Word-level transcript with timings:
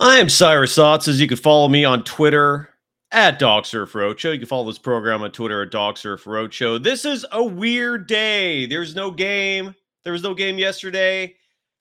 I 0.00 0.18
am 0.18 0.28
Cyrus 0.28 0.76
Saatsaz. 0.76 1.18
You 1.18 1.26
can 1.26 1.36
follow 1.36 1.66
me 1.66 1.84
on 1.84 2.04
Twitter 2.04 2.68
at 3.10 3.40
Dog 3.40 3.66
Surf 3.66 3.94
Roadshow. 3.94 4.32
You 4.32 4.38
can 4.38 4.46
follow 4.46 4.66
this 4.66 4.78
program 4.78 5.22
on 5.22 5.32
Twitter 5.32 5.60
at 5.62 5.72
Dog 5.72 5.98
Surf 5.98 6.22
Roadshow. 6.22 6.80
This 6.80 7.04
is 7.04 7.26
a 7.32 7.42
weird 7.42 8.06
day. 8.06 8.66
There's 8.66 8.94
no 8.94 9.10
game. 9.10 9.74
There 10.04 10.12
was 10.12 10.22
no 10.22 10.34
game 10.34 10.56
yesterday. 10.56 11.34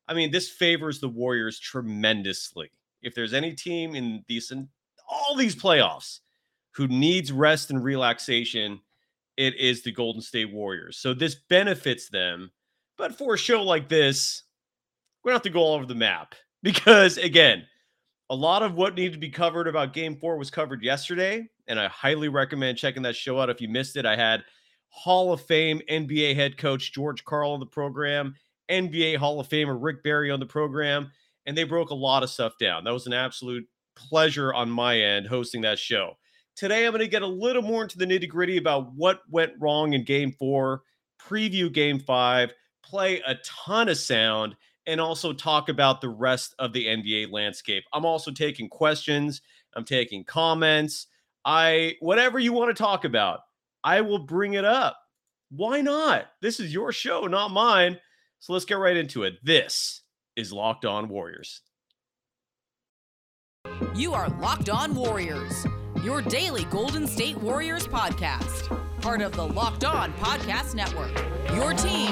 I 0.08 0.16
mean, 0.16 0.32
this 0.32 0.50
favors 0.50 1.00
the 1.00 1.08
Warriors 1.08 1.60
tremendously. 1.60 2.72
If 3.04 3.14
there's 3.14 3.36
any 3.36 3.54
team 3.54 3.94
in 3.94 4.26
these 4.28 4.50
in 4.50 4.68
all 5.08 5.36
these 5.36 5.56
playoffs 5.56 6.22
who 6.72 6.88
needs 6.88 7.32
rest 7.32 7.70
and 7.70 7.84
relaxation, 7.84 8.80
it 9.38 9.54
is 9.60 9.84
the 9.84 9.92
Golden 9.92 10.24
State 10.24 10.52
Warriors. 10.52 10.98
So 10.98 11.14
this 11.14 11.36
benefits 11.36 12.10
them. 12.10 12.50
But 12.98 13.16
for 13.16 13.36
a 13.36 13.38
show 13.38 13.62
like 13.62 13.90
this, 13.90 14.42
we're 15.24 15.34
to 15.34 15.36
have 15.36 15.44
to 15.44 15.52
go 15.52 15.60
all 15.60 15.76
over 15.76 15.86
the 15.86 15.94
map 15.94 16.34
because, 16.64 17.20
again, 17.20 17.68
a 18.30 18.36
lot 18.36 18.64
of 18.64 18.76
what 18.76 18.96
needed 18.96 19.14
to 19.14 19.20
be 19.20 19.30
covered 19.30 19.68
about 19.68 19.94
game 19.94 20.16
four 20.16 20.38
was 20.38 20.52
covered 20.52 20.84
yesterday. 20.84 21.48
And 21.68 21.80
I 21.80 21.88
highly 21.88 22.28
recommend 22.28 22.78
checking 22.78 23.04
that 23.04 23.16
show 23.16 23.40
out 23.40 23.50
if 23.50 23.62
you 23.62 23.70
missed 23.70 23.96
it. 23.96 24.06
I 24.06 24.16
had 24.16 24.44
Hall 24.90 25.32
of 25.32 25.42
Fame 25.42 25.82
NBA 25.90 26.36
head 26.36 26.58
coach 26.58 26.94
George 26.94 27.24
Karl 27.24 27.52
on 27.52 27.60
the 27.60 27.66
program, 27.66 28.36
NBA 28.70 29.18
Hall 29.18 29.40
of 29.40 29.48
Famer 29.48 29.78
Rick 29.80 30.04
Barry 30.04 30.32
on 30.32 30.40
the 30.40 30.46
program, 30.46 31.12
and 31.46 31.58
they 31.58 31.64
broke 31.64 31.90
a 31.90 31.96
lot 31.96 32.24
of 32.24 32.30
stuff 32.30 32.54
down. 32.60 32.84
That 32.84 32.94
was 32.94 33.08
an 33.08 33.14
absolute 33.14 33.66
pleasure 33.96 34.54
on 34.54 34.70
my 34.70 35.00
end 35.00 35.28
hosting 35.28 35.62
that 35.62 35.80
show. 35.80 36.18
Today, 36.56 36.86
I'm 36.86 36.92
going 36.92 37.02
to 37.02 37.08
get 37.08 37.22
a 37.22 37.28
little 37.28 37.62
more 37.62 37.84
into 37.84 37.98
the 37.98 38.06
nitty 38.06 38.28
gritty 38.28 38.58
about 38.58 38.94
what 38.96 39.22
went 39.30 39.54
wrong 39.60 39.94
in 39.94 40.04
game 40.04 40.32
four, 40.32 40.82
preview 41.22 41.72
game 41.72 42.00
five, 42.00 42.52
play 42.84 43.22
a 43.28 43.36
ton 43.46 43.90
of 43.90 43.98
sound, 43.98 44.56
and 44.88 45.00
also 45.02 45.34
talk 45.34 45.70
about 45.70 46.02
the 46.02 46.10
rest 46.10 46.56
of 46.58 46.74
the 46.74 46.88
NBA 46.88 47.32
landscape. 47.32 47.84
I'm 47.94 48.06
also 48.06 48.32
taking 48.32 48.70
questions, 48.70 49.42
I'm 49.76 49.86
taking 49.86 50.24
comments. 50.24 51.08
I 51.46 51.96
whatever 52.00 52.40
you 52.40 52.54
want 52.54 52.76
to 52.76 52.84
talk 52.84 53.06
about, 53.06 53.42
I 53.84 54.02
will 54.02 54.20
bring 54.20 54.54
it 54.54 54.66
up. 54.66 54.98
Why 55.50 55.82
not? 55.82 56.28
This 56.42 56.60
is 56.60 56.74
your 56.74 56.92
show, 56.92 57.28
not 57.28 57.52
mine. 57.52 58.00
So 58.40 58.54
let's 58.54 58.66
get 58.66 58.76
right 58.76 58.98
into 58.98 59.24
it. 59.24 59.36
This 59.44 60.02
is 60.36 60.52
Locked 60.52 60.86
On 60.86 61.08
Warriors. 61.10 61.62
You 63.96 64.14
are 64.14 64.30
Locked 64.40 64.70
On 64.70 64.96
Warriors, 64.96 65.66
your 66.04 66.22
daily 66.22 66.66
Golden 66.66 67.08
State 67.08 67.38
Warriors 67.38 67.88
podcast, 67.88 69.02
part 69.02 69.22
of 69.22 69.34
the 69.34 69.46
Locked 69.46 69.84
On 69.84 70.14
Podcast 70.14 70.76
Network. 70.76 71.12
Your 71.56 71.74
team 71.74 72.12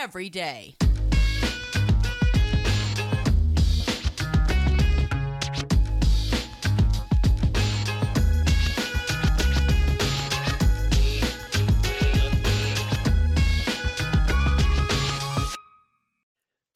every 0.00 0.28
day. 0.28 0.74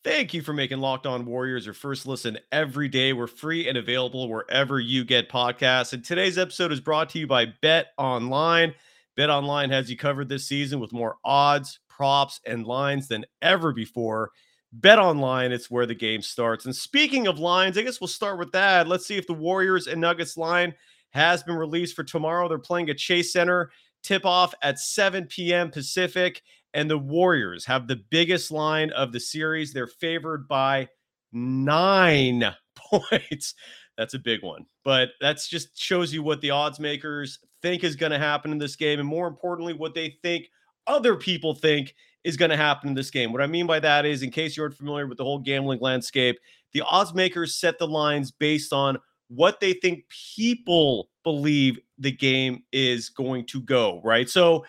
Thank 0.04 0.34
you 0.34 0.42
for 0.42 0.52
making 0.52 0.78
Locked 0.78 1.06
On 1.06 1.24
Warriors 1.24 1.64
your 1.64 1.74
first 1.74 2.06
listen 2.06 2.36
every 2.50 2.88
day. 2.88 3.12
We're 3.12 3.28
free 3.28 3.68
and 3.68 3.78
available 3.78 4.28
wherever 4.28 4.80
you 4.80 5.04
get 5.04 5.30
podcasts. 5.30 5.92
And 5.92 6.04
today's 6.04 6.38
episode 6.38 6.72
is 6.72 6.80
brought 6.80 7.08
to 7.10 7.20
you 7.20 7.28
by 7.28 7.46
Bet 7.62 7.92
Online. 7.98 8.74
Bet 9.16 9.30
Online 9.30 9.70
has 9.70 9.88
you 9.88 9.96
covered 9.96 10.28
this 10.28 10.48
season 10.48 10.80
with 10.80 10.92
more 10.92 11.18
odds, 11.24 11.78
props, 11.88 12.40
and 12.44 12.66
lines 12.66 13.06
than 13.06 13.24
ever 13.42 13.72
before. 13.72 14.32
Bet 14.72 14.98
Online, 14.98 15.52
it's 15.52 15.70
where 15.70 15.86
the 15.86 15.94
game 15.94 16.20
starts. 16.20 16.64
And 16.64 16.74
speaking 16.74 17.28
of 17.28 17.38
lines, 17.38 17.78
I 17.78 17.82
guess 17.82 18.00
we'll 18.00 18.08
start 18.08 18.40
with 18.40 18.50
that. 18.50 18.88
Let's 18.88 19.06
see 19.06 19.18
if 19.18 19.28
the 19.28 19.34
Warriors 19.34 19.86
and 19.86 20.00
Nuggets 20.00 20.36
line 20.36 20.74
has 21.10 21.44
been 21.44 21.54
released 21.54 21.94
for 21.94 22.02
tomorrow. 22.02 22.48
They're 22.48 22.58
playing 22.58 22.90
at 22.90 22.98
Chase 22.98 23.32
Center. 23.32 23.70
Tip 24.02 24.26
off 24.26 24.52
at 24.64 24.80
7 24.80 25.26
p.m. 25.26 25.70
Pacific 25.70 26.42
and 26.74 26.90
the 26.90 26.98
Warriors 26.98 27.64
have 27.66 27.86
the 27.86 28.00
biggest 28.10 28.50
line 28.50 28.90
of 28.90 29.12
the 29.12 29.20
series. 29.20 29.72
They're 29.72 29.86
favored 29.86 30.48
by 30.48 30.88
nine 31.32 32.44
points. 32.76 33.54
That's 33.98 34.14
a 34.14 34.18
big 34.18 34.42
one, 34.42 34.66
but 34.84 35.10
that's 35.20 35.48
just 35.48 35.78
shows 35.78 36.12
you 36.12 36.22
what 36.22 36.40
the 36.40 36.50
odds 36.50 36.80
makers 36.80 37.38
think 37.60 37.84
is 37.84 37.96
going 37.96 38.12
to 38.12 38.18
happen 38.18 38.50
in 38.50 38.58
this 38.58 38.76
game, 38.76 38.98
and 38.98 39.08
more 39.08 39.28
importantly, 39.28 39.74
what 39.74 39.94
they 39.94 40.16
think 40.22 40.48
other 40.86 41.14
people 41.14 41.54
think 41.54 41.94
is 42.24 42.36
going 42.36 42.50
to 42.50 42.56
happen 42.56 42.88
in 42.88 42.94
this 42.94 43.10
game. 43.10 43.32
What 43.32 43.42
I 43.42 43.46
mean 43.46 43.66
by 43.66 43.80
that 43.80 44.06
is, 44.06 44.22
in 44.22 44.30
case 44.30 44.56
you 44.56 44.62
aren't 44.62 44.76
familiar 44.76 45.06
with 45.06 45.18
the 45.18 45.24
whole 45.24 45.38
gambling 45.38 45.80
landscape, 45.80 46.38
the 46.72 46.82
odds 46.82 47.14
makers 47.14 47.56
set 47.56 47.78
the 47.78 47.86
lines 47.86 48.30
based 48.30 48.72
on 48.72 48.98
what 49.28 49.60
they 49.60 49.72
think 49.74 50.04
people 50.36 51.08
believe 51.24 51.78
the 51.98 52.12
game 52.12 52.62
is 52.72 53.08
going 53.08 53.46
to 53.46 53.60
go, 53.62 54.00
right? 54.04 54.28
So 54.28 54.64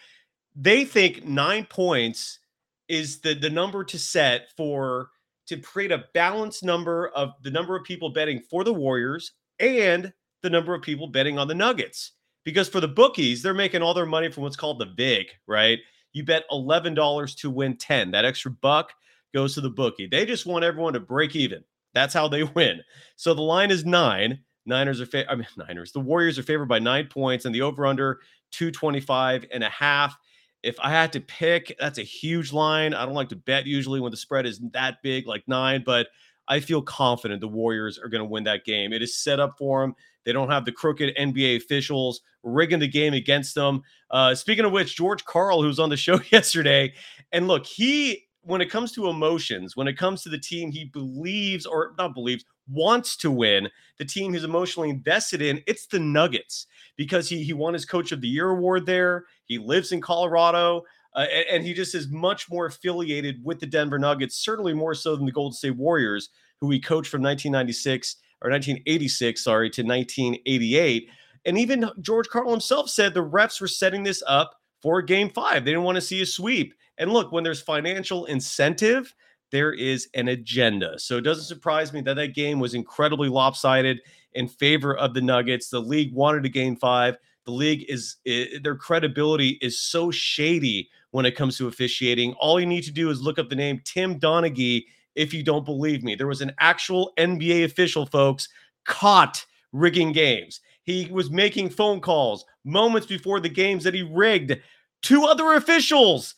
they 0.56 0.86
think 0.86 1.26
nine 1.26 1.66
points 1.66 2.40
is 2.88 3.20
the 3.22 3.34
the 3.34 3.50
number 3.50 3.84
to 3.84 3.98
set 3.98 4.50
for 4.56 5.10
to 5.48 5.58
create 5.58 5.92
a 5.92 6.06
balanced 6.14 6.64
number 6.64 7.10
of 7.10 7.32
the 7.44 7.52
number 7.52 7.76
of 7.76 7.84
people 7.84 8.10
betting 8.10 8.42
for 8.50 8.64
the 8.64 8.74
Warriors 8.74 9.34
and 9.60 10.14
the 10.42 10.50
number 10.50 10.74
of 10.74 10.82
people 10.82 11.08
betting 11.08 11.38
on 11.38 11.48
the 11.48 11.56
Nuggets. 11.56 12.12
Because 12.44 12.68
for 12.68 12.82
the 12.82 12.88
bookies, 12.88 13.42
they're 13.42 13.54
making 13.54 13.82
all 13.82 13.94
their 13.94 14.06
money 14.06 14.30
from 14.30 14.44
what's 14.44 14.58
called 14.58 14.80
the 14.80 14.94
VIG, 14.98 15.28
right? 15.48 15.80
You 16.12 16.26
bet 16.26 16.44
$11 16.52 17.38
to 17.38 17.50
win 17.50 17.78
10. 17.78 18.12
That 18.12 18.26
extra 18.26 18.52
buck 18.52 18.92
goes 19.34 19.56
to 19.56 19.62
the 19.62 19.70
bookie. 19.70 20.08
They 20.08 20.26
just 20.26 20.46
want 20.46 20.66
everyone 20.66 20.94
to 20.94 21.00
break 21.00 21.36
even. 21.36 21.64
That's 21.94 22.14
how 22.14 22.28
they 22.28 22.44
win. 22.56 22.82
So 23.16 23.34
the 23.34 23.42
line 23.42 23.72
is 23.72 23.86
nine. 23.86 24.40
Niners 24.66 25.00
are, 25.02 25.06
fa- 25.06 25.30
I 25.32 25.36
mean, 25.36 25.48
Niners. 25.58 25.94
The 25.94 26.02
Warriors 26.02 26.38
are 26.38 26.44
favored 26.44 26.68
by 26.68 26.80
nine 26.80 27.08
points, 27.08 27.46
and 27.46 27.56
the 27.56 27.62
over 27.62 27.86
under 27.86 28.20
225 28.52 29.46
and 29.52 29.64
a 29.64 29.70
half 29.70 30.18
if 30.64 30.80
I 30.80 30.90
had 30.90 31.12
to 31.14 31.20
pick, 31.20 31.76
that's 31.80 32.00
a 32.00 32.04
huge 32.04 32.54
line. 32.54 32.94
I 32.94 33.06
don't 33.06 33.14
like 33.14 33.30
to 33.30 33.36
bet 33.36 33.68
usually 33.68 34.00
when 34.00 34.12
the 34.12 34.18
spread 34.18 34.46
is 34.46 34.60
that 34.72 35.02
big, 35.04 35.28
like 35.28 35.44
nine, 35.48 35.84
but 35.86 36.08
I 36.48 36.60
feel 36.62 36.82
confident 36.82 37.42
the 37.42 37.48
Warriors 37.48 38.00
are 38.00 38.10
going 38.10 38.20
to 38.20 38.30
win 38.30 38.46
that 38.46 38.66
game. 38.66 38.94
It 38.94 39.02
is 39.02 39.18
set 39.18 39.40
up 39.40 39.58
for 39.58 39.82
them. 39.82 39.96
They 40.26 40.32
don't 40.32 40.50
have 40.50 40.66
the 40.66 40.72
crooked 40.72 41.16
NBA 41.18 41.58
officials 41.58 42.22
rigging 42.44 42.80
the 42.80 42.88
game 42.88 43.14
against 43.14 43.56
them. 43.56 43.82
Uh, 44.10 44.36
speaking 44.36 44.66
of 44.66 44.72
which, 44.72 44.96
George 44.96 45.24
who 45.26 45.68
was 45.68 45.80
on 45.80 45.90
the 45.90 45.98
show 45.98 46.20
yesterday, 46.32 46.94
and 47.32 47.48
look, 47.48 47.66
he, 47.66 48.26
when 48.44 48.62
it 48.62 48.70
comes 48.70 48.92
to 48.94 49.08
emotions, 49.08 49.76
when 49.76 49.88
it 49.88 49.98
comes 49.98 50.22
to 50.22 50.30
the 50.30 50.38
team 50.38 50.72
he 50.72 50.86
believes 50.86 51.66
or 51.66 51.94
not 51.98 52.14
believes, 52.14 52.46
wants 52.70 53.16
to 53.18 53.32
win, 53.32 53.70
the 53.98 54.06
team 54.06 54.34
he's 54.34 54.44
emotionally 54.44 54.90
invested 54.90 55.42
in, 55.42 55.62
it's 55.68 55.88
the 55.88 56.00
Nuggets 56.00 56.68
because 56.98 57.30
he 57.30 57.44
he 57.44 57.54
won 57.54 57.74
his 57.74 57.86
Coach 57.86 58.12
of 58.12 58.22
the 58.22 58.28
Year 58.28 58.50
award 58.50 58.86
there. 58.86 59.26
He 59.46 59.58
lives 59.58 59.92
in 59.92 60.02
Colorado. 60.02 60.84
Uh, 61.16 61.28
and, 61.32 61.46
and, 61.52 61.64
he 61.64 61.76
just 61.76 61.94
is 61.94 62.10
much 62.10 62.50
more 62.50 62.66
affiliated 62.66 63.40
with 63.44 63.60
the 63.60 63.68
Denver 63.68 64.00
Nuggets, 64.00 64.36
certainly 64.44 64.74
more 64.74 64.96
so 64.96 65.16
than 65.16 65.28
the 65.28 65.32
Golden 65.32 65.56
State 65.56 65.76
Warriors, 65.76 66.30
who 66.60 66.72
he 66.72 66.80
coached 66.80 67.12
from 67.12 67.22
1996 67.22 68.16
or 68.42 68.50
1986, 68.50 69.44
sorry, 69.44 69.70
to 69.70 69.84
1988. 69.84 71.08
And 71.46 71.60
even 71.60 71.88
George 72.02 72.28
Karl 72.30 72.50
himself 72.50 72.90
said 72.90 73.14
the 73.14 73.24
refs 73.24 73.62
were 73.62 73.68
setting 73.68 74.02
this 74.02 74.24
up 74.26 74.60
for 74.82 75.04
game 75.04 75.30
five. 75.30 75.64
They 75.64 75.72
didn't 75.72 75.84
want 75.84 75.98
to 75.98 76.02
see 76.02 76.22
a 76.24 76.26
sweep. 76.26 76.74
And 76.98 77.12
look, 77.12 77.32
when 77.32 77.44
there's 77.44 77.62
financial 77.62 78.26
incentive, 78.26 79.14
there 79.52 79.74
is 79.74 80.08
an 80.14 80.30
agenda. 80.30 80.98
So 80.98 81.18
it 81.18 81.22
doesn't 81.22 81.46
surprise 81.46 81.94
me 81.94 82.02
that 82.02 82.16
that 82.16 82.34
game 82.34 82.60
was 82.60 82.74
incredibly 82.74 83.30
lopsided 83.30 84.02
in 84.34 84.48
favor 84.48 84.98
of 84.98 85.14
the 85.14 85.22
Nuggets. 85.22 85.70
The 85.70 85.80
league 85.80 86.14
wanted 86.14 86.46
a 86.46 86.50
game 86.50 86.76
five. 86.76 87.18
The 87.46 87.52
league 87.52 87.86
is, 87.90 88.18
their 88.26 88.76
credibility 88.76 89.60
is 89.62 89.80
so 89.80 90.10
shady 90.10 90.90
when 91.12 91.26
it 91.26 91.36
comes 91.36 91.58
to 91.58 91.68
officiating. 91.68 92.34
All 92.40 92.60
you 92.60 92.66
need 92.66 92.84
to 92.86 92.92
do 92.92 93.10
is 93.10 93.22
look 93.22 93.38
up 93.38 93.50
the 93.50 93.56
name 93.56 93.82
Tim 93.84 94.20
Donaghy 94.20 94.86
if 95.16 95.34
you 95.34 95.44
don't 95.44 95.66
believe 95.66 96.04
me. 96.04 96.16
There 96.16 96.26
was 96.26 96.42
an 96.42 96.54
actual 96.60 97.14
NBA 97.20 97.66
official, 97.66 98.08
folks, 98.08 98.50
caught 98.86 99.46
rigging 99.72 100.14
games. 100.14 100.62
He 100.84 101.08
was 101.12 101.30
making 101.30 101.70
phone 101.70 102.00
calls 102.00 102.46
moments 102.66 103.06
before 103.06 103.40
the 103.40 103.50
games 103.50 103.84
that 103.84 103.94
he 103.94 104.02
rigged 104.02 104.60
to 105.04 105.26
other 105.26 105.54
officials. 105.54 106.34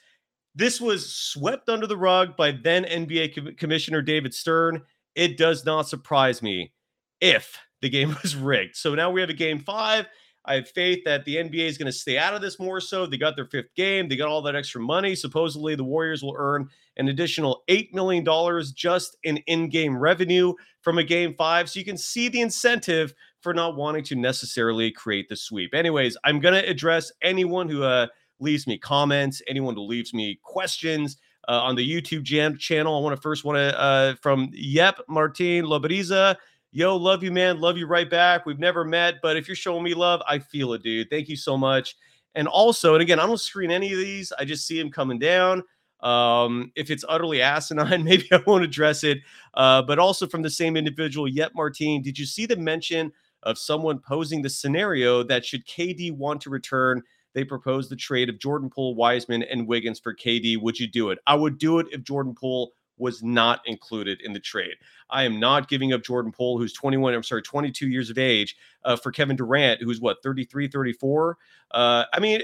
This 0.56 0.80
was 0.80 1.14
swept 1.14 1.68
under 1.68 1.86
the 1.86 1.98
rug 1.98 2.38
by 2.38 2.52
then 2.52 2.86
NBA 2.86 3.58
Commissioner 3.58 4.02
David 4.02 4.34
Stern. 4.34 4.82
It 5.14 5.38
does 5.38 5.66
not 5.66 5.90
surprise 5.90 6.42
me 6.42 6.72
if 7.20 7.58
the 7.82 7.90
game 7.90 8.16
was 8.24 8.36
rigged. 8.36 8.76
So 8.76 8.96
now 8.96 9.12
we 9.12 9.22
have 9.22 9.30
a 9.30 9.34
game 9.34 9.60
five. 9.60 10.08
I 10.48 10.56
have 10.56 10.70
faith 10.70 11.04
that 11.06 11.26
the 11.26 11.38
NBA 11.38 11.68
is 11.68 11.78
going 11.78 11.88
to 11.88 11.92
stay 11.92 12.18
out 12.18 12.36
of 12.36 12.42
this 12.42 12.60
more 12.60 12.80
so. 12.80 13.06
They 13.06 13.18
got 13.18 13.36
their 13.36 13.48
fifth 13.48 13.74
game, 13.76 14.08
they 14.08 14.16
got 14.16 14.30
all 14.30 14.44
that 14.44 14.56
extra 14.56 14.80
money. 14.80 15.16
Supposedly, 15.16 15.76
the 15.76 15.84
Warriors 15.84 16.24
will 16.24 16.36
earn 16.38 16.70
an 16.98 17.10
additional 17.10 17.64
$8 17.68 17.94
million 17.94 18.26
just 18.74 19.18
in 19.24 19.38
in 19.48 19.70
game 19.70 19.98
revenue 19.98 20.54
from 20.82 21.00
a 21.00 21.04
game 21.04 21.34
five. 21.34 21.70
So 21.70 21.80
you 21.80 21.86
can 21.86 21.98
see 21.98 22.30
the 22.30 22.42
incentive 22.42 23.14
for 23.42 23.54
not 23.54 23.76
wanting 23.76 24.04
to 24.06 24.16
necessarily 24.16 24.92
create 24.92 25.30
the 25.30 25.36
sweep. 25.36 25.74
Anyways, 25.74 26.16
I'm 26.24 26.40
going 26.40 26.54
to 26.54 26.70
address 26.70 27.12
anyone 27.22 27.68
who 27.68 27.84
uh, 27.84 28.08
leaves 28.40 28.68
me 28.68 28.78
comments, 28.78 29.42
anyone 29.48 29.76
who 29.76 29.82
leaves 29.82 30.14
me 30.14 30.40
questions. 30.44 31.18
Uh, 31.48 31.62
on 31.62 31.76
the 31.76 31.88
YouTube 31.88 32.24
jam 32.24 32.58
channel, 32.58 32.98
I 32.98 33.02
want 33.02 33.16
to 33.16 33.22
first 33.22 33.44
want 33.44 33.58
to 33.58 33.80
uh, 33.80 34.16
from 34.16 34.50
Yep 34.52 35.02
Martin 35.08 35.66
Loberiza 35.66 36.36
Yo, 36.76 36.98
love 36.98 37.24
you, 37.24 37.32
man. 37.32 37.62
Love 37.62 37.78
you 37.78 37.88
right 37.88 38.10
back. 38.10 38.46
We've 38.46 38.60
never 38.60 38.84
met, 38.84 39.22
but 39.22 39.38
if 39.38 39.48
you're 39.48 39.56
showing 39.56 39.82
me 39.82 39.94
love, 39.94 40.22
I 40.28 40.40
feel 40.40 40.74
it, 40.74 40.84
dude. 40.84 41.10
Thank 41.10 41.30
you 41.30 41.38
so 41.38 41.58
much. 41.58 41.96
And 42.36 42.50
also, 42.50 42.96
and 42.96 43.02
again, 43.02 43.18
I 43.18 43.26
don't 43.26 43.40
screen 43.40 43.72
any 43.72 43.94
of 43.94 43.98
these. 43.98 44.34
I 44.38 44.44
just 44.44 44.68
see 44.68 44.78
them 44.78 44.92
coming 44.92 45.18
down. 45.18 45.64
Um, 46.02 46.74
if 46.76 46.92
it's 46.92 47.06
utterly 47.08 47.42
asinine, 47.42 48.04
maybe 48.04 48.28
I 48.30 48.44
won't 48.46 48.66
address 48.66 49.06
it. 49.06 49.20
Uh, 49.54 49.84
but 49.84 50.00
also 50.00 50.28
from 50.28 50.42
the 50.42 50.50
same 50.50 50.76
individual, 50.76 51.30
Yet 51.30 51.56
Martine, 51.56 52.02
did 52.02 52.20
you 52.20 52.26
see 52.26 52.46
the 52.46 52.58
mention 52.58 53.10
of 53.44 53.58
someone 53.58 54.00
posing 54.00 54.42
the 54.42 54.50
scenario 54.50 55.24
that 55.24 55.46
should 55.46 55.66
KD 55.66 56.12
want 56.12 56.42
to 56.42 56.50
return? 56.50 57.02
They 57.36 57.44
proposed 57.44 57.92
the 57.92 57.96
trade 57.96 58.30
of 58.30 58.40
Jordan 58.40 58.70
Poole, 58.70 58.96
Wiseman, 58.96 59.44
and 59.44 59.68
Wiggins 59.68 60.00
for 60.00 60.16
KD. 60.16 60.60
Would 60.60 60.80
you 60.80 60.88
do 60.88 61.12
it? 61.12 61.20
I 61.28 61.36
would 61.36 61.60
do 61.60 61.80
it 61.80 61.88
if 61.92 62.02
Jordan 62.02 62.34
Poole 62.34 62.72
was 62.98 63.22
not 63.22 63.60
included 63.66 64.22
in 64.22 64.32
the 64.32 64.40
trade. 64.40 64.76
I 65.10 65.24
am 65.24 65.38
not 65.38 65.68
giving 65.68 65.92
up 65.92 66.02
Jordan 66.02 66.32
Poole, 66.32 66.58
who's 66.58 66.72
21, 66.72 67.14
I'm 67.14 67.24
sorry, 67.24 67.42
22 67.42 67.90
years 67.90 68.10
of 68.10 68.18
age, 68.18 68.56
uh, 68.86 68.96
for 68.96 69.12
Kevin 69.12 69.36
Durant, 69.36 69.82
who's 69.82 70.00
what, 70.00 70.24
33, 70.24 70.70
34? 70.70 71.38
Uh, 71.72 72.06
I 72.14 72.20
mean, 72.22 72.42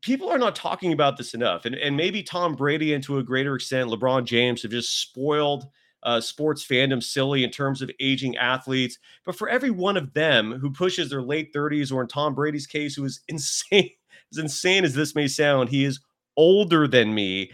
people 0.00 0.30
are 0.30 0.38
not 0.38 0.56
talking 0.56 0.94
about 0.94 1.18
this 1.18 1.34
enough. 1.34 1.66
And, 1.66 1.74
and 1.74 1.94
maybe 1.94 2.22
Tom 2.22 2.54
Brady, 2.54 2.94
and 2.94 3.04
to 3.04 3.18
a 3.18 3.22
greater 3.22 3.54
extent, 3.54 3.90
LeBron 3.90 4.24
James 4.24 4.62
have 4.62 4.70
just 4.70 5.00
spoiled 5.00 5.66
uh, 6.02 6.20
sports 6.20 6.66
fandom 6.66 7.02
silly 7.02 7.44
in 7.44 7.50
terms 7.50 7.82
of 7.82 7.90
aging 8.00 8.36
athletes. 8.36 8.98
But 9.24 9.36
for 9.36 9.48
every 9.48 9.70
one 9.70 9.96
of 9.96 10.12
them 10.14 10.52
who 10.52 10.70
pushes 10.70 11.10
their 11.10 11.22
late 11.22 11.52
30s, 11.52 11.92
or 11.92 12.02
in 12.02 12.08
Tom 12.08 12.34
Brady's 12.34 12.66
case, 12.66 12.94
who 12.94 13.04
is 13.04 13.20
insane, 13.28 13.90
as 14.32 14.38
insane 14.38 14.84
as 14.84 14.94
this 14.94 15.14
may 15.14 15.28
sound, 15.28 15.68
he 15.68 15.84
is 15.84 16.00
older 16.36 16.88
than 16.88 17.14
me. 17.14 17.50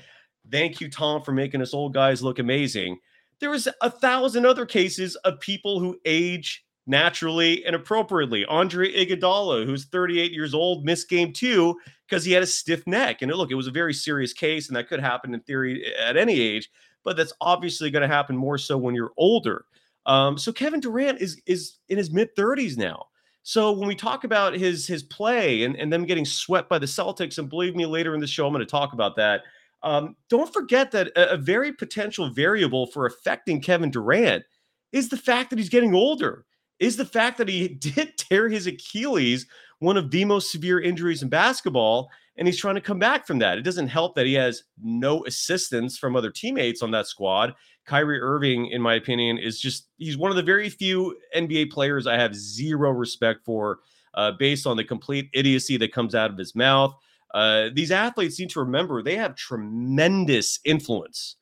Thank 0.50 0.80
you, 0.80 0.88
Tom, 0.88 1.22
for 1.22 1.32
making 1.32 1.60
us 1.60 1.74
old 1.74 1.92
guys 1.92 2.22
look 2.22 2.38
amazing. 2.38 2.98
There 3.40 3.54
is 3.54 3.68
a 3.82 3.90
thousand 3.90 4.46
other 4.46 4.66
cases 4.66 5.14
of 5.16 5.40
people 5.40 5.78
who 5.78 5.98
age 6.04 6.64
naturally 6.88 7.64
and 7.66 7.76
appropriately. 7.76 8.44
Andre 8.46 8.92
Iguodala, 8.92 9.66
who's 9.66 9.84
38 9.84 10.32
years 10.32 10.54
old, 10.54 10.84
missed 10.84 11.08
game 11.08 11.32
two 11.32 11.76
because 12.08 12.24
he 12.24 12.32
had 12.32 12.42
a 12.42 12.46
stiff 12.46 12.84
neck. 12.86 13.22
And 13.22 13.30
look, 13.30 13.50
it 13.50 13.54
was 13.54 13.66
a 13.66 13.72
very 13.72 13.92
serious 13.92 14.32
case, 14.32 14.68
and 14.68 14.76
that 14.76 14.88
could 14.88 14.98
happen 14.98 15.34
in 15.34 15.40
theory 15.40 15.94
at 15.94 16.16
any 16.16 16.40
age, 16.40 16.70
but 17.04 17.16
that's 17.16 17.32
obviously 17.40 17.90
going 17.90 18.08
to 18.08 18.14
happen 18.14 18.36
more 18.36 18.58
so 18.58 18.76
when 18.76 18.94
you're 18.94 19.12
older. 19.16 19.64
Um, 20.06 20.38
so 20.38 20.52
Kevin 20.52 20.80
Durant 20.80 21.20
is 21.20 21.40
is 21.46 21.78
in 21.88 21.98
his 21.98 22.10
mid 22.10 22.34
30s 22.36 22.76
now. 22.76 23.06
So 23.42 23.72
when 23.72 23.88
we 23.88 23.94
talk 23.94 24.24
about 24.24 24.54
his 24.54 24.86
his 24.86 25.02
play 25.02 25.64
and, 25.64 25.76
and 25.76 25.92
them 25.92 26.04
getting 26.04 26.24
swept 26.24 26.68
by 26.68 26.78
the 26.78 26.86
Celtics, 26.86 27.38
and 27.38 27.48
believe 27.48 27.76
me, 27.76 27.86
later 27.86 28.14
in 28.14 28.20
the 28.20 28.26
show, 28.26 28.46
I'm 28.46 28.52
going 28.52 28.64
to 28.64 28.70
talk 28.70 28.92
about 28.92 29.16
that. 29.16 29.42
Um, 29.82 30.16
don't 30.28 30.52
forget 30.52 30.90
that 30.92 31.08
a, 31.16 31.34
a 31.34 31.36
very 31.36 31.72
potential 31.72 32.30
variable 32.30 32.86
for 32.86 33.06
affecting 33.06 33.60
Kevin 33.60 33.90
Durant 33.90 34.44
is 34.92 35.08
the 35.08 35.16
fact 35.16 35.50
that 35.50 35.58
he's 35.58 35.68
getting 35.68 35.94
older 35.94 36.44
is 36.78 36.96
the 36.96 37.04
fact 37.04 37.38
that 37.38 37.48
he 37.48 37.68
did 37.80 38.16
tear 38.16 38.48
his 38.48 38.66
Achilles, 38.66 39.46
one 39.80 39.96
of 39.96 40.10
the 40.10 40.24
most 40.24 40.50
severe 40.50 40.80
injuries 40.80 41.22
in 41.22 41.28
basketball, 41.28 42.10
and 42.38 42.46
he's 42.46 42.56
trying 42.56 42.76
to 42.76 42.80
come 42.80 43.00
back 43.00 43.26
from 43.26 43.40
that. 43.40 43.58
It 43.58 43.62
doesn't 43.62 43.88
help 43.88 44.14
that 44.14 44.26
he 44.26 44.34
has 44.34 44.62
no 44.80 45.24
assistance 45.26 45.98
from 45.98 46.14
other 46.14 46.30
teammates 46.30 46.82
on 46.82 46.92
that 46.92 47.08
squad. 47.08 47.54
Kyrie 47.84 48.20
Irving, 48.20 48.66
in 48.66 48.80
my 48.80 48.94
opinion, 48.94 49.38
is 49.38 49.60
just 49.60 49.88
he's 49.98 50.16
one 50.16 50.30
of 50.30 50.36
the 50.36 50.42
very 50.42 50.70
few 50.70 51.16
NBA 51.36 51.70
players 51.70 52.06
I 52.06 52.16
have 52.16 52.34
zero 52.34 52.90
respect 52.90 53.44
for, 53.44 53.80
uh, 54.14 54.32
based 54.38 54.66
on 54.66 54.76
the 54.76 54.84
complete 54.84 55.28
idiocy 55.34 55.76
that 55.78 55.92
comes 55.92 56.14
out 56.14 56.30
of 56.30 56.38
his 56.38 56.54
mouth. 56.54 56.94
Uh, 57.34 57.70
these 57.74 57.90
athletes 57.90 58.38
need 58.38 58.50
to 58.50 58.60
remember 58.60 59.02
they 59.02 59.16
have 59.16 59.34
tremendous 59.34 60.60
influence 60.64 61.36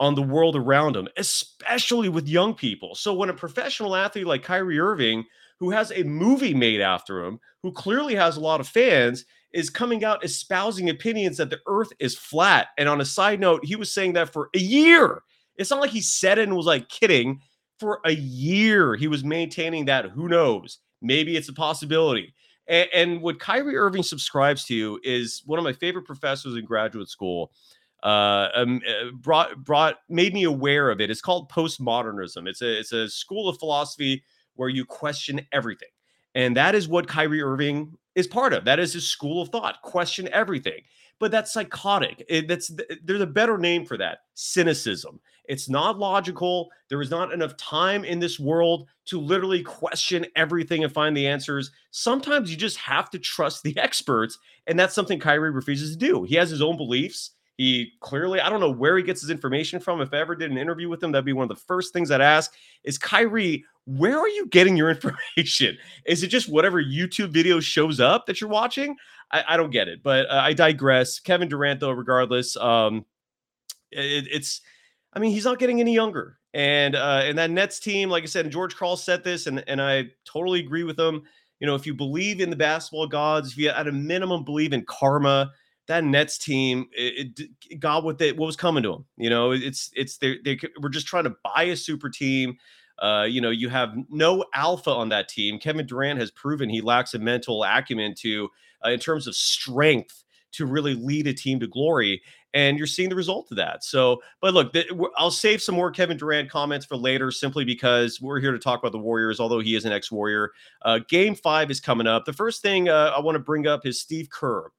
on 0.00 0.14
the 0.14 0.22
world 0.22 0.54
around 0.54 0.94
them, 0.94 1.08
especially 1.16 2.08
with 2.08 2.28
young 2.28 2.54
people. 2.54 2.94
So 2.94 3.12
when 3.12 3.28
a 3.28 3.34
professional 3.34 3.96
athlete 3.96 4.26
like 4.26 4.44
Kyrie 4.44 4.78
Irving, 4.78 5.24
who 5.58 5.70
has 5.70 5.90
a 5.90 6.04
movie 6.04 6.54
made 6.54 6.80
after 6.80 7.24
him, 7.24 7.40
who 7.62 7.72
clearly 7.72 8.14
has 8.14 8.36
a 8.36 8.40
lot 8.40 8.60
of 8.60 8.68
fans, 8.68 9.24
is 9.52 9.70
coming 9.70 10.04
out 10.04 10.24
espousing 10.24 10.90
opinions 10.90 11.38
that 11.38 11.50
the 11.50 11.60
earth 11.66 11.90
is 11.98 12.16
flat. 12.16 12.68
And 12.76 12.88
on 12.88 13.00
a 13.00 13.04
side 13.04 13.40
note, 13.40 13.64
he 13.64 13.76
was 13.76 13.92
saying 13.92 14.12
that 14.14 14.32
for 14.32 14.50
a 14.54 14.58
year. 14.58 15.22
It's 15.56 15.70
not 15.70 15.80
like 15.80 15.90
he 15.90 16.00
said 16.00 16.38
it 16.38 16.48
and 16.48 16.56
was 16.56 16.66
like 16.66 16.88
kidding. 16.88 17.40
For 17.80 18.00
a 18.04 18.12
year, 18.12 18.96
he 18.96 19.06
was 19.06 19.22
maintaining 19.24 19.84
that. 19.84 20.06
Who 20.06 20.28
knows? 20.28 20.78
Maybe 21.00 21.36
it's 21.36 21.48
a 21.48 21.52
possibility. 21.52 22.34
And, 22.66 22.88
and 22.92 23.22
what 23.22 23.40
Kyrie 23.40 23.76
Irving 23.76 24.02
subscribes 24.02 24.64
to 24.66 25.00
is 25.02 25.42
one 25.46 25.58
of 25.58 25.64
my 25.64 25.72
favorite 25.72 26.04
professors 26.04 26.56
in 26.56 26.64
graduate 26.64 27.08
school 27.08 27.52
uh, 28.02 28.48
um, 28.54 28.80
uh, 28.86 29.10
brought 29.12 29.64
brought 29.64 29.96
made 30.08 30.34
me 30.34 30.44
aware 30.44 30.90
of 30.90 31.00
it. 31.00 31.10
It's 31.10 31.20
called 31.20 31.50
postmodernism. 31.50 32.48
It's 32.48 32.62
a 32.62 32.78
it's 32.78 32.92
a 32.92 33.08
school 33.08 33.48
of 33.48 33.58
philosophy 33.58 34.22
where 34.54 34.68
you 34.68 34.84
question 34.84 35.40
everything, 35.52 35.88
and 36.38 36.56
that 36.56 36.76
is 36.76 36.86
what 36.86 37.08
Kyrie 37.08 37.42
Irving 37.42 37.98
is 38.14 38.28
part 38.28 38.52
of. 38.52 38.64
That 38.64 38.78
is 38.78 38.92
his 38.92 39.08
school 39.08 39.42
of 39.42 39.48
thought: 39.48 39.82
question 39.82 40.28
everything. 40.32 40.82
But 41.18 41.32
that's 41.32 41.52
psychotic. 41.52 42.24
It, 42.28 42.46
that's 42.46 42.70
there's 43.02 43.20
a 43.20 43.26
better 43.26 43.58
name 43.58 43.84
for 43.84 43.96
that: 43.96 44.18
cynicism. 44.34 45.18
It's 45.46 45.68
not 45.68 45.98
logical. 45.98 46.70
There 46.90 47.02
is 47.02 47.10
not 47.10 47.32
enough 47.32 47.56
time 47.56 48.04
in 48.04 48.20
this 48.20 48.38
world 48.38 48.86
to 49.06 49.18
literally 49.18 49.64
question 49.64 50.26
everything 50.36 50.84
and 50.84 50.92
find 50.92 51.16
the 51.16 51.26
answers. 51.26 51.72
Sometimes 51.90 52.52
you 52.52 52.56
just 52.56 52.76
have 52.76 53.10
to 53.10 53.18
trust 53.18 53.64
the 53.64 53.76
experts, 53.80 54.38
and 54.68 54.78
that's 54.78 54.94
something 54.94 55.18
Kyrie 55.18 55.50
refuses 55.50 55.96
to 55.96 55.98
do. 55.98 56.22
He 56.22 56.36
has 56.36 56.50
his 56.50 56.62
own 56.62 56.76
beliefs 56.76 57.32
he 57.58 57.94
clearly, 57.98 58.40
I 58.40 58.48
don't 58.48 58.60
know 58.60 58.70
where 58.70 58.96
he 58.96 59.02
gets 59.02 59.20
his 59.20 59.30
information 59.30 59.80
from. 59.80 60.00
If 60.00 60.14
I 60.14 60.18
ever 60.18 60.36
did 60.36 60.52
an 60.52 60.56
interview 60.56 60.88
with 60.88 61.02
him, 61.02 61.10
that'd 61.10 61.24
be 61.24 61.32
one 61.32 61.42
of 61.42 61.48
the 61.48 61.64
first 61.64 61.92
things 61.92 62.12
I'd 62.12 62.20
ask 62.20 62.54
is 62.84 62.98
Kyrie, 62.98 63.64
where 63.88 64.18
are 64.18 64.28
you 64.28 64.46
getting 64.46 64.76
your 64.76 64.90
information? 65.36 65.78
Is 66.04 66.22
it 66.22 66.28
just 66.28 66.48
whatever 66.48 66.82
YouTube 66.82 67.30
video 67.30 67.58
shows 67.60 68.00
up 68.00 68.26
that 68.26 68.40
you're 68.40 68.50
watching? 68.50 68.96
I, 69.32 69.44
I 69.48 69.56
don't 69.56 69.70
get 69.70 69.88
it, 69.88 70.02
but 70.02 70.28
uh, 70.30 70.40
I 70.42 70.52
digress. 70.52 71.18
Kevin 71.18 71.48
Durant, 71.48 71.80
though, 71.80 71.90
regardless, 71.90 72.56
um, 72.56 73.04
it, 73.90 74.26
it's, 74.30 74.60
I 75.12 75.18
mean, 75.18 75.32
he's 75.32 75.44
not 75.44 75.58
getting 75.58 75.80
any 75.80 75.94
younger. 75.94 76.38
And 76.54 76.94
uh, 76.94 77.22
and 77.24 77.36
that 77.36 77.50
Nets 77.50 77.78
team, 77.78 78.08
like 78.08 78.22
I 78.22 78.26
said, 78.26 78.46
and 78.46 78.52
George 78.52 78.74
Karl 78.74 78.96
said 78.96 79.22
this, 79.22 79.46
and, 79.46 79.62
and 79.68 79.82
I 79.82 80.06
totally 80.24 80.60
agree 80.60 80.82
with 80.82 80.98
him. 80.98 81.22
You 81.60 81.66
know, 81.66 81.74
if 81.74 81.86
you 81.86 81.94
believe 81.94 82.40
in 82.40 82.48
the 82.48 82.56
basketball 82.56 83.06
gods, 83.06 83.52
if 83.52 83.58
you 83.58 83.68
at 83.68 83.86
a 83.86 83.92
minimum 83.92 84.44
believe 84.44 84.72
in 84.72 84.82
karma, 84.86 85.52
that 85.88 86.04
Nets 86.04 86.38
team, 86.38 86.88
it, 86.92 87.38
it 87.68 87.80
got 87.80 88.02
what 88.02 88.16
they 88.16 88.32
what 88.32 88.46
was 88.46 88.56
coming 88.56 88.82
to 88.82 88.92
them. 88.92 89.04
You 89.18 89.28
know, 89.28 89.50
it's 89.50 89.90
it's 89.94 90.16
they 90.16 90.38
they 90.42 90.58
we're 90.80 90.88
just 90.88 91.06
trying 91.06 91.24
to 91.24 91.34
buy 91.44 91.64
a 91.64 91.76
super 91.76 92.08
team. 92.08 92.56
Uh, 93.00 93.24
you 93.24 93.40
know, 93.40 93.50
you 93.50 93.68
have 93.68 93.94
no 94.10 94.44
alpha 94.54 94.90
on 94.90 95.08
that 95.10 95.28
team. 95.28 95.58
Kevin 95.58 95.86
Durant 95.86 96.18
has 96.18 96.30
proven 96.30 96.68
he 96.68 96.80
lacks 96.80 97.14
a 97.14 97.18
mental 97.18 97.64
acumen 97.64 98.14
to, 98.18 98.48
uh, 98.84 98.90
in 98.90 98.98
terms 98.98 99.26
of 99.26 99.34
strength, 99.34 100.24
to 100.50 100.66
really 100.66 100.94
lead 100.94 101.26
a 101.26 101.32
team 101.32 101.60
to 101.60 101.66
glory. 101.66 102.22
And 102.54 102.78
you're 102.78 102.86
seeing 102.86 103.10
the 103.10 103.14
result 103.14 103.50
of 103.50 103.58
that. 103.58 103.84
So, 103.84 104.22
but 104.40 104.54
look, 104.54 104.72
the, 104.72 104.86
I'll 105.18 105.30
save 105.30 105.60
some 105.60 105.74
more 105.74 105.90
Kevin 105.90 106.16
Durant 106.16 106.50
comments 106.50 106.86
for 106.86 106.96
later, 106.96 107.30
simply 107.30 107.64
because 107.64 108.20
we're 108.20 108.40
here 108.40 108.52
to 108.52 108.58
talk 108.58 108.80
about 108.80 108.92
the 108.92 108.98
Warriors. 108.98 109.38
Although 109.38 109.60
he 109.60 109.76
is 109.76 109.84
an 109.84 109.92
ex-Warrior, 109.92 110.50
uh, 110.82 111.00
Game 111.08 111.34
Five 111.34 111.70
is 111.70 111.78
coming 111.78 112.06
up. 112.06 112.24
The 112.24 112.32
first 112.32 112.62
thing 112.62 112.88
uh, 112.88 113.12
I 113.14 113.20
want 113.20 113.34
to 113.34 113.40
bring 113.40 113.66
up 113.66 113.84
is 113.84 114.00
Steve 114.00 114.30
Kerr. 114.30 114.70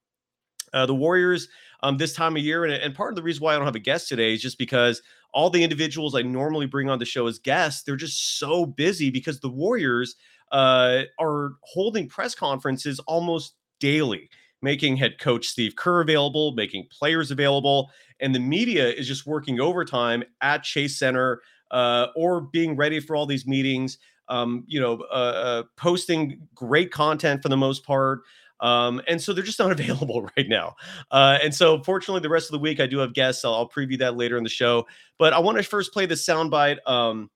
Uh, 0.73 0.87
the 0.87 0.95
Warriors 0.95 1.47
um, 1.81 1.97
this 1.97 2.13
time 2.13 2.35
of 2.35 2.43
year, 2.43 2.65
and, 2.65 2.73
and 2.73 2.95
part 2.95 3.11
of 3.11 3.15
the 3.15 3.23
reason 3.23 3.43
why 3.43 3.53
I 3.53 3.57
don't 3.57 3.65
have 3.65 3.75
a 3.75 3.79
guest 3.79 4.09
today 4.09 4.33
is 4.33 4.41
just 4.41 4.57
because 4.57 5.01
all 5.33 5.49
the 5.49 5.63
individuals 5.63 6.15
I 6.15 6.21
normally 6.21 6.65
bring 6.65 6.89
on 6.89 6.99
the 6.99 7.05
show 7.05 7.27
as 7.27 7.39
guests, 7.39 7.83
they're 7.83 7.95
just 7.95 8.39
so 8.39 8.65
busy 8.65 9.09
because 9.09 9.39
the 9.39 9.49
Warriors 9.49 10.15
uh, 10.51 11.03
are 11.19 11.53
holding 11.63 12.07
press 12.07 12.35
conferences 12.35 12.99
almost 13.01 13.55
daily, 13.79 14.29
making 14.61 14.97
head 14.97 15.19
coach 15.19 15.47
Steve 15.47 15.75
Kerr 15.75 16.01
available, 16.01 16.53
making 16.53 16.87
players 16.91 17.31
available, 17.31 17.91
and 18.19 18.33
the 18.33 18.39
media 18.39 18.89
is 18.89 19.07
just 19.07 19.25
working 19.25 19.59
overtime 19.59 20.23
at 20.41 20.63
Chase 20.63 20.97
Center 20.97 21.41
uh, 21.71 22.07
or 22.15 22.41
being 22.41 22.75
ready 22.75 22.99
for 22.99 23.15
all 23.15 23.25
these 23.25 23.47
meetings. 23.47 23.97
Um, 24.27 24.63
you 24.67 24.79
know, 24.79 25.03
uh, 25.11 25.13
uh 25.13 25.63
posting 25.75 26.39
great 26.53 26.91
content 26.91 27.41
for 27.41 27.49
the 27.49 27.57
most 27.57 27.83
part. 27.83 28.21
Um, 28.61 29.01
and 29.07 29.21
so 29.21 29.33
they're 29.33 29.43
just 29.43 29.59
not 29.59 29.71
available 29.71 30.29
right 30.37 30.47
now. 30.47 30.75
Uh, 31.11 31.37
and 31.41 31.53
so, 31.53 31.81
fortunately, 31.83 32.21
the 32.21 32.29
rest 32.29 32.47
of 32.47 32.53
the 32.53 32.59
week 32.59 32.79
I 32.79 32.87
do 32.87 32.97
have 32.99 33.13
guests. 33.13 33.45
I'll, 33.45 33.53
I'll 33.53 33.69
preview 33.69 33.97
that 33.99 34.17
later 34.17 34.37
in 34.37 34.43
the 34.43 34.49
show. 34.49 34.85
But 35.17 35.33
I 35.33 35.39
want 35.39 35.57
to 35.57 35.63
first 35.63 35.93
play 35.93 36.05
the 36.05 36.15
soundbite 36.15 36.77
um, 36.87 37.29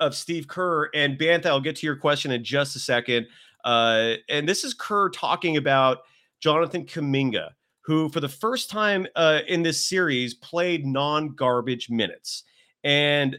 of 0.00 0.14
Steve 0.14 0.48
Kerr 0.48 0.90
and 0.94 1.18
Bantha. 1.18 1.46
I'll 1.46 1.60
get 1.60 1.76
to 1.76 1.86
your 1.86 1.96
question 1.96 2.30
in 2.30 2.44
just 2.44 2.76
a 2.76 2.78
second. 2.78 3.26
Uh, 3.64 4.14
and 4.28 4.48
this 4.48 4.62
is 4.62 4.74
Kerr 4.74 5.08
talking 5.08 5.56
about 5.56 5.98
Jonathan 6.40 6.84
Kuminga, 6.86 7.50
who, 7.80 8.08
for 8.08 8.20
the 8.20 8.28
first 8.28 8.70
time 8.70 9.06
uh, 9.16 9.40
in 9.48 9.62
this 9.62 9.88
series, 9.88 10.34
played 10.34 10.86
non-garbage 10.86 11.90
minutes. 11.90 12.44
And 12.84 13.38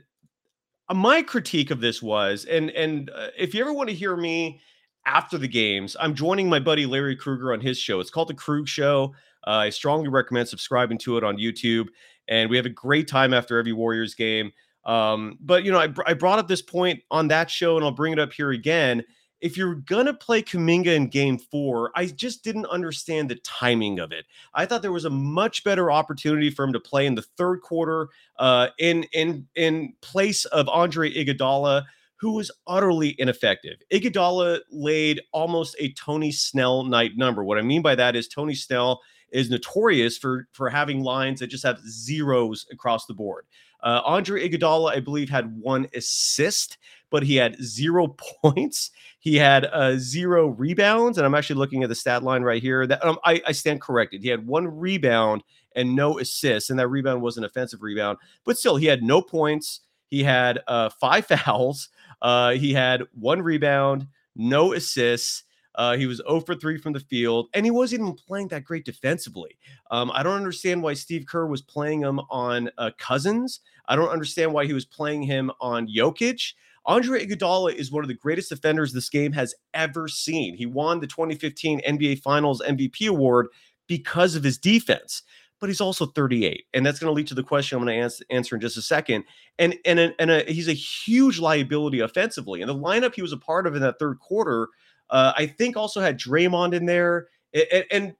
uh, 0.89 0.93
my 0.95 1.21
critique 1.21 1.71
of 1.71 1.79
this 1.79 2.01
was, 2.01 2.45
and 2.45 2.69
and 2.71 3.09
uh, 3.11 3.27
if 3.37 3.53
you 3.53 3.61
ever 3.61 3.71
want 3.71 3.89
to 3.89 3.95
hear 3.95 4.17
me 4.17 4.59
after 5.07 5.37
the 5.37 5.47
games, 5.47 5.95
I'm 5.99 6.13
joining 6.13 6.49
my 6.49 6.59
buddy 6.59 6.85
Larry 6.85 7.15
Kruger 7.15 7.53
on 7.53 7.61
his 7.61 7.79
show. 7.79 7.99
It's 7.99 8.09
called 8.09 8.27
The 8.27 8.33
Krug 8.33 8.67
Show. 8.67 9.15
Uh, 9.47 9.51
I 9.51 9.69
strongly 9.69 10.09
recommend 10.09 10.49
subscribing 10.49 10.97
to 10.99 11.17
it 11.17 11.23
on 11.23 11.37
YouTube. 11.37 11.87
And 12.27 12.49
we 12.49 12.57
have 12.57 12.65
a 12.65 12.69
great 12.69 13.07
time 13.07 13.33
after 13.33 13.57
every 13.57 13.71
Warriors 13.71 14.13
game. 14.13 14.51
Um, 14.83 15.37
but 15.41 15.63
you 15.63 15.71
know, 15.71 15.79
I, 15.79 15.93
I 16.05 16.13
brought 16.13 16.39
up 16.39 16.47
this 16.47 16.61
point 16.61 17.01
on 17.09 17.29
that 17.29 17.49
show, 17.49 17.77
and 17.77 17.85
I'll 17.85 17.91
bring 17.91 18.13
it 18.13 18.19
up 18.19 18.33
here 18.33 18.51
again. 18.51 19.03
If 19.39 19.55
you're 19.55 19.75
gonna 19.75 20.13
play 20.13 20.41
Kuminga 20.41 20.87
in 20.87 21.09
Game 21.09 21.37
Four, 21.37 21.91
I 21.95 22.07
just 22.07 22.43
didn't 22.43 22.65
understand 22.67 23.29
the 23.29 23.35
timing 23.43 23.99
of 23.99 24.11
it. 24.11 24.25
I 24.53 24.65
thought 24.65 24.81
there 24.81 24.91
was 24.91 25.05
a 25.05 25.09
much 25.09 25.63
better 25.63 25.91
opportunity 25.91 26.49
for 26.49 26.65
him 26.65 26.73
to 26.73 26.79
play 26.79 27.05
in 27.05 27.15
the 27.15 27.21
third 27.21 27.61
quarter, 27.61 28.07
uh, 28.39 28.69
in 28.79 29.03
in 29.13 29.45
in 29.55 29.93
place 30.01 30.45
of 30.45 30.67
Andre 30.69 31.13
Iguodala, 31.13 31.83
who 32.19 32.33
was 32.33 32.51
utterly 32.65 33.15
ineffective. 33.19 33.77
Iguodala 33.91 34.59
laid 34.71 35.21
almost 35.31 35.75
a 35.79 35.93
Tony 35.93 36.31
Snell 36.31 36.83
night 36.83 37.11
number. 37.15 37.43
What 37.43 37.57
I 37.57 37.61
mean 37.61 37.81
by 37.81 37.95
that 37.95 38.15
is 38.15 38.27
Tony 38.27 38.55
Snell 38.55 39.01
is 39.31 39.49
notorious 39.49 40.17
for 40.17 40.47
for 40.51 40.69
having 40.69 41.03
lines 41.03 41.39
that 41.39 41.47
just 41.47 41.65
have 41.65 41.79
zeros 41.87 42.65
across 42.71 43.05
the 43.05 43.13
board. 43.13 43.45
Uh, 43.83 44.01
Andre 44.05 44.47
Iguodala, 44.47 44.91
I 44.91 44.99
believe, 44.99 45.29
had 45.29 45.55
one 45.59 45.87
assist, 45.93 46.77
but 47.09 47.23
he 47.23 47.35
had 47.35 47.61
zero 47.61 48.07
points. 48.43 48.91
He 49.19 49.35
had 49.35 49.65
uh, 49.65 49.97
zero 49.97 50.47
rebounds, 50.47 51.17
and 51.17 51.25
I'm 51.25 51.35
actually 51.35 51.57
looking 51.57 51.83
at 51.83 51.89
the 51.89 51.95
stat 51.95 52.23
line 52.23 52.41
right 52.41 52.61
here. 52.61 52.87
That 52.87 53.03
um, 53.05 53.19
I, 53.23 53.41
I 53.45 53.51
stand 53.51 53.81
corrected. 53.81 54.23
He 54.23 54.29
had 54.29 54.47
one 54.47 54.67
rebound 54.67 55.43
and 55.75 55.95
no 55.95 56.19
assists, 56.19 56.69
and 56.69 56.79
that 56.79 56.87
rebound 56.87 57.21
was 57.21 57.37
an 57.37 57.43
offensive 57.43 57.83
rebound. 57.83 58.17
But 58.45 58.57
still, 58.57 58.77
he 58.77 58.87
had 58.87 59.03
no 59.03 59.21
points. 59.21 59.81
He 60.09 60.23
had 60.23 60.59
uh, 60.67 60.89
five 60.89 61.25
fouls. 61.27 61.89
Uh, 62.21 62.51
he 62.51 62.73
had 62.73 63.03
one 63.13 63.41
rebound, 63.41 64.07
no 64.35 64.73
assists. 64.73 65.43
Uh, 65.75 65.95
he 65.95 66.07
was 66.07 66.17
0 66.27 66.39
for 66.39 66.55
3 66.55 66.79
from 66.79 66.93
the 66.93 66.99
field, 66.99 67.49
and 67.53 67.63
he 67.63 67.71
wasn't 67.71 68.01
even 68.01 68.13
playing 68.13 68.47
that 68.47 68.63
great 68.63 68.83
defensively. 68.83 69.57
Um, 69.91 70.11
I 70.13 70.23
don't 70.23 70.35
understand 70.35 70.81
why 70.81 70.95
Steve 70.95 71.25
Kerr 71.27 71.45
was 71.45 71.61
playing 71.61 72.01
him 72.01 72.19
on 72.31 72.69
uh, 72.79 72.89
Cousins. 72.97 73.59
I 73.87 73.95
don't 73.95 74.09
understand 74.09 74.51
why 74.51 74.65
he 74.65 74.73
was 74.73 74.85
playing 74.85 75.21
him 75.21 75.51
on 75.61 75.87
Jokic. 75.87 76.53
Andre 76.87 77.25
Iguodala 77.25 77.75
is 77.75 77.91
one 77.91 78.03
of 78.03 78.07
the 78.07 78.15
greatest 78.15 78.49
defenders 78.49 78.91
this 78.91 79.09
game 79.09 79.33
has 79.33 79.53
ever 79.73 80.07
seen. 80.07 80.55
He 80.55 80.65
won 80.65 80.99
the 80.99 81.07
2015 81.07 81.81
NBA 81.81 82.21
Finals 82.21 82.61
MVP 82.65 83.07
award 83.09 83.47
because 83.87 84.35
of 84.35 84.43
his 84.43 84.57
defense 84.57 85.21
but 85.59 85.67
he's 85.67 85.81
also 85.81 86.05
38 86.05 86.65
and 86.73 86.85
that's 86.85 86.99
going 86.99 87.09
to 87.09 87.13
lead 87.13 87.27
to 87.27 87.35
the 87.35 87.43
question 87.43 87.77
i'm 87.77 87.83
going 87.83 87.95
to 87.95 88.01
answer, 88.01 88.23
answer 88.29 88.55
in 88.55 88.61
just 88.61 88.77
a 88.77 88.81
second 88.81 89.23
and 89.59 89.75
and 89.85 89.99
a, 89.99 90.13
and 90.19 90.31
a, 90.31 90.43
he's 90.43 90.67
a 90.67 90.73
huge 90.73 91.39
liability 91.39 91.99
offensively 91.99 92.61
and 92.61 92.69
the 92.69 92.75
lineup 92.75 93.15
he 93.15 93.21
was 93.21 93.33
a 93.33 93.37
part 93.37 93.67
of 93.67 93.75
in 93.75 93.81
that 93.81 93.99
third 93.99 94.19
quarter 94.19 94.69
uh, 95.09 95.33
I 95.35 95.47
think 95.47 95.77
also 95.77 96.01
had 96.01 96.19
Draymond 96.19 96.73
in 96.73 96.85
there, 96.85 97.27
and, 97.53 97.85
and 97.91 98.15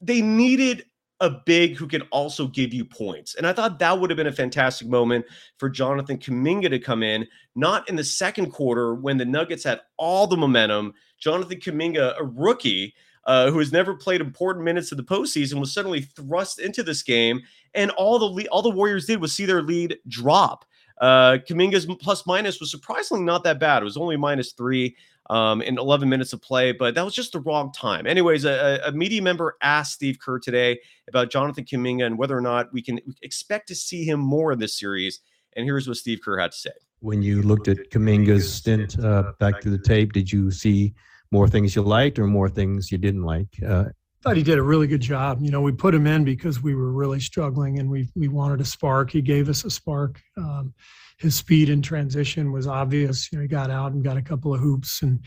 they 0.00 0.20
needed 0.20 0.86
a 1.20 1.30
big 1.30 1.76
who 1.76 1.86
can 1.86 2.02
also 2.10 2.48
give 2.48 2.74
you 2.74 2.84
points. 2.84 3.36
And 3.36 3.46
I 3.46 3.52
thought 3.52 3.78
that 3.78 3.98
would 3.98 4.10
have 4.10 4.16
been 4.16 4.26
a 4.26 4.32
fantastic 4.32 4.88
moment 4.88 5.24
for 5.58 5.70
Jonathan 5.70 6.18
Kuminga 6.18 6.68
to 6.70 6.78
come 6.78 7.02
in, 7.02 7.26
not 7.54 7.88
in 7.88 7.96
the 7.96 8.04
second 8.04 8.50
quarter 8.50 8.94
when 8.94 9.16
the 9.16 9.24
Nuggets 9.24 9.64
had 9.64 9.80
all 9.96 10.26
the 10.26 10.36
momentum. 10.36 10.92
Jonathan 11.18 11.60
Kuminga, 11.60 12.18
a 12.18 12.24
rookie 12.24 12.94
uh, 13.26 13.50
who 13.50 13.58
has 13.58 13.72
never 13.72 13.94
played 13.94 14.20
important 14.20 14.64
minutes 14.64 14.92
in 14.92 14.96
the 14.96 15.04
postseason, 15.04 15.60
was 15.60 15.72
suddenly 15.72 16.02
thrust 16.02 16.58
into 16.58 16.82
this 16.82 17.02
game, 17.02 17.40
and 17.74 17.90
all 17.92 18.18
the 18.18 18.48
all 18.48 18.62
the 18.62 18.70
Warriors 18.70 19.06
did 19.06 19.20
was 19.20 19.32
see 19.32 19.46
their 19.46 19.62
lead 19.62 19.98
drop. 20.08 20.64
Uh, 21.00 21.38
Kuminga's 21.48 21.86
plus 22.00 22.26
minus 22.26 22.60
was 22.60 22.70
surprisingly 22.70 23.24
not 23.24 23.44
that 23.44 23.58
bad. 23.58 23.82
It 23.82 23.84
was 23.84 23.96
only 23.96 24.16
minus 24.16 24.52
three 24.52 24.96
um, 25.30 25.62
in 25.62 25.78
11 25.78 26.08
minutes 26.08 26.32
of 26.32 26.42
play, 26.42 26.72
but 26.72 26.94
that 26.94 27.04
was 27.04 27.14
just 27.14 27.32
the 27.32 27.40
wrong 27.40 27.72
time. 27.72 28.06
Anyways, 28.06 28.44
a, 28.44 28.80
a 28.84 28.92
media 28.92 29.22
member 29.22 29.56
asked 29.62 29.94
Steve 29.94 30.18
Kerr 30.18 30.38
today 30.38 30.78
about 31.08 31.30
Jonathan 31.30 31.64
Kuminga 31.64 32.04
and 32.04 32.18
whether 32.18 32.36
or 32.36 32.40
not 32.40 32.72
we 32.72 32.82
can 32.82 33.00
expect 33.22 33.68
to 33.68 33.74
see 33.74 34.04
him 34.04 34.20
more 34.20 34.52
in 34.52 34.58
this 34.58 34.78
series. 34.78 35.20
And 35.56 35.64
here's 35.64 35.88
what 35.88 35.96
Steve 35.96 36.20
Kerr 36.22 36.38
had 36.38 36.52
to 36.52 36.58
say. 36.58 36.70
When 37.00 37.22
you 37.22 37.42
looked 37.42 37.68
at 37.68 37.90
Kuminga's 37.90 38.50
stint 38.50 38.98
uh, 38.98 39.32
back 39.38 39.62
through 39.62 39.72
the 39.76 39.82
tape, 39.82 40.12
did 40.12 40.32
you 40.32 40.50
see 40.50 40.94
more 41.34 41.48
things 41.48 41.74
you 41.74 41.82
liked 41.82 42.18
or 42.18 42.26
more 42.26 42.48
things 42.48 42.90
you 42.92 42.96
didn't 42.96 43.24
like? 43.24 43.48
Uh, 43.66 43.86
thought 44.22 44.36
he 44.38 44.42
did 44.42 44.56
a 44.56 44.62
really 44.62 44.86
good 44.86 45.02
job. 45.02 45.40
You 45.42 45.50
know, 45.50 45.60
we 45.60 45.72
put 45.72 45.94
him 45.94 46.06
in 46.06 46.24
because 46.24 46.62
we 46.62 46.74
were 46.74 46.92
really 46.92 47.20
struggling 47.20 47.78
and 47.78 47.90
we 47.90 48.08
we 48.14 48.28
wanted 48.28 48.60
a 48.60 48.64
spark. 48.64 49.10
He 49.10 49.20
gave 49.20 49.50
us 49.50 49.64
a 49.64 49.70
spark. 49.70 50.20
Um, 50.38 50.72
his 51.18 51.34
speed 51.34 51.68
in 51.68 51.82
transition 51.82 52.50
was 52.50 52.66
obvious. 52.66 53.30
You 53.30 53.38
know, 53.38 53.42
he 53.42 53.48
got 53.48 53.70
out 53.70 53.92
and 53.92 54.02
got 54.02 54.16
a 54.16 54.22
couple 54.22 54.54
of 54.54 54.60
hoops 54.60 55.02
and 55.02 55.20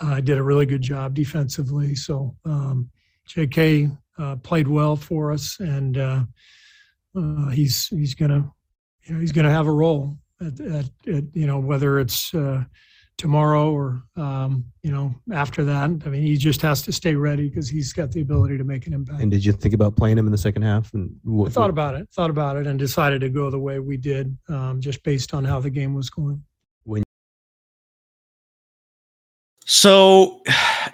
uh, 0.00 0.20
did 0.20 0.38
a 0.38 0.42
really 0.42 0.66
good 0.66 0.80
job 0.80 1.14
defensively. 1.14 1.94
So 1.94 2.34
um, 2.46 2.88
J.K. 3.26 3.90
Uh, 4.18 4.36
played 4.36 4.68
well 4.68 4.96
for 4.96 5.32
us, 5.32 5.58
and 5.60 5.98
uh, 5.98 6.22
uh 7.16 7.48
he's 7.50 7.88
he's 7.88 8.14
gonna 8.14 8.50
you 9.04 9.14
know 9.14 9.20
he's 9.20 9.32
gonna 9.32 9.50
have 9.50 9.66
a 9.66 9.72
role 9.72 10.16
at, 10.40 10.58
at, 10.60 10.90
at 11.12 11.24
you 11.34 11.46
know 11.46 11.58
whether 11.58 11.98
it's 11.98 12.32
uh, 12.34 12.64
tomorrow 13.20 13.70
or 13.70 14.02
um, 14.16 14.64
you 14.82 14.90
know 14.90 15.14
after 15.32 15.62
that. 15.64 15.90
I 16.04 16.08
mean, 16.08 16.22
he 16.22 16.36
just 16.36 16.62
has 16.62 16.82
to 16.82 16.92
stay 16.92 17.14
ready 17.14 17.48
because 17.48 17.68
he's 17.68 17.92
got 17.92 18.10
the 18.10 18.22
ability 18.22 18.56
to 18.58 18.64
make 18.64 18.86
an 18.86 18.94
impact. 18.94 19.20
And 19.20 19.30
did 19.30 19.44
you 19.44 19.52
think 19.52 19.74
about 19.74 19.94
playing 19.94 20.18
him 20.18 20.26
in 20.26 20.32
the 20.32 20.38
second 20.38 20.62
half? 20.62 20.92
And 20.94 21.14
what, 21.22 21.48
I 21.48 21.50
thought 21.50 21.70
about 21.70 21.94
it, 21.94 22.08
thought 22.12 22.30
about 22.30 22.56
it, 22.56 22.66
and 22.66 22.78
decided 22.78 23.20
to 23.20 23.28
go 23.28 23.50
the 23.50 23.58
way 23.58 23.78
we 23.78 23.96
did, 23.96 24.36
um, 24.48 24.80
just 24.80 25.02
based 25.04 25.34
on 25.34 25.44
how 25.44 25.60
the 25.60 25.70
game 25.70 25.94
was 25.94 26.08
going. 26.08 26.42
When 26.84 27.02
so, 29.66 30.42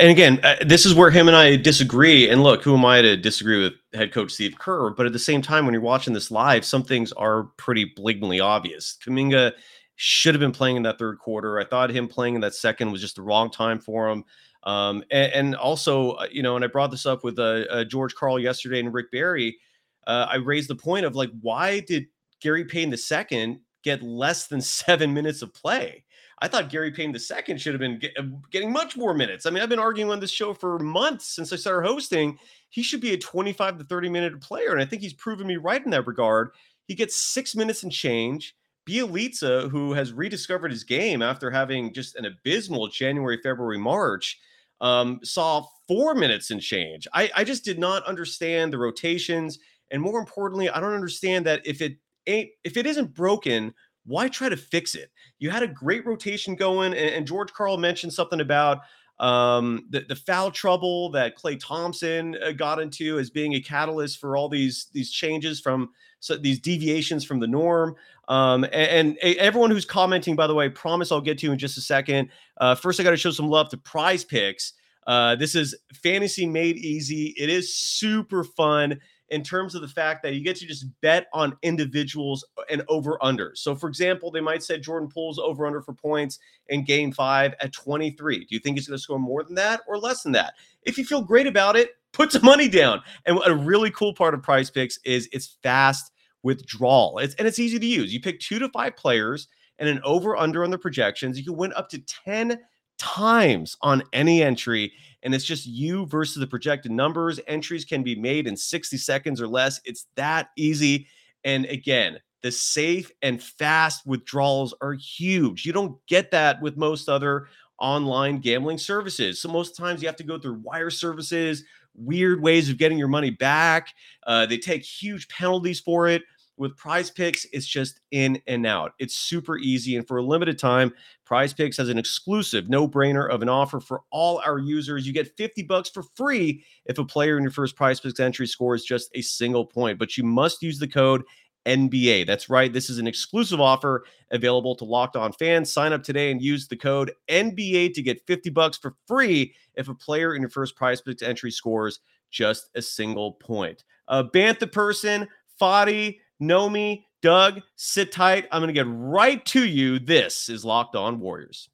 and 0.00 0.10
again, 0.10 0.40
uh, 0.42 0.56
this 0.66 0.84
is 0.84 0.94
where 0.94 1.10
him 1.10 1.28
and 1.28 1.36
I 1.36 1.56
disagree. 1.56 2.28
And 2.28 2.42
look, 2.42 2.62
who 2.62 2.74
am 2.76 2.84
I 2.84 3.02
to 3.02 3.16
disagree 3.16 3.62
with 3.62 3.74
head 3.94 4.12
coach 4.12 4.32
Steve 4.32 4.58
Kerr? 4.58 4.90
But 4.90 5.06
at 5.06 5.12
the 5.12 5.18
same 5.18 5.42
time, 5.42 5.64
when 5.64 5.72
you're 5.72 5.80
watching 5.80 6.12
this 6.12 6.30
live, 6.30 6.64
some 6.64 6.82
things 6.82 7.12
are 7.12 7.44
pretty 7.56 7.84
blatantly 7.84 8.40
obvious. 8.40 8.98
Kuminga 9.02 9.52
should 9.96 10.34
have 10.34 10.40
been 10.40 10.52
playing 10.52 10.76
in 10.76 10.82
that 10.84 10.98
third 10.98 11.18
quarter. 11.18 11.58
I 11.58 11.64
thought 11.64 11.90
him 11.90 12.06
playing 12.06 12.34
in 12.34 12.42
that 12.42 12.54
second 12.54 12.92
was 12.92 13.00
just 13.00 13.16
the 13.16 13.22
wrong 13.22 13.50
time 13.50 13.80
for 13.80 14.08
him. 14.08 14.24
Um, 14.62 15.04
and, 15.10 15.32
and, 15.32 15.56
also, 15.56 16.12
uh, 16.12 16.26
you 16.30 16.42
know, 16.42 16.56
and 16.56 16.64
I 16.64 16.68
brought 16.68 16.90
this 16.90 17.06
up 17.06 17.22
with 17.22 17.38
uh, 17.38 17.64
uh, 17.70 17.84
George 17.84 18.14
Karl 18.14 18.38
yesterday 18.38 18.80
and 18.80 18.92
Rick 18.92 19.12
Barry. 19.12 19.58
Uh, 20.06 20.26
I 20.28 20.36
raised 20.36 20.68
the 20.68 20.74
point 20.74 21.06
of 21.06 21.14
like, 21.14 21.30
why 21.40 21.80
did 21.80 22.06
Gary 22.40 22.64
Payton 22.64 22.90
the 22.90 22.96
second 22.96 23.60
get 23.84 24.02
less 24.02 24.48
than 24.48 24.60
seven 24.60 25.14
minutes 25.14 25.42
of 25.42 25.54
play? 25.54 26.04
I 26.40 26.48
thought 26.48 26.68
Gary 26.68 26.90
Payton 26.90 27.12
the 27.12 27.18
second 27.18 27.60
should 27.60 27.72
have 27.72 27.80
been 27.80 27.98
get, 27.98 28.12
uh, 28.18 28.24
getting 28.50 28.72
much 28.72 28.96
more 28.96 29.14
minutes. 29.14 29.46
I 29.46 29.50
mean, 29.50 29.62
I've 29.62 29.68
been 29.70 29.78
arguing 29.78 30.10
on 30.10 30.20
this 30.20 30.32
show 30.32 30.52
for 30.52 30.78
months 30.78 31.34
since 31.34 31.52
I 31.52 31.56
started 31.56 31.88
hosting. 31.88 32.38
He 32.68 32.82
should 32.82 33.00
be 33.00 33.14
a 33.14 33.18
25 33.18 33.78
to 33.78 33.84
30 33.84 34.08
minute 34.10 34.40
player. 34.40 34.72
And 34.72 34.82
I 34.82 34.84
think 34.84 35.00
he's 35.00 35.14
proven 35.14 35.46
me 35.46 35.56
right 35.56 35.82
in 35.82 35.92
that 35.92 36.06
regard. 36.06 36.50
He 36.86 36.94
gets 36.94 37.16
six 37.16 37.54
minutes 37.54 37.84
and 37.84 37.92
change. 37.92 38.54
Bjelica, 38.88 39.70
who 39.70 39.92
has 39.92 40.12
rediscovered 40.12 40.70
his 40.70 40.84
game 40.84 41.22
after 41.22 41.50
having 41.50 41.92
just 41.92 42.16
an 42.16 42.24
abysmal 42.24 42.88
January, 42.88 43.38
February, 43.42 43.78
March, 43.78 44.38
um, 44.80 45.20
saw 45.22 45.66
four 45.88 46.14
minutes 46.14 46.50
and 46.50 46.60
change. 46.60 47.08
I, 47.12 47.30
I 47.34 47.44
just 47.44 47.64
did 47.64 47.78
not 47.78 48.04
understand 48.04 48.72
the 48.72 48.78
rotations, 48.78 49.58
and 49.90 50.02
more 50.02 50.18
importantly, 50.18 50.68
I 50.68 50.80
don't 50.80 50.94
understand 50.94 51.46
that 51.46 51.66
if 51.66 51.80
it 51.80 51.96
ain't 52.26 52.50
if 52.64 52.76
it 52.76 52.86
isn't 52.86 53.14
broken, 53.14 53.74
why 54.04 54.28
try 54.28 54.48
to 54.48 54.56
fix 54.56 54.94
it? 54.94 55.10
You 55.38 55.50
had 55.50 55.62
a 55.62 55.68
great 55.68 56.06
rotation 56.06 56.54
going, 56.54 56.92
and, 56.92 57.10
and 57.10 57.26
George 57.26 57.52
Karl 57.52 57.76
mentioned 57.76 58.12
something 58.12 58.40
about 58.40 58.80
um, 59.18 59.86
the, 59.90 60.00
the 60.00 60.16
foul 60.16 60.50
trouble 60.50 61.10
that 61.10 61.36
Klay 61.36 61.58
Thompson 61.58 62.36
uh, 62.42 62.52
got 62.52 62.80
into 62.80 63.18
as 63.18 63.30
being 63.30 63.54
a 63.54 63.60
catalyst 63.60 64.18
for 64.18 64.36
all 64.36 64.48
these 64.48 64.88
these 64.92 65.10
changes 65.10 65.60
from 65.60 65.90
so 66.20 66.36
these 66.36 66.60
deviations 66.60 67.24
from 67.24 67.40
the 67.40 67.46
norm. 67.46 67.94
Um, 68.28 68.64
and, 68.64 69.16
and, 69.22 69.36
everyone 69.38 69.70
who's 69.70 69.84
commenting, 69.84 70.34
by 70.34 70.46
the 70.46 70.54
way, 70.54 70.68
promise 70.68 71.12
I'll 71.12 71.20
get 71.20 71.38
to 71.38 71.46
you 71.46 71.52
in 71.52 71.58
just 71.58 71.78
a 71.78 71.80
second. 71.80 72.30
Uh, 72.56 72.74
first, 72.74 72.98
I 72.98 73.04
got 73.04 73.10
to 73.10 73.16
show 73.16 73.30
some 73.30 73.48
love 73.48 73.68
to 73.68 73.76
Prize 73.76 74.24
Picks. 74.24 74.72
Uh, 75.06 75.36
this 75.36 75.54
is 75.54 75.76
fantasy 75.94 76.46
made 76.46 76.76
easy. 76.76 77.34
It 77.38 77.48
is 77.48 77.72
super 77.72 78.42
fun 78.42 78.98
in 79.28 79.42
terms 79.42 79.74
of 79.74 79.82
the 79.82 79.88
fact 79.88 80.22
that 80.22 80.34
you 80.34 80.42
get 80.42 80.56
to 80.56 80.66
just 80.66 80.86
bet 81.00 81.26
on 81.32 81.56
individuals 81.62 82.44
and 82.70 82.82
over 82.88 83.18
unders. 83.22 83.58
So, 83.58 83.74
for 83.74 83.88
example, 83.88 84.30
they 84.30 84.40
might 84.40 84.62
set 84.62 84.82
Jordan 84.82 85.08
Poole's 85.08 85.38
over 85.38 85.66
under 85.66 85.80
for 85.80 85.94
points 85.94 86.38
in 86.68 86.84
game 86.84 87.12
five 87.12 87.54
at 87.60 87.72
23. 87.72 88.40
Do 88.40 88.46
you 88.50 88.60
think 88.60 88.76
he's 88.76 88.88
going 88.88 88.96
to 88.98 89.02
score 89.02 89.18
more 89.18 89.42
than 89.42 89.54
that 89.56 89.82
or 89.88 89.98
less 89.98 90.22
than 90.22 90.32
that? 90.32 90.54
If 90.82 90.98
you 90.98 91.04
feel 91.04 91.22
great 91.22 91.46
about 91.46 91.76
it, 91.76 91.90
put 92.12 92.32
some 92.32 92.44
money 92.44 92.68
down. 92.68 93.02
And 93.26 93.38
a 93.44 93.54
really 93.54 93.90
cool 93.90 94.14
part 94.14 94.34
of 94.34 94.42
Prize 94.42 94.70
Picks 94.70 94.98
is 95.04 95.28
it's 95.32 95.58
fast 95.62 96.12
withdrawal. 96.46 97.18
It's, 97.18 97.34
and 97.34 97.46
it's 97.46 97.58
easy 97.58 97.78
to 97.78 97.86
use. 97.86 98.14
You 98.14 98.20
pick 98.20 98.38
two 98.38 98.60
to 98.60 98.68
five 98.68 98.96
players 98.96 99.48
and 99.80 99.88
an 99.88 100.00
over 100.04 100.36
under 100.36 100.62
on 100.62 100.70
the 100.70 100.78
projections. 100.78 101.36
You 101.36 101.44
can 101.44 101.56
win 101.56 101.72
up 101.72 101.88
to 101.90 101.98
10 102.24 102.58
times 102.98 103.76
on 103.82 104.04
any 104.12 104.42
entry. 104.42 104.92
And 105.24 105.34
it's 105.34 105.44
just 105.44 105.66
you 105.66 106.06
versus 106.06 106.36
the 106.36 106.46
projected 106.46 106.92
numbers. 106.92 107.40
Entries 107.48 107.84
can 107.84 108.04
be 108.04 108.14
made 108.14 108.46
in 108.46 108.56
60 108.56 108.96
seconds 108.96 109.40
or 109.42 109.48
less. 109.48 109.80
It's 109.84 110.06
that 110.14 110.50
easy. 110.56 111.08
And 111.42 111.66
again, 111.66 112.20
the 112.42 112.52
safe 112.52 113.10
and 113.22 113.42
fast 113.42 114.06
withdrawals 114.06 114.72
are 114.80 114.92
huge. 114.94 115.66
You 115.66 115.72
don't 115.72 115.98
get 116.06 116.30
that 116.30 116.62
with 116.62 116.76
most 116.76 117.08
other 117.08 117.48
online 117.80 118.38
gambling 118.38 118.78
services. 118.78 119.42
So 119.42 119.48
most 119.48 119.76
times 119.76 120.00
you 120.00 120.08
have 120.08 120.16
to 120.16 120.24
go 120.24 120.38
through 120.38 120.60
wire 120.62 120.90
services, 120.90 121.64
weird 121.96 122.40
ways 122.40 122.70
of 122.70 122.78
getting 122.78 122.98
your 122.98 123.08
money 123.08 123.30
back. 123.30 123.88
Uh, 124.26 124.46
they 124.46 124.58
take 124.58 124.84
huge 124.84 125.28
penalties 125.28 125.80
for 125.80 126.08
it. 126.08 126.22
With 126.58 126.76
prize 126.76 127.10
picks, 127.10 127.46
it's 127.52 127.66
just 127.66 128.00
in 128.10 128.40
and 128.46 128.66
out. 128.66 128.92
It's 128.98 129.14
super 129.14 129.58
easy. 129.58 129.96
And 129.96 130.08
for 130.08 130.16
a 130.16 130.22
limited 130.22 130.58
time, 130.58 130.92
prize 131.24 131.52
picks 131.52 131.76
has 131.76 131.90
an 131.90 131.98
exclusive 131.98 132.68
no 132.70 132.88
brainer 132.88 133.28
of 133.28 133.42
an 133.42 133.48
offer 133.48 133.78
for 133.78 134.02
all 134.10 134.40
our 134.44 134.58
users. 134.58 135.06
You 135.06 135.12
get 135.12 135.36
50 135.36 135.64
bucks 135.64 135.90
for 135.90 136.02
free 136.14 136.64
if 136.86 136.98
a 136.98 137.04
player 137.04 137.36
in 137.36 137.42
your 137.42 137.52
first 137.52 137.76
prize 137.76 138.00
picks 138.00 138.20
entry 138.20 138.46
scores 138.46 138.84
just 138.84 139.10
a 139.14 139.20
single 139.20 139.66
point, 139.66 139.98
but 139.98 140.16
you 140.16 140.24
must 140.24 140.62
use 140.62 140.78
the 140.78 140.88
code 140.88 141.22
NBA. 141.66 142.26
That's 142.26 142.48
right. 142.48 142.72
This 142.72 142.88
is 142.88 142.98
an 142.98 143.06
exclusive 143.06 143.60
offer 143.60 144.04
available 144.30 144.74
to 144.76 144.84
locked 144.84 145.16
on 145.16 145.32
fans. 145.32 145.72
Sign 145.72 145.92
up 145.92 146.02
today 146.02 146.30
and 146.30 146.40
use 146.40 146.68
the 146.68 146.76
code 146.76 147.12
NBA 147.28 147.92
to 147.94 148.02
get 148.02 148.26
50 148.26 148.50
bucks 148.50 148.78
for 148.78 148.94
free 149.06 149.52
if 149.74 149.88
a 149.88 149.94
player 149.94 150.34
in 150.34 150.40
your 150.40 150.50
first 150.50 150.76
prize 150.76 151.00
picks 151.00 151.22
entry 151.22 151.50
scores 151.50 152.00
just 152.30 152.70
a 152.74 152.82
single 152.82 153.32
point. 153.32 153.84
Uh, 154.08 154.22
Bantha 154.32 154.70
person, 154.70 155.26
Fadi, 155.60 156.18
Nomi, 156.42 157.04
Doug, 157.22 157.62
sit 157.76 158.12
tight. 158.12 158.46
I'm 158.52 158.60
going 158.60 158.68
to 158.68 158.74
get 158.74 158.86
right 158.88 159.44
to 159.46 159.64
you. 159.66 159.98
This 159.98 160.48
is 160.48 160.64
Locked 160.64 160.94
On 160.94 161.18
Warriors. 161.20 161.68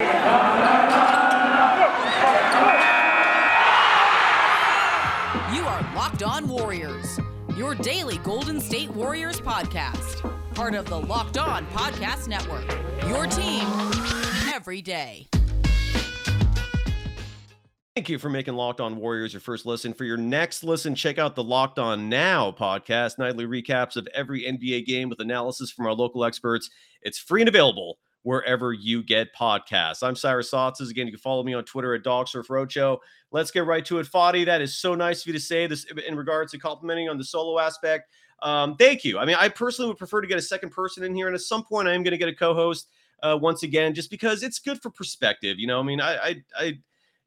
You 0.00 0.06
are 5.64 5.82
Locked 5.94 6.22
On 6.22 6.48
Warriors, 6.48 7.18
your 7.56 7.74
daily 7.74 8.18
Golden 8.18 8.60
State 8.60 8.90
Warriors 8.90 9.40
podcast, 9.40 10.32
part 10.54 10.74
of 10.74 10.86
the 10.86 10.98
Locked 10.98 11.38
On 11.38 11.66
Podcast 11.66 12.28
Network. 12.28 12.68
Your 13.08 13.26
team 13.26 13.66
every 14.52 14.82
day. 14.82 15.26
Thank 17.96 18.10
you 18.10 18.18
for 18.18 18.28
making 18.28 18.52
Locked 18.56 18.82
On 18.82 18.98
Warriors 18.98 19.32
your 19.32 19.40
first 19.40 19.64
listen. 19.64 19.94
For 19.94 20.04
your 20.04 20.18
next 20.18 20.62
listen, 20.62 20.94
check 20.94 21.16
out 21.16 21.34
the 21.34 21.42
Locked 21.42 21.78
On 21.78 22.10
Now 22.10 22.52
podcast, 22.52 23.16
nightly 23.16 23.46
recaps 23.46 23.96
of 23.96 24.06
every 24.12 24.42
NBA 24.42 24.84
game 24.84 25.08
with 25.08 25.18
analysis 25.20 25.70
from 25.70 25.86
our 25.86 25.94
local 25.94 26.22
experts. 26.22 26.68
It's 27.00 27.16
free 27.16 27.40
and 27.40 27.48
available 27.48 27.96
wherever 28.22 28.74
you 28.74 29.02
get 29.02 29.34
podcasts. 29.34 30.02
I'm 30.02 30.14
Cyrus 30.14 30.50
Saatsaz. 30.50 30.90
Again, 30.90 31.06
you 31.06 31.12
can 31.12 31.20
follow 31.20 31.42
me 31.42 31.54
on 31.54 31.64
Twitter 31.64 31.94
at 31.94 32.02
DogSurfRoadshow. 32.02 32.98
Let's 33.30 33.50
get 33.50 33.64
right 33.64 33.84
to 33.86 33.98
it. 33.98 34.06
Fadi, 34.06 34.44
that 34.44 34.60
is 34.60 34.76
so 34.76 34.94
nice 34.94 35.22
of 35.22 35.28
you 35.28 35.32
to 35.32 35.40
say 35.40 35.66
this 35.66 35.86
in 36.06 36.16
regards 36.16 36.52
to 36.52 36.58
complimenting 36.58 37.08
on 37.08 37.16
the 37.16 37.24
solo 37.24 37.58
aspect. 37.58 38.10
Um, 38.42 38.76
thank 38.76 39.06
you. 39.06 39.18
I 39.18 39.24
mean, 39.24 39.36
I 39.40 39.48
personally 39.48 39.88
would 39.88 39.96
prefer 39.96 40.20
to 40.20 40.28
get 40.28 40.36
a 40.36 40.42
second 40.42 40.68
person 40.68 41.02
in 41.02 41.14
here, 41.14 41.28
and 41.28 41.34
at 41.34 41.40
some 41.40 41.64
point, 41.64 41.88
I 41.88 41.94
am 41.94 42.02
going 42.02 42.12
to 42.12 42.18
get 42.18 42.28
a 42.28 42.34
co-host 42.34 42.88
uh, 43.22 43.38
once 43.40 43.62
again, 43.62 43.94
just 43.94 44.10
because 44.10 44.42
it's 44.42 44.58
good 44.58 44.82
for 44.82 44.90
perspective. 44.90 45.58
You 45.58 45.66
know, 45.66 45.80
I 45.80 45.82
mean, 45.82 46.02
I, 46.02 46.16
I, 46.16 46.44
I 46.58 46.78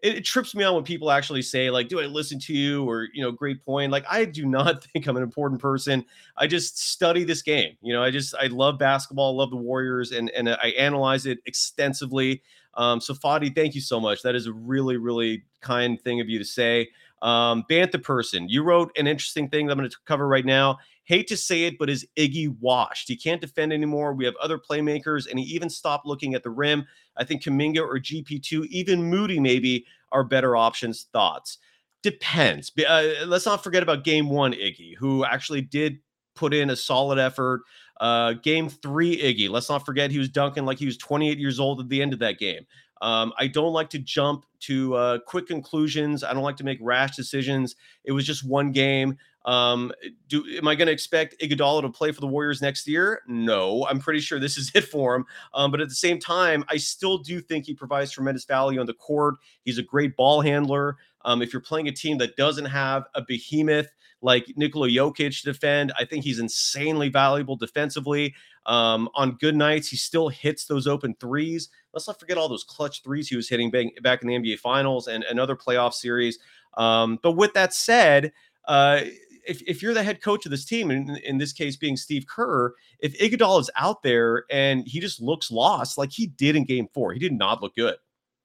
it, 0.02 0.18
it, 0.18 0.26
trips 0.26 0.56
me 0.56 0.64
out 0.64 0.76
when 0.76 0.84
people 0.84 1.12
actually 1.12 1.42
say 1.42 1.70
like 1.70 1.88
do 1.88 2.00
i 2.00 2.06
listen 2.06 2.40
to 2.40 2.54
you? 2.54 2.88
or 2.90 3.08
you 3.14 3.22
know 3.22 3.32
great 3.32 3.64
point. 3.64 3.92
Like 3.92 4.06
i 4.10 4.26
do 4.26 4.46
not 4.58 4.84
think 4.84 5.08
i'm 5.08 5.18
an 5.18 5.24
important 5.24 5.62
person. 5.62 6.06
I 6.38 6.48
just 6.48 6.80
study 6.80 7.24
this 7.24 7.42
game 7.42 7.76
you 7.82 7.94
know 7.94 8.04
i 8.04 8.12
just 8.12 8.36
i 8.36 8.48
love 8.48 8.78
basketball 8.78 9.36
love 9.36 9.50
the 9.50 9.58
warriors 9.58 10.12
and 10.12 10.30
and 10.32 10.50
i 10.50 10.74
analyze 10.78 11.26
it 11.26 11.40
extensively. 11.46 12.42
Um 12.76 13.02
so 13.02 13.14
fadi 13.14 13.54
thank 13.54 13.76
you 13.76 13.82
so 13.82 14.00
much. 14.00 14.22
That 14.22 14.36
is 14.36 14.48
a 14.48 14.54
really 14.54 14.98
really 14.98 15.44
kind 15.62 16.02
thing 16.02 16.22
of 16.22 16.30
you 16.30 16.40
to 16.40 16.46
say. 16.46 16.90
Um 17.22 17.66
bantha 17.70 18.02
person 18.02 18.48
you 18.48 18.64
wrote 18.64 18.92
an 18.98 19.06
interesting 19.06 19.50
thing 19.50 19.66
that 19.68 19.74
i'm 19.74 19.78
going 19.78 19.90
to 19.90 19.98
cover 20.06 20.28
right 20.28 20.46
now 20.46 20.80
hate 21.10 21.28
to 21.28 21.36
say 21.36 21.64
it, 21.64 21.80
but 21.80 21.90
is 21.90 22.08
Iggy 22.18 22.56
washed? 22.60 23.08
He 23.08 23.18
can't 23.18 23.42
defend 23.42 23.74
anymore. 23.74 24.14
We 24.14 24.26
have 24.26 24.36
other 24.40 24.60
playmakers, 24.60 25.28
and 25.28 25.40
he 25.40 25.46
even 25.46 25.68
stopped 25.68 26.06
looking 26.06 26.36
at 26.36 26.44
the 26.44 26.52
rim. 26.52 26.86
I 27.18 27.24
think 27.24 27.44
Kuminga 27.44 27.80
or 27.80 28.00
GP2, 28.00 28.68
even 28.68 29.10
Moody, 29.10 29.40
maybe 29.40 29.88
are 30.12 30.24
better 30.24 30.56
options. 30.56 31.08
Thoughts? 31.12 31.58
Depends. 32.04 32.72
Uh, 32.88 33.26
let's 33.26 33.48
not 33.48 33.64
forget 33.64 33.82
about 33.82 34.04
game 34.04 34.30
one, 34.30 34.54
Iggy, 34.54 34.96
who 34.98 35.26
actually 35.26 35.62
did 35.62 35.98
put 36.36 36.54
in 36.54 36.70
a 36.70 36.76
solid 36.76 37.18
effort. 37.18 37.64
Uh, 38.00 38.34
game 38.34 38.70
three, 38.70 39.18
Iggy, 39.18 39.50
let's 39.50 39.68
not 39.68 39.88
forget 39.88 40.12
he 40.12 40.20
was 40.20 40.30
dunking 40.30 40.64
like 40.64 40.78
he 40.78 40.86
was 40.86 40.96
28 40.98 41.40
years 41.40 41.60
old 41.60 41.82
at 41.82 41.90
the 41.90 42.04
end 42.04 42.14
of 42.14 42.20
that 42.20 42.38
game. 42.38 42.68
Um, 43.02 43.34
I 43.40 43.48
don't 43.48 43.74
like 43.74 43.90
to 43.92 44.00
jump 44.00 44.46
to 44.62 44.94
uh, 44.94 45.20
quick 45.26 45.48
conclusions. 45.48 46.24
I 46.24 46.34
don't 46.34 46.44
like 46.44 46.58
to 46.58 46.64
make 46.64 46.78
rash 46.82 47.16
decisions. 47.16 47.76
It 48.04 48.12
was 48.12 48.26
just 48.26 48.48
one 48.48 48.72
game. 48.72 49.18
Um, 49.46 49.92
do 50.28 50.44
am 50.58 50.68
I 50.68 50.76
going 50.76 50.88
to 50.88 50.92
expect 50.92 51.40
Iguodala 51.42 51.82
to 51.84 51.90
play 51.90 52.12
for 52.12 52.22
the 52.22 52.28
Warriors 52.28 52.62
next 52.62 52.88
year? 52.88 53.22
No, 53.28 53.86
I'm 53.90 54.00
pretty 54.00 54.20
sure 54.20 54.40
this 54.40 54.58
is 54.58 54.72
it 54.76 54.86
for 54.86 55.16
him. 55.16 55.26
Um, 55.54 55.72
but 55.72 55.82
at 55.82 55.90
the 55.90 55.96
same 55.96 56.20
time, 56.20 56.64
I 56.70 56.78
still 56.78 57.18
do 57.18 57.42
think 57.42 57.66
he 57.66 57.74
provides 57.74 58.12
tremendous 58.12 58.46
value 58.46 58.80
on 58.80 58.86
the 58.86 58.94
court. 58.94 59.36
He's 59.64 59.78
a 59.78 59.84
great 59.84 60.16
ball 60.16 60.42
handler. 60.42 60.98
Um, 61.26 61.42
if 61.42 61.54
you're 61.54 61.62
playing 61.62 61.88
a 61.88 61.92
team 61.92 62.18
that 62.20 62.38
doesn't 62.38 62.66
have 62.66 63.04
a 63.16 63.22
behemoth 63.22 63.90
like 64.22 64.52
Nikola 64.56 64.90
Jokic 64.90 65.42
to 65.42 65.54
defend, 65.54 65.94
I 65.98 66.06
think 66.06 66.24
he's 66.24 66.40
insanely 66.40 67.10
valuable 67.10 67.56
defensively. 67.56 68.36
Um, 68.66 69.10
on 69.16 69.38
good 69.40 69.56
nights, 69.56 69.88
he 69.88 69.98
still 69.98 70.30
hits 70.30 70.66
those 70.66 70.88
open 70.88 71.16
threes. 71.20 71.70
Let's 71.94 72.08
not 72.08 72.20
forget 72.20 72.38
all 72.38 72.50
those 72.50 72.64
clutch 72.64 73.04
threes 73.04 73.28
he 73.28 73.36
was 73.36 73.50
hitting 73.50 73.72
back 73.72 74.22
in 74.22 74.28
the 74.28 74.36
NBA 74.36 74.60
Finals 74.60 75.08
and 75.08 75.24
another 75.24 75.56
playoff 75.56 75.94
series. 75.94 76.40
Um, 76.78 77.20
but 77.24 77.32
with 77.32 77.54
that 77.54 77.74
said, 77.74 78.32
uh, 78.66 79.02
if, 79.50 79.62
if 79.68 79.82
you're 79.82 79.94
the 79.94 80.04
head 80.04 80.22
coach 80.22 80.46
of 80.46 80.52
this 80.52 80.66
team, 80.66 80.92
and 80.92 81.18
in 81.18 81.38
this 81.38 81.52
case 81.52 81.76
being 81.76 81.98
Steve 81.98 82.26
Kerr, 82.28 82.74
if 83.00 83.18
Iguodala 83.18 83.62
is 83.62 83.72
out 83.76 84.04
there 84.04 84.46
and 84.52 84.88
he 84.88 85.00
just 85.00 85.22
looks 85.22 85.52
lost, 85.52 85.98
like 85.98 86.12
he 86.12 86.28
did 86.28 86.56
in 86.56 86.66
Game 86.66 86.88
Four, 86.94 87.14
he 87.14 87.20
did 87.20 87.34
not 87.34 87.62
look 87.62 87.76
good. 87.76 87.96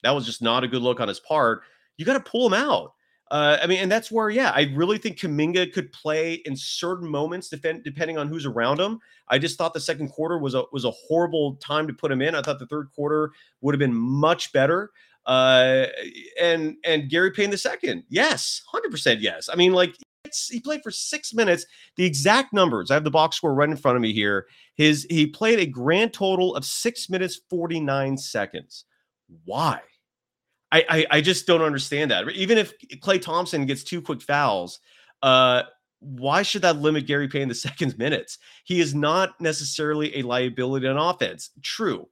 That 0.02 0.14
was 0.14 0.26
just 0.26 0.42
not 0.42 0.64
a 0.64 0.68
good 0.68 0.82
look 0.82 1.00
on 1.00 1.08
his 1.08 1.20
part. 1.20 1.62
You 1.96 2.04
got 2.04 2.14
to 2.14 2.30
pull 2.30 2.46
him 2.46 2.54
out. 2.54 2.92
Uh, 3.30 3.58
I 3.62 3.66
mean, 3.66 3.80
and 3.80 3.90
that's 3.90 4.10
where, 4.10 4.28
yeah, 4.28 4.52
I 4.54 4.70
really 4.74 4.98
think 4.98 5.18
Kuminga 5.18 5.72
could 5.72 5.90
play 5.92 6.34
in 6.44 6.54
certain 6.56 7.08
moments, 7.08 7.48
defend, 7.48 7.82
depending 7.82 8.18
on 8.18 8.28
who's 8.28 8.44
around 8.44 8.78
him. 8.78 9.00
I 9.28 9.38
just 9.38 9.56
thought 9.56 9.72
the 9.72 9.80
second 9.80 10.08
quarter 10.10 10.38
was 10.38 10.54
a 10.54 10.64
was 10.72 10.84
a 10.84 10.90
horrible 10.90 11.56
time 11.56 11.86
to 11.86 11.94
put 11.94 12.12
him 12.12 12.20
in. 12.20 12.34
I 12.34 12.42
thought 12.42 12.58
the 12.58 12.66
third 12.66 12.90
quarter 12.94 13.32
would 13.60 13.74
have 13.74 13.78
been 13.78 13.94
much 13.94 14.52
better. 14.52 14.90
Uh, 15.26 15.86
and 16.40 16.76
and 16.84 17.08
Gary 17.08 17.30
Payton 17.30 17.50
the 17.50 17.58
second, 17.58 18.04
yes, 18.08 18.62
hundred 18.70 18.90
percent, 18.90 19.20
yes. 19.20 19.48
I 19.50 19.56
mean, 19.56 19.72
like 19.72 19.96
he 20.34 20.60
played 20.60 20.82
for 20.82 20.90
six 20.90 21.34
minutes. 21.34 21.66
The 21.96 22.04
exact 22.04 22.52
numbers, 22.52 22.90
I 22.90 22.94
have 22.94 23.04
the 23.04 23.10
box 23.10 23.36
score 23.36 23.54
right 23.54 23.68
in 23.68 23.76
front 23.76 23.96
of 23.96 24.02
me 24.02 24.12
here. 24.12 24.46
His 24.74 25.06
he 25.08 25.26
played 25.26 25.58
a 25.58 25.66
grand 25.66 26.12
total 26.12 26.54
of 26.56 26.64
six 26.64 27.08
minutes, 27.08 27.40
49 27.50 28.16
seconds. 28.18 28.84
Why? 29.44 29.80
I, 30.72 30.84
I, 30.88 31.06
I 31.10 31.20
just 31.20 31.46
don't 31.46 31.62
understand 31.62 32.10
that. 32.10 32.28
Even 32.30 32.58
if 32.58 32.72
Klay 32.96 33.22
Thompson 33.22 33.64
gets 33.64 33.84
two 33.84 34.02
quick 34.02 34.20
fouls, 34.20 34.80
uh, 35.22 35.62
why 36.00 36.42
should 36.42 36.62
that 36.62 36.78
limit 36.78 37.06
Gary 37.06 37.28
Payton 37.28 37.48
the 37.48 37.54
second's 37.54 37.96
minutes? 37.96 38.38
He 38.64 38.80
is 38.80 38.94
not 38.94 39.40
necessarily 39.40 40.16
a 40.16 40.22
liability 40.22 40.88
on 40.88 40.96
offense. 40.96 41.50
True. 41.62 42.08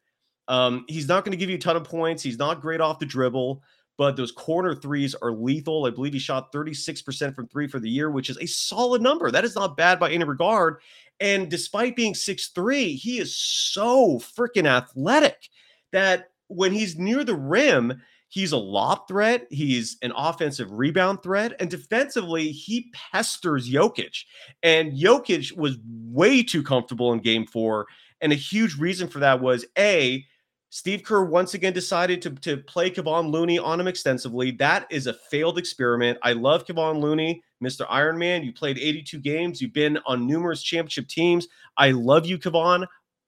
Um, 0.48 0.84
he's 0.88 1.08
not 1.08 1.24
going 1.24 1.32
to 1.32 1.38
give 1.38 1.50
you 1.50 1.56
a 1.56 1.60
ton 1.60 1.76
of 1.76 1.84
points. 1.84 2.22
He's 2.22 2.38
not 2.38 2.60
great 2.60 2.80
off 2.80 2.98
the 2.98 3.06
dribble 3.06 3.62
but 4.02 4.16
those 4.16 4.32
corner 4.32 4.74
threes 4.74 5.14
are 5.22 5.30
lethal. 5.30 5.86
I 5.86 5.90
believe 5.90 6.12
he 6.12 6.18
shot 6.18 6.52
36% 6.52 7.36
from 7.36 7.46
three 7.46 7.68
for 7.68 7.78
the 7.78 7.88
year, 7.88 8.10
which 8.10 8.30
is 8.30 8.38
a 8.38 8.46
solid 8.46 9.00
number. 9.00 9.30
That 9.30 9.44
is 9.44 9.54
not 9.54 9.76
bad 9.76 10.00
by 10.00 10.10
any 10.10 10.24
regard. 10.24 10.78
And 11.20 11.48
despite 11.48 11.94
being 11.94 12.12
six 12.12 12.48
three, 12.48 12.96
he 12.96 13.20
is 13.20 13.36
so 13.36 14.18
freaking 14.18 14.66
athletic 14.66 15.50
that 15.92 16.30
when 16.48 16.72
he's 16.72 16.98
near 16.98 17.22
the 17.22 17.36
rim, 17.36 18.02
he's 18.28 18.50
a 18.50 18.56
lob 18.56 19.06
threat, 19.06 19.46
he's 19.50 19.98
an 20.02 20.12
offensive 20.16 20.72
rebound 20.72 21.22
threat, 21.22 21.54
and 21.60 21.70
defensively, 21.70 22.50
he 22.50 22.90
pesters 22.92 23.70
Jokic. 23.70 24.24
And 24.64 24.98
Jokic 24.98 25.56
was 25.56 25.78
way 25.84 26.42
too 26.42 26.64
comfortable 26.64 27.12
in 27.12 27.20
game 27.20 27.46
four. 27.46 27.86
And 28.20 28.32
a 28.32 28.34
huge 28.34 28.76
reason 28.80 29.06
for 29.06 29.20
that 29.20 29.40
was 29.40 29.64
A, 29.78 30.26
Steve 30.74 31.02
Kerr 31.02 31.24
once 31.24 31.52
again 31.52 31.74
decided 31.74 32.22
to, 32.22 32.30
to 32.30 32.56
play 32.56 32.90
Kevon 32.90 33.30
Looney 33.30 33.58
on 33.58 33.78
him 33.78 33.86
extensively. 33.86 34.52
That 34.52 34.86
is 34.90 35.06
a 35.06 35.12
failed 35.12 35.58
experiment. 35.58 36.18
I 36.22 36.32
love 36.32 36.64
Kevon 36.64 36.98
Looney, 36.98 37.42
Mr. 37.62 37.84
Iron 37.90 38.16
Man. 38.16 38.42
You 38.42 38.54
played 38.54 38.78
82 38.78 39.18
games. 39.18 39.60
You've 39.60 39.74
been 39.74 39.98
on 40.06 40.26
numerous 40.26 40.62
championship 40.62 41.08
teams. 41.08 41.46
I 41.76 41.90
love 41.90 42.24
you, 42.24 42.38
Kevon, 42.38 42.86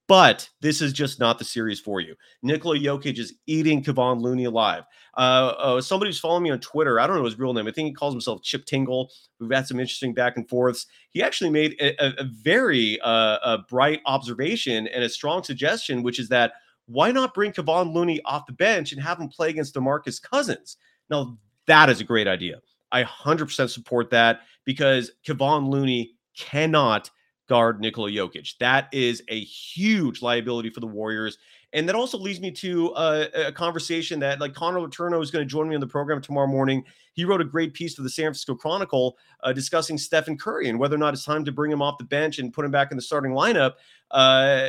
but 0.08 0.48
this 0.62 0.80
is 0.80 0.94
just 0.94 1.20
not 1.20 1.38
the 1.38 1.44
series 1.44 1.78
for 1.78 2.00
you. 2.00 2.14
Nikola 2.42 2.78
Jokic 2.78 3.18
is 3.18 3.34
eating 3.46 3.84
Kevon 3.84 4.22
Looney 4.22 4.46
alive. 4.46 4.84
Uh, 5.14 5.52
uh, 5.58 5.80
somebody 5.82 6.08
who's 6.08 6.18
following 6.18 6.44
me 6.44 6.50
on 6.50 6.60
Twitter, 6.60 6.98
I 6.98 7.06
don't 7.06 7.16
know 7.16 7.26
his 7.26 7.38
real 7.38 7.52
name. 7.52 7.66
I 7.66 7.72
think 7.72 7.88
he 7.88 7.92
calls 7.92 8.14
himself 8.14 8.42
Chip 8.42 8.64
Tingle. 8.64 9.10
We've 9.38 9.50
had 9.50 9.66
some 9.66 9.78
interesting 9.78 10.14
back 10.14 10.38
and 10.38 10.48
forths. 10.48 10.86
He 11.10 11.22
actually 11.22 11.50
made 11.50 11.76
a, 11.78 12.22
a 12.22 12.24
very 12.24 12.98
uh, 13.02 13.36
a 13.44 13.58
bright 13.68 14.00
observation 14.06 14.86
and 14.86 15.04
a 15.04 15.10
strong 15.10 15.44
suggestion, 15.44 16.02
which 16.02 16.18
is 16.18 16.30
that 16.30 16.54
why 16.86 17.10
not 17.10 17.34
bring 17.34 17.52
Kevon 17.52 17.92
Looney 17.92 18.20
off 18.24 18.46
the 18.46 18.52
bench 18.52 18.92
and 18.92 19.00
have 19.00 19.18
him 19.18 19.28
play 19.28 19.50
against 19.50 19.74
DeMarcus 19.74 20.20
Cousins? 20.20 20.76
Now, 21.10 21.38
that 21.66 21.88
is 21.88 22.00
a 22.00 22.04
great 22.04 22.28
idea. 22.28 22.60
I 22.92 23.02
100% 23.02 23.70
support 23.70 24.10
that 24.10 24.40
because 24.64 25.12
Kevon 25.26 25.68
Looney 25.68 26.14
cannot 26.36 27.10
guard 27.48 27.80
Nikola 27.80 28.10
Jokic. 28.10 28.56
That 28.58 28.88
is 28.92 29.22
a 29.28 29.40
huge 29.40 30.22
liability 30.22 30.70
for 30.70 30.80
the 30.80 30.86
Warriors. 30.86 31.38
And 31.72 31.88
that 31.88 31.96
also 31.96 32.16
leads 32.16 32.40
me 32.40 32.52
to 32.52 32.92
a, 32.96 33.48
a 33.48 33.52
conversation 33.52 34.20
that, 34.20 34.40
like, 34.40 34.54
Connor 34.54 34.78
Letourneau 34.78 35.20
is 35.20 35.32
going 35.32 35.44
to 35.44 35.50
join 35.50 35.68
me 35.68 35.74
on 35.74 35.80
the 35.80 35.86
program 35.86 36.20
tomorrow 36.20 36.46
morning. 36.46 36.84
He 37.14 37.24
wrote 37.24 37.40
a 37.40 37.44
great 37.44 37.74
piece 37.74 37.96
for 37.96 38.02
the 38.02 38.10
San 38.10 38.26
Francisco 38.26 38.54
Chronicle 38.54 39.16
uh, 39.42 39.52
discussing 39.52 39.98
Stephen 39.98 40.38
Curry 40.38 40.68
and 40.68 40.78
whether 40.78 40.94
or 40.94 40.98
not 40.98 41.14
it's 41.14 41.24
time 41.24 41.44
to 41.44 41.52
bring 41.52 41.72
him 41.72 41.82
off 41.82 41.98
the 41.98 42.04
bench 42.04 42.38
and 42.38 42.52
put 42.52 42.64
him 42.64 42.70
back 42.70 42.92
in 42.92 42.96
the 42.96 43.02
starting 43.02 43.32
lineup. 43.32 43.72
Uh, 44.12 44.68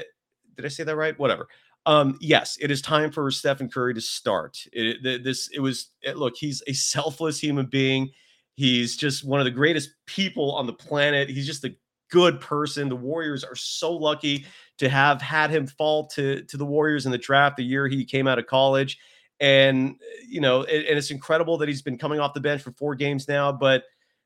did 0.55 0.65
I 0.65 0.69
say 0.69 0.83
that 0.83 0.95
right? 0.95 1.17
Whatever. 1.19 1.47
Um, 1.85 2.17
yes, 2.19 2.57
it 2.59 2.71
is 2.71 2.81
time 2.81 3.11
for 3.11 3.29
Stephen 3.29 3.69
Curry 3.69 3.93
to 3.93 4.01
start. 4.01 4.57
It, 4.73 5.23
this 5.23 5.49
it 5.53 5.59
was 5.59 5.91
it, 6.01 6.17
look, 6.17 6.35
he's 6.35 6.63
a 6.67 6.73
selfless 6.73 7.39
human 7.39 7.67
being. 7.67 8.09
He's 8.55 8.95
just 8.95 9.25
one 9.25 9.39
of 9.39 9.45
the 9.45 9.51
greatest 9.51 9.89
people 10.07 10.53
on 10.53 10.65
the 10.65 10.73
planet. 10.73 11.29
He's 11.29 11.45
just 11.45 11.65
a 11.65 11.75
good 12.09 12.39
person. 12.39 12.89
The 12.89 12.95
Warriors 12.95 13.43
are 13.43 13.55
so 13.55 13.91
lucky 13.91 14.45
to 14.77 14.89
have 14.89 15.21
had 15.21 15.51
him 15.51 15.67
fall 15.67 16.07
to 16.07 16.41
to 16.43 16.57
the 16.57 16.65
Warriors 16.65 17.05
in 17.05 17.11
the 17.11 17.17
draft 17.17 17.57
the 17.57 17.63
year 17.63 17.87
he 17.87 18.03
came 18.05 18.27
out 18.27 18.39
of 18.39 18.47
college. 18.47 18.97
And 19.39 19.95
you 20.27 20.41
know, 20.41 20.61
it, 20.61 20.87
and 20.87 20.97
it's 20.97 21.11
incredible 21.11 21.57
that 21.59 21.67
he's 21.69 21.81
been 21.81 21.97
coming 21.97 22.19
off 22.19 22.33
the 22.33 22.39
bench 22.39 22.61
for 22.61 22.71
four 22.71 22.95
games 22.95 23.27
now, 23.27 23.51
but 23.51 23.83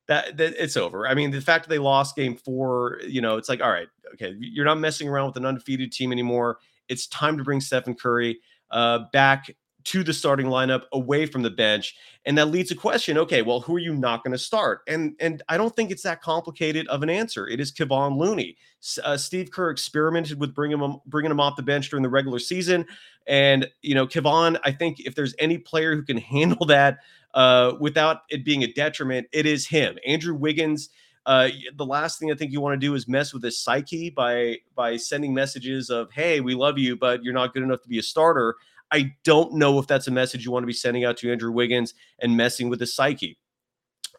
that, 0.08 0.38
that 0.38 0.56
it's 0.62 0.76
over. 0.76 1.08
I 1.08 1.14
mean, 1.14 1.30
the 1.30 1.42
fact 1.42 1.66
that 1.66 1.70
they 1.70 1.78
lost 1.78 2.16
game 2.16 2.36
four, 2.36 3.00
you 3.08 3.22
know, 3.22 3.38
it's 3.38 3.48
like, 3.48 3.62
all 3.62 3.72
right, 3.72 3.88
okay, 4.14 4.36
you're 4.40 4.66
not 4.66 4.80
messing 4.80 5.08
around 5.08 5.28
with 5.28 5.38
an 5.38 5.46
undefeated 5.46 5.92
team 5.92 6.12
anymore. 6.12 6.58
It's 6.90 7.08
time 7.08 7.38
to 7.38 7.44
bring 7.44 7.62
Stephen 7.62 7.96
Curry 7.96 8.40
uh, 8.72 9.06
back 9.14 9.50
to 9.86 10.04
the 10.04 10.14
starting 10.14 10.48
lineup 10.48 10.84
away 10.92 11.26
from 11.26 11.42
the 11.42 11.50
bench 11.50 11.96
and 12.26 12.38
that 12.38 12.48
leads 12.50 12.70
to 12.70 12.76
question 12.76 13.18
okay 13.18 13.42
well 13.42 13.62
who 13.62 13.76
are 13.76 13.80
you 13.80 13.94
not 13.94 14.24
going 14.24 14.32
to 14.32 14.38
start? 14.38 14.82
And 14.88 15.16
and 15.20 15.42
i 15.50 15.58
don't 15.58 15.76
think 15.76 15.90
it's 15.90 16.04
that 16.04 16.22
complicated 16.22 16.88
of 16.88 17.02
an 17.02 17.10
answer. 17.10 17.48
It 17.48 17.60
is 17.60 17.72
Kevon 17.72 18.18
Looney. 18.18 18.58
Uh, 19.04 19.18
Steve 19.18 19.52
Kerr 19.52 19.72
experimented 19.72 20.40
with 20.40 20.54
bringing 20.54 20.80
him 20.80 20.98
bringing 21.06 21.32
him 21.32 21.40
off 21.40 21.56
the 21.56 21.64
bench 21.64 21.90
during 21.90 22.04
the 22.04 22.10
regular 22.10 22.40
season 22.40 22.86
and 23.26 23.68
you 23.82 23.96
know 23.96 24.06
Kevon 24.06 24.60
I 24.64 24.72
think 24.72 25.00
if 25.00 25.16
there's 25.16 25.34
any 25.40 25.58
player 25.58 25.96
who 25.96 26.04
can 26.04 26.18
handle 26.36 26.66
that 26.68 27.00
uh, 27.34 27.74
without 27.80 28.22
it 28.30 28.44
being 28.44 28.64
a 28.64 28.74
detriment 28.74 29.28
it 29.32 29.46
is 29.46 29.66
him. 29.68 29.98
Andrew 30.06 30.36
Wiggins 30.36 30.90
uh, 31.26 31.50
the 31.76 31.86
last 31.86 32.20
thing 32.20 32.32
I 32.32 32.36
think 32.36 32.52
you 32.52 32.62
want 32.62 32.80
to 32.80 32.86
do 32.86 32.96
is 32.96 33.08
mess 33.08 33.34
with 33.34 33.44
his 33.44 33.62
psyche 33.62 34.10
by 34.10 34.58
by 34.76 34.98
sending 34.98 35.34
messages 35.34 35.90
of 35.90 36.12
"Hey, 36.12 36.40
we 36.42 36.56
love 36.56 36.78
you, 36.78 36.96
but 36.96 37.24
you're 37.24 37.34
not 37.34 37.54
good 37.54 37.64
enough 37.64 37.82
to 37.84 37.90
be 37.90 38.00
a 38.00 38.04
starter." 38.04 38.56
I 38.92 39.14
don't 39.24 39.54
know 39.54 39.78
if 39.78 39.86
that's 39.86 40.08
a 40.08 40.12
message 40.12 40.44
you 40.44 40.52
want 40.52 40.64
to 40.64 40.68
be 40.68 40.74
sending 40.74 41.06
out 41.06 41.18
to 41.18 41.32
Andrew 41.32 41.52
Wiggins 41.52 41.94
and 42.20 42.36
messing 42.36 42.70
with 42.70 42.80
his 42.80 42.94
psyche. 42.94 43.38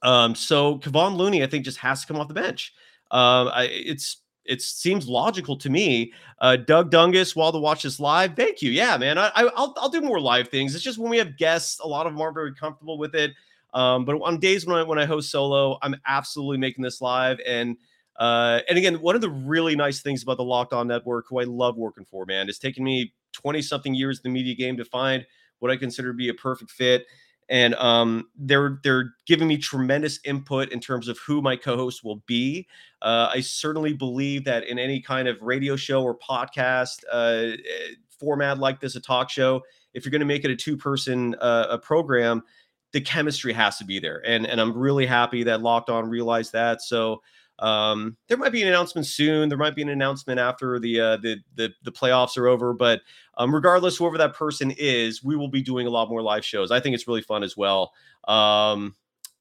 Um, 0.02 0.34
so 0.34 0.78
Kevon 0.78 1.16
Looney, 1.16 1.42
I 1.42 1.46
think, 1.46 1.64
just 1.64 1.78
has 1.78 2.02
to 2.02 2.06
come 2.06 2.18
off 2.18 2.28
the 2.28 2.34
bench. 2.34 2.72
Um, 3.10 3.48
I, 3.48 3.68
it's 3.70 4.18
it 4.44 4.62
seems 4.62 5.06
logical 5.08 5.56
to 5.56 5.70
me. 5.70 6.12
Uh, 6.40 6.56
Doug 6.56 6.90
Dungus, 6.90 7.36
while 7.36 7.52
to 7.52 7.58
watch 7.58 7.82
this 7.82 8.00
live, 8.00 8.34
thank 8.34 8.62
you. 8.62 8.70
Yeah, 8.70 8.96
man, 8.96 9.18
I, 9.18 9.44
will 9.44 9.74
I'll 9.76 9.88
do 9.88 10.00
more 10.00 10.20
live 10.20 10.48
things. 10.48 10.74
It's 10.74 10.84
just 10.84 10.98
when 10.98 11.10
we 11.10 11.18
have 11.18 11.36
guests, 11.36 11.80
a 11.80 11.86
lot 11.86 12.06
of 12.06 12.12
them 12.12 12.20
aren't 12.20 12.34
very 12.34 12.54
comfortable 12.54 12.98
with 12.98 13.14
it. 13.14 13.32
Um, 13.74 14.04
but 14.04 14.16
on 14.16 14.38
days 14.38 14.66
when 14.66 14.76
I 14.76 14.82
when 14.82 14.98
I 14.98 15.06
host 15.06 15.30
solo, 15.30 15.78
I'm 15.82 15.96
absolutely 16.06 16.58
making 16.58 16.82
this 16.82 17.00
live. 17.00 17.38
And 17.46 17.76
uh, 18.20 18.60
and 18.68 18.76
again, 18.76 19.00
one 19.00 19.14
of 19.14 19.22
the 19.22 19.30
really 19.30 19.74
nice 19.74 20.02
things 20.02 20.22
about 20.22 20.36
the 20.36 20.44
Locked 20.44 20.74
On 20.74 20.86
Network, 20.86 21.26
who 21.28 21.40
I 21.40 21.44
love 21.44 21.76
working 21.76 22.04
for, 22.04 22.26
man, 22.26 22.48
is 22.48 22.58
taking 22.58 22.84
me 22.84 23.14
20 23.32 23.62
something 23.62 23.94
years 23.94 24.18
in 24.18 24.30
the 24.30 24.34
media 24.34 24.54
game 24.54 24.76
to 24.76 24.84
find 24.84 25.26
what 25.60 25.70
I 25.70 25.76
consider 25.76 26.08
to 26.08 26.16
be 26.16 26.28
a 26.28 26.34
perfect 26.34 26.70
fit. 26.70 27.06
And 27.48 27.74
um, 27.76 28.28
they're 28.36 28.78
they're 28.84 29.14
giving 29.26 29.48
me 29.48 29.56
tremendous 29.56 30.20
input 30.24 30.70
in 30.70 30.80
terms 30.80 31.08
of 31.08 31.18
who 31.18 31.42
my 31.42 31.56
co-host 31.56 32.04
will 32.04 32.22
be. 32.26 32.68
Uh, 33.02 33.30
I 33.32 33.40
certainly 33.40 33.92
believe 33.92 34.44
that 34.44 34.64
in 34.64 34.78
any 34.78 35.00
kind 35.00 35.26
of 35.26 35.40
radio 35.40 35.74
show 35.74 36.02
or 36.02 36.16
podcast 36.16 37.02
uh, 37.10 37.56
eh, 37.56 37.94
format 38.20 38.58
like 38.58 38.80
this, 38.80 38.94
a 38.94 39.00
talk 39.00 39.30
show, 39.30 39.62
if 39.94 40.04
you're 40.04 40.10
going 40.10 40.20
to 40.20 40.26
make 40.26 40.44
it 40.44 40.50
a 40.50 40.56
two-person 40.56 41.34
uh, 41.40 41.66
a 41.70 41.78
program, 41.78 42.42
the 42.92 43.00
chemistry 43.00 43.52
has 43.52 43.78
to 43.78 43.84
be 43.84 43.98
there. 43.98 44.22
And 44.26 44.46
and 44.46 44.60
I'm 44.60 44.76
really 44.76 45.06
happy 45.06 45.42
that 45.44 45.62
Locked 45.62 45.90
On 45.90 46.08
realized 46.08 46.52
that. 46.52 46.82
So 46.82 47.22
um, 47.60 48.16
there 48.28 48.38
might 48.38 48.52
be 48.52 48.62
an 48.62 48.68
announcement 48.68 49.06
soon. 49.06 49.48
There 49.48 49.58
might 49.58 49.76
be 49.76 49.82
an 49.82 49.90
announcement 49.90 50.40
after 50.40 50.78
the 50.78 51.00
uh, 51.00 51.16
the, 51.18 51.36
the 51.54 51.70
the 51.84 51.92
playoffs 51.92 52.36
are 52.36 52.48
over. 52.48 52.72
But 52.72 53.02
um, 53.36 53.54
regardless, 53.54 53.96
whoever 53.96 54.18
that 54.18 54.34
person 54.34 54.72
is, 54.78 55.22
we 55.22 55.36
will 55.36 55.48
be 55.48 55.62
doing 55.62 55.86
a 55.86 55.90
lot 55.90 56.08
more 56.08 56.22
live 56.22 56.44
shows. 56.44 56.70
I 56.70 56.80
think 56.80 56.94
it's 56.94 57.06
really 57.06 57.22
fun 57.22 57.42
as 57.42 57.56
well. 57.56 57.92
Um, 58.26 58.96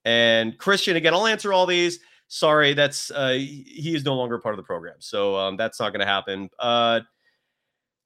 and 0.06 0.58
Christian, 0.58 0.96
again, 0.96 1.14
I'll 1.14 1.28
answer 1.28 1.54
all 1.54 1.66
these. 1.66 2.00
Sorry, 2.28 2.74
that's 2.74 3.10
uh, 3.12 3.32
he 3.32 3.94
is 3.96 4.06
no 4.06 4.16
longer 4.16 4.38
part 4.38 4.54
of 4.54 4.58
the 4.58 4.64
program, 4.64 4.98
so 5.00 5.36
um, 5.36 5.58
that's 5.58 5.80
not 5.80 5.92
going 5.92 6.02
to 6.02 6.06
happen. 6.06 6.50
Uh, 6.60 7.00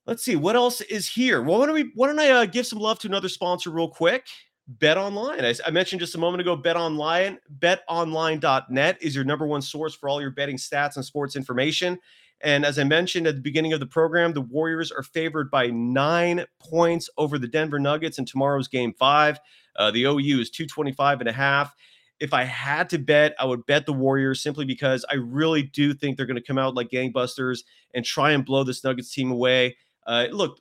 let's 0.06 0.24
see 0.24 0.36
what 0.36 0.56
else 0.56 0.80
is 0.82 1.08
here. 1.08 1.42
Well, 1.42 1.60
why 1.60 1.66
don't 1.66 1.76
we? 1.76 1.92
Why 1.96 2.08
don't 2.08 2.20
I 2.20 2.30
uh, 2.30 2.46
give 2.46 2.66
some 2.66 2.80
love 2.80 3.00
to 3.00 3.08
another 3.08 3.30
sponsor 3.30 3.70
real 3.72 3.90
quick? 3.90 4.28
Bet 4.68 4.98
Online. 4.98 5.44
I, 5.44 5.54
I, 5.66 5.72
mentioned 5.72 6.00
just 6.00 6.16
a 6.16 6.18
moment 6.18 6.42
ago, 6.42 6.56
Bet 6.56 6.78
Online. 6.78 7.38
BetOnline.net 7.60 8.98
is 9.02 9.14
your 9.14 9.26
number 9.26 9.46
one 9.46 9.62
source 9.62 9.94
for 9.94 10.08
all 10.08 10.22
your 10.22 10.32
betting 10.32 10.58
stats 10.58 10.96
and 10.96 11.04
sports 11.04 11.36
information. 11.36 12.00
And 12.42 12.66
as 12.66 12.80
I 12.80 12.84
mentioned 12.84 13.28
at 13.28 13.36
the 13.36 13.42
beginning 13.42 13.74
of 13.74 13.80
the 13.80 13.86
program, 13.86 14.34
the 14.34 14.42
Warriors 14.42 14.92
are 14.92 15.04
favored 15.04 15.52
by 15.52 15.68
nine 15.68 16.46
points 16.60 17.10
over 17.18 17.38
the 17.38 17.48
Denver 17.48 17.80
Nuggets 17.80 18.20
in 18.20 18.26
tomorrow's 18.26 18.68
game 18.68 18.94
five. 18.94 19.40
Uh, 19.76 19.92
the 19.92 20.04
OU 20.04 20.40
is 20.40 20.50
225 20.50 21.22
and 21.22 21.30
a 21.30 21.34
half. 21.34 21.74
If 22.20 22.34
I 22.34 22.44
had 22.44 22.90
to 22.92 23.00
bet, 23.00 23.36
I 23.40 23.46
would 23.46 23.66
bet 23.66 23.86
the 23.86 23.94
Warriors 23.94 24.42
simply 24.42 24.66
because 24.66 25.04
I 25.10 25.16
really 25.16 25.64
do 25.64 25.94
think 25.94 26.16
they're 26.16 26.26
going 26.26 26.36
to 26.36 26.44
come 26.44 26.58
out 26.58 26.76
like 26.76 26.90
gangbusters 26.90 27.64
and 27.94 28.06
try 28.06 28.32
and 28.32 28.46
blow 28.46 28.64
this 28.64 28.84
Nuggets 28.84 29.14
team 29.14 29.32
away. 29.32 29.76
Uh, 30.06 30.28
look, 30.32 30.60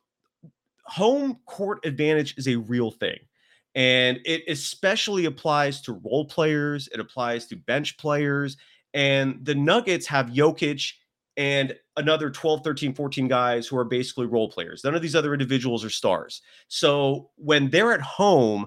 home 0.85 1.39
court 1.47 1.85
advantage 1.85 2.35
is 2.37 2.49
a 2.49 2.57
real 2.57 2.91
thing. 2.91 3.19
And 3.75 4.21
it 4.25 4.43
especially 4.49 5.25
applies 5.25 5.81
to 5.83 6.01
role 6.05 6.27
players, 6.27 6.89
it 6.93 7.01
applies 7.01 7.47
to 7.47 7.57
bench 7.57 7.97
players. 7.97 8.57
And 8.95 9.39
the 9.43 9.55
Nuggets 9.55 10.07
have 10.07 10.27
Jokic 10.27 10.93
and 11.37 11.75
another 11.97 12.31
12, 12.31 12.63
13, 12.63 12.95
14 12.95 13.29
guys 13.29 13.67
who 13.67 13.79
are 13.79 13.85
basically 13.85 14.27
role 14.27 14.51
players. 14.51 14.85
None 14.85 14.95
of 14.95 15.01
these 15.03 15.17
other 15.17 15.33
individuals 15.33 15.85
are 15.85 15.91
stars. 15.91 16.43
So 16.69 17.31
when 17.37 17.71
they're 17.71 17.93
at 17.93 18.03
home, 18.03 18.67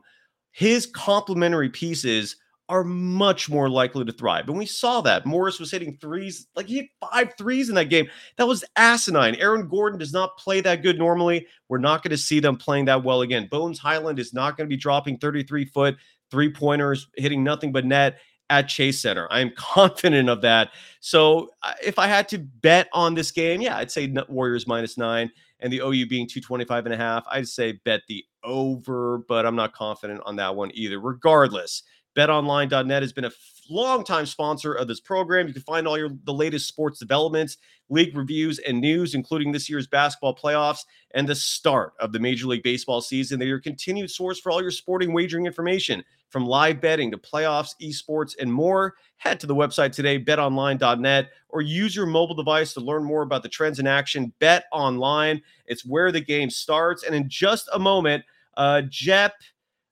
his 0.52 0.88
complementary 0.88 1.70
pieces 1.70 2.38
are 2.67 2.84
much 2.84 3.49
more 3.49 3.69
likely 3.69 4.04
to 4.06 4.12
thrive. 4.12 4.47
And 4.47 4.58
we 4.58 4.65
saw 4.65 5.01
that. 5.01 5.25
Morris 5.25 5.60
was 5.60 5.71
hitting 5.71 5.97
threes, 5.97 6.47
like 6.56 6.67
he 6.67 6.78
hit 6.78 6.88
five 6.99 7.34
threes 7.38 7.69
in 7.69 7.75
that 7.75 7.89
game. 7.89 8.08
That 8.38 8.47
was 8.47 8.63
asinine. 8.75 9.36
Aaron 9.36 9.67
Gordon 9.67 9.99
does 9.99 10.13
not 10.13 10.38
play 10.38 10.62
that 10.62 10.82
good 10.82 10.97
normally. 10.97 11.45
We're 11.69 11.78
not 11.78 12.01
going 12.01 12.12
to 12.12 12.17
see 12.17 12.39
them 12.39 12.58
playing 12.58 12.86
that 12.86 13.04
well 13.04 13.21
again. 13.21 13.47
Bones 13.51 13.80
Hyland 13.80 14.19
is 14.19 14.34
not 14.34 14.58
going 14.58 14.67
to 14.67 14.73
be 14.73 14.80
dropping 14.80 15.19
33 15.19 15.65
foot 15.65 15.97
three 16.32 16.51
pointers, 16.51 17.08
hitting 17.15 17.43
nothing 17.43 17.71
but 17.71 17.86
net 17.86 18.17
at 18.49 18.67
Chase 18.67 19.01
Center. 19.01 19.28
I 19.32 19.39
am 19.39 19.51
confident 19.56 20.30
of 20.30 20.41
that. 20.41 20.71
So 20.99 21.49
uh, 21.63 21.73
if 21.84 21.99
I 21.99 22.08
had 22.08 22.28
to 22.30 22.39
bet 22.39 22.88
on 22.93 23.13
this 23.13 23.32
game, 23.32 23.62
yeah, 23.62 23.78
I'd 23.78 23.91
say 23.91 24.13
Warriors 24.28 24.67
minus 24.67 24.97
nine 24.97 25.32
and 25.60 25.71
the 25.71 25.80
OU 25.80 26.08
being 26.08 26.28
225 26.28 26.86
and 26.86 26.93
a 26.93 26.97
half. 26.97 27.25
I'd 27.30 27.47
say 27.47 27.73
bet 27.86 28.01
the 28.08 28.23
over, 28.43 29.19
but 29.28 29.45
I'm 29.45 29.56
not 29.56 29.73
confident 29.73 30.21
on 30.25 30.36
that 30.38 30.56
one 30.56 30.71
either. 30.73 30.99
Regardless, 30.99 31.84
betonline.net 32.15 33.01
has 33.01 33.13
been 33.13 33.25
a 33.25 33.32
longtime 33.69 34.25
sponsor 34.25 34.73
of 34.73 34.88
this 34.88 34.99
program. 34.99 35.47
You 35.47 35.54
can 35.54 35.62
find 35.63 35.88
all 35.88 35.97
your 35.97 36.10
the 36.23 36.34
latest 36.34 36.67
sports 36.67 36.99
developments, 36.99 37.58
league 37.89 38.15
reviews, 38.15 38.60
and 38.60 38.80
news, 38.80 39.15
including 39.15 39.51
this 39.51 39.69
year's 39.69 39.88
basketball 39.88 40.36
playoffs 40.36 40.80
and 41.12 41.28
the 41.28 41.36
start 41.36 41.93
of 41.99 42.12
the 42.12 42.19
Major 42.19 42.47
League 42.47 42.63
Baseball 42.63 43.01
season. 43.01 43.39
They're 43.39 43.47
your 43.47 43.60
continued 43.60 44.12
source 44.12 44.39
for 44.39 44.51
all 44.51 44.62
your 44.62 44.71
sporting 44.71 45.13
wagering 45.13 45.45
information, 45.45 46.04
from 46.30 46.45
live 46.45 46.82
betting 46.82 47.12
to 47.12 47.17
playoffs, 47.17 47.71
esports, 47.82 48.36
and 48.39 48.51
more. 48.51 48.95
Head 49.17 49.39
to 49.39 49.47
the 49.47 49.56
website 49.56 49.91
today, 49.91 50.23
betonline.net, 50.23 51.30
or 51.49 51.62
use 51.62 51.95
your 51.95 52.06
mobile 52.06 52.36
device 52.36 52.73
to 52.73 52.82
learn 52.82 53.04
more 53.04 53.23
about 53.23 53.43
the 53.43 53.49
trends 53.49 53.80
in 53.80 53.88
action. 53.88 54.34
Bet 54.39 54.65
online. 54.71 55.41
It's 55.65 55.86
where 55.86 56.12
the 56.12 56.21
game 56.21 56.49
starts. 56.49 57.04
And 57.04 57.15
in 57.15 57.30
just 57.30 57.69
a 57.73 57.80
moment, 57.80 58.23
uh, 58.58 58.84
Jep, 58.89 59.34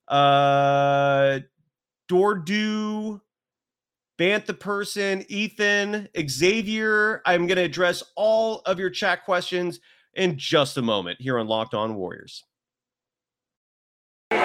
uh, 0.07 1.39
Dordu, 2.13 3.19
Bantha 4.19 4.59
Person, 4.59 5.25
Ethan, 5.29 6.09
Xavier. 6.29 7.23
I'm 7.25 7.47
going 7.47 7.57
to 7.57 7.63
address 7.63 8.03
all 8.15 8.61
of 8.67 8.77
your 8.77 8.91
chat 8.91 9.25
questions 9.25 9.79
in 10.13 10.37
just 10.37 10.77
a 10.77 10.83
moment 10.83 11.19
here 11.19 11.39
on 11.39 11.47
Locked 11.47 11.73
On 11.73 11.95
Warriors. 11.95 12.43
You 14.31 14.39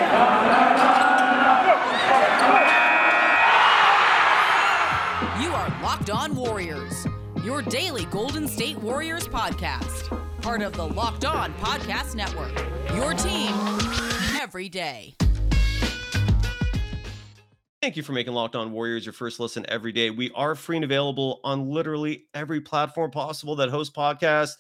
are 5.53 5.69
Locked 5.83 6.09
On 6.09 6.35
Warriors, 6.35 7.07
your 7.45 7.61
daily 7.61 8.07
Golden 8.07 8.49
State 8.49 8.79
Warriors 8.79 9.29
podcast, 9.29 10.09
part 10.41 10.63
of 10.63 10.73
the 10.73 10.87
Locked 10.87 11.27
On 11.27 11.53
Podcast 11.57 12.15
Network. 12.15 12.57
Your 12.95 13.13
team 13.13 13.53
every 14.41 14.71
day. 14.71 15.15
Thank 17.81 17.97
you 17.97 18.03
for 18.03 18.11
making 18.11 18.33
Locked 18.33 18.57
On 18.57 18.73
Warriors 18.73 19.07
your 19.07 19.13
first 19.13 19.39
listen 19.39 19.65
every 19.69 19.93
day. 19.93 20.11
We 20.11 20.33
are 20.35 20.57
free 20.57 20.77
and 20.77 20.85
available 20.85 21.41
on 21.45 21.71
literally 21.71 22.27
every 22.35 22.61
platform 22.61 23.13
possible 23.13 23.55
that 23.55 23.69
hosts 23.69 23.97
podcasts, 23.97 24.57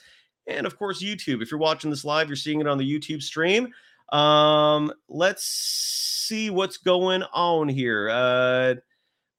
and 0.47 0.65
of 0.65 0.79
course 0.79 1.03
YouTube. 1.03 1.43
If 1.43 1.51
you're 1.51 1.59
watching 1.59 1.91
this 1.91 2.05
live, 2.05 2.29
you're 2.29 2.37
seeing 2.37 2.61
it 2.61 2.69
on 2.69 2.79
the 2.79 2.89
YouTube 2.89 3.21
stream. 3.21 3.75
Um, 4.13 4.93
let's 5.09 5.45
see 5.45 6.49
what's 6.49 6.77
going 6.77 7.25
on 7.35 7.69
here 7.69 8.09
uh, 8.09 8.75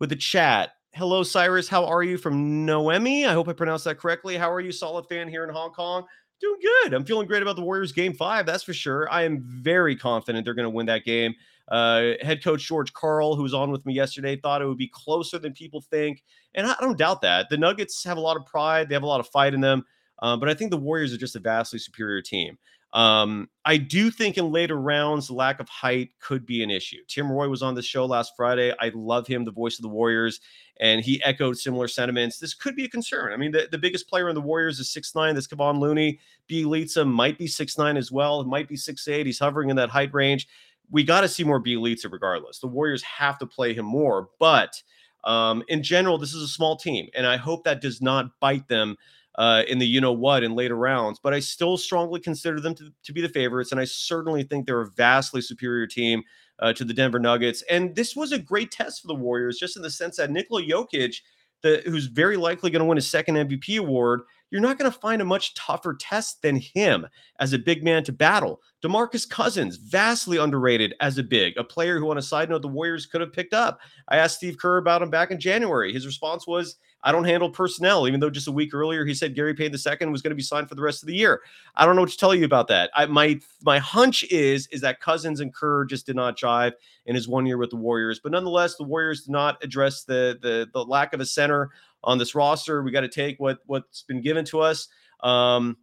with 0.01 0.09
the 0.09 0.17
chat. 0.17 0.71
Hello, 0.93 1.23
Cyrus. 1.23 1.69
How 1.69 1.85
are 1.85 2.03
you 2.03 2.17
from 2.17 2.65
Noemi? 2.65 3.25
I 3.25 3.31
hope 3.31 3.47
I 3.47 3.53
pronounced 3.53 3.85
that 3.85 3.97
correctly. 3.97 4.35
How 4.35 4.51
are 4.51 4.59
you, 4.59 4.73
solid 4.73 5.05
fan 5.07 5.29
here 5.29 5.45
in 5.45 5.49
Hong 5.51 5.71
Kong? 5.71 6.03
Doing 6.41 6.59
good. 6.61 6.93
I'm 6.93 7.05
feeling 7.05 7.27
great 7.27 7.43
about 7.43 7.55
the 7.55 7.61
Warriors 7.61 7.93
game 7.93 8.13
five. 8.13 8.45
That's 8.45 8.63
for 8.63 8.73
sure. 8.73 9.09
I 9.09 9.23
am 9.23 9.41
very 9.41 9.95
confident 9.95 10.43
they're 10.43 10.53
going 10.53 10.65
to 10.65 10.69
win 10.69 10.87
that 10.87 11.05
game. 11.05 11.33
Uh, 11.69 12.13
head 12.21 12.43
coach 12.43 12.67
George 12.67 12.91
Karl, 12.93 13.35
who 13.35 13.43
was 13.43 13.53
on 13.53 13.71
with 13.71 13.85
me 13.85 13.93
yesterday, 13.93 14.35
thought 14.35 14.61
it 14.61 14.67
would 14.67 14.77
be 14.77 14.87
closer 14.87 15.37
than 15.37 15.53
people 15.53 15.81
think. 15.81 16.23
And 16.55 16.65
I, 16.65 16.75
don't 16.81 16.97
doubt 16.97 17.21
that. 17.21 17.49
The 17.49 17.57
Nuggets 17.57 18.03
have 18.03 18.17
a 18.17 18.21
lot 18.21 18.37
of 18.37 18.45
pride, 18.45 18.89
they 18.89 18.95
have 18.95 19.03
a 19.03 19.07
lot 19.07 19.19
of 19.19 19.27
fight 19.27 19.53
in 19.53 19.61
them. 19.61 19.85
Uh, 20.19 20.35
but 20.35 20.49
I 20.49 20.53
think 20.53 20.71
the 20.71 20.77
Warriors 20.77 21.13
are 21.13 21.17
just 21.17 21.35
a 21.35 21.39
vastly 21.39 21.79
superior 21.79 22.21
team. 22.21 22.57
Um, 22.91 23.49
I 23.65 23.77
do 23.77 24.09
think 24.09 24.37
in 24.37 24.51
later 24.51 24.79
rounds, 24.79 25.27
the 25.27 25.33
lack 25.33 25.59
of 25.59 25.69
height 25.69 26.09
could 26.19 26.45
be 26.45 26.63
an 26.63 26.71
issue. 26.71 26.97
Tim 27.07 27.31
Roye 27.31 27.47
was 27.47 27.61
on 27.61 27.75
the 27.75 27.83
show 27.83 28.05
last 28.05 28.33
Friday. 28.35 28.73
I 28.79 28.91
love 28.95 29.27
him, 29.27 29.45
the 29.45 29.51
voice 29.51 29.77
of 29.77 29.83
the 29.83 29.89
Warriors, 29.89 30.39
and 30.79 31.01
he 31.01 31.23
echoed 31.23 31.57
similar 31.57 31.87
sentiments. 31.87 32.39
This 32.39 32.55
could 32.55 32.75
be 32.75 32.85
a 32.85 32.89
concern. 32.89 33.31
I 33.31 33.37
mean, 33.37 33.51
the, 33.51 33.67
the 33.71 33.77
biggest 33.77 34.09
player 34.09 34.27
in 34.27 34.33
the 34.33 34.41
Warriors 34.41 34.79
is 34.79 34.89
six 34.89 35.13
nine. 35.13 35.35
This 35.35 35.47
Kevon 35.47 35.79
Looney. 35.79 36.19
B. 36.47 36.63
Bjelica 36.63 37.07
might 37.07 37.37
be 37.37 37.45
six 37.45 37.77
nine 37.77 37.95
as 37.95 38.11
well. 38.11 38.41
It 38.41 38.47
might 38.47 38.67
be 38.67 38.75
six 38.75 39.07
eight. 39.07 39.27
He's 39.27 39.39
hovering 39.39 39.69
in 39.69 39.75
that 39.75 39.89
height 39.89 40.11
range 40.11 40.47
we 40.91 41.03
got 41.03 41.21
to 41.21 41.27
see 41.27 41.43
more 41.43 41.61
Bjelica 41.61 42.11
regardless. 42.11 42.59
The 42.59 42.67
Warriors 42.67 43.03
have 43.03 43.37
to 43.39 43.45
play 43.45 43.73
him 43.73 43.85
more, 43.85 44.29
but 44.39 44.81
um, 45.23 45.63
in 45.67 45.83
general, 45.83 46.17
this 46.17 46.33
is 46.33 46.43
a 46.43 46.47
small 46.47 46.77
team, 46.77 47.07
and 47.15 47.27
I 47.27 47.37
hope 47.37 47.63
that 47.63 47.81
does 47.81 48.01
not 48.01 48.39
bite 48.39 48.67
them 48.67 48.95
uh, 49.35 49.63
in 49.67 49.79
the 49.79 49.85
you 49.85 50.01
know 50.01 50.13
what 50.13 50.43
in 50.43 50.55
later 50.55 50.75
rounds. 50.75 51.19
But 51.21 51.33
I 51.33 51.39
still 51.39 51.77
strongly 51.77 52.19
consider 52.19 52.59
them 52.59 52.75
to, 52.75 52.91
to 53.03 53.13
be 53.13 53.21
the 53.21 53.29
favorites, 53.29 53.71
and 53.71 53.79
I 53.79 53.85
certainly 53.85 54.43
think 54.43 54.65
they're 54.65 54.81
a 54.81 54.91
vastly 54.91 55.41
superior 55.41 55.87
team 55.87 56.23
uh, 56.59 56.73
to 56.73 56.83
the 56.83 56.93
Denver 56.93 57.19
Nuggets. 57.19 57.63
And 57.69 57.95
this 57.95 58.15
was 58.15 58.31
a 58.31 58.39
great 58.39 58.71
test 58.71 59.01
for 59.01 59.07
the 59.07 59.15
Warriors, 59.15 59.57
just 59.57 59.77
in 59.77 59.83
the 59.83 59.91
sense 59.91 60.17
that 60.17 60.31
Nikola 60.31 60.63
Jokic, 60.63 61.15
the, 61.61 61.81
who's 61.85 62.07
very 62.07 62.37
likely 62.37 62.69
going 62.69 62.81
to 62.81 62.85
win 62.85 62.97
his 62.97 63.09
second 63.09 63.35
MVP 63.35 63.79
award, 63.79 64.21
you're 64.51 64.61
not 64.61 64.77
going 64.77 64.91
to 64.91 64.99
find 64.99 65.21
a 65.21 65.25
much 65.25 65.53
tougher 65.53 65.93
test 65.93 66.41
than 66.41 66.55
him 66.55 67.07
as 67.39 67.53
a 67.53 67.59
big 67.59 67.83
man 67.83 68.03
to 68.05 68.11
battle. 68.11 68.61
DeMarcus 68.83 69.29
Cousins, 69.29 69.75
vastly 69.75 70.37
underrated 70.37 70.95
as 71.01 71.17
a 71.17 71.23
big, 71.23 71.57
a 71.57 71.63
player 71.63 71.99
who, 71.99 72.09
on 72.09 72.17
a 72.17 72.21
side 72.21 72.49
note, 72.49 72.61
the 72.61 72.67
Warriors 72.67 73.05
could 73.05 73.21
have 73.21 73.33
picked 73.33 73.53
up. 73.53 73.79
I 74.07 74.17
asked 74.17 74.37
Steve 74.37 74.57
Kerr 74.57 74.77
about 74.77 75.01
him 75.01 75.09
back 75.09 75.31
in 75.31 75.39
January. 75.39 75.93
His 75.93 76.05
response 76.05 76.47
was, 76.47 76.77
I 77.03 77.11
don't 77.11 77.23
handle 77.23 77.49
personnel, 77.49 78.07
even 78.07 78.19
though 78.19 78.29
just 78.29 78.47
a 78.47 78.51
week 78.51 78.73
earlier 78.73 79.05
he 79.05 79.13
said 79.13 79.35
Gary 79.35 79.53
Payton 79.53 79.73
II 79.73 80.09
was 80.09 80.21
going 80.21 80.31
to 80.31 80.35
be 80.35 80.41
signed 80.41 80.67
for 80.67 80.75
the 80.75 80.81
rest 80.81 81.01
of 81.01 81.07
the 81.07 81.15
year. 81.15 81.41
I 81.75 81.85
don't 81.85 81.95
know 81.95 82.01
what 82.01 82.11
to 82.11 82.17
tell 82.17 82.35
you 82.35 82.45
about 82.45 82.67
that. 82.67 82.89
I, 82.93 83.05
my 83.05 83.39
my 83.63 83.79
hunch 83.79 84.23
is 84.25 84.67
is 84.67 84.81
that 84.81 84.99
Cousins 84.99 85.39
and 85.39 85.53
Kerr 85.53 85.85
just 85.85 86.05
did 86.05 86.17
not 86.17 86.37
jive 86.37 86.73
in 87.05 87.15
his 87.15 87.27
one 87.27 87.45
year 87.45 87.57
with 87.57 87.69
the 87.69 87.77
Warriors. 87.77 88.19
But 88.21 88.33
nonetheless, 88.33 88.75
the 88.75 88.83
Warriors 88.83 89.23
did 89.23 89.31
not 89.31 89.63
address 89.63 90.03
the 90.03 90.37
the, 90.41 90.67
the 90.73 90.83
lack 90.83 91.13
of 91.13 91.21
a 91.21 91.25
center 91.25 91.71
on 92.03 92.17
this 92.17 92.35
roster. 92.35 92.83
We 92.83 92.91
got 92.91 93.01
to 93.01 93.09
take 93.09 93.39
what 93.39 93.59
what's 93.65 94.03
been 94.03 94.21
given 94.21 94.45
to 94.45 94.61
us. 94.61 94.87
Um, 95.21 95.77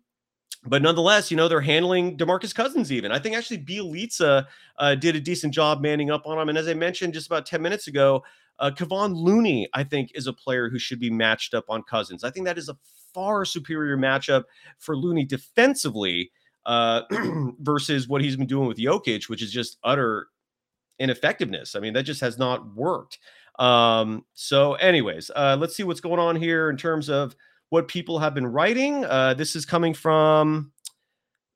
but 0.65 0.83
nonetheless, 0.83 1.31
you 1.31 1.37
know, 1.37 1.49
they're 1.49 1.61
handling 1.61 2.17
DeMarcus 2.17 2.55
Cousins 2.55 2.91
even. 2.91 3.13
I 3.13 3.19
think 3.19 3.37
actually 3.37 3.59
Bjelica 3.59 4.47
uh, 4.79 4.95
did 4.97 5.15
a 5.15 5.21
decent 5.21 5.55
job 5.55 5.81
manning 5.81 6.11
up 6.11 6.27
on 6.27 6.39
him. 6.39 6.49
And 6.49 6.59
as 6.59 6.67
I 6.67 6.75
mentioned 6.75 7.15
just 7.15 7.27
about 7.27 7.47
10 7.47 7.63
minutes 7.63 7.87
ago, 7.87 8.25
uh, 8.59 8.71
Kevon 8.71 9.15
Looney, 9.15 9.69
I 9.75 9.85
think, 9.85 10.11
is 10.15 10.27
a 10.27 10.33
player 10.33 10.69
who 10.69 10.79
should 10.79 10.99
be 10.99 11.11
matched 11.11 11.55
up 11.55 11.67
on 11.69 11.83
Cousins. 11.83 12.25
I 12.25 12.31
think 12.31 12.47
that 12.47 12.59
is 12.59 12.69
a 12.69 12.77
far 13.15 13.45
superior 13.45 13.97
matchup 13.97 14.45
for 14.79 14.97
Looney 14.97 15.25
defensively 15.25 16.31
uh, 16.65 17.03
versus 17.61 18.09
what 18.09 18.23
he's 18.23 18.37
been 18.37 18.47
doing 18.47 18.67
with 18.67 18.79
Jokic, 18.79 19.29
which 19.29 19.43
is 19.43 19.53
just 19.53 19.79
utter 19.85 20.29
ineffectiveness. 20.99 21.77
I 21.77 21.81
mean, 21.81 21.93
that 21.93 22.05
just 22.05 22.21
has 22.23 22.39
not 22.39 22.75
worked. 22.75 23.19
Um, 23.59 24.25
so, 24.35 24.75
anyways, 24.75 25.31
uh, 25.35 25.57
let's 25.59 25.77
see 25.77 25.83
what's 25.83 26.01
going 26.01 26.21
on 26.21 26.37
here 26.37 26.71
in 26.71 26.77
terms 26.77 27.09
of 27.09 27.35
what 27.71 27.89
people 27.89 28.19
have 28.19 28.35
been 28.35 28.47
writing. 28.47 29.05
Uh, 29.05 29.35
this 29.35 29.57
is 29.57 29.65
coming 29.65 29.95
from 29.95 30.73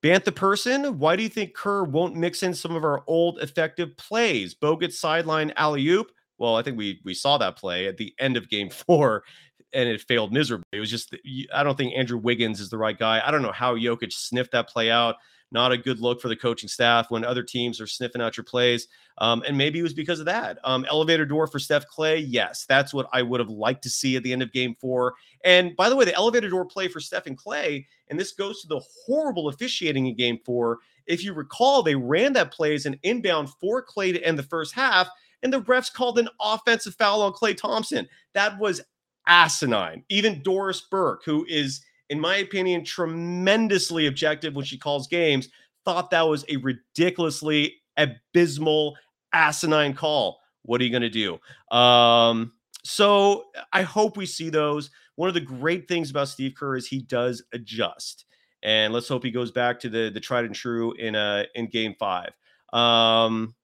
Bantha 0.03 0.35
Person. 0.35 0.99
Why 0.99 1.17
do 1.17 1.23
you 1.23 1.29
think 1.29 1.55
Kerr 1.55 1.85
won't 1.85 2.17
mix 2.17 2.43
in 2.43 2.55
some 2.55 2.75
of 2.75 2.85
our 2.85 3.03
old 3.07 3.41
effective 3.41 3.97
plays? 3.97 4.55
Bogut 4.55 4.93
sideline 4.93 5.53
alley 5.57 5.87
oop. 5.89 6.11
Well, 6.39 6.57
I 6.57 6.63
think 6.63 6.79
we 6.79 7.01
we 7.05 7.15
saw 7.15 7.37
that 7.39 7.57
play 7.57 7.87
at 7.87 7.97
the 7.97 8.15
end 8.19 8.37
of 8.37 8.49
game 8.49 8.71
four 8.87 9.25
and 9.73 9.89
it 9.89 10.01
failed 10.01 10.33
miserably. 10.33 10.65
It 10.73 10.81
was 10.81 10.91
just, 10.91 11.15
I 11.55 11.63
don't 11.63 11.77
think 11.77 11.95
Andrew 11.97 12.19
Wiggins 12.19 12.61
is 12.61 12.71
the 12.71 12.79
right 12.79 12.99
guy. 12.99 13.23
I 13.25 13.31
don't 13.31 13.43
know 13.43 13.53
how 13.53 13.77
Jokic 13.77 14.13
sniffed 14.13 14.51
that 14.51 14.69
play 14.69 14.91
out 14.91 15.15
not 15.53 15.73
a 15.73 15.79
good 15.79 16.01
look 16.01 16.21
for 16.21 16.29
the 16.29 16.37
coaching 16.37 16.69
staff 16.69 17.11
when 17.11 17.25
other 17.25 17.43
teams 17.43 17.81
are 17.81 17.87
sniffing 17.87 18.23
out 18.23 18.37
your 18.37 18.45
plays. 18.45 18.89
Um, 19.19 19.43
and 19.47 19.57
maybe 19.57 19.79
it 19.79 19.83
was 19.83 19.95
because 19.95 20.21
of 20.21 20.27
that. 20.27 20.59
Um, 20.65 20.87
elevator 20.89 21.27
door 21.27 21.47
for 21.47 21.59
Steph 21.59 21.87
Klay. 21.89 22.25
Yes, 22.27 22.65
that's 22.69 22.95
what 22.95 23.09
I 23.13 23.23
would 23.23 23.41
have 23.41 23.51
liked 23.51 23.83
to 23.83 23.91
see 23.91 24.17
at 24.17 24.23
the 24.23 24.33
end 24.33 24.43
of 24.43 24.53
game 24.53 24.77
four. 24.81 25.15
And 25.45 25.77
by 25.77 25.89
the 25.89 25.97
way, 25.97 26.05
the 26.05 26.15
elevator 26.15 26.49
door 26.49 26.65
play 26.65 26.89
for 26.89 27.01
Steph 27.01 27.27
and 27.27 27.39
Klay, 27.39 27.85
and 28.09 28.19
this 28.19 28.33
goes 28.33 28.63
to 28.63 28.69
the 28.69 28.81
horrible 29.07 29.49
officiating 29.49 30.07
in 30.07 30.17
game 30.17 30.39
four. 30.45 30.79
If 31.07 31.25
you 31.25 31.33
recall, 31.33 31.83
they 31.83 31.97
ran 31.97 32.33
that 32.35 32.53
play 32.53 32.75
as 32.75 32.87
an 32.87 32.99
inbound 33.03 33.51
for 33.61 33.85
Klay 33.85 34.13
to 34.13 34.23
end 34.23 34.39
the 34.39 34.45
first 34.45 34.75
half, 34.75 35.09
and 35.43 35.53
the 35.53 35.63
refs 35.63 35.93
called 35.93 36.19
an 36.19 36.29
offensive 36.41 36.95
foul 36.95 37.23
on 37.23 37.33
Klay 37.33 37.57
Thompson. 37.57 38.09
That 38.35 38.59
was 38.59 38.81
asinine. 39.27 40.05
Even 40.09 40.43
Doris 40.43 40.83
Burke, 40.91 41.23
who 41.25 41.45
is 41.49 41.81
in 42.11 42.21
my 42.21 42.37
opinion, 42.39 42.85
tremendously 42.85 44.07
objective 44.07 44.55
when 44.55 44.65
she 44.65 44.77
calls 44.77 45.07
games, 45.07 45.49
thought 45.85 46.11
that 46.11 46.29
was 46.29 46.45
a 46.49 46.57
ridiculously 46.57 47.77
abysmal, 47.97 48.97
asinine 49.33 49.95
call. 49.95 50.41
What 50.63 50.81
are 50.81 50.85
you 50.85 50.91
going 50.91 51.03
to 51.03 51.09
do? 51.09 51.39
Um, 51.75 52.53
so 52.85 53.45
I 53.73 53.83
hope 53.83 54.17
we 54.17 54.27
see 54.27 54.51
those. 54.51 54.91
One 55.15 55.29
of 55.29 55.35
the 55.35 55.41
great 55.41 55.87
things 55.87 56.11
about 56.11 56.29
Steve 56.29 56.55
Kerr 56.59 56.77
is 56.77 56.87
he 56.87 57.01
does 57.01 57.43
adjust, 57.53 58.25
and 58.63 58.93
let's 58.93 59.09
hope 59.09 59.23
he 59.23 59.31
goes 59.31 59.51
back 59.51 59.79
to 59.81 59.89
the 59.89 60.11
the 60.13 60.21
tried 60.21 60.47
and 60.47 60.55
true 60.55 60.93
in 60.95 61.15
uh 61.15 61.45
in 61.55 61.67
Game 61.69 61.95
Five. 61.99 62.31
Um, 62.73 63.55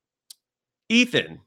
Ethan 0.89 1.41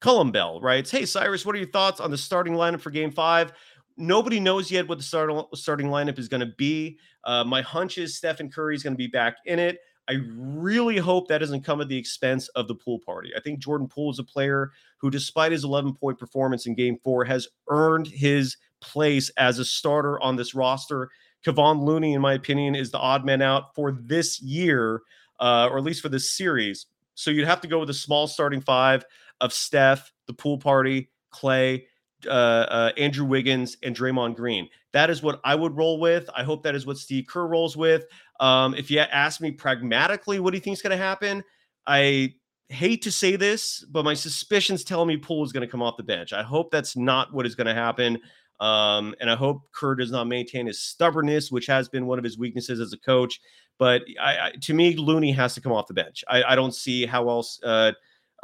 Cullum 0.00 0.32
writes, 0.60 0.90
"Hey 0.90 1.06
Cyrus, 1.06 1.46
what 1.46 1.54
are 1.54 1.58
your 1.58 1.70
thoughts 1.70 2.00
on 2.00 2.10
the 2.10 2.18
starting 2.18 2.54
lineup 2.54 2.80
for 2.80 2.90
Game 2.90 3.10
Five? 3.10 3.52
Nobody 4.00 4.40
knows 4.40 4.70
yet 4.70 4.88
what 4.88 4.96
the 4.96 5.04
start, 5.04 5.30
starting 5.54 5.88
lineup 5.88 6.18
is 6.18 6.26
going 6.26 6.40
to 6.40 6.54
be. 6.56 6.98
Uh, 7.24 7.44
my 7.44 7.60
hunch 7.60 7.98
is 7.98 8.16
Stephen 8.16 8.50
Curry 8.50 8.74
is 8.74 8.82
going 8.82 8.94
to 8.94 8.98
be 8.98 9.06
back 9.06 9.36
in 9.44 9.58
it. 9.58 9.78
I 10.08 10.20
really 10.34 10.96
hope 10.96 11.28
that 11.28 11.38
doesn't 11.38 11.64
come 11.64 11.82
at 11.82 11.88
the 11.88 11.98
expense 11.98 12.48
of 12.48 12.66
the 12.66 12.74
pool 12.74 12.98
party. 12.98 13.30
I 13.36 13.40
think 13.40 13.60
Jordan 13.60 13.86
Poole 13.86 14.10
is 14.10 14.18
a 14.18 14.24
player 14.24 14.72
who, 14.96 15.10
despite 15.10 15.52
his 15.52 15.64
11 15.64 15.94
point 15.94 16.18
performance 16.18 16.66
in 16.66 16.74
game 16.74 16.98
four, 17.04 17.26
has 17.26 17.46
earned 17.68 18.06
his 18.06 18.56
place 18.80 19.28
as 19.36 19.58
a 19.58 19.64
starter 19.66 20.18
on 20.20 20.34
this 20.34 20.54
roster. 20.54 21.10
Kevon 21.44 21.82
Looney, 21.82 22.14
in 22.14 22.22
my 22.22 22.32
opinion, 22.32 22.74
is 22.74 22.90
the 22.90 22.98
odd 22.98 23.24
man 23.24 23.42
out 23.42 23.74
for 23.74 23.92
this 23.92 24.40
year, 24.40 25.02
uh, 25.40 25.68
or 25.70 25.76
at 25.76 25.84
least 25.84 26.00
for 26.00 26.08
this 26.08 26.32
series. 26.32 26.86
So 27.14 27.30
you'd 27.30 27.46
have 27.46 27.60
to 27.60 27.68
go 27.68 27.78
with 27.78 27.90
a 27.90 27.94
small 27.94 28.26
starting 28.26 28.62
five 28.62 29.04
of 29.42 29.52
Steph, 29.52 30.10
the 30.26 30.32
pool 30.32 30.58
party, 30.58 31.10
Klay, 31.32 31.84
uh, 32.26 32.30
uh, 32.30 32.92
Andrew 32.96 33.24
Wiggins 33.24 33.76
and 33.82 33.96
Draymond 33.96 34.36
Green. 34.36 34.68
That 34.92 35.10
is 35.10 35.22
what 35.22 35.40
I 35.44 35.54
would 35.54 35.76
roll 35.76 36.00
with. 36.00 36.28
I 36.34 36.42
hope 36.42 36.62
that 36.62 36.74
is 36.74 36.86
what 36.86 36.98
Steve 36.98 37.26
Kerr 37.28 37.46
rolls 37.46 37.76
with. 37.76 38.04
Um, 38.40 38.74
if 38.74 38.90
you 38.90 39.00
ask 39.00 39.40
me 39.40 39.50
pragmatically, 39.50 40.40
what 40.40 40.50
do 40.50 40.56
you 40.56 40.60
think 40.60 40.74
is 40.74 40.82
going 40.82 40.96
to 40.96 41.02
happen? 41.02 41.44
I 41.86 42.34
hate 42.68 43.02
to 43.02 43.10
say 43.10 43.36
this, 43.36 43.84
but 43.90 44.04
my 44.04 44.14
suspicions 44.14 44.84
tell 44.84 45.04
me 45.04 45.16
Poole 45.16 45.44
is 45.44 45.52
going 45.52 45.66
to 45.66 45.70
come 45.70 45.82
off 45.82 45.96
the 45.96 46.02
bench. 46.02 46.32
I 46.32 46.42
hope 46.42 46.70
that's 46.70 46.96
not 46.96 47.32
what 47.32 47.46
is 47.46 47.54
going 47.54 47.66
to 47.66 47.74
happen. 47.74 48.18
Um, 48.60 49.14
and 49.20 49.30
I 49.30 49.36
hope 49.36 49.62
Kerr 49.72 49.94
does 49.94 50.10
not 50.10 50.26
maintain 50.26 50.66
his 50.66 50.80
stubbornness, 50.80 51.50
which 51.50 51.66
has 51.66 51.88
been 51.88 52.06
one 52.06 52.18
of 52.18 52.24
his 52.24 52.38
weaknesses 52.38 52.78
as 52.78 52.92
a 52.92 52.98
coach. 52.98 53.40
But 53.78 54.02
I, 54.20 54.38
I, 54.38 54.52
to 54.60 54.74
me, 54.74 54.94
Looney 54.96 55.32
has 55.32 55.54
to 55.54 55.60
come 55.60 55.72
off 55.72 55.86
the 55.86 55.94
bench. 55.94 56.22
I, 56.28 56.42
I 56.42 56.54
don't 56.54 56.74
see 56.74 57.06
how 57.06 57.28
else 57.30 57.58
uh, 57.64 57.92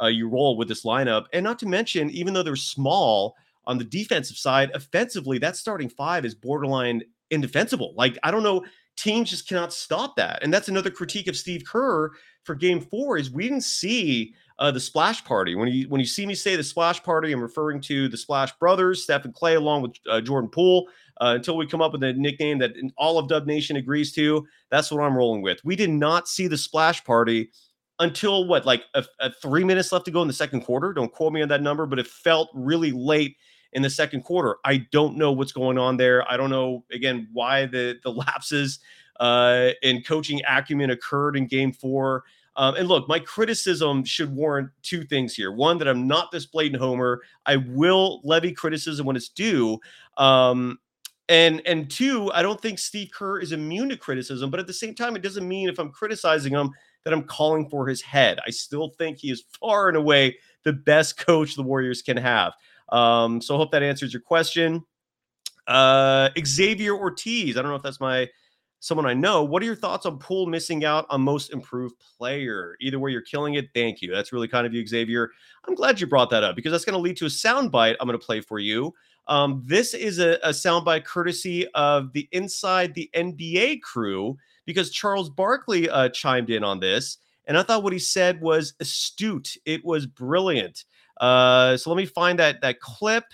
uh, 0.01 0.07
you 0.07 0.27
roll 0.27 0.57
with 0.57 0.67
this 0.67 0.83
lineup. 0.83 1.25
And 1.33 1.43
not 1.43 1.59
to 1.59 1.67
mention, 1.67 2.09
even 2.09 2.33
though 2.33 2.43
they're 2.43 2.55
small, 2.55 3.35
on 3.67 3.77
the 3.77 3.83
defensive 3.83 4.37
side, 4.37 4.71
offensively, 4.73 5.37
that 5.37 5.55
starting 5.55 5.89
five 5.89 6.25
is 6.25 6.33
borderline 6.33 7.03
indefensible. 7.29 7.93
Like, 7.95 8.17
I 8.23 8.31
don't 8.31 8.41
know, 8.41 8.65
teams 8.95 9.29
just 9.29 9.47
cannot 9.47 9.71
stop 9.71 10.15
that. 10.15 10.41
And 10.41 10.51
that's 10.51 10.69
another 10.69 10.89
critique 10.89 11.27
of 11.27 11.37
Steve 11.37 11.63
Kerr 11.65 12.11
for 12.43 12.55
game 12.55 12.81
four 12.81 13.17
is 13.17 13.29
we 13.29 13.43
didn't 13.43 13.65
see 13.65 14.33
uh, 14.57 14.71
the 14.71 14.79
splash 14.79 15.23
party. 15.23 15.53
When 15.53 15.67
you 15.67 15.87
when 15.89 15.99
you 15.99 16.07
see 16.07 16.25
me 16.25 16.33
say 16.33 16.55
the 16.55 16.63
splash 16.63 17.03
party, 17.03 17.31
I'm 17.31 17.41
referring 17.41 17.81
to 17.81 18.07
the 18.07 18.17
Splash 18.17 18.57
Brothers, 18.57 19.03
Stephen 19.03 19.31
Klay, 19.31 19.55
along 19.55 19.83
with 19.83 19.91
uh, 20.09 20.21
Jordan 20.21 20.49
Poole. 20.49 20.87
Uh, 21.19 21.33
until 21.35 21.57
we 21.57 21.67
come 21.67 21.81
up 21.81 21.91
with 21.91 22.03
a 22.03 22.13
nickname 22.13 22.59
that 22.59 22.71
all 22.95 23.17
of 23.17 23.27
Dub 23.27 23.47
Nation 23.47 23.75
agrees 23.75 24.13
to, 24.13 24.47
that's 24.69 24.91
what 24.91 25.01
I'm 25.01 25.17
rolling 25.17 25.41
with. 25.41 25.59
We 25.65 25.75
did 25.75 25.89
not 25.89 26.27
see 26.27 26.47
the 26.47 26.57
splash 26.57 27.03
party 27.03 27.49
until 27.99 28.45
what, 28.45 28.67
like 28.67 28.83
a, 28.93 29.03
a 29.19 29.31
three 29.31 29.63
minutes 29.63 29.91
left 29.91 30.05
to 30.05 30.11
go 30.11 30.21
in 30.21 30.27
the 30.27 30.33
second 30.33 30.61
quarter. 30.61 30.93
Don't 30.93 31.11
quote 31.11 31.33
me 31.33 31.41
on 31.41 31.49
that 31.49 31.63
number, 31.63 31.87
but 31.87 31.97
it 31.97 32.05
felt 32.05 32.49
really 32.53 32.91
late 32.91 33.35
in 33.73 33.81
the 33.81 33.89
second 33.89 34.23
quarter. 34.23 34.57
I 34.65 34.77
don't 34.91 35.17
know 35.17 35.31
what's 35.31 35.51
going 35.51 35.77
on 35.77 35.97
there. 35.97 36.29
I 36.31 36.37
don't 36.37 36.49
know 36.49 36.83
again 36.91 37.27
why 37.33 37.65
the 37.65 37.99
the 38.03 38.11
lapses 38.11 38.79
uh, 39.19 39.69
in 39.81 40.03
coaching 40.03 40.41
acumen 40.47 40.91
occurred 40.91 41.35
in 41.35 41.47
Game 41.47 41.71
Four. 41.71 42.23
Um, 42.55 42.73
and 42.75 42.87
look, 42.87 43.07
my 43.07 43.19
criticism 43.19 44.03
should 44.03 44.35
warrant 44.35 44.71
two 44.81 45.03
things 45.03 45.35
here. 45.35 45.51
One, 45.51 45.77
that 45.77 45.87
I'm 45.87 46.07
not 46.07 46.31
this 46.31 46.47
blatant 46.47 46.81
homer. 46.81 47.21
I 47.45 47.57
will 47.57 48.19
levy 48.23 48.51
criticism 48.51 49.05
when 49.05 49.15
it's 49.15 49.29
due. 49.29 49.79
Um, 50.17 50.79
and 51.29 51.61
and 51.65 51.89
two, 51.89 52.31
I 52.33 52.41
don't 52.41 52.59
think 52.59 52.79
Steve 52.79 53.09
Kerr 53.13 53.39
is 53.39 53.51
immune 53.51 53.89
to 53.89 53.97
criticism, 53.97 54.49
but 54.49 54.59
at 54.59 54.65
the 54.65 54.73
same 54.73 54.95
time, 54.95 55.15
it 55.15 55.21
doesn't 55.21 55.47
mean 55.47 55.69
if 55.69 55.77
I'm 55.77 55.91
criticizing 55.91 56.53
him 56.53 56.71
that 57.03 57.13
I'm 57.13 57.23
calling 57.23 57.69
for 57.69 57.87
his 57.87 58.01
head. 58.01 58.39
I 58.45 58.49
still 58.49 58.89
think 58.97 59.19
he 59.19 59.29
is 59.29 59.43
far 59.59 59.87
and 59.87 59.97
away 59.97 60.37
the 60.63 60.73
best 60.73 61.17
coach 61.17 61.55
the 61.55 61.63
Warriors 61.63 62.01
can 62.01 62.17
have. 62.17 62.53
Um, 62.89 63.41
so 63.41 63.57
hope 63.57 63.71
that 63.71 63.83
answers 63.83 64.13
your 64.13 64.21
question. 64.21 64.83
Uh, 65.67 66.29
Xavier 66.45 66.95
Ortiz, 66.95 67.57
I 67.57 67.61
don't 67.61 67.71
know 67.71 67.75
if 67.75 67.83
that's 67.83 67.99
my 67.99 68.29
someone 68.79 69.05
I 69.05 69.13
know. 69.13 69.43
What 69.43 69.61
are 69.61 69.65
your 69.65 69.75
thoughts 69.75 70.05
on 70.05 70.19
Poole 70.19 70.45
missing 70.45 70.85
out 70.85 71.05
on 71.09 71.21
most 71.21 71.51
improved 71.51 71.95
player? 71.99 72.77
Either 72.79 72.99
way, 72.99 73.11
you're 73.11 73.21
killing 73.21 73.55
it. 73.55 73.69
Thank 73.73 74.01
you. 74.01 74.11
That's 74.11 74.31
really 74.31 74.47
kind 74.47 74.67
of 74.67 74.73
you, 74.73 74.85
Xavier. 74.85 75.31
I'm 75.67 75.75
glad 75.75 75.99
you 75.99 76.07
brought 76.07 76.29
that 76.29 76.43
up 76.43 76.55
because 76.55 76.71
that's 76.71 76.85
going 76.85 76.93
to 76.93 76.99
lead 76.99 77.17
to 77.17 77.25
a 77.25 77.29
soundbite 77.29 77.95
I'm 77.99 78.07
going 78.07 78.19
to 78.19 78.25
play 78.25 78.39
for 78.39 78.59
you. 78.59 78.93
Um, 79.27 79.61
this 79.65 79.93
is 79.93 80.19
a, 80.19 80.37
a 80.43 80.49
soundbite 80.49 81.03
courtesy 81.03 81.67
of 81.73 82.13
the 82.13 82.29
Inside 82.31 82.93
the 82.93 83.09
NBA 83.13 83.81
crew 83.81 84.37
because 84.65 84.91
Charles 84.91 85.29
Barkley 85.29 85.89
uh, 85.89 86.09
chimed 86.09 86.49
in 86.49 86.63
on 86.63 86.79
this. 86.79 87.17
And 87.45 87.57
I 87.57 87.63
thought 87.63 87.83
what 87.83 87.93
he 87.93 87.99
said 87.99 88.41
was 88.41 88.73
astute. 88.79 89.57
It 89.65 89.83
was 89.83 90.05
brilliant. 90.05 90.83
Uh, 91.19 91.77
so 91.77 91.89
let 91.89 91.97
me 91.97 92.05
find 92.05 92.39
that 92.39 92.61
that 92.61 92.79
clip 92.79 93.25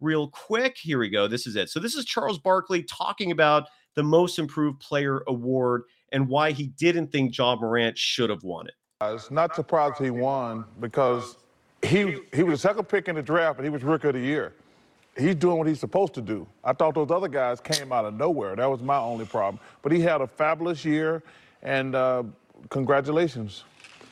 real 0.00 0.28
quick. 0.28 0.76
Here 0.78 0.98
we 0.98 1.08
go. 1.08 1.28
This 1.28 1.46
is 1.46 1.56
it. 1.56 1.70
So 1.70 1.80
this 1.80 1.94
is 1.94 2.04
Charles 2.04 2.38
Barkley 2.38 2.82
talking 2.82 3.30
about 3.30 3.68
the 3.94 4.02
Most 4.02 4.38
Improved 4.38 4.80
Player 4.80 5.22
award 5.26 5.82
and 6.12 6.28
why 6.28 6.52
he 6.52 6.68
didn't 6.68 7.12
think 7.12 7.36
Ja 7.36 7.56
Morant 7.56 7.96
should 7.96 8.30
have 8.30 8.42
won 8.42 8.66
it. 8.66 8.74
I 9.00 9.12
was 9.12 9.30
not 9.30 9.54
surprised 9.54 9.98
he 9.98 10.10
won 10.10 10.64
because 10.78 11.36
he 11.82 12.18
he 12.34 12.42
was 12.42 12.60
the 12.60 12.68
second 12.68 12.88
pick 12.88 13.08
in 13.08 13.16
the 13.16 13.22
draft, 13.22 13.58
and 13.58 13.64
he 13.64 13.70
was 13.70 13.82
rookie 13.82 14.08
of 14.08 14.14
the 14.14 14.20
year. 14.20 14.52
He's 15.16 15.34
doing 15.34 15.58
what 15.58 15.66
he's 15.66 15.80
supposed 15.80 16.14
to 16.14 16.20
do. 16.20 16.46
I 16.62 16.72
thought 16.72 16.94
those 16.94 17.10
other 17.10 17.28
guys 17.28 17.60
came 17.60 17.92
out 17.92 18.04
of 18.04 18.14
nowhere. 18.14 18.56
That 18.56 18.70
was 18.70 18.80
my 18.80 18.96
only 18.96 19.26
problem. 19.26 19.60
But 19.82 19.92
he 19.92 20.00
had 20.00 20.20
a 20.20 20.26
fabulous 20.26 20.84
year, 20.84 21.22
and 21.62 21.94
uh, 21.94 22.22
congratulations. 22.68 23.64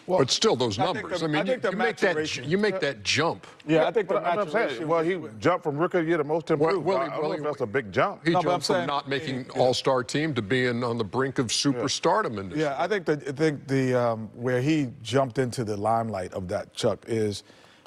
Well, 0.09 0.21
but 0.21 0.31
still, 0.31 0.57
those 0.57 0.79
numbers. 0.79 1.23
I, 1.23 1.27
the, 1.27 1.39
I 1.39 1.43
mean, 1.43 1.51
I 1.51 1.55
you, 1.55 1.71
you 1.71 1.77
make 1.77 1.97
that 1.99 2.37
you 2.39 2.57
make 2.57 2.81
that 2.81 3.03
jump. 3.03 3.47
Yeah, 3.67 3.87
I 3.87 3.93
think 3.93 4.09
the 4.09 4.17
I'm 4.17 4.49
saying, 4.49 4.89
well, 4.89 5.03
he 5.03 5.21
jumped 5.39 5.65
from 5.65 5.77
rookie 5.77 5.99
of 5.99 6.05
the 6.05 6.09
year 6.09 6.17
to 6.17 6.25
most 6.25 6.51
improved. 6.51 6.83
Well, 6.83 6.99
well, 6.99 7.11
I, 7.11 7.15
I 7.15 7.21
well, 7.21 7.37
that's 7.43 7.61
a 7.61 7.67
big 7.67 7.93
jump. 7.93 8.25
He 8.25 8.33
no, 8.33 8.41
jumped 8.41 8.65
from 8.65 8.77
saying, 8.77 8.87
not 8.87 9.07
making 9.07 9.45
yeah. 9.45 9.61
All-Star 9.61 10.03
team 10.03 10.33
to 10.35 10.41
being 10.41 10.83
on 10.83 10.97
the 10.97 11.05
brink 11.05 11.39
of 11.39 11.49
superstardom 11.49 12.35
yeah. 12.35 12.41
in 12.41 12.49
this. 12.49 12.59
Yeah, 12.59 12.77
I 12.79 12.89
think 12.89 13.05
that 13.05 13.29
I 13.29 13.33
think 13.33 13.69
the 13.69 13.95
um, 13.95 14.31
where 14.33 14.63
he 14.63 14.89
jumped 15.03 15.39
into 15.39 15.63
the 15.63 15.77
limelight 15.77 16.33
of 16.33 16.49
that 16.49 16.73
Chuck 16.73 17.05
is, 17.07 17.43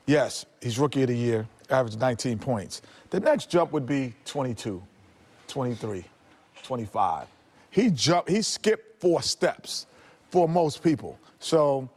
yes, 0.05 0.45
he's 0.61 0.77
rookie 0.77 1.01
of 1.01 1.07
the 1.07 1.17
year, 1.17 1.47
averaged 1.71 1.99
19 1.99 2.37
points. 2.37 2.83
The 3.09 3.19
next 3.19 3.49
jump 3.49 3.71
would 3.71 3.87
be 3.87 4.13
22, 4.25 4.81
23, 5.47 6.05
25. 6.61 7.27
He 7.71 7.89
jumped. 7.89 8.29
He 8.29 8.43
skipped 8.43 9.01
four 9.01 9.23
steps 9.23 9.87
for 10.29 10.47
most 10.47 10.83
people. 10.83 11.17
So 11.39 11.89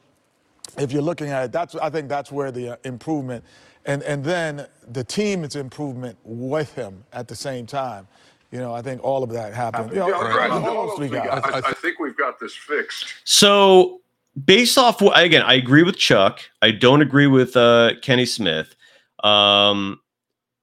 if 0.79 0.93
you're 0.93 1.03
looking 1.03 1.29
at 1.29 1.45
it, 1.45 1.53
that's 1.53 1.75
I 1.75 1.91
think 1.91 2.09
that's 2.09 2.33
where 2.33 2.51
the 2.51 2.71
uh, 2.71 2.77
improvement, 2.85 3.45
and 3.85 4.03
and 4.03 4.25
then 4.25 4.67
the 4.89 5.05
team 5.05 5.45
is 5.45 5.57
improvement 5.57 6.19
with 6.25 6.75
him 6.75 7.05
at 7.13 7.29
the 7.29 7.37
same 7.37 7.67
time. 7.67 8.07
You 8.51 8.61
know, 8.61 8.73
I 8.73 8.83
think 8.83 9.03
all 9.03 9.25
of 9.25 9.31
that 9.31 9.53
happened. 9.53 9.91
You 9.91 9.97
know, 9.97 10.11
right. 10.11 10.51
all 10.51 10.87
those 10.87 10.97
three 10.97 11.09
guys. 11.09 11.41
I, 11.43 11.59
I, 11.59 11.73
think 11.73 11.99
we've 11.99 12.17
got 12.17 12.39
this 12.39 12.55
fixed. 12.55 13.13
So, 13.25 14.01
based 14.45 14.79
off 14.79 15.03
again, 15.03 15.43
I 15.43 15.55
agree 15.55 15.83
with 15.83 15.97
Chuck. 15.97 16.39
I 16.63 16.71
don't 16.71 17.03
agree 17.03 17.27
with 17.27 17.57
uh, 17.57 17.95
Kenny 18.01 18.27
Smith. 18.27 18.77
Um, 19.25 20.01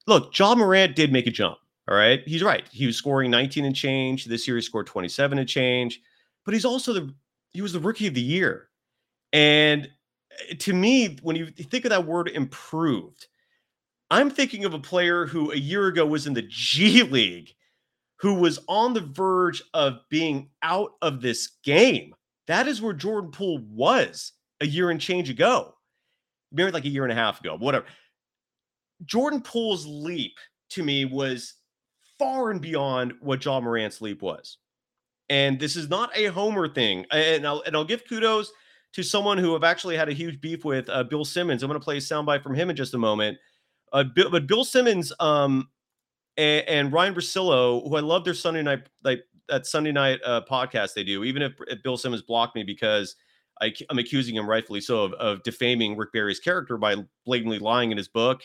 look, 0.07 0.37
Ja 0.37 0.55
Morant 0.55 0.95
did 0.95 1.11
make 1.11 1.27
a 1.27 1.31
jump. 1.31 1.57
All 1.89 1.97
right, 1.97 2.21
he's 2.25 2.43
right. 2.43 2.63
He 2.71 2.85
was 2.85 2.95
scoring 2.95 3.29
19 3.29 3.65
and 3.65 3.75
change. 3.75 4.23
This 4.23 4.47
year, 4.47 4.55
he 4.55 4.61
scored 4.61 4.87
27 4.87 5.37
and 5.37 5.49
change. 5.49 6.01
But 6.45 6.53
he's 6.53 6.63
also 6.65 6.93
the 6.93 7.13
he 7.51 7.61
was 7.61 7.73
the 7.73 7.79
rookie 7.79 8.07
of 8.07 8.13
the 8.13 8.21
year. 8.21 8.69
And 9.33 9.89
Eh, 10.49 10.55
to 10.59 10.73
me, 10.73 11.17
when 11.21 11.35
you 11.35 11.47
think 11.47 11.85
of 11.85 11.89
that 11.89 12.05
word 12.05 12.29
improved, 12.29 13.27
I'm 14.09 14.29
thinking 14.29 14.65
of 14.65 14.73
a 14.73 14.79
player 14.79 15.25
who 15.25 15.51
a 15.51 15.57
year 15.57 15.87
ago 15.87 16.05
was 16.05 16.27
in 16.27 16.33
the 16.33 16.41
G 16.47 17.03
League, 17.09 17.53
who 18.17 18.35
was 18.35 18.59
on 18.67 18.93
the 18.93 19.01
verge 19.01 19.63
of 19.73 19.99
being 20.09 20.49
out 20.61 20.91
of 21.01 21.21
this 21.21 21.51
game. 21.63 22.13
That 22.47 22.67
is 22.67 22.81
where 22.81 22.93
Jordan 22.93 23.31
Poole 23.31 23.63
was 23.69 24.33
a 24.59 24.67
year 24.67 24.89
and 24.89 24.99
change 24.99 25.29
ago, 25.29 25.75
maybe 26.51 26.71
like 26.71 26.85
a 26.85 26.89
year 26.89 27.03
and 27.03 27.11
a 27.11 27.15
half 27.15 27.39
ago, 27.39 27.55
whatever. 27.57 27.85
Jordan 29.05 29.41
Poole's 29.41 29.85
leap 29.87 30.37
to 30.71 30.83
me 30.83 31.05
was 31.05 31.55
far 32.19 32.51
and 32.51 32.61
beyond 32.61 33.13
what 33.19 33.43
Ja 33.43 33.59
Morant's 33.59 34.01
leap 34.01 34.21
was. 34.21 34.57
And 35.29 35.59
this 35.59 35.75
is 35.75 35.89
not 35.89 36.15
a 36.15 36.25
homer 36.25 36.67
thing. 36.67 37.05
And 37.11 37.47
I'll, 37.47 37.63
and 37.65 37.75
I'll 37.75 37.85
give 37.85 38.07
kudos 38.07 38.51
to 38.93 39.03
someone 39.03 39.37
who 39.37 39.53
have 39.53 39.63
actually 39.63 39.95
had 39.95 40.09
a 40.09 40.13
huge 40.13 40.41
beef 40.41 40.65
with 40.65 40.89
uh, 40.89 41.03
Bill 41.03 41.25
Simmons. 41.25 41.63
I'm 41.63 41.69
going 41.69 41.79
to 41.79 41.83
play 41.83 41.97
a 41.97 42.01
soundbite 42.01 42.43
from 42.43 42.55
him 42.55 42.69
in 42.69 42.75
just 42.75 42.93
a 42.93 42.97
moment. 42.97 43.37
Uh, 43.93 44.03
Bill, 44.03 44.29
but 44.29 44.47
Bill 44.47 44.63
Simmons 44.63 45.13
um, 45.19 45.69
and, 46.37 46.67
and, 46.67 46.93
Ryen 46.93 47.13
Russillo, 47.13 47.87
who 47.87 47.95
I 47.95 48.01
love 48.01 48.23
their 48.23 48.33
Sunday 48.33 48.61
night 48.61 48.87
like 49.03 49.23
that 49.49 49.65
Sunday 49.65 49.91
night 49.91 50.19
uh, 50.25 50.41
podcast 50.49 50.93
they 50.93 51.03
do, 51.03 51.23
even 51.23 51.41
if, 51.41 51.53
if, 51.67 51.83
Bill 51.83 51.97
Simmons 51.97 52.21
blocked 52.21 52.55
me 52.55 52.63
because 52.63 53.15
I, 53.61 53.73
am 53.89 53.99
accusing 53.99 54.35
him 54.35 54.49
rightfully 54.49 54.81
so 54.81 55.03
of, 55.03 55.13
of, 55.13 55.43
defaming 55.43 55.97
Rick 55.97 56.13
Barry's 56.13 56.39
character 56.39 56.77
by 56.77 56.95
blatantly 57.25 57.59
lying 57.59 57.91
in 57.91 57.97
his 57.97 58.07
book, 58.07 58.43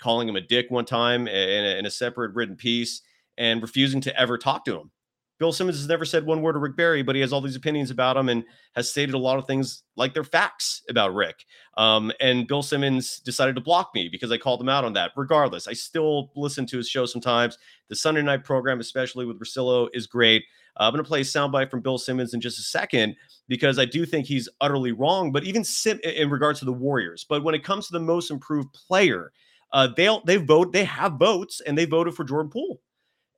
calling 0.00 0.28
him 0.28 0.36
a 0.36 0.40
dick 0.40 0.66
one 0.70 0.84
time 0.84 1.28
in 1.28 1.64
a, 1.64 1.78
in 1.78 1.86
a 1.86 1.90
separate 1.90 2.34
written 2.34 2.56
piece, 2.56 3.02
and 3.36 3.62
refusing 3.62 4.00
to 4.00 4.20
ever 4.20 4.36
talk 4.36 4.64
to 4.64 4.80
him. 4.80 4.90
Bill 5.38 5.52
Simmons 5.52 5.78
has 5.78 5.86
never 5.86 6.04
said 6.04 6.26
one 6.26 6.42
word 6.42 6.54
to 6.54 6.58
Rick 6.58 6.76
Barry, 6.76 7.02
but 7.02 7.14
he 7.14 7.20
has 7.20 7.32
all 7.32 7.40
these 7.40 7.56
opinions 7.56 7.90
about 7.90 8.16
him 8.16 8.28
and 8.28 8.44
has 8.74 8.90
stated 8.90 9.14
a 9.14 9.18
lot 9.18 9.38
of 9.38 9.46
things 9.46 9.84
like 9.96 10.12
they're 10.12 10.24
facts 10.24 10.82
about 10.88 11.14
Rick. 11.14 11.44
Um, 11.76 12.10
and 12.20 12.48
Bill 12.48 12.62
Simmons 12.62 13.20
decided 13.20 13.54
to 13.54 13.60
block 13.60 13.90
me 13.94 14.08
because 14.08 14.32
I 14.32 14.38
called 14.38 14.60
him 14.60 14.68
out 14.68 14.84
on 14.84 14.92
that. 14.94 15.12
Regardless, 15.16 15.68
I 15.68 15.74
still 15.74 16.32
listen 16.34 16.66
to 16.66 16.76
his 16.76 16.88
show 16.88 17.06
sometimes. 17.06 17.56
The 17.88 17.96
Sunday 17.96 18.22
night 18.22 18.44
program, 18.44 18.80
especially 18.80 19.26
with 19.26 19.38
Russillo, 19.38 19.88
is 19.94 20.06
great. 20.06 20.44
Uh, 20.76 20.84
I'm 20.84 20.92
going 20.92 21.02
to 21.02 21.08
play 21.08 21.20
a 21.20 21.24
soundbite 21.24 21.70
from 21.70 21.80
Bill 21.80 21.98
Simmons 21.98 22.34
in 22.34 22.40
just 22.40 22.58
a 22.58 22.62
second 22.62 23.14
because 23.48 23.78
I 23.78 23.84
do 23.84 24.04
think 24.04 24.26
he's 24.26 24.48
utterly 24.60 24.92
wrong. 24.92 25.32
But 25.32 25.44
even 25.44 25.64
Sim- 25.64 26.00
in 26.02 26.30
regards 26.30 26.58
to 26.60 26.64
the 26.64 26.72
Warriors, 26.72 27.24
but 27.28 27.44
when 27.44 27.54
it 27.54 27.64
comes 27.64 27.86
to 27.86 27.92
the 27.92 28.00
most 28.00 28.30
improved 28.30 28.72
player, 28.72 29.32
uh, 29.72 29.88
they'll 29.96 30.24
they 30.24 30.36
vote 30.36 30.72
they 30.72 30.84
have 30.84 31.14
votes 31.14 31.60
and 31.66 31.76
they 31.76 31.84
voted 31.84 32.14
for 32.14 32.24
Jordan 32.24 32.50
Poole. 32.50 32.80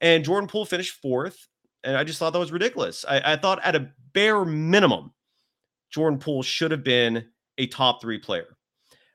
And 0.01 0.25
Jordan 0.25 0.49
Poole 0.49 0.65
finished 0.65 1.01
fourth. 1.03 1.49
And 1.85 1.97
I 1.97 2.05
just 2.05 2.19
thought 2.19 2.33
that 2.33 2.39
was 2.39 2.53
ridiculous. 2.53 3.05
I, 3.09 3.33
I 3.33 3.37
thought 3.37 3.61
at 3.65 3.77
a 3.77 3.91
bare 4.13 4.45
minimum, 4.45 5.13
Jordan 5.91 6.19
Poole 6.19 6.43
should 6.43 6.71
have 6.71 6.85
been 6.85 7.27
a 7.59 7.67
top 7.67 8.01
three 8.01 8.19
player. 8.19 8.57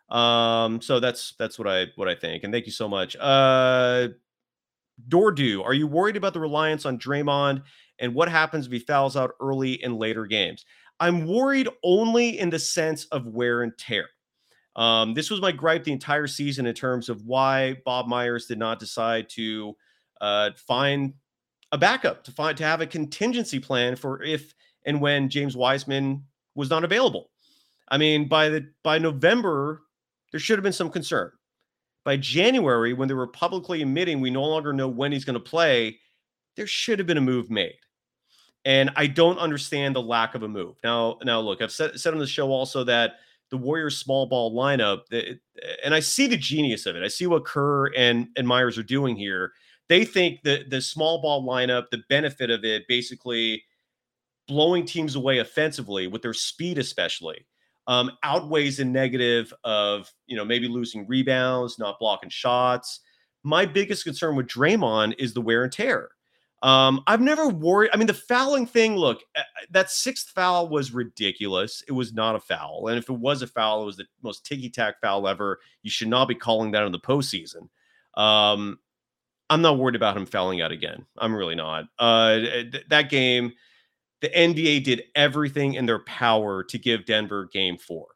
Um, 0.09 0.81
so 0.81 0.99
that's 0.99 1.33
that's 1.39 1.57
what 1.57 1.67
I 1.67 1.87
what 1.95 2.07
I 2.07 2.15
think. 2.15 2.43
And 2.43 2.53
thank 2.53 2.65
you 2.65 2.71
so 2.71 2.87
much. 2.87 3.15
Uh 3.19 4.09
Dordu, 5.09 5.63
are 5.63 5.73
you 5.73 5.87
worried 5.87 6.15
about 6.15 6.33
the 6.33 6.39
reliance 6.39 6.85
on 6.85 6.97
Draymond 6.97 7.63
and 7.99 8.13
what 8.13 8.29
happens 8.29 8.65
if 8.65 8.71
he 8.71 8.79
fouls 8.79 9.17
out 9.17 9.31
early 9.41 9.73
in 9.83 9.97
later 9.97 10.25
games? 10.25 10.65
I'm 10.99 11.27
worried 11.27 11.67
only 11.83 12.39
in 12.39 12.49
the 12.49 12.59
sense 12.59 13.05
of 13.05 13.27
wear 13.27 13.63
and 13.63 13.77
tear. 13.77 14.07
Um, 14.75 15.13
this 15.13 15.29
was 15.29 15.41
my 15.41 15.51
gripe 15.51 15.83
the 15.83 15.91
entire 15.91 16.27
season 16.27 16.65
in 16.65 16.75
terms 16.75 17.09
of 17.09 17.25
why 17.25 17.77
Bob 17.85 18.07
Myers 18.07 18.45
did 18.45 18.59
not 18.59 18.79
decide 18.79 19.29
to 19.29 19.75
uh, 20.21 20.51
find 20.67 21.13
a 21.75 21.77
backup 21.77 22.23
to 22.23 22.31
find 22.31 22.57
to 22.57 22.63
have 22.63 22.79
a 22.79 22.87
contingency 22.87 23.59
plan 23.59 23.97
for 23.97 24.23
if 24.23 24.55
and 24.85 25.01
when 25.01 25.27
James 25.27 25.57
Wiseman 25.57 26.23
was 26.55 26.69
not 26.69 26.85
available. 26.85 27.29
I 27.89 27.97
mean, 27.97 28.29
by 28.29 28.47
the 28.47 28.69
by 28.81 28.97
November, 28.97 29.81
there 30.31 30.39
should 30.39 30.57
have 30.57 30.63
been 30.63 30.71
some 30.71 30.89
concern. 30.89 31.31
By 32.05 32.15
January, 32.15 32.93
when 32.93 33.09
they 33.09 33.13
were 33.13 33.27
publicly 33.27 33.81
admitting 33.81 34.21
we 34.21 34.31
no 34.31 34.45
longer 34.45 34.71
know 34.71 34.87
when 34.87 35.11
he's 35.11 35.25
going 35.25 35.33
to 35.33 35.39
play, 35.39 35.99
there 36.55 36.65
should 36.65 36.97
have 36.97 37.07
been 37.07 37.17
a 37.17 37.21
move 37.21 37.49
made. 37.49 37.75
And 38.63 38.89
I 38.95 39.07
don't 39.07 39.37
understand 39.37 39.95
the 39.95 40.01
lack 40.01 40.33
of 40.33 40.43
a 40.43 40.47
move. 40.47 40.77
Now, 40.81 41.17
now 41.25 41.41
look, 41.41 41.61
I've 41.61 41.73
said, 41.73 41.99
said 41.99 42.13
on 42.13 42.19
the 42.19 42.25
show 42.25 42.51
also 42.51 42.85
that 42.85 43.15
the 43.51 43.57
Warriors 43.57 43.97
small 43.97 44.27
ball 44.27 44.55
lineup, 44.55 45.01
and 45.83 45.93
I 45.93 45.99
see 45.99 46.25
the 46.27 46.37
genius 46.37 46.85
of 46.85 46.95
it. 46.95 47.03
I 47.03 47.09
see 47.09 47.27
what 47.27 47.43
Kerr 47.43 47.87
and, 47.87 48.29
and 48.37 48.47
Myers 48.47 48.77
are 48.77 48.83
doing 48.83 49.17
here 49.17 49.51
they 49.89 50.05
think 50.05 50.41
that 50.43 50.69
the 50.69 50.81
small 50.81 51.21
ball 51.21 51.43
lineup, 51.45 51.89
the 51.91 52.03
benefit 52.09 52.49
of 52.49 52.63
it, 52.65 52.87
basically 52.87 53.63
blowing 54.47 54.85
teams 54.85 55.15
away 55.15 55.39
offensively 55.39 56.07
with 56.07 56.21
their 56.21 56.33
speed, 56.33 56.77
especially. 56.77 57.45
um, 57.87 58.11
outweighs 58.23 58.77
the 58.77 58.85
negative 58.85 59.53
of 59.63 60.11
you 60.27 60.35
know 60.35 60.45
maybe 60.45 60.67
losing 60.67 61.07
rebounds, 61.07 61.77
not 61.79 61.99
blocking 61.99 62.29
shots. 62.29 63.01
My 63.43 63.65
biggest 63.65 64.03
concern 64.03 64.35
with 64.35 64.47
Draymond 64.47 65.15
is 65.19 65.33
the 65.33 65.41
wear 65.41 65.63
and 65.63 65.71
tear. 65.71 66.09
Um, 66.63 67.03
I've 67.05 67.21
never 67.21 67.47
worried. 67.47 67.91
I 67.93 67.97
mean, 67.97 68.07
the 68.07 68.13
fouling 68.13 68.65
thing. 68.65 68.95
Look, 68.95 69.21
that 69.69 69.91
sixth 69.91 70.29
foul 70.29 70.67
was 70.67 70.93
ridiculous. 70.93 71.83
It 71.87 71.91
was 71.91 72.13
not 72.13 72.35
a 72.35 72.39
foul, 72.39 72.87
and 72.87 72.97
if 72.97 73.09
it 73.09 73.13
was 73.13 73.41
a 73.43 73.47
foul, 73.47 73.83
it 73.83 73.85
was 73.85 73.97
the 73.97 74.05
most 74.23 74.45
ticky 74.45 74.69
tack 74.69 74.99
foul 74.99 75.27
ever. 75.27 75.59
You 75.83 75.91
should 75.91 76.07
not 76.07 76.27
be 76.27 76.35
calling 76.35 76.71
that 76.71 76.83
in 76.83 76.91
the 76.91 76.99
postseason. 76.99 77.69
Um, 78.19 78.79
I'm 79.49 79.61
not 79.61 79.77
worried 79.77 79.95
about 79.95 80.17
him 80.17 80.25
fouling 80.25 80.61
out 80.61 80.71
again. 80.71 81.05
I'm 81.17 81.35
really 81.35 81.55
not. 81.55 81.85
Uh, 81.99 82.39
th- 82.39 82.85
that 82.89 83.09
game, 83.09 83.53
the 84.21 84.29
NBA 84.29 84.83
did 84.83 85.03
everything 85.15 85.75
in 85.75 85.85
their 85.85 85.99
power 85.99 86.63
to 86.63 86.77
give 86.79 87.05
Denver 87.05 87.49
game 87.51 87.77
four. 87.77 88.07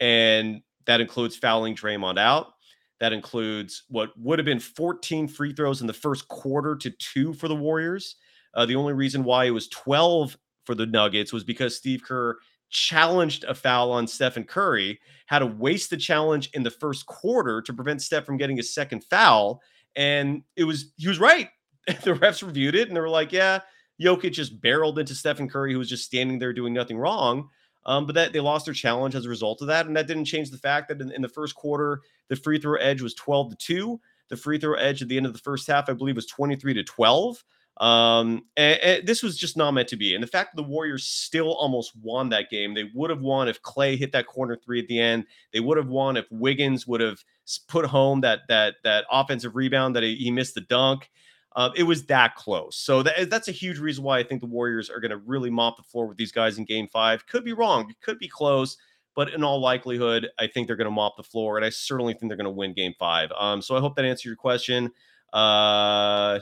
And 0.00 0.62
that 0.86 1.00
includes 1.00 1.36
fouling 1.36 1.76
Draymond 1.76 2.18
out. 2.18 2.54
That 3.00 3.12
includes 3.12 3.82
what 3.88 4.10
would 4.18 4.38
have 4.38 4.46
been 4.46 4.60
14 4.60 5.28
free 5.28 5.52
throws 5.52 5.80
in 5.80 5.86
the 5.86 5.92
first 5.92 6.28
quarter 6.28 6.76
to 6.76 6.90
two 6.90 7.34
for 7.34 7.48
the 7.48 7.56
Warriors. 7.56 8.16
Uh, 8.54 8.64
the 8.64 8.76
only 8.76 8.92
reason 8.92 9.24
why 9.24 9.44
it 9.44 9.50
was 9.50 9.68
12 9.68 10.36
for 10.64 10.74
the 10.74 10.86
Nuggets 10.86 11.32
was 11.32 11.44
because 11.44 11.76
Steve 11.76 12.02
Kerr 12.02 12.38
challenged 12.70 13.44
a 13.44 13.54
foul 13.54 13.92
on 13.92 14.06
Stephen 14.06 14.44
Curry, 14.44 15.00
had 15.26 15.40
to 15.40 15.46
waste 15.46 15.90
the 15.90 15.96
challenge 15.96 16.50
in 16.54 16.62
the 16.62 16.70
first 16.70 17.06
quarter 17.06 17.60
to 17.62 17.72
prevent 17.72 18.02
Steph 18.02 18.24
from 18.24 18.36
getting 18.36 18.58
a 18.58 18.62
second 18.62 19.04
foul. 19.04 19.60
And 19.96 20.42
it 20.56 20.64
was, 20.64 20.92
he 20.96 21.08
was 21.08 21.18
right. 21.18 21.48
the 21.86 22.14
refs 22.14 22.46
reviewed 22.46 22.74
it 22.74 22.88
and 22.88 22.96
they 22.96 23.00
were 23.00 23.08
like, 23.08 23.32
yeah, 23.32 23.60
Jokic 24.00 24.32
just 24.32 24.60
barreled 24.60 24.98
into 24.98 25.14
Stephen 25.14 25.48
Curry, 25.48 25.72
who 25.72 25.78
was 25.78 25.88
just 25.88 26.04
standing 26.04 26.38
there 26.38 26.52
doing 26.52 26.72
nothing 26.72 26.98
wrong. 26.98 27.48
Um, 27.84 28.06
but 28.06 28.14
that 28.14 28.32
they 28.32 28.38
lost 28.38 28.66
their 28.66 28.74
challenge 28.74 29.16
as 29.16 29.26
a 29.26 29.28
result 29.28 29.60
of 29.60 29.66
that. 29.66 29.86
And 29.86 29.96
that 29.96 30.06
didn't 30.06 30.26
change 30.26 30.50
the 30.50 30.58
fact 30.58 30.88
that 30.88 31.00
in, 31.00 31.10
in, 31.10 31.20
the 31.20 31.28
first 31.28 31.56
quarter, 31.56 32.00
the 32.28 32.36
free 32.36 32.58
throw 32.58 32.76
edge 32.76 33.02
was 33.02 33.14
12 33.14 33.50
to 33.50 33.56
2. 33.56 34.00
The 34.28 34.36
free 34.36 34.58
throw 34.58 34.74
edge 34.74 35.02
at 35.02 35.08
the 35.08 35.16
end 35.16 35.26
of 35.26 35.32
the 35.32 35.40
first 35.40 35.66
half, 35.66 35.88
I 35.88 35.92
believe, 35.94 36.14
was 36.14 36.26
23 36.26 36.74
to 36.74 36.84
12. 36.84 37.44
Um, 37.82 38.44
and, 38.56 38.80
and 38.80 39.06
this 39.08 39.24
was 39.24 39.36
just 39.36 39.56
not 39.56 39.72
meant 39.72 39.88
to 39.88 39.96
be. 39.96 40.14
And 40.14 40.22
the 40.22 40.28
fact 40.28 40.54
that 40.54 40.62
the 40.62 40.68
Warriors 40.68 41.04
still 41.04 41.52
almost 41.52 41.96
won 41.96 42.28
that 42.28 42.48
game, 42.48 42.74
they 42.74 42.88
would 42.94 43.10
have 43.10 43.20
won 43.20 43.48
if 43.48 43.60
Klay 43.60 43.98
hit 43.98 44.12
that 44.12 44.28
corner 44.28 44.54
three 44.54 44.78
at 44.78 44.86
the 44.86 45.00
end. 45.00 45.24
They 45.52 45.58
would 45.58 45.76
have 45.76 45.88
won 45.88 46.16
if 46.16 46.30
Wiggins 46.30 46.86
would 46.86 47.00
have 47.00 47.18
put 47.66 47.84
home 47.84 48.20
that 48.20 48.42
that 48.48 48.76
that 48.84 49.04
offensive 49.10 49.56
rebound 49.56 49.96
that 49.96 50.04
he, 50.04 50.14
he 50.14 50.30
missed 50.30 50.54
the 50.54 50.60
dunk. 50.60 51.10
Uh, 51.56 51.70
it 51.74 51.82
was 51.82 52.06
that 52.06 52.36
close. 52.36 52.76
So 52.76 53.02
that, 53.02 53.28
that's 53.28 53.48
a 53.48 53.52
huge 53.52 53.80
reason 53.80 54.04
why 54.04 54.20
I 54.20 54.22
think 54.22 54.40
the 54.40 54.46
Warriors 54.46 54.88
are 54.88 55.00
going 55.00 55.10
to 55.10 55.16
really 55.18 55.50
mop 55.50 55.76
the 55.76 55.82
floor 55.82 56.06
with 56.06 56.16
these 56.16 56.32
guys 56.32 56.58
in 56.58 56.64
game 56.64 56.86
five. 56.86 57.26
Could 57.26 57.44
be 57.44 57.52
wrong, 57.52 57.92
could 58.00 58.18
be 58.20 58.28
close, 58.28 58.76
but 59.16 59.34
in 59.34 59.42
all 59.42 59.60
likelihood, 59.60 60.28
I 60.38 60.46
think 60.46 60.68
they're 60.68 60.76
going 60.76 60.86
to 60.86 60.92
mop 60.92 61.16
the 61.16 61.24
floor, 61.24 61.56
and 61.56 61.66
I 61.66 61.70
certainly 61.70 62.14
think 62.14 62.30
they're 62.30 62.38
going 62.38 62.44
to 62.44 62.50
win 62.50 62.74
game 62.74 62.94
five. 62.96 63.30
Um, 63.36 63.60
so 63.60 63.76
I 63.76 63.80
hope 63.80 63.96
that 63.96 64.04
answered 64.04 64.28
your 64.28 64.36
question. 64.36 64.92
Uh, 65.32 66.38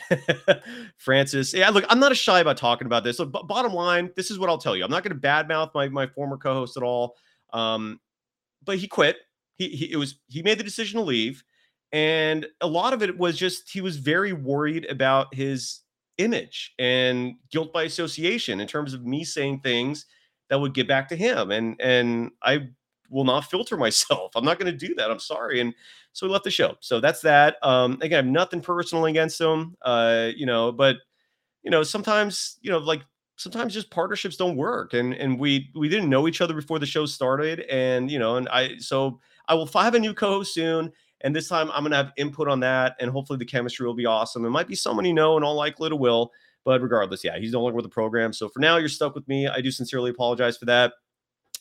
Francis, 0.98 1.54
yeah, 1.54 1.68
look, 1.70 1.84
I'm 1.88 2.00
not 2.00 2.16
shy 2.16 2.40
about 2.40 2.56
talking 2.56 2.86
about 2.86 3.04
this. 3.04 3.16
So, 3.18 3.24
b- 3.24 3.40
bottom 3.46 3.72
line, 3.72 4.10
this 4.16 4.30
is 4.30 4.38
what 4.38 4.48
I'll 4.48 4.58
tell 4.58 4.76
you. 4.76 4.84
I'm 4.84 4.90
not 4.90 5.04
going 5.04 5.14
to 5.18 5.20
badmouth 5.28 5.70
my 5.74 5.88
my 5.88 6.06
former 6.06 6.36
co-host 6.36 6.76
at 6.76 6.82
all. 6.82 7.16
Um, 7.52 8.00
but 8.64 8.78
he 8.78 8.88
quit. 8.88 9.18
He, 9.56 9.68
he 9.68 9.92
it 9.92 9.96
was 9.96 10.16
he 10.28 10.42
made 10.42 10.58
the 10.58 10.64
decision 10.64 10.98
to 10.98 11.04
leave. 11.04 11.42
And 11.92 12.46
a 12.60 12.66
lot 12.66 12.94
of 12.94 13.02
it 13.02 13.18
was 13.18 13.36
just 13.36 13.70
he 13.70 13.80
was 13.80 13.96
very 13.98 14.32
worried 14.32 14.86
about 14.90 15.34
his 15.34 15.80
image 16.18 16.72
and 16.78 17.34
guilt 17.50 17.72
by 17.72 17.82
association 17.84 18.60
in 18.60 18.66
terms 18.66 18.94
of 18.94 19.04
me 19.04 19.24
saying 19.24 19.60
things 19.60 20.06
that 20.48 20.58
would 20.60 20.74
get 20.74 20.88
back 20.88 21.08
to 21.10 21.16
him. 21.16 21.50
And 21.50 21.76
and 21.80 22.30
I 22.42 22.68
will 23.08 23.24
not 23.24 23.50
filter 23.50 23.76
myself. 23.78 24.32
I'm 24.34 24.44
not 24.44 24.58
going 24.58 24.72
to 24.72 24.86
do 24.86 24.94
that. 24.96 25.10
I'm 25.10 25.18
sorry. 25.18 25.60
And 25.60 25.74
so 26.12 26.26
we 26.26 26.32
left 26.32 26.44
the 26.44 26.50
show. 26.50 26.76
So 26.80 27.00
that's 27.00 27.20
that. 27.22 27.56
Um, 27.62 27.94
again, 28.02 28.12
I 28.12 28.16
have 28.16 28.26
nothing 28.26 28.60
personal 28.60 29.06
against 29.06 29.40
him. 29.40 29.76
Uh, 29.82 30.30
you 30.36 30.46
know, 30.46 30.72
but 30.72 30.96
you 31.62 31.70
know, 31.70 31.82
sometimes, 31.82 32.58
you 32.60 32.70
know, 32.70 32.78
like 32.78 33.02
sometimes 33.36 33.72
just 33.72 33.90
partnerships 33.90 34.36
don't 34.36 34.56
work. 34.56 34.94
And 34.94 35.14
and 35.14 35.38
we 35.38 35.70
we 35.74 35.88
didn't 35.88 36.10
know 36.10 36.28
each 36.28 36.40
other 36.40 36.54
before 36.54 36.78
the 36.78 36.86
show 36.86 37.06
started. 37.06 37.60
And 37.60 38.10
you 38.10 38.18
know, 38.18 38.36
and 38.36 38.48
I 38.48 38.76
so 38.78 39.20
I 39.48 39.54
will 39.54 39.66
have 39.66 39.94
a 39.94 39.98
new 39.98 40.14
co-host 40.14 40.54
soon 40.54 40.92
and 41.22 41.34
this 41.34 41.48
time 41.48 41.70
I'm 41.70 41.82
going 41.82 41.92
to 41.92 41.96
have 41.96 42.12
input 42.16 42.48
on 42.48 42.60
that. 42.60 42.96
And 43.00 43.10
hopefully 43.10 43.38
the 43.38 43.44
chemistry 43.44 43.86
will 43.86 43.94
be 43.94 44.06
awesome. 44.06 44.44
It 44.44 44.50
might 44.50 44.68
be 44.68 44.74
someone 44.74 45.04
you 45.04 45.14
know, 45.14 45.36
and 45.36 45.44
all 45.44 45.54
likelihood 45.54 45.92
it 45.92 45.98
will. 45.98 46.32
But 46.64 46.80
regardless, 46.80 47.24
yeah, 47.24 47.38
he's 47.38 47.52
no 47.52 47.62
longer 47.62 47.76
with 47.76 47.84
the 47.84 47.90
program. 47.90 48.32
So 48.32 48.48
for 48.48 48.60
now, 48.60 48.76
you're 48.76 48.88
stuck 48.88 49.14
with 49.14 49.26
me. 49.26 49.48
I 49.48 49.60
do 49.60 49.70
sincerely 49.70 50.10
apologize 50.10 50.56
for 50.56 50.66
that. 50.66 50.92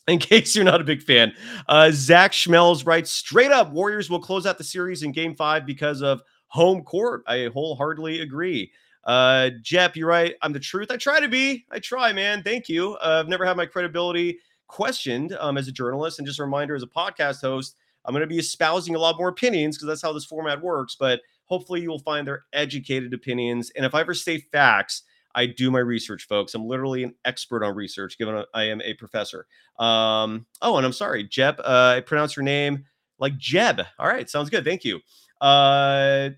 In 0.07 0.17
case 0.19 0.55
you're 0.55 0.65
not 0.65 0.81
a 0.81 0.83
big 0.83 1.03
fan, 1.03 1.33
uh, 1.69 1.91
Zach 1.93 2.31
Schmelz 2.31 2.85
writes 2.85 3.11
straight 3.11 3.51
up 3.51 3.71
Warriors 3.71 4.09
will 4.09 4.19
close 4.19 4.45
out 4.47 4.57
the 4.57 4.63
series 4.63 5.03
in 5.03 5.11
game 5.11 5.35
five 5.35 5.65
because 5.65 6.01
of 6.01 6.21
home 6.47 6.83
court. 6.83 7.23
I 7.27 7.49
wholeheartedly 7.53 8.21
agree. 8.21 8.71
Uh, 9.03 9.51
Jep, 9.61 9.95
you're 9.95 10.07
right. 10.07 10.35
I'm 10.41 10.53
the 10.53 10.59
truth. 10.59 10.91
I 10.91 10.97
try 10.97 11.19
to 11.19 11.27
be. 11.27 11.65
I 11.71 11.79
try, 11.79 12.13
man. 12.13 12.43
Thank 12.43 12.67
you. 12.67 12.95
Uh, 12.95 13.19
I've 13.19 13.29
never 13.29 13.45
had 13.45 13.57
my 13.57 13.65
credibility 13.65 14.39
questioned 14.67 15.35
um, 15.39 15.57
as 15.57 15.67
a 15.67 15.71
journalist. 15.71 16.19
And 16.19 16.27
just 16.27 16.39
a 16.39 16.43
reminder 16.43 16.75
as 16.75 16.83
a 16.83 16.87
podcast 16.87 17.41
host, 17.41 17.75
I'm 18.05 18.13
going 18.13 18.21
to 18.21 18.27
be 18.27 18.39
espousing 18.39 18.95
a 18.95 18.99
lot 18.99 19.17
more 19.17 19.29
opinions 19.29 19.77
because 19.77 19.87
that's 19.87 20.01
how 20.01 20.13
this 20.13 20.25
format 20.25 20.61
works. 20.61 20.95
But 20.99 21.21
hopefully, 21.45 21.81
you 21.81 21.89
will 21.89 21.99
find 21.99 22.27
their 22.27 22.45
educated 22.53 23.13
opinions. 23.13 23.71
And 23.75 23.85
if 23.85 23.93
I 23.93 24.01
ever 24.01 24.13
say 24.13 24.39
facts, 24.39 25.03
I 25.35 25.45
do 25.45 25.71
my 25.71 25.79
research, 25.79 26.27
folks. 26.27 26.53
I'm 26.53 26.65
literally 26.65 27.03
an 27.03 27.13
expert 27.25 27.63
on 27.63 27.75
research, 27.75 28.17
given 28.17 28.43
I 28.53 28.63
am 28.63 28.81
a 28.81 28.93
professor. 28.95 29.47
Um, 29.79 30.45
oh, 30.61 30.77
and 30.77 30.85
I'm 30.85 30.93
sorry, 30.93 31.23
Jeb. 31.23 31.59
Uh, 31.59 31.95
I 31.97 32.01
pronounce 32.01 32.35
your 32.35 32.43
name 32.43 32.85
like 33.19 33.37
Jeb. 33.37 33.81
All 33.99 34.07
right, 34.07 34.29
sounds 34.29 34.49
good. 34.49 34.65
Thank 34.65 34.83
you. 34.83 34.99
Uh, 35.39 36.29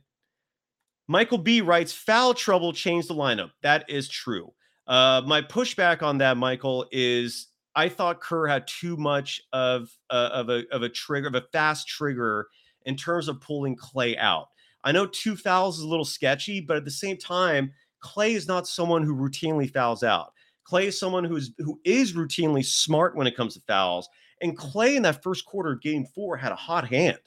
Michael 1.08 1.38
B 1.38 1.62
writes, 1.62 1.91
foul 1.91 2.34
trouble 2.34 2.74
changed 2.74 3.10
the 3.10 3.16
lineup. 3.16 3.52
That 3.62 3.89
is 3.89 4.08
true. 4.08 4.54
Uh, 4.88 5.22
my 5.26 5.41
pushback 5.41 6.02
on 6.02 6.18
that, 6.20 6.38
Michael, 6.38 6.86
is 6.91 7.48
I 7.76 7.89
thought 7.89 8.22
Kerr 8.22 8.48
had 8.48 8.68
too 8.68 8.98
much 8.98 9.41
of 9.52 9.89
uh, 10.10 10.30
of 10.32 10.50
a 10.50 10.64
of 10.72 10.84
a 10.84 10.89
trigger 10.89 11.28
of 11.28 11.36
a 11.36 11.46
fast 11.52 11.88
trigger 11.88 12.48
in 12.86 12.96
terms 12.96 13.28
of 13.28 13.41
pulling 13.41 13.76
Klay 13.76 14.18
out. 14.18 14.48
I 14.84 14.91
know 14.91 15.06
two 15.06 15.36
fouls 15.36 15.78
is 15.78 15.86
a 15.86 15.88
little 15.88 16.06
sketchy, 16.06 16.60
but 16.60 16.78
at 16.78 16.86
the 16.86 16.91
same 16.91 17.18
time, 17.18 17.72
Klay 18.04 18.32
is 18.32 18.47
not 18.47 18.68
someone 18.68 19.04
who 19.04 19.16
routinely 19.16 19.72
fouls 19.72 20.04
out. 20.04 20.34
Klay 20.70 20.86
is 20.86 20.99
someone 20.99 21.24
who's 21.24 21.51
who 21.60 21.80
is 21.84 22.14
routinely 22.14 22.66
smart 22.66 23.16
when 23.16 23.28
it 23.28 23.36
comes 23.36 23.54
to 23.54 23.62
fouls. 23.62 24.10
And 24.41 24.58
Klay 24.58 24.95
in 24.95 25.04
that 25.04 25.24
first 25.24 25.45
quarter 25.45 25.74
of 25.74 25.82
game 25.82 26.06
four 26.14 26.36
had 26.36 26.51
a 26.51 26.56
hot 26.56 26.88
hand. 26.88 27.20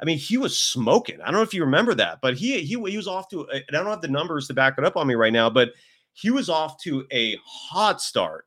I 0.00 0.04
mean, 0.04 0.18
he 0.18 0.36
was 0.36 0.58
smoking. 0.58 1.20
I 1.20 1.26
don't 1.26 1.34
know 1.34 1.42
if 1.42 1.54
you 1.54 1.64
remember 1.64 1.94
that, 1.94 2.20
but 2.20 2.36
he 2.36 2.58
he, 2.60 2.80
he 2.88 2.96
was 2.96 3.08
off 3.08 3.28
to. 3.28 3.48
And 3.48 3.64
I 3.70 3.78
don't 3.78 3.86
have 3.86 4.00
the 4.00 4.08
numbers 4.08 4.46
to 4.48 4.54
back 4.54 4.74
it 4.78 4.84
up 4.84 4.96
on 4.96 5.06
me 5.06 5.14
right 5.14 5.32
now, 5.32 5.50
but 5.50 5.72
he 6.12 6.30
was 6.30 6.48
off 6.48 6.80
to 6.82 7.06
a 7.12 7.36
hot 7.44 8.00
start. 8.00 8.46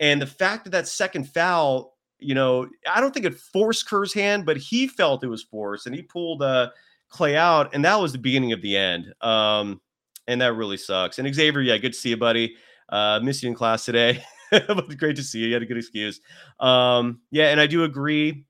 And 0.00 0.20
the 0.20 0.26
fact 0.26 0.64
that 0.64 0.70
that 0.70 0.88
second 0.88 1.28
foul, 1.28 1.96
you 2.18 2.34
know, 2.34 2.68
I 2.90 3.00
don't 3.00 3.14
think 3.14 3.26
it 3.26 3.38
forced 3.38 3.88
Kerr's 3.88 4.12
hand, 4.12 4.44
but 4.44 4.56
he 4.56 4.88
felt 4.88 5.22
it 5.22 5.28
was 5.28 5.44
forced 5.44 5.86
and 5.86 5.94
he 5.94 6.02
pulled 6.02 6.42
uh, 6.42 6.70
Klay 7.12 7.36
out. 7.36 7.72
And 7.74 7.84
that 7.84 8.00
was 8.00 8.12
the 8.12 8.18
beginning 8.18 8.52
of 8.52 8.62
the 8.62 8.76
end. 8.76 9.12
Um, 9.20 9.80
and 10.26 10.40
that 10.40 10.54
really 10.54 10.76
sucks. 10.76 11.18
And 11.18 11.32
Xavier, 11.34 11.60
yeah, 11.60 11.78
good 11.78 11.92
to 11.92 11.98
see 11.98 12.10
you, 12.10 12.16
buddy. 12.16 12.56
Uh, 12.88 13.20
miss 13.22 13.42
you 13.42 13.48
in 13.48 13.54
class 13.54 13.84
today. 13.84 14.22
but 14.50 14.96
great 14.98 15.16
to 15.16 15.22
see 15.22 15.40
you. 15.40 15.48
You 15.48 15.54
had 15.54 15.62
a 15.62 15.66
good 15.66 15.78
excuse. 15.78 16.20
Um, 16.60 17.20
yeah, 17.30 17.48
and 17.48 17.60
I 17.60 17.66
do 17.66 17.84
agree, 17.84 18.44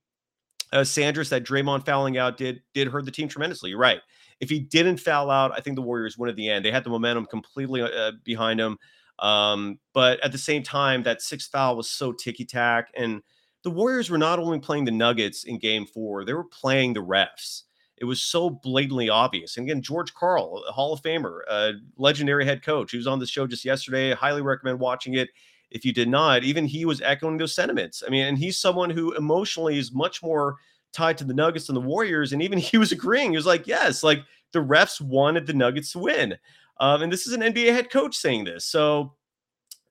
uh, 0.72 0.84
Sanders, 0.84 1.30
that 1.30 1.44
Draymond 1.44 1.86
fouling 1.86 2.18
out 2.18 2.36
did 2.36 2.62
did 2.74 2.88
hurt 2.88 3.04
the 3.04 3.10
team 3.10 3.28
tremendously. 3.28 3.70
You're 3.70 3.78
right. 3.78 4.00
If 4.40 4.50
he 4.50 4.58
didn't 4.58 4.98
foul 4.98 5.30
out, 5.30 5.52
I 5.56 5.60
think 5.60 5.76
the 5.76 5.82
Warriors 5.82 6.18
win 6.18 6.28
at 6.28 6.34
the 6.34 6.48
end. 6.48 6.64
They 6.64 6.72
had 6.72 6.82
the 6.82 6.90
momentum 6.90 7.26
completely 7.26 7.82
uh, 7.82 8.12
behind 8.24 8.58
them. 8.58 8.76
Um, 9.20 9.78
but 9.94 10.18
at 10.24 10.32
the 10.32 10.38
same 10.38 10.64
time, 10.64 11.04
that 11.04 11.22
sixth 11.22 11.50
foul 11.52 11.76
was 11.76 11.88
so 11.88 12.12
ticky 12.12 12.44
tack. 12.44 12.90
And 12.96 13.22
the 13.62 13.70
Warriors 13.70 14.10
were 14.10 14.18
not 14.18 14.40
only 14.40 14.58
playing 14.58 14.84
the 14.84 14.90
Nuggets 14.90 15.44
in 15.44 15.58
game 15.58 15.86
four, 15.86 16.24
they 16.24 16.34
were 16.34 16.44
playing 16.44 16.94
the 16.94 17.00
refs. 17.04 17.62
It 18.02 18.06
was 18.06 18.20
so 18.20 18.50
blatantly 18.50 19.08
obvious. 19.08 19.56
And 19.56 19.64
again, 19.64 19.80
George 19.80 20.12
Karl, 20.12 20.64
a 20.68 20.72
Hall 20.72 20.92
of 20.92 21.00
Famer, 21.02 21.78
legendary 21.96 22.44
head 22.44 22.60
coach, 22.60 22.90
he 22.90 22.96
was 22.96 23.06
on 23.06 23.20
the 23.20 23.26
show 23.28 23.46
just 23.46 23.64
yesterday. 23.64 24.10
I 24.10 24.16
highly 24.16 24.42
recommend 24.42 24.80
watching 24.80 25.14
it. 25.14 25.28
If 25.70 25.84
you 25.84 25.92
did 25.92 26.08
not, 26.08 26.42
even 26.42 26.66
he 26.66 26.84
was 26.84 27.00
echoing 27.00 27.38
those 27.38 27.54
sentiments. 27.54 28.02
I 28.04 28.10
mean, 28.10 28.26
and 28.26 28.36
he's 28.36 28.58
someone 28.58 28.90
who 28.90 29.12
emotionally 29.12 29.78
is 29.78 29.92
much 29.92 30.20
more 30.20 30.56
tied 30.92 31.16
to 31.18 31.24
the 31.24 31.32
Nuggets 31.32 31.68
than 31.68 31.74
the 31.74 31.80
Warriors. 31.80 32.32
And 32.32 32.42
even 32.42 32.58
he 32.58 32.76
was 32.76 32.90
agreeing. 32.90 33.30
He 33.30 33.36
was 33.36 33.46
like, 33.46 33.68
yes, 33.68 34.02
like 34.02 34.24
the 34.50 34.58
refs 34.58 35.00
wanted 35.00 35.46
the 35.46 35.54
Nuggets 35.54 35.92
to 35.92 36.00
win. 36.00 36.36
Um, 36.80 37.02
and 37.02 37.12
this 37.12 37.28
is 37.28 37.34
an 37.34 37.40
NBA 37.40 37.72
head 37.72 37.88
coach 37.88 38.16
saying 38.16 38.42
this. 38.42 38.64
So 38.64 39.14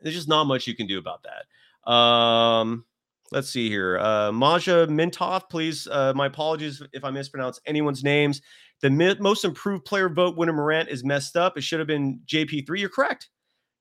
there's 0.01 0.16
just 0.16 0.28
not 0.28 0.47
much 0.47 0.68
you 0.68 0.76
can 0.76 0.86
do 0.86 0.99
about 0.99 1.24
that. 1.24 1.89
Um, 1.89 2.84
let's 3.32 3.50
see 3.50 3.70
here. 3.70 4.00
Uh, 4.00 4.32
Maja 4.32 4.88
Mintoff, 4.88 5.50
please. 5.50 5.88
Uh, 5.88 6.14
my 6.16 6.28
apologies 6.28 6.82
if 6.94 7.04
I 7.04 7.12
mispronounce 7.12 7.60
anyone's 7.66 8.04
names. 8.04 8.42
The 8.82 8.90
mi- 8.90 9.16
most 9.20 9.46
improved 9.46 9.86
player 9.86 10.10
vote, 10.10 10.38
winner 10.38 10.54
Morant, 10.54 10.90
is 10.90 11.04
messed 11.04 11.38
up. 11.38 11.58
It 11.58 11.62
should 11.62 11.80
have 11.80 11.88
been 11.88 12.20
JP3. 12.26 12.80
You're 12.80 12.90
correct. 12.90 13.30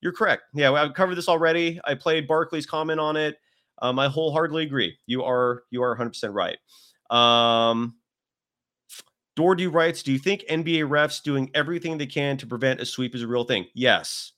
You're 0.03 0.13
correct. 0.13 0.43
Yeah, 0.55 0.73
I've 0.73 0.95
covered 0.95 1.17
this 1.17 1.29
already. 1.29 1.81
I 1.85 1.95
played 1.95 2.27
Barkley's 2.27 2.67
comment 2.67 3.01
on 3.01 3.17
it. 3.17 3.37
Um, 3.83 3.99
I 3.99 4.09
wholeheartedly 4.09 4.65
agree. 4.65 4.97
You 5.07 5.25
are 5.25 5.65
you 5.71 5.83
are 5.83 5.91
100 5.91 6.11
percent 6.11 6.33
right. 6.33 6.59
Um, 7.11 7.97
Doordew 9.37 9.71
writes, 9.71 10.03
"Do 10.03 10.13
you 10.13 10.19
think 10.19 10.45
NBA 10.49 10.89
refs 10.89 11.23
doing 11.23 11.51
everything 11.55 11.97
they 11.97 12.07
can 12.07 12.37
to 12.39 12.47
prevent 12.47 12.81
a 12.81 12.87
sweep 12.87 13.15
is 13.15 13.23
a 13.23 13.27
real 13.27 13.45
thing?" 13.45 13.67
Yes, 13.75 14.33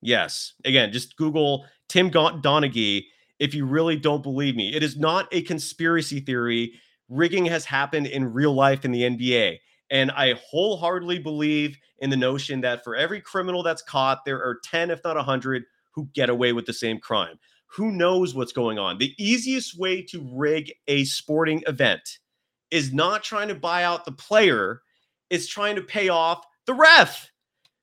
yes. 0.00 0.54
Again, 0.64 0.92
just 0.92 1.16
Google 1.16 1.66
Tim 1.88 2.10
Donaghy 2.10 3.04
if 3.42 3.54
you 3.54 3.66
really 3.66 3.96
don't 3.96 4.22
believe 4.22 4.54
me. 4.54 4.72
It 4.72 4.84
is 4.84 4.96
not 4.96 5.26
a 5.32 5.42
conspiracy 5.42 6.20
theory. 6.20 6.74
Rigging 7.08 7.44
has 7.46 7.64
happened 7.64 8.06
in 8.06 8.32
real 8.32 8.54
life 8.54 8.84
in 8.84 8.92
the 8.92 9.02
NBA. 9.02 9.58
And 9.90 10.12
I 10.12 10.34
wholeheartedly 10.34 11.18
believe 11.18 11.76
in 11.98 12.08
the 12.08 12.16
notion 12.16 12.60
that 12.60 12.84
for 12.84 12.94
every 12.94 13.20
criminal 13.20 13.64
that's 13.64 13.82
caught, 13.82 14.24
there 14.24 14.38
are 14.38 14.60
10, 14.62 14.92
if 14.92 15.00
not 15.02 15.16
100, 15.16 15.64
who 15.90 16.08
get 16.14 16.30
away 16.30 16.52
with 16.52 16.66
the 16.66 16.72
same 16.72 17.00
crime. 17.00 17.36
Who 17.66 17.90
knows 17.90 18.32
what's 18.32 18.52
going 18.52 18.78
on? 18.78 18.98
The 18.98 19.12
easiest 19.18 19.76
way 19.76 20.02
to 20.02 20.24
rig 20.32 20.72
a 20.86 21.02
sporting 21.02 21.64
event 21.66 22.20
is 22.70 22.92
not 22.92 23.24
trying 23.24 23.48
to 23.48 23.56
buy 23.56 23.82
out 23.82 24.04
the 24.04 24.12
player, 24.12 24.82
it's 25.30 25.48
trying 25.48 25.74
to 25.74 25.82
pay 25.82 26.08
off 26.08 26.44
the 26.66 26.74
ref 26.74 27.28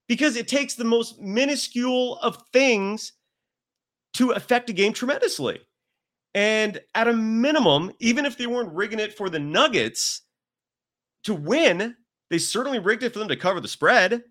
because 0.08 0.38
it 0.38 0.48
takes 0.48 0.76
the 0.76 0.86
most 0.86 1.20
minuscule 1.20 2.18
of 2.20 2.42
things 2.54 3.12
to 4.14 4.32
affect 4.32 4.70
a 4.70 4.74
game 4.74 4.94
tremendously. 4.94 5.60
And 6.34 6.80
at 6.94 7.08
a 7.08 7.14
minimum, 7.14 7.92
even 8.00 8.26
if 8.26 8.38
they 8.38 8.48
weren't 8.48 8.74
rigging 8.74 9.00
it 9.00 9.16
for 9.16 9.30
the 9.30 9.40
Nuggets 9.40 10.22
to 11.24 11.34
win, 11.34 11.96
they 12.30 12.38
certainly 12.38 12.80
rigged 12.80 13.04
it 13.04 13.14
for 13.14 13.20
them 13.20 13.28
to 13.30 13.36
cover 13.36 13.60
the 13.60 13.68
spread. 13.68 14.24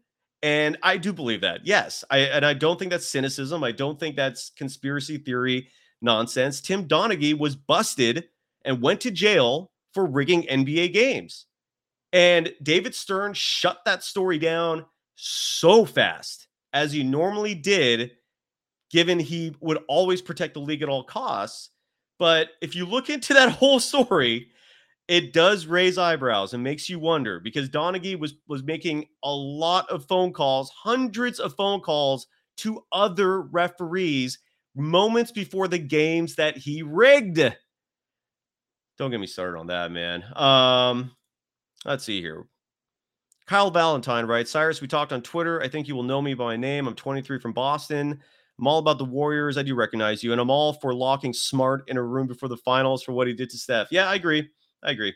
And 0.43 0.79
I 0.83 0.97
do 0.97 1.13
believe 1.13 1.41
that. 1.41 1.67
Yes. 1.67 2.05
I 2.11 2.19
and 2.19 2.47
I 2.47 2.55
don't 2.55 2.79
think 2.79 2.93
that's 2.93 3.09
cynicism. 3.09 3.65
I 3.65 3.73
don't 3.73 3.99
think 3.99 4.15
that's 4.15 4.51
conspiracy 4.51 5.19
theory 5.19 5.69
nonsense. 6.01 6.61
Tim 6.61 6.87
Donaghy 6.87 7.37
was 7.37 7.57
busted 7.57 8.29
and 8.65 8.81
went 8.81 9.01
to 9.01 9.11
jail 9.11 9.73
for 9.95 10.07
rigging 10.07 10.43
NBA 10.45 10.93
games. 10.93 11.47
And 12.13 12.55
David 12.63 12.95
Stern 12.95 13.35
shut 13.35 13.81
that 13.85 14.05
story 14.05 14.39
down 14.39 14.87
so 15.17 15.85
fast 15.85 16.47
as 16.73 16.93
he 16.93 17.03
normally 17.03 17.55
did, 17.55 18.13
given 18.91 19.19
he 19.19 19.55
would 19.61 19.79
always 19.89 20.23
protect 20.23 20.55
the 20.55 20.61
league 20.61 20.83
at 20.83 20.89
all 20.89 21.05
costs. 21.05 21.71
But 22.19 22.51
if 22.61 22.75
you 22.75 22.87
look 22.87 23.11
into 23.11 23.35
that 23.35 23.51
whole 23.59 23.81
story, 23.81 24.49
it 25.07 25.33
does 25.33 25.67
raise 25.67 25.97
eyebrows 25.99 26.53
and 26.53 26.63
makes 26.63 26.89
you 26.89 26.99
wonder 26.99 27.41
because 27.41 27.69
Donaghy 27.69 28.19
was 28.19 28.35
was 28.47 28.63
making 28.63 29.07
a 29.25 29.33
lot 29.33 29.89
of 29.91 30.07
phone 30.07 30.33
calls, 30.33 30.71
hundreds 30.71 31.41
of 31.41 31.55
phone 31.55 31.81
calls 31.81 32.27
to 32.59 32.85
other 32.93 33.43
referees 33.43 34.39
moments 34.75 35.33
before 35.33 35.69
the 35.69 35.79
games 35.79 36.35
that 36.37 36.57
he 36.57 36.83
rigged. 36.83 37.57
Don't 38.99 39.11
get 39.11 39.21
me 39.21 39.27
started 39.27 39.59
on 39.59 39.69
that, 39.69 39.93
man. 39.93 40.25
Um, 40.35 41.13
let's 41.85 42.05
see 42.05 42.21
here. 42.21 42.47
Kyle 43.47 43.71
Valentine 43.71 44.27
writes, 44.27 44.51
Cyrus, 44.51 44.81
we 44.83 44.89
talked 44.89 45.13
on 45.13 45.23
Twitter. 45.23 45.63
I 45.63 45.69
think 45.69 45.89
you 45.89 45.95
will 45.95 46.03
know 46.03 46.21
me 46.21 46.35
by 46.35 46.57
name. 46.57 46.87
I'm 46.87 46.95
23 46.95 47.39
from 47.39 47.53
Boston. 47.53 48.21
I'm 48.59 48.67
all 48.67 48.79
about 48.79 48.99
the 48.99 49.05
Warriors. 49.05 49.57
I 49.57 49.63
do 49.63 49.75
recognize 49.75 50.23
you, 50.23 50.33
and 50.33 50.41
I'm 50.41 50.51
all 50.51 50.73
for 50.75 50.93
locking 50.95 51.33
Smart 51.33 51.85
in 51.89 51.97
a 51.97 52.03
room 52.03 52.27
before 52.27 52.49
the 52.49 52.57
finals 52.57 53.03
for 53.03 53.13
what 53.13 53.27
he 53.29 53.33
did 53.33 53.51
to 53.51 53.59
Steph. 53.59 53.89
Yeah, 53.91 54.09
I 54.09 54.15
agree. 54.15 54.49
I 54.83 54.91
agree. 54.91 55.15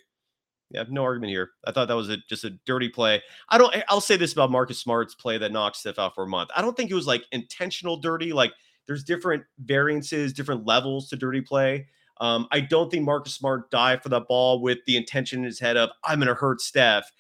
Yeah, 0.71 0.85
no 0.89 1.03
argument 1.03 1.31
here. 1.31 1.51
I 1.67 1.73
thought 1.73 1.89
that 1.89 1.97
was 1.97 2.09
a, 2.09 2.17
just 2.29 2.45
a 2.45 2.51
dirty 2.65 2.89
play. 2.89 3.21
I 3.51 3.59
don't. 3.59 3.75
I'll 3.89 4.01
say 4.01 4.17
this 4.17 4.33
about 4.33 4.51
Marcus 4.51 4.79
Smart's 4.79 5.15
play 5.15 5.39
that 5.39 5.53
knocked 5.53 5.77
Steph 5.77 5.99
out 5.99 6.15
for 6.15 6.25
a 6.25 6.29
month. 6.29 6.51
I 6.57 6.63
don't 6.63 6.77
think 6.77 6.91
it 6.91 6.95
was 6.95 7.07
like 7.07 7.25
intentional 7.33 7.99
dirty. 7.99 8.33
Like 8.33 8.53
there's 8.87 9.05
different 9.05 9.45
variances, 9.59 10.33
different 10.33 10.67
levels 10.67 11.09
to 11.11 11.17
dirty 11.17 11.41
play. 11.41 11.87
Um, 12.21 12.47
I 12.53 12.61
don't 12.61 12.91
think 12.91 13.05
Marcus 13.05 13.35
Smart 13.35 13.71
dived 13.71 14.03
for 14.03 14.09
that 14.11 14.29
ball 14.29 14.63
with 14.63 14.79
the 14.87 14.97
intention 14.97 15.41
in 15.41 15.45
his 15.45 15.59
head 15.59 15.77
of 15.77 15.91
I'm 16.05 16.19
going 16.19 16.29
to 16.29 16.35
hurt 16.35 16.61
Steph, 16.61 17.11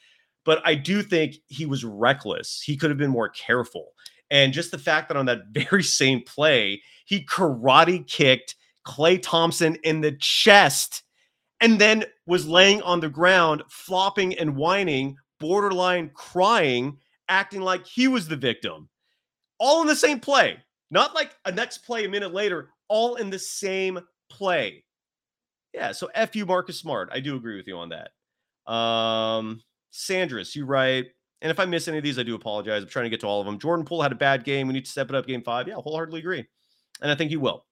but 0.45 0.63
I 0.65 0.75
do 0.75 1.03
think 1.03 1.37
he 1.49 1.67
was 1.67 1.85
reckless. 1.85 2.63
He 2.65 2.77
could 2.77 2.91
have 2.91 2.99
been 2.99 3.11
more 3.11 3.29
careful. 3.29 3.89
And 4.33 4.55
just 4.55 4.71
the 4.71 4.79
fact 4.79 5.09
that 5.09 5.17
on 5.17 5.27
that 5.27 5.43
very 5.53 5.85
same 5.85 6.23
play, 6.23 6.83
he 7.05 7.25
karate 7.25 8.05
kicked 8.09 8.57
Klay 8.85 9.21
Thompson 9.23 9.77
in 9.85 10.01
the 10.01 10.17
chest 10.19 11.05
and 11.61 11.81
then 11.81 12.05
was 12.27 12.49
laying 12.49 12.83
on 12.83 12.99
the 12.99 13.09
ground, 13.09 13.63
flopping 13.69 14.37
and 14.37 14.57
whining, 14.57 15.17
borderline 15.39 16.11
crying, 16.15 16.99
acting 17.29 17.61
like 17.61 17.87
he 17.87 18.09
was 18.09 18.27
the 18.27 18.37
victim. 18.37 18.89
All 19.59 19.83
in 19.83 19.87
the 19.87 19.95
same 19.95 20.19
play, 20.19 20.57
not 20.91 21.15
like 21.15 21.37
a 21.45 21.53
next 21.53 21.79
play 21.79 22.05
a 22.05 22.09
minute 22.09 22.35
later, 22.35 22.71
all 22.89 23.15
in 23.15 23.31
the 23.31 23.39
same 23.39 24.01
play. 24.29 24.83
Yeah, 25.73 25.93
so 25.93 26.11
F 26.15 26.35
you, 26.35 26.47
Marcus 26.47 26.81
Smart. 26.81 27.11
I 27.13 27.21
do 27.21 27.37
agree 27.37 27.57
with 27.57 27.69
you 27.69 27.77
on 27.77 27.91
that. 27.91 28.73
Um, 28.73 29.63
Sandris, 29.93 30.57
you 30.57 30.65
write, 30.65 31.07
and 31.43 31.51
if 31.51 31.59
I 31.59 31.65
miss 31.65 31.89
any 31.89 31.99
of 31.99 32.05
these, 32.05 32.19
I 32.19 32.23
do 32.23 32.37
apologize. 32.37 32.83
I'm 32.83 32.89
trying 32.89 33.05
to 33.05 33.11
get 33.11 33.21
to 33.21 33.27
all 33.27 33.41
of 33.41 33.47
them. 33.47 33.59
Jordan 33.59 33.85
Poole 33.85 34.01
had 34.01 34.13
a 34.13 34.17
bad 34.17 34.45
game. 34.45 34.69
We 34.69 34.75
need 34.75 34.85
to 34.85 34.91
step 34.91 35.11
it 35.11 35.17
up 35.17 35.27
game 35.27 35.43
five. 35.43 35.67
Yeah, 35.67 35.75
wholeheartedly 35.75 36.21
agree. 36.21 36.47
And 37.03 37.11
I 37.11 37.17
think 37.17 37.31
he 37.31 37.37
will. 37.37 37.67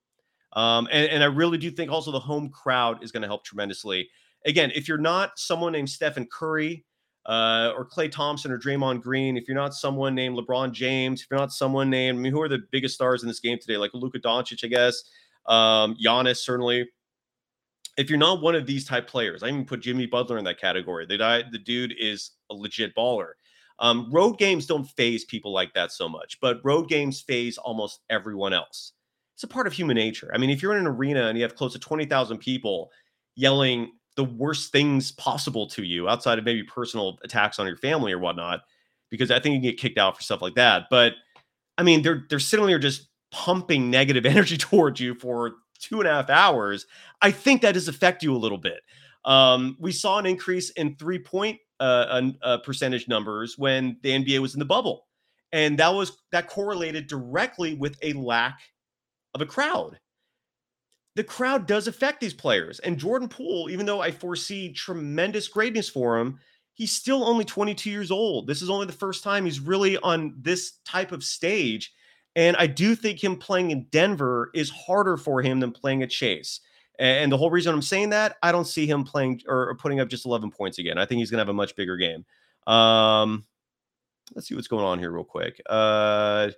Um, 0.53 0.89
and, 0.91 1.07
and 1.09 1.23
I 1.23 1.27
really 1.27 1.57
do 1.57 1.71
think 1.71 1.89
also 1.89 2.11
the 2.11 2.19
home 2.19 2.49
crowd 2.49 3.01
is 3.01 3.13
going 3.13 3.21
to 3.21 3.29
help 3.29 3.45
tremendously. 3.45 4.09
Again, 4.45 4.71
if 4.75 4.89
you're 4.89 4.97
not 4.97 5.39
someone 5.39 5.71
named 5.71 5.89
Stephen 5.89 6.27
Curry 6.29 6.83
uh, 7.25 7.71
or 7.77 7.87
Klay 7.87 8.11
Thompson 8.11 8.51
or 8.51 8.59
Draymond 8.59 9.01
Green, 9.01 9.37
if 9.37 9.47
you're 9.47 9.55
not 9.55 9.73
someone 9.73 10.13
named 10.13 10.37
LeBron 10.37 10.73
James, 10.73 11.21
if 11.21 11.27
you're 11.31 11.39
not 11.39 11.53
someone 11.53 11.89
named, 11.89 12.17
I 12.17 12.21
mean, 12.21 12.33
who 12.33 12.41
are 12.41 12.49
the 12.49 12.63
biggest 12.71 12.95
stars 12.95 13.21
in 13.21 13.29
this 13.29 13.39
game 13.39 13.57
today? 13.57 13.77
Like 13.77 13.91
Luka 13.93 14.19
Doncic, 14.19 14.65
I 14.65 14.67
guess, 14.67 15.03
um, 15.45 15.95
Giannis, 16.03 16.37
certainly. 16.37 16.89
If 17.97 18.09
you're 18.09 18.19
not 18.19 18.41
one 18.41 18.55
of 18.55 18.65
these 18.65 18.85
type 18.85 19.07
players, 19.07 19.43
I 19.43 19.47
even 19.47 19.63
put 19.63 19.81
Jimmy 19.81 20.07
Butler 20.07 20.37
in 20.37 20.43
that 20.45 20.59
category. 20.59 21.05
The, 21.05 21.45
the 21.51 21.59
dude 21.59 21.93
is 21.97 22.31
a 22.49 22.53
legit 22.53 22.95
baller. 22.95 23.33
Um, 23.81 24.07
road 24.11 24.37
games 24.37 24.65
don't 24.65 24.85
phase 24.85 25.25
people 25.25 25.51
like 25.51 25.73
that 25.73 25.91
so 25.91 26.07
much, 26.07 26.39
but 26.39 26.61
road 26.63 26.87
games 26.87 27.19
phase 27.19 27.57
almost 27.57 27.99
everyone 28.09 28.53
else 28.53 28.93
it's 29.41 29.51
a 29.51 29.51
part 29.51 29.65
of 29.65 29.73
human 29.73 29.95
nature. 29.95 30.29
I 30.35 30.37
mean, 30.37 30.51
if 30.51 30.61
you're 30.61 30.73
in 30.73 30.77
an 30.77 30.85
arena 30.85 31.23
and 31.27 31.35
you 31.35 31.43
have 31.43 31.55
close 31.55 31.73
to 31.73 31.79
20,000 31.79 32.37
people 32.37 32.91
yelling 33.35 33.91
the 34.15 34.23
worst 34.23 34.71
things 34.71 35.11
possible 35.13 35.65
to 35.69 35.81
you 35.81 36.07
outside 36.07 36.37
of 36.37 36.45
maybe 36.45 36.61
personal 36.61 37.17
attacks 37.23 37.57
on 37.57 37.65
your 37.65 37.77
family 37.77 38.11
or 38.11 38.19
whatnot, 38.19 38.61
because 39.09 39.31
I 39.31 39.39
think 39.39 39.55
you 39.55 39.71
get 39.71 39.79
kicked 39.79 39.97
out 39.97 40.15
for 40.15 40.21
stuff 40.21 40.43
like 40.43 40.53
that. 40.55 40.83
But 40.91 41.13
I 41.75 41.81
mean, 41.81 42.03
they're 42.03 42.25
they're 42.29 42.37
sitting 42.37 42.67
there 42.67 42.77
just 42.77 43.07
pumping 43.31 43.89
negative 43.89 44.25
energy 44.27 44.57
towards 44.57 44.99
you 44.99 45.15
for 45.15 45.53
two 45.79 45.99
and 45.99 46.07
a 46.07 46.11
half 46.11 46.29
hours. 46.29 46.85
I 47.23 47.31
think 47.31 47.63
that 47.63 47.71
does 47.71 47.87
affect 47.87 48.21
you 48.21 48.35
a 48.35 48.37
little 48.37 48.59
bit. 48.59 48.81
Um, 49.25 49.75
we 49.79 49.91
saw 49.91 50.19
an 50.19 50.27
increase 50.27 50.69
in 50.69 50.97
three 50.97 51.17
point 51.17 51.57
uh, 51.81 52.31
uh, 52.41 52.57
percentage 52.59 53.07
numbers 53.07 53.57
when 53.57 53.97
the 54.03 54.09
NBA 54.11 54.39
was 54.39 54.53
in 54.53 54.59
the 54.59 54.65
bubble, 54.65 55.07
and 55.51 55.77
that 55.79 55.89
was 55.89 56.17
that 56.31 56.47
correlated 56.47 57.07
directly 57.07 57.73
with 57.73 57.97
a 58.01 58.13
lack 58.13 58.59
of 59.33 59.41
a 59.41 59.45
crowd. 59.45 59.99
The 61.15 61.23
crowd 61.23 61.67
does 61.67 61.87
affect 61.87 62.21
these 62.21 62.33
players. 62.33 62.79
And 62.79 62.97
Jordan 62.97 63.27
Poole, 63.27 63.69
even 63.69 63.85
though 63.85 64.01
I 64.01 64.11
foresee 64.11 64.71
tremendous 64.71 65.49
greatness 65.49 65.89
for 65.89 66.17
him, 66.17 66.39
he's 66.73 66.91
still 66.91 67.25
only 67.25 67.43
22 67.43 67.89
years 67.89 68.11
old. 68.11 68.47
This 68.47 68.61
is 68.61 68.69
only 68.69 68.85
the 68.85 68.93
first 68.93 69.23
time 69.23 69.43
he's 69.43 69.59
really 69.59 69.97
on 69.97 70.35
this 70.39 70.79
type 70.85 71.11
of 71.11 71.23
stage. 71.23 71.91
And 72.35 72.55
I 72.55 72.67
do 72.67 72.95
think 72.95 73.21
him 73.21 73.35
playing 73.35 73.71
in 73.71 73.87
Denver 73.91 74.51
is 74.53 74.69
harder 74.69 75.17
for 75.17 75.41
him 75.41 75.59
than 75.59 75.71
playing 75.71 76.01
at 76.01 76.09
Chase. 76.09 76.61
And 77.01 77.31
the 77.31 77.37
whole 77.37 77.49
reason 77.49 77.73
I'm 77.73 77.81
saying 77.81 78.11
that, 78.11 78.37
I 78.43 78.51
don't 78.51 78.67
see 78.67 78.85
him 78.85 79.03
playing 79.03 79.41
or 79.47 79.75
putting 79.75 79.99
up 79.99 80.07
just 80.07 80.25
11 80.25 80.51
points 80.51 80.77
again. 80.77 80.97
I 80.97 81.05
think 81.05 81.19
he's 81.19 81.31
going 81.31 81.39
to 81.39 81.41
have 81.41 81.49
a 81.49 81.53
much 81.53 81.75
bigger 81.75 81.97
game. 81.97 82.23
Um, 82.67 83.43
let's 84.35 84.47
see 84.47 84.55
what's 84.55 84.67
going 84.67 84.85
on 84.85 84.99
here 84.99 85.11
real 85.11 85.23
quick. 85.23 85.59
Uh, 85.67 86.51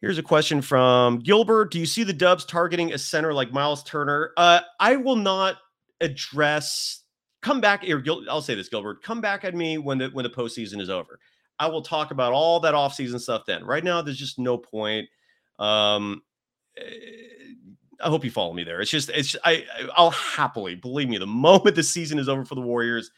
Here's 0.00 0.18
a 0.18 0.22
question 0.22 0.62
from 0.62 1.18
Gilbert. 1.18 1.72
Do 1.72 1.80
you 1.80 1.86
see 1.86 2.04
the 2.04 2.12
Dubs 2.12 2.44
targeting 2.44 2.92
a 2.92 2.98
center 2.98 3.34
like 3.34 3.52
Myles 3.52 3.82
Turner? 3.82 4.30
Uh, 4.36 4.60
I 4.78 4.94
will 4.94 5.16
not 5.16 5.56
address. 6.00 7.02
Come 7.42 7.60
back 7.60 7.82
here. 7.82 8.02
I'll 8.30 8.40
say 8.40 8.54
this, 8.54 8.68
Gilbert. 8.68 9.02
Come 9.02 9.20
back 9.20 9.44
at 9.44 9.56
me 9.56 9.76
when 9.76 9.98
the 9.98 10.08
when 10.10 10.22
the 10.22 10.30
postseason 10.30 10.80
is 10.80 10.88
over. 10.88 11.18
I 11.58 11.66
will 11.66 11.82
talk 11.82 12.12
about 12.12 12.32
all 12.32 12.60
that 12.60 12.74
offseason 12.74 13.20
stuff 13.20 13.42
then. 13.44 13.64
Right 13.64 13.82
now, 13.82 14.00
there's 14.00 14.18
just 14.18 14.38
no 14.38 14.56
point. 14.56 15.08
Um, 15.58 16.22
eh, 16.76 16.82
I 18.00 18.08
hope 18.08 18.24
you 18.24 18.30
follow 18.30 18.52
me 18.52 18.64
there. 18.64 18.80
It's 18.80 18.90
just, 18.90 19.10
it's 19.10 19.34
I, 19.44 19.64
I'll 19.96 20.10
happily 20.10 20.74
believe 20.74 21.08
me. 21.08 21.18
The 21.18 21.26
moment 21.26 21.74
the 21.74 21.82
season 21.82 22.18
is 22.18 22.28
over 22.28 22.44
for 22.44 22.54
the 22.54 22.60
Warriors, 22.60 23.10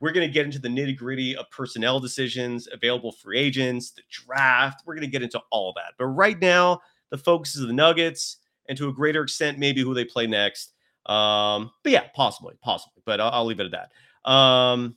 we're 0.00 0.12
going 0.12 0.26
to 0.26 0.32
get 0.32 0.46
into 0.46 0.58
the 0.58 0.68
nitty 0.68 0.96
gritty 0.96 1.36
of 1.36 1.48
personnel 1.50 2.00
decisions, 2.00 2.68
available 2.72 3.12
free 3.12 3.38
agents, 3.38 3.90
the 3.90 4.02
draft. 4.10 4.82
We're 4.84 4.94
going 4.94 5.06
to 5.06 5.10
get 5.10 5.22
into 5.22 5.40
all 5.50 5.72
that. 5.76 5.94
But 5.98 6.06
right 6.06 6.40
now, 6.40 6.80
the 7.10 7.18
focus 7.18 7.54
is 7.56 7.66
the 7.66 7.72
Nuggets 7.72 8.38
and 8.68 8.78
to 8.78 8.88
a 8.88 8.92
greater 8.92 9.22
extent, 9.22 9.58
maybe 9.58 9.82
who 9.82 9.94
they 9.94 10.04
play 10.04 10.26
next. 10.26 10.72
Um, 11.06 11.70
but 11.82 11.92
yeah, 11.92 12.04
possibly, 12.14 12.54
possibly. 12.62 13.02
But 13.04 13.20
I'll, 13.20 13.30
I'll 13.30 13.44
leave 13.44 13.60
it 13.60 13.72
at 13.72 13.90
that. 14.24 14.30
Um, 14.30 14.96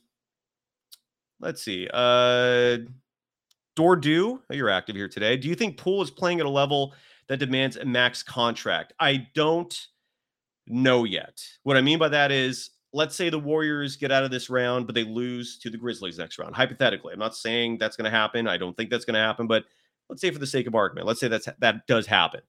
let's 1.40 1.62
see. 1.62 1.88
Uh, 1.92 2.78
Dordu, 3.76 4.40
you're 4.50 4.70
active 4.70 4.96
here 4.96 5.08
today. 5.08 5.36
Do 5.36 5.48
you 5.48 5.54
think 5.54 5.76
Poole 5.76 6.02
is 6.02 6.10
playing 6.10 6.40
at 6.40 6.46
a 6.46 6.50
level 6.50 6.94
that 7.28 7.38
demands 7.38 7.76
a 7.76 7.84
max 7.84 8.22
contract? 8.22 8.92
I 9.00 9.28
don't 9.34 9.78
know 10.66 11.04
yet. 11.04 11.42
What 11.62 11.76
I 11.76 11.80
mean 11.80 11.98
by 11.98 12.08
that 12.08 12.30
is, 12.32 12.70
let's 12.92 13.14
say 13.14 13.28
the 13.28 13.38
Warriors 13.38 13.96
get 13.96 14.12
out 14.12 14.24
of 14.24 14.30
this 14.30 14.48
round, 14.48 14.86
but 14.86 14.94
they 14.94 15.04
lose 15.04 15.58
to 15.58 15.70
the 15.70 15.78
Grizzlies 15.78 16.18
next 16.18 16.38
round. 16.38 16.54
Hypothetically, 16.54 17.12
I'm 17.12 17.18
not 17.18 17.36
saying 17.36 17.78
that's 17.78 17.96
going 17.96 18.10
to 18.10 18.16
happen. 18.16 18.48
I 18.48 18.56
don't 18.56 18.76
think 18.76 18.90
that's 18.90 19.04
going 19.04 19.14
to 19.14 19.20
happen, 19.20 19.46
but 19.46 19.64
let's 20.08 20.20
say 20.20 20.30
for 20.30 20.38
the 20.38 20.46
sake 20.46 20.66
of 20.66 20.74
argument, 20.74 21.06
let's 21.06 21.20
say 21.20 21.28
that's 21.28 21.48
that 21.58 21.86
does 21.86 22.06
happen. 22.06 22.40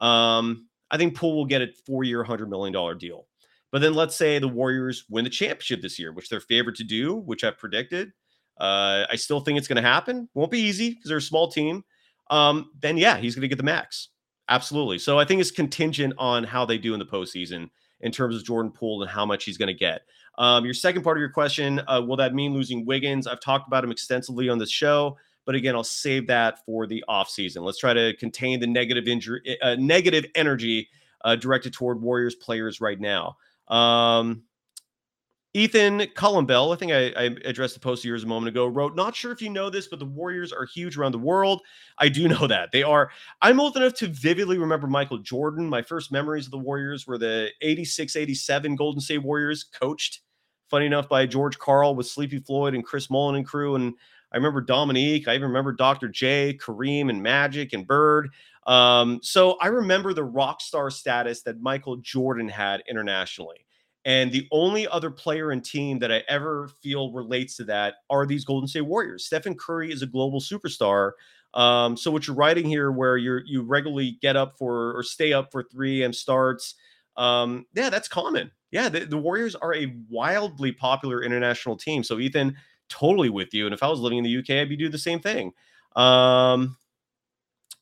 Um, 0.00 0.68
I 0.90 0.96
think 0.96 1.16
Poole 1.16 1.36
will 1.36 1.46
get 1.46 1.62
a 1.62 1.68
four-year, 1.86 2.22
hundred 2.22 2.50
million 2.50 2.72
dollar 2.72 2.94
deal. 2.94 3.26
But 3.72 3.80
then 3.80 3.94
let's 3.94 4.16
say 4.16 4.38
the 4.38 4.48
Warriors 4.48 5.04
win 5.10 5.24
the 5.24 5.30
championship 5.30 5.82
this 5.82 5.98
year, 5.98 6.12
which 6.12 6.28
they're 6.28 6.40
favored 6.40 6.76
to 6.76 6.84
do, 6.84 7.14
which 7.14 7.42
I've 7.42 7.58
predicted. 7.58 8.12
Uh, 8.58 9.04
I 9.10 9.16
still 9.16 9.40
think 9.40 9.58
it's 9.58 9.68
going 9.68 9.82
to 9.82 9.88
happen. 9.88 10.28
Won't 10.34 10.50
be 10.50 10.60
easy 10.60 10.90
because 10.90 11.08
they're 11.08 11.18
a 11.18 11.22
small 11.22 11.50
team. 11.50 11.84
Um, 12.30 12.70
then 12.80 12.96
yeah, 12.96 13.18
he's 13.18 13.34
going 13.34 13.42
to 13.42 13.48
get 13.48 13.58
the 13.58 13.64
max. 13.64 14.08
Absolutely. 14.48 14.98
So 14.98 15.18
I 15.18 15.24
think 15.24 15.40
it's 15.40 15.50
contingent 15.50 16.14
on 16.18 16.44
how 16.44 16.64
they 16.64 16.78
do 16.78 16.92
in 16.92 16.98
the 16.98 17.06
postseason 17.06 17.68
in 18.00 18.12
terms 18.12 18.36
of 18.36 18.44
Jordan 18.44 18.70
Poole 18.70 19.02
and 19.02 19.10
how 19.10 19.26
much 19.26 19.44
he's 19.44 19.56
going 19.56 19.68
to 19.68 19.74
get. 19.74 20.02
Um, 20.38 20.64
your 20.64 20.74
second 20.74 21.02
part 21.02 21.16
of 21.16 21.20
your 21.20 21.30
question, 21.30 21.80
uh, 21.88 22.02
will 22.06 22.16
that 22.16 22.34
mean 22.34 22.52
losing 22.52 22.84
Wiggins? 22.84 23.26
I've 23.26 23.40
talked 23.40 23.66
about 23.66 23.82
him 23.82 23.90
extensively 23.90 24.48
on 24.48 24.58
this 24.58 24.70
show, 24.70 25.16
but 25.46 25.54
again, 25.54 25.74
I'll 25.74 25.82
save 25.82 26.26
that 26.26 26.64
for 26.64 26.86
the 26.86 27.02
offseason. 27.08 27.62
Let's 27.62 27.78
try 27.78 27.94
to 27.94 28.14
contain 28.16 28.60
the 28.60 28.66
negative 28.66 29.08
injury, 29.08 29.58
uh, 29.62 29.76
negative 29.78 30.26
energy 30.34 30.88
uh, 31.24 31.36
directed 31.36 31.72
toward 31.72 32.02
Warriors 32.02 32.34
players 32.34 32.80
right 32.80 33.00
now. 33.00 33.36
Um, 33.68 34.42
Ethan 35.56 36.00
Cullenbell, 36.14 36.74
I 36.74 36.76
think 36.76 36.92
I, 36.92 37.06
I, 37.18 37.24
addressed 37.46 37.72
the 37.72 37.80
post 37.80 38.04
years 38.04 38.24
a 38.24 38.26
moment 38.26 38.50
ago, 38.50 38.66
wrote, 38.66 38.94
Not 38.94 39.16
sure 39.16 39.32
if 39.32 39.40
you 39.40 39.48
know 39.48 39.70
this, 39.70 39.88
but 39.88 39.98
the 39.98 40.04
Warriors 40.04 40.52
are 40.52 40.66
huge 40.66 40.98
around 40.98 41.12
the 41.12 41.18
world. 41.18 41.62
I 41.96 42.10
do 42.10 42.28
know 42.28 42.46
that. 42.46 42.72
They 42.72 42.82
are. 42.82 43.10
I'm 43.40 43.58
old 43.58 43.74
enough 43.74 43.94
to 43.94 44.08
vividly 44.08 44.58
remember 44.58 44.86
Michael 44.86 45.16
Jordan. 45.16 45.66
My 45.66 45.80
first 45.80 46.12
memories 46.12 46.44
of 46.44 46.50
the 46.50 46.58
Warriors 46.58 47.06
were 47.06 47.16
the 47.16 47.48
86 47.62 48.16
87 48.16 48.76
Golden 48.76 49.00
State 49.00 49.22
Warriors, 49.22 49.64
coached, 49.64 50.20
funny 50.68 50.84
enough, 50.84 51.08
by 51.08 51.24
George 51.24 51.58
Karl 51.58 51.94
with 51.94 52.06
Sleepy 52.06 52.40
Floyd 52.40 52.74
and 52.74 52.84
Chris 52.84 53.08
Mullin 53.08 53.36
and 53.36 53.46
crew. 53.46 53.76
And 53.76 53.94
I 54.32 54.36
remember 54.36 54.60
Dominique. 54.60 55.26
I 55.26 55.36
even 55.36 55.48
remember 55.48 55.72
Dr. 55.72 56.08
J, 56.08 56.58
Kareem, 56.60 57.08
and 57.08 57.22
Magic 57.22 57.72
and 57.72 57.86
Bird. 57.86 58.28
Um, 58.66 59.20
so 59.22 59.56
I 59.62 59.68
remember 59.68 60.12
the 60.12 60.22
rock 60.22 60.60
star 60.60 60.90
status 60.90 61.40
that 61.44 61.62
Michael 61.62 61.96
Jordan 61.96 62.50
had 62.50 62.82
internationally. 62.86 63.64
And 64.06 64.30
the 64.30 64.46
only 64.52 64.86
other 64.86 65.10
player 65.10 65.50
and 65.50 65.64
team 65.64 65.98
that 65.98 66.12
I 66.12 66.22
ever 66.28 66.70
feel 66.80 67.12
relates 67.12 67.56
to 67.56 67.64
that 67.64 67.96
are 68.08 68.24
these 68.24 68.44
Golden 68.44 68.68
State 68.68 68.82
Warriors. 68.82 69.26
Stephen 69.26 69.56
Curry 69.56 69.90
is 69.92 70.00
a 70.00 70.06
global 70.06 70.40
superstar. 70.40 71.10
Um, 71.54 71.96
so 71.96 72.12
what 72.12 72.26
you're 72.26 72.36
writing 72.36 72.66
here, 72.66 72.92
where 72.92 73.16
you 73.16 73.40
you 73.44 73.62
regularly 73.62 74.18
get 74.22 74.36
up 74.36 74.56
for 74.58 74.96
or 74.96 75.02
stay 75.02 75.32
up 75.32 75.50
for 75.50 75.64
3 75.64 76.02
a.m. 76.02 76.12
starts, 76.12 76.76
um, 77.16 77.66
yeah, 77.74 77.90
that's 77.90 78.06
common. 78.06 78.52
Yeah, 78.70 78.88
the, 78.88 79.00
the 79.06 79.16
Warriors 79.16 79.56
are 79.56 79.74
a 79.74 79.92
wildly 80.08 80.70
popular 80.70 81.24
international 81.24 81.76
team. 81.76 82.04
So 82.04 82.20
Ethan, 82.20 82.56
totally 82.88 83.30
with 83.30 83.52
you. 83.52 83.66
And 83.66 83.74
if 83.74 83.82
I 83.82 83.88
was 83.88 83.98
living 83.98 84.18
in 84.18 84.24
the 84.24 84.38
UK, 84.38 84.50
I'd 84.50 84.68
be 84.68 84.76
doing 84.76 84.92
the 84.92 84.98
same 84.98 85.18
thing. 85.18 85.52
Um, 85.96 86.76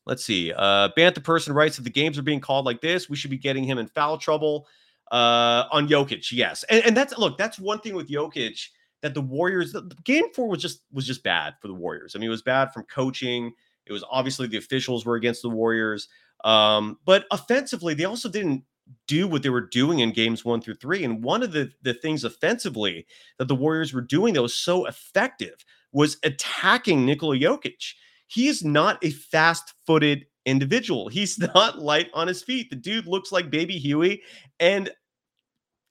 let's 0.07 0.23
see. 0.23 0.53
Uh, 0.53 0.89
Bantha 0.97 1.23
person 1.23 1.53
writes, 1.53 1.77
if 1.77 1.83
the 1.83 1.89
games 1.89 2.17
are 2.17 2.23
being 2.23 2.39
called 2.39 2.65
like 2.65 2.81
this, 2.81 3.09
we 3.09 3.15
should 3.15 3.31
be 3.31 3.37
getting 3.37 3.63
him 3.63 3.77
in 3.77 3.87
foul 3.87 4.17
trouble. 4.17 4.67
Uh, 5.11 5.65
on 5.71 5.87
Jokic, 5.87 6.31
yes, 6.31 6.63
and, 6.63 6.83
and 6.83 6.97
that's 6.97 7.17
look, 7.17 7.37
that's 7.37 7.59
one 7.59 7.79
thing 7.79 7.95
with 7.95 8.09
Jokic 8.09 8.67
that 9.01 9.13
the 9.13 9.21
Warriors, 9.21 9.71
the, 9.71 9.95
game 10.03 10.33
four 10.33 10.47
was 10.47 10.61
just 10.61 10.81
was 10.91 11.05
just 11.05 11.23
bad 11.23 11.53
for 11.61 11.67
the 11.67 11.73
Warriors. 11.73 12.15
I 12.15 12.19
mean, 12.19 12.27
it 12.27 12.31
was 12.31 12.41
bad 12.41 12.73
from 12.73 12.83
coaching. 12.83 13.53
It 13.85 13.93
was 13.93 14.03
obviously 14.09 14.47
the 14.47 14.57
officials 14.57 15.05
were 15.05 15.15
against 15.15 15.43
the 15.43 15.49
Warriors, 15.49 16.07
um, 16.43 16.97
but 17.05 17.25
offensively, 17.29 17.93
they 17.93 18.05
also 18.05 18.29
didn't 18.29 18.63
do 19.07 19.27
what 19.27 19.43
they 19.43 19.49
were 19.49 19.67
doing 19.67 19.99
in 19.99 20.11
games 20.11 20.45
one 20.45 20.61
through 20.61 20.75
three. 20.75 21.03
And 21.03 21.23
one 21.23 21.43
of 21.43 21.51
the, 21.51 21.71
the 21.81 21.93
things 21.93 22.23
offensively 22.23 23.05
that 23.37 23.47
the 23.47 23.55
Warriors 23.55 23.93
were 23.93 24.01
doing 24.01 24.33
that 24.33 24.41
was 24.41 24.53
so 24.53 24.85
effective 24.85 25.65
was 25.91 26.17
attacking 26.23 27.05
Nikola 27.05 27.37
Jokic. 27.37 27.93
He 28.27 28.47
is 28.47 28.63
not 28.63 29.03
a 29.03 29.11
fast 29.11 29.73
footed 29.85 30.25
individual. 30.45 31.07
He's 31.09 31.37
not 31.55 31.79
light 31.79 32.09
on 32.13 32.27
his 32.27 32.43
feet. 32.43 32.69
The 32.69 32.75
dude 32.75 33.07
looks 33.07 33.31
like 33.31 33.49
baby 33.49 33.77
Huey. 33.77 34.21
And 34.59 34.89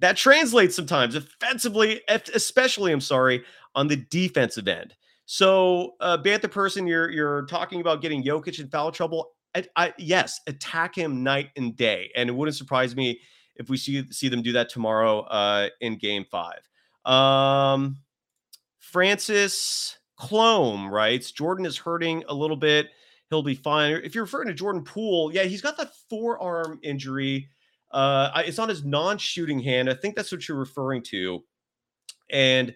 that 0.01 0.17
translates 0.17 0.75
sometimes 0.75 1.15
offensively, 1.15 2.01
especially, 2.09 2.93
I'm 2.93 3.01
sorry, 3.01 3.45
on 3.75 3.89
the 3.89 3.97
defensive 3.97 4.69
end. 4.69 4.95
So, 5.27 5.95
uh, 6.01 6.19
Bantha 6.19 6.51
person, 6.51 6.87
you're 6.87 7.11
you're 7.11 7.47
talking 7.47 7.81
about 7.81 8.03
getting 8.03 8.23
Jokic 8.23 8.61
in 8.61 8.69
foul 8.69 8.93
trouble. 8.93 9.31
I, 9.55 9.65
I, 9.77 9.95
yes, 9.97 10.41
attack 10.47 10.97
him 10.97 11.23
night 11.23 11.51
and 11.57 11.75
day, 11.75 12.11
and 12.15 12.29
it 12.29 12.33
wouldn't 12.33 12.57
surprise 12.57 12.95
me 12.95 13.21
if 13.57 13.71
we 13.71 13.79
see 13.79 14.05
see 14.11 14.29
them 14.29 14.43
do 14.43 14.53
that 14.53 14.69
tomorrow 14.69 15.21
uh, 15.21 15.71
in 15.81 15.97
Game 15.97 16.27
Five. 16.31 16.61
Um, 17.07 17.97
Francis 18.81 19.97
Clome 20.17 20.91
writes 20.91 21.33
Jordan 21.33 21.65
is 21.65 21.79
hurting 21.79 22.25
a 22.29 22.35
little 22.35 22.57
bit 22.57 22.91
he'll 23.35 23.43
be 23.43 23.55
fine. 23.55 23.93
If 24.05 24.15
you're 24.15 24.25
referring 24.25 24.49
to 24.49 24.55
Jordan 24.55 24.85
Poole, 24.85 25.33
yeah, 25.35 25.43
he's 25.43 25.61
got 25.61 25.77
that 25.79 25.93
forearm 26.09 26.79
injury. 26.83 27.49
Uh, 27.91 28.43
it's 28.47 28.59
on 28.59 28.69
his 28.69 28.85
non-shooting 28.85 29.61
hand. 29.61 29.91
I 29.91 29.95
think 29.95 30.15
that's 30.15 30.31
what 30.31 30.49
you're 30.49 30.59
referring 30.59 31.03
to. 31.05 31.45
And 32.31 32.75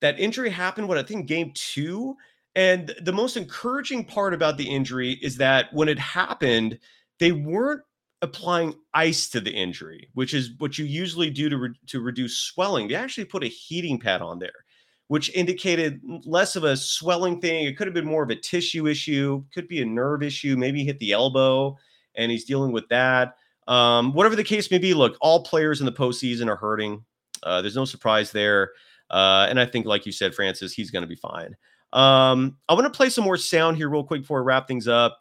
that 0.00 0.18
injury 0.18 0.50
happened 0.50 0.88
what 0.88 0.98
I 0.98 1.02
think 1.02 1.26
game 1.26 1.52
two. 1.54 2.16
And 2.54 2.94
the 3.02 3.12
most 3.12 3.36
encouraging 3.36 4.04
part 4.04 4.34
about 4.34 4.56
the 4.56 4.68
injury 4.68 5.12
is 5.22 5.36
that 5.36 5.72
when 5.72 5.88
it 5.88 5.98
happened, 5.98 6.78
they 7.18 7.32
weren't 7.32 7.82
applying 8.22 8.74
ice 8.94 9.28
to 9.30 9.40
the 9.40 9.52
injury, 9.52 10.08
which 10.14 10.34
is 10.34 10.52
what 10.58 10.78
you 10.78 10.84
usually 10.84 11.30
do 11.30 11.48
to, 11.48 11.56
re- 11.56 11.80
to 11.86 12.00
reduce 12.00 12.36
swelling. 12.36 12.88
They 12.88 12.94
actually 12.94 13.26
put 13.26 13.44
a 13.44 13.48
heating 13.48 13.98
pad 13.98 14.22
on 14.22 14.38
there 14.38 14.64
which 15.08 15.30
indicated 15.34 16.00
less 16.24 16.54
of 16.54 16.64
a 16.64 16.76
swelling 16.76 17.40
thing. 17.40 17.66
It 17.66 17.76
could 17.76 17.86
have 17.86 17.94
been 17.94 18.06
more 18.06 18.22
of 18.22 18.30
a 18.30 18.36
tissue 18.36 18.86
issue, 18.86 19.42
could 19.52 19.66
be 19.66 19.82
a 19.82 19.86
nerve 19.86 20.22
issue, 20.22 20.56
maybe 20.56 20.84
hit 20.84 20.98
the 20.98 21.12
elbow, 21.12 21.76
and 22.14 22.30
he's 22.30 22.44
dealing 22.44 22.72
with 22.72 22.88
that. 22.88 23.36
Um, 23.66 24.12
whatever 24.12 24.36
the 24.36 24.44
case 24.44 24.70
may 24.70 24.78
be, 24.78 24.94
look, 24.94 25.16
all 25.20 25.42
players 25.42 25.80
in 25.80 25.86
the 25.86 25.92
postseason 25.92 26.48
are 26.48 26.56
hurting. 26.56 27.04
Uh, 27.42 27.60
there's 27.62 27.76
no 27.76 27.84
surprise 27.84 28.30
there. 28.30 28.72
Uh, 29.10 29.46
and 29.48 29.58
I 29.58 29.66
think, 29.66 29.86
like 29.86 30.06
you 30.06 30.12
said, 30.12 30.34
Francis, 30.34 30.72
he's 30.72 30.90
going 30.90 31.02
to 31.02 31.08
be 31.08 31.16
fine. 31.16 31.56
Um, 31.92 32.56
I 32.68 32.74
want 32.74 32.84
to 32.84 32.96
play 32.96 33.08
some 33.08 33.24
more 33.24 33.36
sound 33.38 33.76
here, 33.76 33.88
real 33.88 34.04
quick, 34.04 34.22
before 34.22 34.40
I 34.40 34.44
wrap 34.44 34.68
things 34.68 34.88
up. 34.88 35.18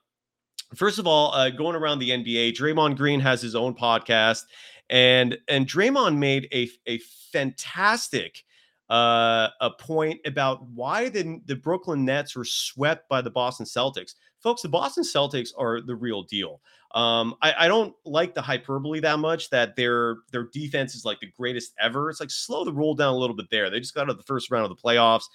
First 0.75 0.99
of 0.99 1.07
all, 1.07 1.33
uh, 1.33 1.49
going 1.49 1.77
around 1.77 1.99
the 1.99 2.09
NBA, 2.09 2.53
Draymond 2.53 2.97
Green 2.97 3.21
has 3.21 3.41
his 3.41 3.55
own 3.55 3.73
podcast, 3.73 4.43
and 4.89 5.37
and 5.47 5.65
Draymond 5.65 6.17
made 6.17 6.49
a 6.53 6.69
a 6.87 6.97
fantastic 7.31 8.43
uh, 8.89 9.49
a 9.59 9.69
point 9.71 10.19
about 10.25 10.65
why 10.67 11.09
the, 11.09 11.41
the 11.45 11.55
Brooklyn 11.55 12.05
Nets 12.05 12.35
were 12.35 12.45
swept 12.45 13.09
by 13.09 13.21
the 13.21 13.29
Boston 13.29 13.65
Celtics. 13.65 14.15
Folks, 14.41 14.61
the 14.61 14.69
Boston 14.69 15.03
Celtics 15.03 15.49
are 15.57 15.81
the 15.81 15.95
real 15.95 16.23
deal. 16.23 16.61
Um, 16.95 17.35
I, 17.41 17.53
I, 17.59 17.67
don't 17.67 17.93
like 18.05 18.33
the 18.33 18.41
hyperbole 18.41 19.01
that 19.01 19.19
much 19.19 19.49
that 19.49 19.75
their 19.75 20.19
their 20.31 20.45
defense 20.53 20.95
is 20.95 21.03
like 21.03 21.19
the 21.19 21.29
greatest 21.37 21.73
ever. 21.81 22.09
It's 22.09 22.21
like 22.21 22.31
slow 22.31 22.63
the 22.63 22.71
roll 22.71 22.95
down 22.95 23.13
a 23.13 23.17
little 23.17 23.35
bit 23.35 23.47
there. 23.51 23.69
They 23.69 23.81
just 23.81 23.93
got 23.93 24.03
out 24.03 24.11
of 24.11 24.17
the 24.17 24.23
first 24.23 24.49
round 24.51 24.63
of 24.63 24.69
the 24.69 24.81
playoffs, 24.81 25.25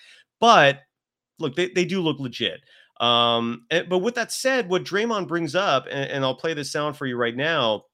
but 0.40 0.80
look, 1.38 1.54
they, 1.54 1.68
they 1.68 1.84
do 1.84 2.00
look 2.00 2.18
legit. 2.18 2.60
Um, 3.00 3.66
and, 3.70 3.86
but 3.88 3.98
with 3.98 4.14
that 4.14 4.32
said, 4.32 4.68
what 4.68 4.84
Draymond 4.84 5.28
brings 5.28 5.54
up, 5.54 5.86
and, 5.90 6.10
and, 6.10 6.24
I'll 6.24 6.36
play 6.36 6.54
this 6.54 6.70
sound 6.70 6.96
for 6.96 7.04
you 7.04 7.16
right 7.16 7.34
now, 7.34 7.84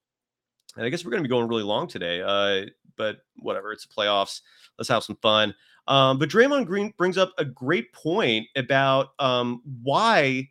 and 0.75 0.85
I 0.85 0.89
guess 0.89 1.03
we're 1.03 1.11
going 1.11 1.23
to 1.23 1.27
be 1.27 1.31
going 1.31 1.47
really 1.47 1.63
long 1.63 1.87
today. 1.87 2.21
Uh, 2.21 2.67
but 2.99 3.21
whatever, 3.37 3.71
it's 3.71 3.87
the 3.87 3.93
playoffs. 3.93 4.41
Let's 4.77 4.89
have 4.89 5.03
some 5.03 5.15
fun. 5.15 5.55
Um, 5.87 6.19
but 6.19 6.29
Draymond 6.29 6.67
Green 6.67 6.93
brings 6.97 7.17
up 7.17 7.33
a 7.39 7.45
great 7.45 7.91
point 7.93 8.45
about 8.55 9.09
um, 9.17 9.63
why 9.81 10.49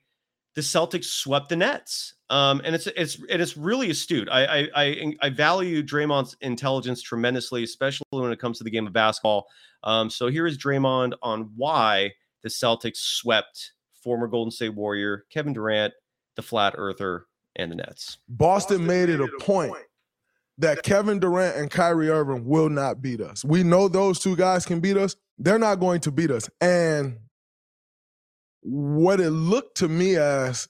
the 0.57 0.61
Celtics 0.63 1.05
swept 1.05 1.51
the 1.51 1.55
Nets. 1.55 2.15
Um, 2.31 2.61
and 2.65 2.75
it's 2.75 2.89
it's 2.89 3.17
and 3.31 3.41
it's 3.41 3.57
really 3.57 3.91
astute. 3.91 4.29
I, 4.29 4.45
I 4.45 4.69
I 4.75 5.15
I 5.23 5.29
value 5.31 5.83
Draymond's 5.83 6.37
intelligence 6.41 7.01
tremendously, 7.01 7.63
especially 7.63 8.05
when 8.11 8.33
it 8.33 8.41
comes 8.41 8.59
to 8.59 8.65
the 8.65 8.71
game 8.71 8.87
of 8.87 8.93
basketball. 8.93 9.47
Um, 9.85 10.11
so 10.11 10.27
here 10.27 10.47
is 10.47 10.59
Draymond 10.59 11.13
on 11.23 11.53
why 11.55 12.13
the 12.43 12.49
Celtics 12.49 12.97
swept 12.97 13.73
former 14.03 14.27
Golden 14.27 14.51
State 14.51 14.75
Warrior 14.75 15.27
Kevin 15.31 15.53
Durant, 15.53 15.95
the 16.35 16.43
Flat 16.43 16.75
Earther, 16.77 17.27
and 17.57 17.71
the 17.71 17.77
Nets. 17.77 18.19
Boston, 18.29 18.79
Boston 18.79 18.87
made 18.87 19.09
it 19.09 19.21
a 19.21 19.29
point 19.41 19.75
that 20.59 20.83
Kevin 20.83 21.21
Durant 21.21 21.57
and 21.57 21.71
Kyrie 21.71 22.11
Irving 22.11 22.45
will 22.45 22.69
not 22.69 23.01
beat 23.01 23.21
us. 23.21 23.45
We 23.45 23.63
know 23.63 23.89
those 23.89 24.19
two 24.19 24.37
guys 24.37 24.67
can 24.67 24.81
beat 24.81 24.97
us. 24.97 25.17
They're 25.39 25.59
not 25.59 25.77
going 25.81 26.01
to 26.03 26.11
beat 26.11 26.31
us. 26.31 26.51
And 26.61 27.19
what 28.63 29.21
it 29.21 29.31
looked 29.31 29.79
to 29.79 29.89
me 29.89 30.17
as 30.17 30.69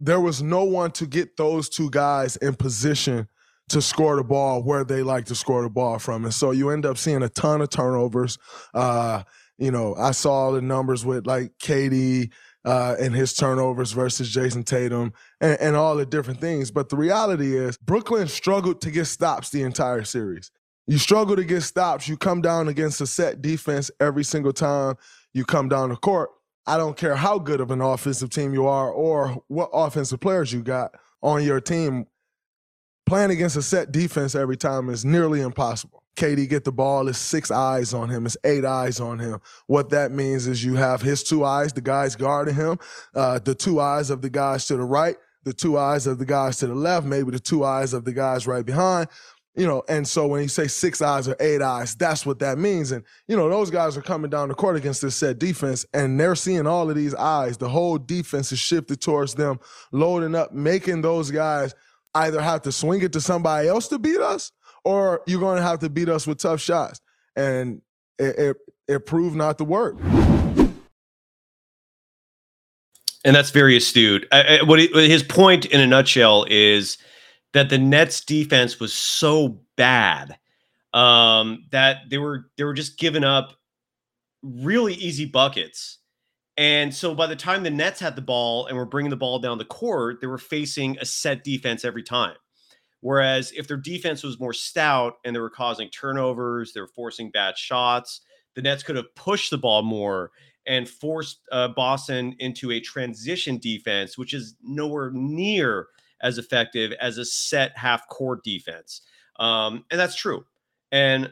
there 0.00 0.20
was 0.20 0.42
no 0.42 0.64
one 0.64 0.90
to 0.92 1.06
get 1.06 1.36
those 1.36 1.68
two 1.68 1.90
guys 1.90 2.36
in 2.36 2.54
position 2.54 3.28
to 3.68 3.80
score 3.80 4.16
the 4.16 4.24
ball 4.24 4.62
where 4.62 4.82
they 4.82 5.02
like 5.02 5.26
to 5.26 5.34
score 5.34 5.62
the 5.62 5.70
ball 5.70 5.98
from. 5.98 6.24
And 6.24 6.34
so 6.34 6.50
you 6.50 6.70
end 6.70 6.84
up 6.84 6.98
seeing 6.98 7.22
a 7.22 7.28
ton 7.28 7.60
of 7.60 7.70
turnovers. 7.70 8.36
Uh, 8.74 9.22
you 9.58 9.70
know, 9.70 9.94
I 9.94 10.10
saw 10.10 10.50
the 10.50 10.60
numbers 10.60 11.04
with 11.04 11.26
like 11.26 11.52
KD 11.62 12.30
uh, 12.64 12.96
and 13.00 13.14
his 13.14 13.34
turnovers 13.34 13.92
versus 13.92 14.30
Jayson 14.30 14.64
Tatum 14.64 15.12
and, 15.40 15.58
and 15.60 15.76
all 15.76 15.96
the 15.96 16.06
different 16.06 16.40
things. 16.40 16.70
But 16.70 16.88
the 16.88 16.96
reality 16.96 17.56
is, 17.56 17.76
Brooklyn 17.78 18.28
struggled 18.28 18.80
to 18.82 18.90
get 18.90 19.06
stops 19.06 19.50
the 19.50 19.62
entire 19.62 20.04
series. 20.04 20.50
You 20.86 20.98
struggle 20.98 21.36
to 21.36 21.44
get 21.44 21.62
stops. 21.62 22.08
You 22.08 22.16
come 22.16 22.40
down 22.40 22.68
against 22.68 23.00
a 23.00 23.06
set 23.06 23.40
defense 23.40 23.90
every 24.00 24.24
single 24.24 24.52
time 24.52 24.96
you 25.32 25.44
come 25.44 25.68
down 25.68 25.90
the 25.90 25.96
court. 25.96 26.30
I 26.66 26.76
don't 26.76 26.96
care 26.96 27.16
how 27.16 27.38
good 27.38 27.60
of 27.60 27.70
an 27.70 27.80
offensive 27.80 28.30
team 28.30 28.52
you 28.52 28.66
are 28.66 28.90
or 28.90 29.42
what 29.48 29.70
offensive 29.72 30.20
players 30.20 30.52
you 30.52 30.62
got 30.62 30.94
on 31.22 31.42
your 31.44 31.60
team. 31.60 32.06
Playing 33.06 33.30
against 33.30 33.56
a 33.56 33.62
set 33.62 33.90
defense 33.90 34.34
every 34.34 34.56
time 34.56 34.88
is 34.88 35.04
nearly 35.04 35.40
impossible. 35.40 35.99
KD 36.16 36.48
get 36.48 36.64
the 36.64 36.72
ball, 36.72 37.08
it's 37.08 37.18
six 37.18 37.50
eyes 37.50 37.94
on 37.94 38.08
him, 38.08 38.26
it's 38.26 38.36
eight 38.44 38.64
eyes 38.64 39.00
on 39.00 39.18
him. 39.18 39.40
What 39.66 39.90
that 39.90 40.12
means 40.12 40.46
is 40.46 40.64
you 40.64 40.74
have 40.74 41.02
his 41.02 41.22
two 41.22 41.44
eyes, 41.44 41.72
the 41.72 41.80
guys 41.80 42.16
guarding 42.16 42.54
him, 42.54 42.78
uh, 43.14 43.38
the 43.38 43.54
two 43.54 43.80
eyes 43.80 44.10
of 44.10 44.22
the 44.22 44.30
guys 44.30 44.66
to 44.66 44.76
the 44.76 44.84
right, 44.84 45.16
the 45.44 45.52
two 45.52 45.78
eyes 45.78 46.06
of 46.06 46.18
the 46.18 46.26
guys 46.26 46.58
to 46.58 46.66
the 46.66 46.74
left, 46.74 47.06
maybe 47.06 47.30
the 47.30 47.40
two 47.40 47.64
eyes 47.64 47.92
of 47.92 48.04
the 48.04 48.12
guys 48.12 48.46
right 48.46 48.64
behind. 48.66 49.08
You 49.56 49.66
know, 49.66 49.82
and 49.88 50.06
so 50.06 50.28
when 50.28 50.42
you 50.42 50.48
say 50.48 50.68
six 50.68 51.02
eyes 51.02 51.26
or 51.26 51.36
eight 51.40 51.60
eyes, 51.60 51.96
that's 51.96 52.24
what 52.24 52.38
that 52.38 52.56
means. 52.56 52.92
And, 52.92 53.04
you 53.26 53.36
know, 53.36 53.48
those 53.48 53.68
guys 53.68 53.96
are 53.96 54.02
coming 54.02 54.30
down 54.30 54.48
the 54.48 54.54
court 54.54 54.76
against 54.76 55.02
this 55.02 55.16
set 55.16 55.40
defense, 55.40 55.84
and 55.92 56.20
they're 56.20 56.36
seeing 56.36 56.68
all 56.68 56.88
of 56.88 56.94
these 56.94 57.16
eyes. 57.16 57.58
The 57.58 57.68
whole 57.68 57.98
defense 57.98 58.52
is 58.52 58.60
shifted 58.60 59.00
towards 59.00 59.34
them, 59.34 59.58
loading 59.90 60.36
up, 60.36 60.52
making 60.52 61.02
those 61.02 61.32
guys 61.32 61.74
either 62.14 62.40
have 62.40 62.62
to 62.62 62.72
swing 62.72 63.02
it 63.02 63.12
to 63.12 63.20
somebody 63.20 63.68
else 63.68 63.88
to 63.88 63.98
beat 63.98 64.20
us 64.20 64.52
or 64.84 65.22
you're 65.26 65.40
going 65.40 65.56
to 65.56 65.62
have 65.62 65.80
to 65.80 65.90
beat 65.90 66.08
us 66.08 66.26
with 66.26 66.38
tough 66.38 66.60
shots. 66.60 67.00
And 67.36 67.82
it, 68.18 68.38
it, 68.38 68.56
it 68.88 69.06
proved 69.06 69.36
not 69.36 69.58
to 69.58 69.64
work. 69.64 69.96
And 73.22 73.36
that's 73.36 73.50
very 73.50 73.76
astute. 73.76 74.26
I, 74.32 74.58
I, 74.58 74.62
what 74.62 74.78
he, 74.78 74.88
his 75.08 75.22
point 75.22 75.66
in 75.66 75.80
a 75.80 75.86
nutshell 75.86 76.46
is 76.48 76.96
that 77.52 77.68
the 77.68 77.78
Nets 77.78 78.24
defense 78.24 78.80
was 78.80 78.94
so 78.94 79.60
bad 79.76 80.38
um, 80.94 81.66
that 81.70 82.08
they 82.08 82.18
were 82.18 82.50
they 82.56 82.64
were 82.64 82.72
just 82.72 82.98
giving 82.98 83.24
up 83.24 83.52
really 84.42 84.94
easy 84.94 85.26
buckets. 85.26 85.98
And 86.60 86.94
so 86.94 87.14
by 87.14 87.26
the 87.26 87.36
time 87.36 87.62
the 87.62 87.70
Nets 87.70 88.00
had 88.00 88.16
the 88.16 88.20
ball 88.20 88.66
and 88.66 88.76
were 88.76 88.84
bringing 88.84 89.08
the 89.08 89.16
ball 89.16 89.38
down 89.38 89.56
the 89.56 89.64
court, 89.64 90.20
they 90.20 90.26
were 90.26 90.36
facing 90.36 90.98
a 90.98 91.06
set 91.06 91.42
defense 91.42 91.86
every 91.86 92.02
time. 92.02 92.36
Whereas 93.00 93.50
if 93.52 93.66
their 93.66 93.78
defense 93.78 94.22
was 94.22 94.38
more 94.38 94.52
stout 94.52 95.14
and 95.24 95.34
they 95.34 95.40
were 95.40 95.48
causing 95.48 95.88
turnovers, 95.88 96.74
they 96.74 96.82
were 96.82 96.86
forcing 96.86 97.30
bad 97.30 97.56
shots, 97.56 98.20
the 98.54 98.60
Nets 98.60 98.82
could 98.82 98.96
have 98.96 99.14
pushed 99.14 99.50
the 99.50 99.56
ball 99.56 99.80
more 99.80 100.32
and 100.66 100.86
forced 100.86 101.40
uh, 101.50 101.68
Boston 101.68 102.36
into 102.40 102.72
a 102.72 102.80
transition 102.80 103.56
defense, 103.56 104.18
which 104.18 104.34
is 104.34 104.54
nowhere 104.62 105.10
near 105.14 105.86
as 106.20 106.36
effective 106.36 106.92
as 107.00 107.16
a 107.16 107.24
set 107.24 107.74
half 107.74 108.06
court 108.08 108.44
defense. 108.44 109.00
Um, 109.38 109.86
and 109.90 109.98
that's 109.98 110.14
true. 110.14 110.44
And 110.92 111.30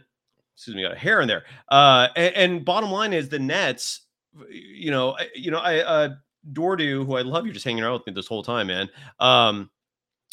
excuse 0.55 0.75
me, 0.75 0.85
got 0.85 0.95
a 0.95 0.99
hair 0.99 1.21
in 1.21 1.29
there. 1.29 1.45
Uh, 1.69 2.09
and, 2.17 2.35
and, 2.35 2.65
bottom 2.65 2.91
line 2.91 3.13
is 3.13 3.29
the 3.29 3.39
Nets, 3.39 4.08
you 4.51 4.91
know, 4.91 5.17
you 5.35 5.51
know, 5.51 5.59
I 5.59 5.81
uh, 5.81 6.09
Dordu, 6.53 7.05
who 7.05 7.17
I 7.17 7.23
love 7.23 7.45
you're 7.45 7.55
just 7.55 7.65
hanging 7.65 7.85
out 7.85 7.93
with 7.93 8.07
me 8.07 8.13
this 8.13 8.27
whole 8.27 8.43
time, 8.43 8.69
man. 8.69 8.89
Um, 9.21 9.71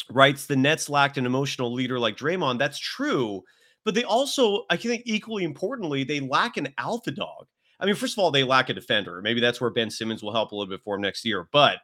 writes 0.09 0.45
the 0.45 0.55
Nets 0.55 0.89
lacked 0.89 1.17
an 1.17 1.25
emotional 1.25 1.73
leader 1.73 1.99
like 1.99 2.17
Draymond. 2.17 2.59
That's 2.59 2.79
true. 2.79 3.43
But 3.83 3.93
they 3.93 4.03
also, 4.03 4.65
I 4.69 4.77
think, 4.77 5.03
equally 5.05 5.43
importantly, 5.43 6.03
they 6.03 6.19
lack 6.19 6.57
an 6.57 6.73
alpha 6.77 7.11
dog. 7.11 7.45
I 7.79 7.85
mean, 7.85 7.95
first 7.95 8.17
of 8.17 8.19
all, 8.23 8.31
they 8.31 8.43
lack 8.43 8.69
a 8.69 8.73
defender. 8.73 9.21
Maybe 9.21 9.41
that's 9.41 9.61
where 9.61 9.69
Ben 9.69 9.91
Simmons 9.91 10.23
will 10.23 10.33
help 10.33 10.51
a 10.51 10.55
little 10.55 10.69
bit 10.69 10.81
for 10.83 10.95
him 10.95 11.01
next 11.01 11.25
year. 11.25 11.47
But 11.51 11.77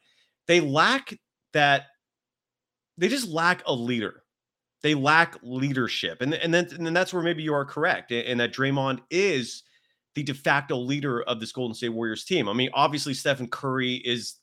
they 0.48 0.60
lack 0.60 1.18
that, 1.54 1.88
they 2.98 3.08
just 3.08 3.28
lack 3.28 3.62
a 3.68 3.74
leader. 3.74 4.24
They 4.82 4.96
lack 4.96 5.38
leadership. 5.44 6.22
And, 6.22 6.34
and 6.34 6.52
then 6.52 6.68
and 6.72 6.86
then 6.86 6.94
that's 6.94 7.14
where 7.14 7.22
maybe 7.22 7.44
you 7.44 7.54
are 7.54 7.66
correct. 7.66 8.12
And 8.12 8.40
that 8.40 8.52
Draymond 8.52 9.00
is 9.12 9.64
the 10.16 10.24
de 10.24 10.34
facto 10.34 10.78
leader 10.78 11.22
of 11.24 11.40
this 11.40 11.52
Golden 11.52 11.76
State 11.76 11.90
Warriors 11.90 12.26
team. 12.26 12.50
I 12.50 12.54
mean, 12.54 12.70
obviously, 12.74 13.14
Stephen 13.14 13.48
Curry 13.48 13.96
is 14.06 14.36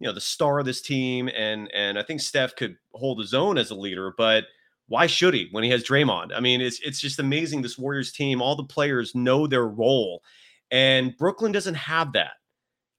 you 0.00 0.06
know 0.06 0.12
the 0.12 0.20
star 0.20 0.58
of 0.58 0.66
this 0.66 0.82
team, 0.82 1.28
and 1.28 1.70
and 1.72 1.98
I 1.98 2.02
think 2.02 2.20
Steph 2.20 2.56
could 2.56 2.76
hold 2.92 3.20
his 3.20 3.34
own 3.34 3.56
as 3.58 3.70
a 3.70 3.74
leader, 3.74 4.12
but 4.16 4.44
why 4.88 5.06
should 5.06 5.32
he 5.32 5.48
when 5.52 5.64
he 5.64 5.70
has 5.70 5.84
Draymond? 5.84 6.32
I 6.34 6.40
mean, 6.40 6.60
it's 6.60 6.80
it's 6.80 7.00
just 7.00 7.18
amazing. 7.18 7.62
This 7.62 7.78
Warriors 7.78 8.12
team, 8.12 8.42
all 8.42 8.56
the 8.56 8.64
players 8.64 9.14
know 9.14 9.46
their 9.46 9.66
role, 9.66 10.22
and 10.70 11.16
Brooklyn 11.16 11.52
doesn't 11.52 11.74
have 11.74 12.12
that. 12.14 12.32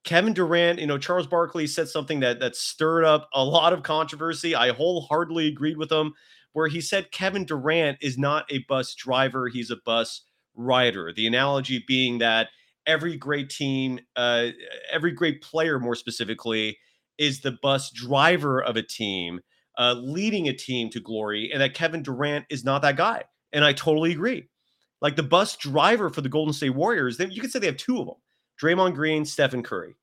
Kevin 0.04 0.34
Durant, 0.34 0.80
you 0.80 0.88
know, 0.88 0.98
Charles 0.98 1.28
Barkley 1.28 1.68
said 1.68 1.88
something 1.88 2.20
that 2.22 2.40
that 2.40 2.56
stirred 2.56 3.06
up 3.06 3.30
a 3.34 3.44
lot 3.44 3.74
of 3.74 3.84
controversy. 3.84 4.56
I 4.56 4.72
wholeheartedly 4.72 5.48
agreed 5.48 5.78
with 5.78 5.92
him, 5.92 6.14
where 6.54 6.68
he 6.68 6.82
said 6.82 7.12
Kevin 7.12 7.46
Durant 7.46 7.98
is 8.02 8.18
not 8.18 8.46
a 8.50 8.60
bus 8.70 8.96
driver; 8.96 9.48
he's 9.48 9.72
a 9.72 9.78
bus 9.86 10.24
rider. 10.56 11.14
The 11.14 11.28
analogy 11.28 11.84
being 11.88 12.20
that 12.20 12.50
every 12.86 13.18
great 13.18 13.50
team, 13.50 14.00
uh, 14.16 14.48
every 14.92 15.12
great 15.12 15.42
player, 15.42 15.80
more 15.80 15.96
specifically, 15.96 16.78
is 17.18 17.42
the 17.42 17.58
bus 17.62 17.92
driver 17.92 18.62
of 18.64 18.76
a 18.76 18.84
team, 18.84 19.40
uh, 19.78 19.94
leading 19.94 20.48
a 20.48 20.54
team 20.54 20.90
to 20.90 21.00
glory, 21.00 21.52
and 21.52 21.62
that 21.62 21.74
Kevin 21.74 22.04
Durant 22.04 22.46
is 22.50 22.64
not 22.64 22.82
that 22.82 22.98
guy. 22.98 23.24
And 23.52 23.64
I 23.64 23.74
totally 23.74 24.12
agree. 24.12 24.50
Like 25.02 25.16
the 25.16 25.24
bus 25.24 25.56
driver 25.58 26.10
for 26.10 26.22
the 26.22 26.30
Golden 26.30 26.54
State 26.54 26.72
Warriors, 26.72 27.18
they, 27.18 27.28
you 27.28 27.42
could 27.42 27.52
say 27.52 27.60
they 27.60 27.68
have 27.68 27.78
two 27.78 28.00
of 28.00 28.08
them 28.08 28.16
Draymond 28.62 28.96
Green, 28.96 29.26
Stephen 29.26 29.64
Curry. 29.64 29.96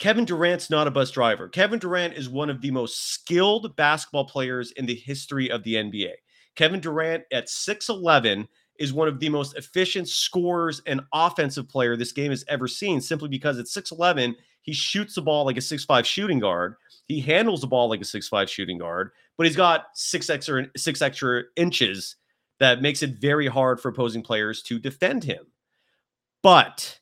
Kevin 0.00 0.24
Durant's 0.24 0.70
not 0.70 0.88
a 0.88 0.90
bus 0.90 1.12
driver. 1.12 1.48
Kevin 1.48 1.78
Durant 1.78 2.14
is 2.14 2.28
one 2.28 2.50
of 2.50 2.60
the 2.60 2.72
most 2.72 3.12
skilled 3.12 3.76
basketball 3.76 4.26
players 4.26 4.72
in 4.72 4.86
the 4.86 4.94
history 4.94 5.50
of 5.50 5.62
the 5.62 5.74
NBA. 5.74 6.12
Kevin 6.56 6.80
Durant 6.80 7.24
at 7.32 7.46
6'11 7.46 8.46
is 8.78 8.92
one 8.92 9.08
of 9.08 9.20
the 9.20 9.28
most 9.28 9.56
efficient 9.56 10.08
scorers 10.08 10.82
and 10.86 11.00
offensive 11.12 11.68
player 11.68 11.96
this 11.96 12.12
game 12.12 12.30
has 12.30 12.44
ever 12.48 12.66
seen 12.66 13.00
simply 13.00 13.28
because 13.28 13.58
at 13.58 13.66
6'11 13.66 14.34
he 14.62 14.72
shoots 14.72 15.14
the 15.14 15.22
ball 15.22 15.44
like 15.44 15.58
a 15.58 15.60
six-five 15.60 16.06
shooting 16.06 16.38
guard. 16.38 16.76
He 17.06 17.20
handles 17.20 17.60
the 17.60 17.66
ball 17.66 17.88
like 17.88 18.00
a 18.00 18.04
six-five 18.04 18.48
shooting 18.48 18.78
guard, 18.78 19.10
but 19.36 19.46
he's 19.46 19.56
got 19.56 19.86
six 19.94 20.30
extra 20.30 20.66
six 20.74 21.02
extra 21.02 21.42
inches 21.56 22.16
that 22.60 22.80
makes 22.80 23.02
it 23.02 23.20
very 23.20 23.46
hard 23.46 23.78
for 23.78 23.90
opposing 23.90 24.22
players 24.22 24.62
to 24.62 24.78
defend 24.78 25.22
him. 25.22 25.44
But, 26.42 26.98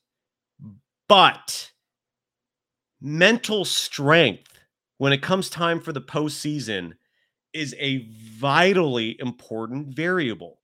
but 1.08 1.70
mental 3.00 3.64
strength 3.64 4.58
when 4.98 5.12
it 5.12 5.22
comes 5.22 5.50
time 5.50 5.80
for 5.80 5.92
the 5.92 6.00
postseason 6.00 6.92
is 7.52 7.76
a 7.78 8.08
vitally 8.08 9.16
important 9.20 9.94
variable. 9.94 10.58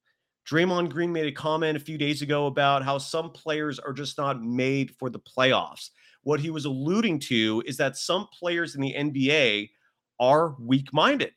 Draymond 0.51 0.91
Green 0.91 1.13
made 1.13 1.27
a 1.27 1.33
comment 1.33 1.77
a 1.77 1.81
few 1.81 1.99
days 1.99 2.23
ago 2.23 2.47
about 2.47 2.83
how 2.83 2.97
some 2.97 3.31
players 3.31 3.79
are 3.79 3.93
just 3.93 4.17
not 4.17 4.43
made 4.43 4.91
for 4.97 5.11
the 5.11 5.21
playoffs. 5.21 5.91
What 6.23 6.41
he 6.41 6.49
was 6.49 6.65
alluding 6.65 7.19
to 7.21 7.63
is 7.67 7.77
that 7.77 7.97
some 7.97 8.29
players 8.39 8.75
in 8.75 8.81
the 8.81 8.95
NBA 8.95 9.71
are 10.19 10.57
weak 10.59 10.93
minded. 10.93 11.33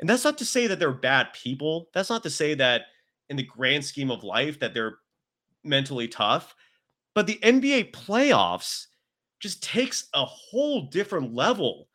And 0.00 0.08
that's 0.08 0.24
not 0.24 0.38
to 0.38 0.44
say 0.44 0.66
that 0.66 0.80
they're 0.80 0.92
bad 0.92 1.32
people. 1.32 1.88
That's 1.94 2.10
not 2.10 2.24
to 2.24 2.30
say 2.30 2.54
that 2.54 2.82
in 3.28 3.36
the 3.36 3.44
grand 3.44 3.84
scheme 3.84 4.10
of 4.10 4.24
life 4.24 4.58
that 4.58 4.74
they're 4.74 4.98
mentally 5.62 6.08
tough. 6.08 6.54
But 7.14 7.28
the 7.28 7.38
NBA 7.44 7.92
playoffs 7.92 8.86
just 9.38 9.62
takes 9.62 10.08
a 10.14 10.24
whole 10.24 10.88
different 10.90 11.32
level 11.32 11.88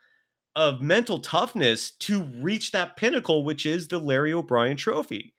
of 0.55 0.81
mental 0.81 1.19
toughness 1.19 1.91
to 1.91 2.23
reach 2.41 2.71
that 2.71 2.95
pinnacle, 2.95 3.43
which 3.43 3.65
is 3.65 3.87
the 3.87 3.99
Larry 3.99 4.31
O'Brien 4.31 4.77
trophy. 4.77 5.33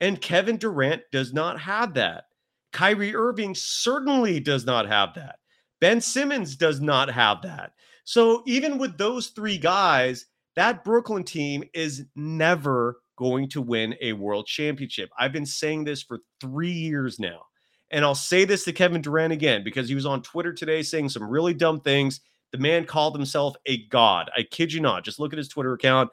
And 0.00 0.20
Kevin 0.20 0.56
Durant 0.56 1.02
does 1.12 1.32
not 1.32 1.60
have 1.60 1.94
that. 1.94 2.24
Kyrie 2.72 3.14
Irving 3.14 3.54
certainly 3.54 4.40
does 4.40 4.66
not 4.66 4.86
have 4.86 5.14
that. 5.14 5.36
Ben 5.80 6.00
Simmons 6.00 6.56
does 6.56 6.80
not 6.80 7.10
have 7.10 7.42
that. 7.42 7.72
So 8.04 8.42
even 8.46 8.78
with 8.78 8.98
those 8.98 9.28
three 9.28 9.58
guys, 9.58 10.26
that 10.56 10.84
Brooklyn 10.84 11.24
team 11.24 11.64
is 11.72 12.04
never 12.16 13.00
going 13.16 13.48
to 13.50 13.62
win 13.62 13.94
a 14.00 14.12
world 14.12 14.46
championship. 14.46 15.08
I've 15.18 15.32
been 15.32 15.46
saying 15.46 15.84
this 15.84 16.02
for 16.02 16.20
three 16.40 16.72
years 16.72 17.18
now. 17.18 17.42
And 17.90 18.04
I'll 18.04 18.14
say 18.14 18.44
this 18.44 18.64
to 18.64 18.72
Kevin 18.72 19.02
Durant 19.02 19.32
again 19.32 19.62
because 19.62 19.88
he 19.88 19.94
was 19.94 20.06
on 20.06 20.22
Twitter 20.22 20.52
today 20.52 20.82
saying 20.82 21.10
some 21.10 21.22
really 21.22 21.54
dumb 21.54 21.80
things. 21.80 22.20
The 22.50 22.58
man 22.58 22.86
called 22.86 23.14
himself 23.14 23.54
a 23.66 23.86
god. 23.86 24.30
I 24.36 24.42
kid 24.42 24.72
you 24.72 24.80
not. 24.80 25.04
Just 25.04 25.20
look 25.20 25.32
at 25.32 25.38
his 25.38 25.48
Twitter 25.48 25.74
account. 25.74 26.10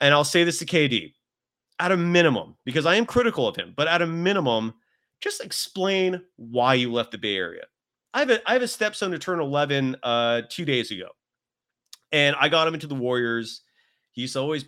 And 0.00 0.14
I'll 0.14 0.24
say 0.24 0.44
this 0.44 0.58
to 0.60 0.66
KD 0.66 1.12
at 1.78 1.92
a 1.92 1.96
minimum, 1.96 2.56
because 2.64 2.86
I 2.86 2.94
am 2.96 3.06
critical 3.06 3.48
of 3.48 3.56
him, 3.56 3.74
but 3.76 3.88
at 3.88 4.02
a 4.02 4.06
minimum, 4.06 4.74
just 5.20 5.42
explain 5.42 6.22
why 6.36 6.74
you 6.74 6.92
left 6.92 7.10
the 7.10 7.18
Bay 7.18 7.36
Area. 7.36 7.64
I 8.12 8.20
have 8.20 8.30
a 8.30 8.48
I 8.48 8.52
have 8.52 8.62
a 8.62 8.68
stepson 8.68 9.10
to 9.10 9.18
turn 9.18 9.40
11 9.40 9.96
uh 10.02 10.42
two 10.48 10.64
days 10.64 10.90
ago. 10.90 11.08
And 12.12 12.36
I 12.38 12.48
got 12.48 12.68
him 12.68 12.74
into 12.74 12.86
the 12.86 12.94
Warriors. 12.94 13.62
He 14.12 14.22
used 14.22 14.34
to 14.34 14.40
always 14.40 14.64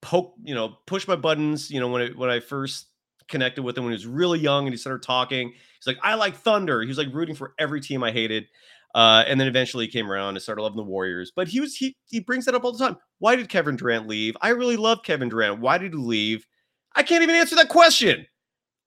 poke, 0.00 0.34
you 0.42 0.54
know, 0.54 0.78
push 0.86 1.06
my 1.06 1.16
buttons, 1.16 1.70
you 1.70 1.80
know, 1.80 1.88
when 1.88 2.02
I 2.02 2.08
when 2.08 2.30
I 2.30 2.40
first 2.40 2.86
connected 3.28 3.62
with 3.62 3.76
him 3.76 3.84
when 3.84 3.92
he 3.92 3.96
was 3.96 4.06
really 4.06 4.38
young 4.38 4.66
and 4.66 4.72
he 4.72 4.78
started 4.78 5.02
talking. 5.02 5.48
He's 5.50 5.86
like, 5.86 5.98
I 6.02 6.14
like 6.14 6.34
Thunder. 6.36 6.80
He 6.80 6.88
was 6.88 6.98
like 6.98 7.12
rooting 7.12 7.34
for 7.34 7.52
every 7.58 7.80
team 7.80 8.02
I 8.02 8.10
hated. 8.10 8.46
Uh, 8.94 9.24
and 9.26 9.38
then 9.40 9.48
eventually 9.48 9.84
he 9.86 9.92
came 9.92 10.10
around 10.10 10.34
and 10.34 10.42
started 10.42 10.62
loving 10.62 10.76
the 10.76 10.82
Warriors. 10.82 11.32
But 11.34 11.48
he 11.48 11.60
was 11.60 11.76
he 11.76 11.96
he 12.06 12.20
brings 12.20 12.44
that 12.46 12.54
up 12.54 12.64
all 12.64 12.72
the 12.72 12.84
time. 12.84 12.96
Why 13.18 13.36
did 13.36 13.48
Kevin 13.48 13.76
Durant 13.76 14.06
leave? 14.06 14.36
I 14.40 14.50
really 14.50 14.76
love 14.76 15.02
Kevin 15.02 15.28
Durant. 15.28 15.60
Why 15.60 15.78
did 15.78 15.92
he 15.92 15.98
leave? 15.98 16.46
I 16.94 17.02
can't 17.02 17.22
even 17.22 17.34
answer 17.34 17.56
that 17.56 17.68
question. 17.68 18.26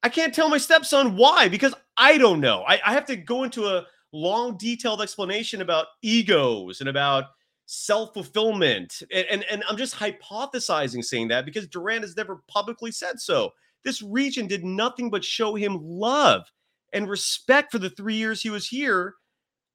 I 0.04 0.10
can't 0.10 0.34
tell 0.34 0.50
my 0.50 0.58
stepson 0.58 1.16
why 1.16 1.48
because 1.48 1.76
I 1.98 2.18
don't 2.18 2.40
know. 2.40 2.64
I, 2.68 2.82
I 2.86 2.94
have 2.94 3.06
to 3.06 3.16
go 3.16 3.44
into 3.44 3.68
a 3.68 3.86
long, 4.12 4.58
detailed 4.58 5.02
explanation 5.02 5.62
about 5.62 5.88
egos 6.02 6.80
and 6.80 6.90
about 6.90 7.26
self 7.66 8.14
fulfillment. 8.14 9.02
And, 9.14 9.26
and, 9.30 9.46
and 9.50 9.64
I'm 9.70 9.78
just 9.78 9.96
hypothesizing 9.96 11.04
saying 11.04 11.30
that 11.30 11.46
because 11.46 11.68
Durant 11.68 12.04
has 12.04 12.18
never 12.18 12.42
publicly 12.48 12.92
said 12.92 13.20
so. 13.20 13.52
This 13.84 14.02
region 14.02 14.48
did 14.48 14.64
nothing 14.64 15.10
but 15.10 15.24
show 15.24 15.56
him 15.56 15.80
love 15.82 16.44
and 16.94 17.10
respect 17.10 17.72
for 17.72 17.80
the 17.80 17.90
three 17.90 18.16
years 18.16 18.42
he 18.42 18.50
was 18.50 18.68
here. 18.68 19.16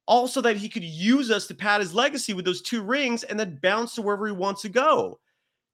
Also, 0.06 0.40
that 0.40 0.56
he 0.56 0.68
could 0.68 0.84
use 0.84 1.30
us 1.30 1.46
to 1.48 1.54
pad 1.54 1.80
his 1.80 1.94
legacy 1.94 2.32
with 2.32 2.44
those 2.44 2.62
two 2.62 2.82
rings 2.82 3.24
and 3.24 3.38
then 3.38 3.58
bounce 3.62 3.94
to 3.94 4.02
wherever 4.02 4.26
he 4.26 4.32
wants 4.32 4.62
to 4.62 4.68
go. 4.68 5.18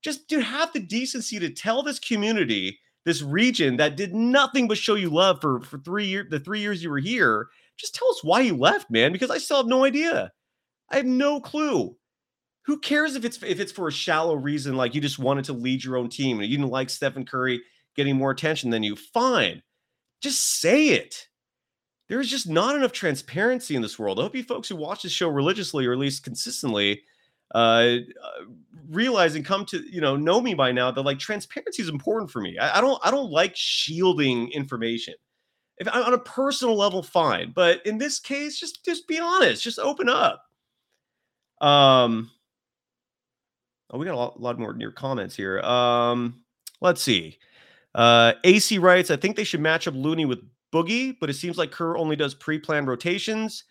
Just, 0.02 0.26
dude, 0.26 0.42
have 0.42 0.72
the 0.72 0.80
decency 0.80 1.38
to 1.38 1.50
tell 1.50 1.82
this 1.82 1.98
community, 1.98 2.78
this 3.04 3.22
region 3.22 3.76
that 3.76 3.96
did 3.96 4.14
nothing 4.14 4.66
but 4.66 4.78
show 4.78 4.94
you 4.94 5.10
love 5.10 5.40
for, 5.40 5.60
for 5.60 5.78
three 5.78 6.06
years, 6.06 6.28
the 6.30 6.40
three 6.40 6.60
years 6.60 6.82
you 6.82 6.90
were 6.90 6.98
here. 6.98 7.48
Just 7.76 7.94
tell 7.94 8.08
us 8.08 8.24
why 8.24 8.40
you 8.40 8.56
left, 8.56 8.90
man, 8.90 9.12
because 9.12 9.30
I 9.30 9.38
still 9.38 9.58
have 9.58 9.66
no 9.66 9.84
idea. 9.84 10.32
I 10.90 10.96
have 10.96 11.06
no 11.06 11.40
clue. 11.40 11.96
Who 12.64 12.78
cares 12.78 13.16
if 13.16 13.24
it's 13.24 13.42
if 13.42 13.58
it's 13.58 13.72
for 13.72 13.88
a 13.88 13.92
shallow 13.92 14.34
reason, 14.34 14.76
like 14.76 14.94
you 14.94 15.00
just 15.00 15.18
wanted 15.18 15.44
to 15.46 15.52
lead 15.52 15.82
your 15.82 15.96
own 15.96 16.08
team 16.08 16.38
and 16.38 16.48
you 16.48 16.56
didn't 16.56 16.70
like 16.70 16.90
Stephen 16.90 17.24
Curry 17.24 17.60
getting 17.96 18.16
more 18.16 18.30
attention 18.30 18.70
than 18.70 18.82
you? 18.82 18.94
Fine, 18.94 19.62
just 20.20 20.60
say 20.60 20.90
it. 20.90 21.26
There's 22.08 22.28
just 22.28 22.48
not 22.48 22.76
enough 22.76 22.92
transparency 22.92 23.74
in 23.74 23.82
this 23.82 23.98
world. 23.98 24.18
I 24.18 24.22
hope 24.22 24.34
you 24.34 24.42
folks 24.42 24.68
who 24.68 24.76
watch 24.76 25.02
this 25.02 25.12
show 25.12 25.28
religiously 25.28 25.86
or 25.86 25.92
at 25.92 25.98
least 25.98 26.24
consistently 26.24 27.02
uh, 27.54 27.98
uh 28.22 28.44
realize 28.88 29.34
and 29.34 29.44
come 29.44 29.64
to 29.66 29.78
you 29.90 30.00
know 30.00 30.16
know 30.16 30.40
me 30.40 30.54
by 30.54 30.72
now 30.72 30.90
that 30.90 31.02
like 31.02 31.18
transparency 31.18 31.82
is 31.82 31.88
important 31.88 32.30
for 32.30 32.40
me. 32.40 32.58
I, 32.58 32.78
I 32.78 32.80
don't 32.80 33.00
I 33.04 33.10
don't 33.10 33.30
like 33.30 33.52
shielding 33.54 34.50
information. 34.52 35.14
If 35.78 35.88
on 35.88 36.14
a 36.14 36.18
personal 36.18 36.76
level, 36.76 37.02
fine, 37.02 37.52
but 37.54 37.84
in 37.86 37.98
this 37.98 38.18
case, 38.18 38.58
just 38.58 38.84
just 38.84 39.08
be 39.08 39.18
honest. 39.18 39.62
Just 39.62 39.78
open 39.78 40.08
up. 40.08 40.44
Um, 41.60 42.30
Oh, 43.92 43.98
we 43.98 44.06
got 44.06 44.14
a 44.14 44.18
lot, 44.18 44.40
lot 44.40 44.58
more 44.58 44.72
near 44.72 44.90
comments 44.90 45.36
here. 45.36 45.60
Um, 45.60 46.42
let's 46.80 47.02
see. 47.02 47.38
Uh, 47.94 48.32
AC 48.42 48.78
writes, 48.78 49.10
I 49.10 49.16
think 49.16 49.36
they 49.36 49.44
should 49.44 49.60
match 49.60 49.86
up 49.86 49.94
Looney 49.94 50.24
with 50.24 50.40
Boogie, 50.72 51.16
but 51.20 51.30
it 51.30 51.34
seems 51.34 51.58
like 51.58 51.70
Kerr 51.70 51.96
only 51.96 52.16
does 52.16 52.34
pre-planned 52.34 52.88
rotations. 52.88 53.64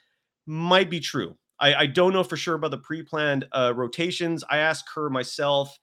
Might 0.46 0.90
be 0.90 1.00
true. 1.00 1.36
I, 1.60 1.76
I 1.76 1.86
don't 1.86 2.14
know 2.14 2.24
for 2.24 2.38
sure 2.38 2.56
about 2.56 2.72
the 2.72 2.78
pre-planned 2.78 3.46
uh, 3.52 3.74
rotations. 3.76 4.44
I 4.50 4.58
asked 4.58 4.90
Kerr 4.90 5.10
myself 5.10 5.78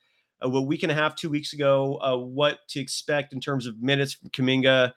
uh, 0.45 0.51
a 0.51 0.61
week 0.61 0.83
and 0.83 0.93
a 0.93 0.95
half, 0.95 1.17
two 1.17 1.31
weeks 1.31 1.53
ago, 1.53 1.99
uh, 2.03 2.17
what 2.17 2.59
to 2.69 2.81
expect 2.81 3.33
in 3.33 3.41
terms 3.41 3.67
of 3.67 3.81
minutes 3.81 4.15
from 4.15 4.31
Kuminga. 4.31 4.93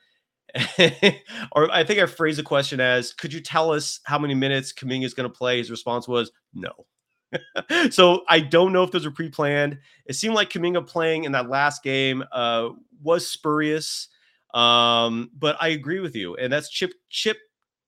or 1.53 1.71
I 1.71 1.83
think 1.83 1.99
I 1.99 2.05
phrased 2.07 2.39
the 2.39 2.43
question 2.43 2.79
as, 2.79 3.13
could 3.13 3.31
you 3.31 3.39
tell 3.39 3.71
us 3.71 3.99
how 4.05 4.19
many 4.19 4.33
minutes 4.33 4.73
Kuminga 4.73 5.05
is 5.05 5.13
going 5.13 5.29
to 5.29 5.35
play? 5.35 5.59
His 5.59 5.71
response 5.71 6.07
was 6.07 6.31
no. 6.53 6.71
so 7.91 8.23
I 8.27 8.39
don't 8.41 8.73
know 8.73 8.83
if 8.83 8.91
those 8.91 9.05
are 9.05 9.11
pre-planned. 9.11 9.77
It 10.05 10.13
seemed 10.13 10.35
like 10.35 10.49
Kuminga 10.49 10.85
playing 10.85 11.23
in 11.23 11.31
that 11.31 11.49
last 11.49 11.83
game 11.83 12.23
uh, 12.31 12.69
was 13.01 13.29
spurious. 13.29 14.09
Um, 14.53 15.31
but 15.37 15.55
I 15.59 15.69
agree 15.69 15.99
with 15.99 16.15
you, 16.15 16.35
and 16.35 16.51
that's 16.51 16.69
Chip 16.69 16.91
Chip 17.09 17.37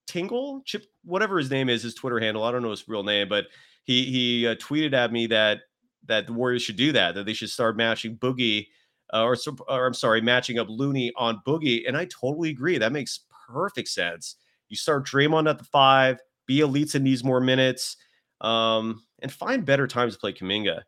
Tingle, 0.08 0.62
Chip 0.66 0.86
whatever 1.04 1.38
his 1.38 1.52
name 1.52 1.70
is, 1.70 1.84
his 1.84 1.94
Twitter 1.94 2.20
handle. 2.20 2.44
I 2.44 2.52
don't 2.52 2.64
know 2.64 2.72
his 2.72 2.88
real 2.88 3.04
name, 3.04 3.28
but 3.28 3.46
he 3.84 4.06
he 4.06 4.48
uh, 4.48 4.56
tweeted 4.56 4.94
at 4.94 5.12
me 5.12 5.28
that 5.28 5.62
that 6.08 6.28
the 6.28 6.34
Warriors 6.34 6.62
should 6.62 6.76
do 6.76 6.92
that, 6.92 7.16
that 7.16 7.26
they 7.26 7.34
should 7.34 7.50
start 7.50 7.78
matching 7.78 8.18
Boogie, 8.18 8.68
uh, 9.14 9.24
or, 9.24 9.38
or 9.68 9.86
I'm 9.86 9.94
sorry, 9.94 10.22
matching 10.22 10.60
up 10.60 10.68
Looney 10.70 11.12
on 11.16 11.42
Boogie, 11.46 11.88
and 11.88 11.96
I 11.96 12.06
totally 12.06 12.50
agree. 12.50 12.78
That 12.78 12.92
makes 12.92 13.22
perfect 13.48 13.90
sense. 13.90 14.36
You 14.70 14.76
start 14.76 15.06
Draymond 15.06 15.50
at 15.50 15.58
the 15.58 15.64
five, 15.66 16.20
Bjelica 16.50 17.02
needs 17.02 17.24
more 17.24 17.40
minutes 17.40 17.98
um, 18.42 19.04
and 19.22 19.32
find 19.32 19.66
better 19.66 19.88
times 19.88 20.14
to 20.14 20.20
play 20.20 20.34
Kuminga. 20.34 20.82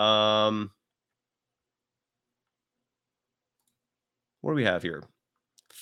Um, 0.00 0.70
what 4.44 4.52
do 4.52 4.56
we 4.56 4.64
have 4.64 4.82
here? 4.82 5.02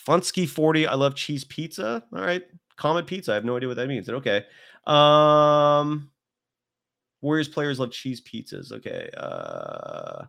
Funsky 0.07 0.49
40. 0.49 0.87
I 0.87 0.95
love 0.95 1.17
cheese 1.17 1.43
pizza. 1.43 2.05
All 2.15 2.23
right. 2.23 2.43
Comet 2.77 3.09
pizza. 3.09 3.33
I 3.33 3.35
have 3.35 3.45
no 3.45 3.57
idea 3.57 3.69
what 3.69 3.77
that 3.77 3.89
means. 3.89 4.09
Okay. 4.09 4.45
Um, 4.87 6.11
Warriors 7.21 7.49
players 7.49 7.81
love 7.81 7.91
cheese 7.91 8.21
pizzas. 8.21 8.71
Okay. 8.73 9.11
Uh, 9.17 10.27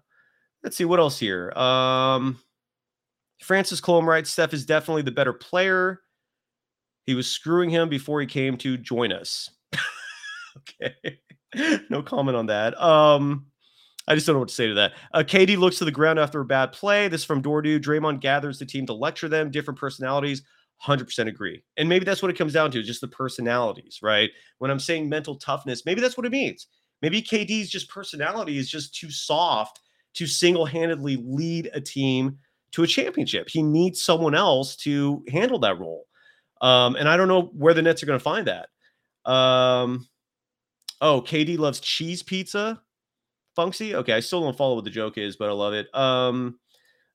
let's 0.63 0.75
see 0.75 0.85
what 0.85 0.99
else 0.99 1.19
here. 1.19 1.51
Um, 1.51 2.39
Francis 3.39 3.79
Colm 3.79 4.05
writes 4.05 4.31
Steph 4.31 4.53
is 4.53 4.65
definitely 4.65 5.03
the 5.03 5.11
better 5.11 5.33
player. 5.33 6.01
He 7.05 7.13
was 7.13 7.29
screwing 7.29 7.69
him 7.69 7.87
before 7.87 8.19
he 8.19 8.25
came 8.25 8.57
to 8.57 8.77
join 8.77 9.11
us. 9.11 9.51
okay. 10.57 11.19
no 11.89 12.01
comment 12.01 12.35
on 12.35 12.47
that. 12.47 12.81
Um, 12.81 13.45
I 14.07 14.15
just 14.15 14.27
don't 14.27 14.35
know 14.35 14.41
what 14.41 14.49
to 14.49 14.55
say 14.55 14.67
to 14.67 14.73
that. 14.75 14.93
Uh, 15.13 15.23
KD 15.25 15.57
looks 15.57 15.77
to 15.77 15.85
the 15.85 15.91
ground 15.91 16.19
after 16.19 16.41
a 16.41 16.45
bad 16.45 16.73
play. 16.73 17.07
This 17.07 17.23
from 17.23 17.41
Dordu. 17.41 17.79
Draymond 17.79 18.19
gathers 18.19 18.59
the 18.59 18.65
team 18.65 18.85
to 18.87 18.93
lecture 18.93 19.29
them. 19.29 19.49
Different 19.49 19.79
personalities. 19.79 20.43
100% 20.85 21.27
agree. 21.27 21.63
And 21.77 21.87
maybe 21.87 22.03
that's 22.03 22.21
what 22.21 22.29
it 22.29 22.37
comes 22.37 22.53
down 22.53 22.71
to, 22.71 22.83
just 22.83 22.99
the 22.99 23.07
personalities, 23.07 23.99
right? 24.01 24.29
When 24.57 24.69
I'm 24.69 24.79
saying 24.79 25.07
mental 25.07 25.35
toughness, 25.35 25.85
maybe 25.85 26.01
that's 26.01 26.17
what 26.17 26.25
it 26.25 26.31
means. 26.31 26.67
Maybe 27.01 27.21
KD's 27.21 27.69
just 27.69 27.89
personality 27.89 28.57
is 28.57 28.69
just 28.69 28.93
too 28.95 29.09
soft 29.09 29.79
to 30.15 30.27
single 30.27 30.65
handedly 30.65 31.23
lead 31.25 31.69
a 31.73 31.79
team 31.79 32.37
to 32.71 32.83
a 32.83 32.87
championship. 32.87 33.47
He 33.49 33.63
needs 33.63 34.01
someone 34.01 34.35
else 34.35 34.75
to 34.77 35.23
handle 35.29 35.59
that 35.59 35.79
role. 35.79 36.05
Um, 36.61 36.95
and 36.95 37.07
I 37.07 37.15
don't 37.15 37.27
know 37.27 37.43
where 37.53 37.73
the 37.73 37.81
Nets 37.81 38.03
are 38.03 38.05
going 38.05 38.19
to 38.19 38.23
find 38.23 38.47
that. 38.47 38.69
Um, 39.29 40.07
Oh, 41.03 41.21
KD 41.21 41.57
loves 41.57 41.81
cheese 41.81 42.23
pizza. 42.23 42.81
Funksy. 43.57 43.93
Okay, 43.93 44.13
I 44.13 44.19
still 44.19 44.41
don't 44.41 44.57
follow 44.57 44.75
what 44.75 44.83
the 44.83 44.89
joke 44.89 45.17
is, 45.17 45.35
but 45.35 45.49
I 45.49 45.53
love 45.53 45.73
it. 45.73 45.93
Um, 45.95 46.59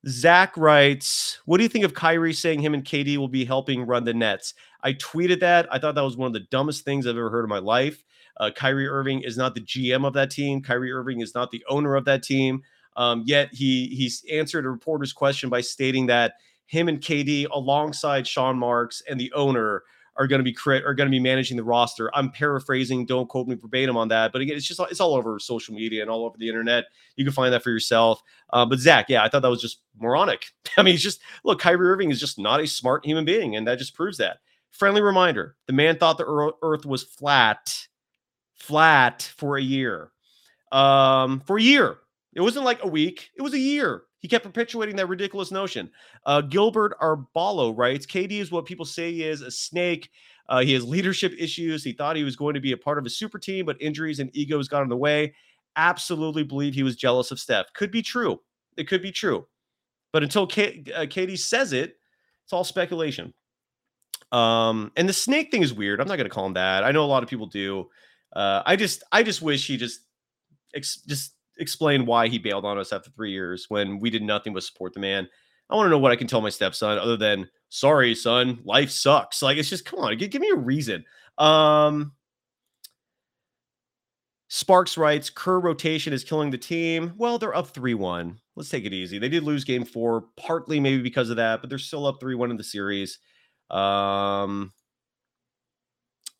Zach 0.06 0.56
writes, 0.56 1.40
"What 1.44 1.56
do 1.58 1.64
you 1.64 1.68
think 1.68 1.84
of 1.84 1.94
Kyrie 1.94 2.32
saying 2.32 2.60
him 2.60 2.74
and 2.74 2.84
KD 2.84 3.16
will 3.16 3.28
be 3.28 3.44
helping 3.44 3.86
run 3.86 4.04
the 4.04 4.14
Nets?" 4.14 4.54
I 4.82 4.92
tweeted 4.94 5.40
that. 5.40 5.66
I 5.72 5.78
thought 5.78 5.96
that 5.96 6.04
was 6.04 6.16
one 6.16 6.28
of 6.28 6.32
the 6.32 6.46
dumbest 6.50 6.84
things 6.84 7.06
I've 7.06 7.16
ever 7.16 7.30
heard 7.30 7.44
in 7.44 7.48
my 7.48 7.58
life. 7.58 8.04
Uh, 8.38 8.50
Kyrie 8.54 8.86
Irving 8.86 9.22
is 9.22 9.36
not 9.36 9.54
the 9.54 9.60
GM 9.60 10.06
of 10.06 10.12
that 10.14 10.30
team. 10.30 10.62
Kyrie 10.62 10.92
Irving 10.92 11.20
is 11.20 11.34
not 11.34 11.50
the 11.50 11.64
owner 11.68 11.96
of 11.96 12.04
that 12.04 12.22
team. 12.22 12.62
Um, 12.96 13.22
yet 13.26 13.50
he 13.52 13.88
he's 13.88 14.24
answered 14.30 14.64
a 14.66 14.70
reporter's 14.70 15.12
question 15.12 15.50
by 15.50 15.60
stating 15.60 16.06
that 16.06 16.34
him 16.66 16.88
and 16.88 17.00
KD, 17.00 17.46
alongside 17.50 18.26
Sean 18.26 18.58
Marks 18.58 19.02
and 19.08 19.18
the 19.18 19.32
owner, 19.32 19.82
are 20.18 20.26
going 20.26 20.40
to 20.40 20.44
be 20.44 20.52
crit 20.52 20.84
are 20.84 20.94
going 20.94 21.06
to 21.06 21.10
be 21.10 21.20
managing 21.20 21.56
the 21.56 21.64
roster. 21.64 22.14
I'm 22.14 22.30
paraphrasing, 22.30 23.06
don't 23.06 23.28
quote 23.28 23.46
me 23.46 23.54
verbatim 23.54 23.96
on 23.96 24.08
that, 24.08 24.32
but 24.32 24.42
again, 24.42 24.56
it's 24.56 24.66
just 24.66 24.80
it's 24.90 25.00
all 25.00 25.14
over 25.14 25.38
social 25.38 25.74
media 25.74 26.02
and 26.02 26.10
all 26.10 26.24
over 26.24 26.36
the 26.36 26.48
internet. 26.48 26.86
You 27.16 27.24
can 27.24 27.32
find 27.32 27.52
that 27.54 27.62
for 27.62 27.70
yourself. 27.70 28.22
Uh, 28.50 28.66
but 28.66 28.80
Zach, 28.80 29.06
yeah, 29.08 29.22
I 29.22 29.28
thought 29.28 29.42
that 29.42 29.50
was 29.50 29.62
just 29.62 29.80
moronic. 29.98 30.46
I 30.76 30.82
mean, 30.82 30.94
it's 30.94 31.02
just 31.02 31.20
look, 31.44 31.60
Kyrie 31.60 31.88
Irving 31.88 32.10
is 32.10 32.20
just 32.20 32.38
not 32.38 32.60
a 32.60 32.66
smart 32.66 33.06
human 33.06 33.24
being, 33.24 33.56
and 33.56 33.66
that 33.68 33.78
just 33.78 33.94
proves 33.94 34.18
that. 34.18 34.38
Friendly 34.72 35.00
reminder: 35.00 35.56
the 35.66 35.72
man 35.72 35.96
thought 35.96 36.18
the 36.18 36.52
Earth 36.62 36.84
was 36.84 37.04
flat, 37.04 37.86
flat 38.54 39.22
for 39.36 39.56
a 39.56 39.62
year. 39.62 40.10
Um, 40.72 41.40
for 41.46 41.56
a 41.56 41.62
year, 41.62 41.98
it 42.34 42.40
wasn't 42.40 42.64
like 42.64 42.82
a 42.82 42.88
week; 42.88 43.30
it 43.36 43.42
was 43.42 43.54
a 43.54 43.58
year. 43.58 44.02
He 44.20 44.28
kept 44.28 44.44
perpetuating 44.44 44.96
that 44.96 45.06
ridiculous 45.06 45.50
notion. 45.50 45.90
Uh, 46.26 46.40
Gilbert 46.40 46.98
Arbalo 47.00 47.76
writes 47.76 48.06
KD 48.06 48.32
is 48.32 48.50
what 48.50 48.66
people 48.66 48.84
say 48.84 49.12
he 49.12 49.24
is 49.24 49.42
a 49.42 49.50
snake. 49.50 50.10
Uh, 50.48 50.60
he 50.60 50.72
has 50.72 50.84
leadership 50.84 51.32
issues. 51.38 51.84
He 51.84 51.92
thought 51.92 52.16
he 52.16 52.24
was 52.24 52.36
going 52.36 52.54
to 52.54 52.60
be 52.60 52.72
a 52.72 52.76
part 52.76 52.98
of 52.98 53.06
a 53.06 53.10
super 53.10 53.38
team, 53.38 53.66
but 53.66 53.80
injuries 53.80 54.18
and 54.18 54.34
egos 54.34 54.66
got 54.66 54.82
in 54.82 54.88
the 54.88 54.96
way. 54.96 55.34
Absolutely 55.76 56.42
believe 56.42 56.74
he 56.74 56.82
was 56.82 56.96
jealous 56.96 57.30
of 57.30 57.38
Steph. 57.38 57.72
Could 57.74 57.90
be 57.90 58.02
true. 58.02 58.40
It 58.76 58.88
could 58.88 59.02
be 59.02 59.12
true. 59.12 59.46
But 60.12 60.22
until 60.22 60.46
K- 60.46 60.84
uh, 60.94 61.02
KD 61.02 61.38
says 61.38 61.72
it, 61.72 61.96
it's 62.44 62.52
all 62.52 62.64
speculation. 62.64 63.34
Um, 64.32 64.90
and 64.96 65.08
the 65.08 65.12
snake 65.12 65.50
thing 65.50 65.62
is 65.62 65.72
weird. 65.72 66.00
I'm 66.00 66.08
not 66.08 66.16
going 66.16 66.28
to 66.28 66.34
call 66.34 66.46
him 66.46 66.54
that. 66.54 66.82
I 66.82 66.92
know 66.92 67.04
a 67.04 67.06
lot 67.06 67.22
of 67.22 67.28
people 67.28 67.46
do. 67.46 67.88
Uh, 68.34 68.62
I 68.66 68.76
just, 68.76 69.02
I 69.12 69.22
just 69.22 69.42
wish 69.42 69.66
he 69.66 69.76
just, 69.76 70.00
ex- 70.74 71.02
just 71.06 71.32
explain 71.58 72.06
why 72.06 72.28
he 72.28 72.38
bailed 72.38 72.64
on 72.64 72.78
us 72.78 72.92
after 72.92 73.10
three 73.10 73.32
years 73.32 73.66
when 73.68 73.98
we 73.98 74.10
did 74.10 74.22
nothing 74.22 74.54
but 74.54 74.62
support 74.62 74.94
the 74.94 75.00
man. 75.00 75.28
I 75.70 75.76
want 75.76 75.86
to 75.86 75.90
know 75.90 75.98
what 75.98 76.12
I 76.12 76.16
can 76.16 76.26
tell 76.26 76.40
my 76.40 76.48
stepson 76.48 76.98
other 76.98 77.16
than 77.16 77.48
sorry, 77.68 78.14
son, 78.14 78.60
life 78.64 78.90
sucks. 78.90 79.42
Like 79.42 79.58
it's 79.58 79.68
just 79.68 79.84
come 79.84 80.00
on, 80.00 80.16
give, 80.16 80.30
give 80.30 80.42
me 80.42 80.50
a 80.50 80.56
reason. 80.56 81.04
Um 81.36 82.12
Sparks 84.50 84.96
writes, 84.96 85.28
Kerr 85.28 85.60
rotation 85.60 86.14
is 86.14 86.24
killing 86.24 86.50
the 86.50 86.56
team. 86.56 87.12
Well, 87.18 87.38
they're 87.38 87.54
up 87.54 87.74
3-1. 87.74 88.38
Let's 88.56 88.70
take 88.70 88.86
it 88.86 88.94
easy. 88.94 89.18
They 89.18 89.28
did 89.28 89.42
lose 89.42 89.62
game 89.62 89.84
four, 89.84 90.24
partly 90.38 90.80
maybe 90.80 91.02
because 91.02 91.28
of 91.28 91.36
that, 91.36 91.60
but 91.60 91.68
they're 91.68 91.78
still 91.78 92.06
up 92.06 92.18
3-1 92.18 92.50
in 92.50 92.56
the 92.56 92.64
series. 92.64 93.18
Um 93.70 94.72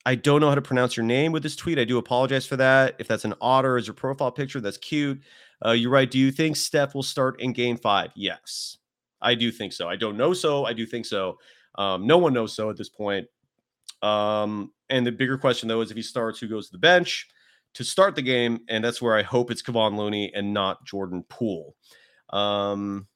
I 0.09 0.15
don't 0.15 0.41
know 0.41 0.49
how 0.49 0.55
to 0.55 0.63
pronounce 0.63 0.97
your 0.97 1.05
name 1.05 1.33
with 1.33 1.43
this 1.43 1.55
tweet. 1.55 1.79
I 1.79 1.85
do 1.85 1.99
apologize 1.99 2.47
for 2.47 2.57
that. 2.57 2.95
If 2.99 3.07
that's 3.09 3.27
an 3.27 3.35
otter 3.43 3.77
as 3.77 3.87
your 3.87 3.93
profile 3.93 4.33
picture, 4.33 4.59
that's 4.59 4.79
cute. 4.79 5.21
Uh, 5.63 5.73
you're 5.73 5.91
right. 5.91 6.11
Do 6.11 6.19
you 6.19 6.33
think 6.33 6.57
Steph 6.57 6.95
will 6.95 7.03
start 7.03 7.43
in 7.43 7.53
game 7.53 7.77
five? 7.77 8.11
Yes, 8.17 8.79
I 9.21 9.35
do 9.35 9.53
think 9.53 9.75
so. 9.75 9.87
I 9.87 9.97
don't 9.97 10.17
know 10.17 10.33
so. 10.33 10.65
I 10.65 10.73
do 10.73 10.87
think 10.87 11.05
so. 11.05 11.37
Um, 11.75 12.07
no 12.07 12.17
one 12.17 12.33
knows 12.33 12.55
so 12.55 12.71
at 12.71 12.79
this 12.79 12.89
point. 12.89 13.27
Um, 14.01 14.73
and 14.89 15.07
the 15.07 15.13
bigger 15.13 15.37
question, 15.37 15.69
though, 15.69 15.83
is 15.83 15.91
if 15.91 15.97
he 15.99 16.03
starts, 16.03 16.41
who 16.41 16.49
goes 16.49 16.69
to 16.69 16.73
the 16.73 16.79
bench 16.79 17.29
to 17.75 17.85
start 17.85 18.15
the 18.15 18.23
game? 18.23 18.61
And 18.71 18.83
that's 18.83 19.03
where 19.03 19.15
I 19.15 19.23
hope 19.23 19.51
it's 19.51 19.61
Kevon 19.61 19.99
Looney 19.99 20.33
and 20.35 20.55
not 20.55 20.87
Jordan 20.87 21.23
Poole. 21.29 21.77
Um, 22.31 23.07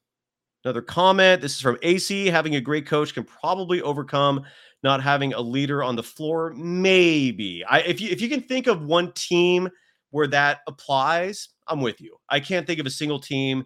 another 0.63 0.83
comment. 0.83 1.41
This 1.41 1.55
is 1.55 1.61
from 1.61 1.79
AC. 1.81 2.27
Having 2.27 2.53
a 2.53 2.61
great 2.61 2.85
coach 2.85 3.15
can 3.15 3.23
probably 3.23 3.81
overcome 3.81 4.45
not 4.83 5.01
having 5.01 5.33
a 5.33 5.41
leader 5.41 5.83
on 5.83 5.95
the 5.95 6.03
floor. 6.03 6.53
Maybe. 6.55 7.63
I 7.65 7.79
if 7.79 8.01
you 8.01 8.09
if 8.09 8.21
you 8.21 8.29
can 8.29 8.41
think 8.41 8.67
of 8.67 8.83
one 8.83 9.11
team 9.13 9.69
where 10.11 10.27
that 10.27 10.59
applies, 10.67 11.49
I'm 11.67 11.81
with 11.81 11.99
you. 12.01 12.17
I 12.29 12.39
can't 12.39 12.67
think 12.67 12.79
of 12.79 12.85
a 12.85 12.91
single 12.91 13.19
team 13.19 13.65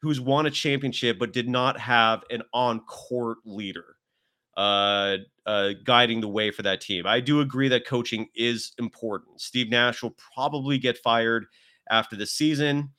who's 0.00 0.20
won 0.20 0.46
a 0.46 0.50
championship 0.50 1.18
but 1.18 1.32
did 1.32 1.48
not 1.48 1.78
have 1.78 2.22
an 2.30 2.42
on-court 2.52 3.38
leader 3.44 3.96
uh, 4.56 5.16
uh, 5.46 5.70
guiding 5.84 6.20
the 6.20 6.28
way 6.28 6.50
for 6.50 6.62
that 6.62 6.80
team. 6.80 7.06
I 7.06 7.20
do 7.20 7.40
agree 7.40 7.68
that 7.68 7.86
coaching 7.86 8.28
is 8.34 8.72
important. 8.78 9.40
Steve 9.40 9.68
Nash 9.70 10.02
will 10.02 10.16
probably 10.34 10.78
get 10.78 10.98
fired 10.98 11.46
after 11.90 12.16
the 12.16 12.26
season. 12.26 12.90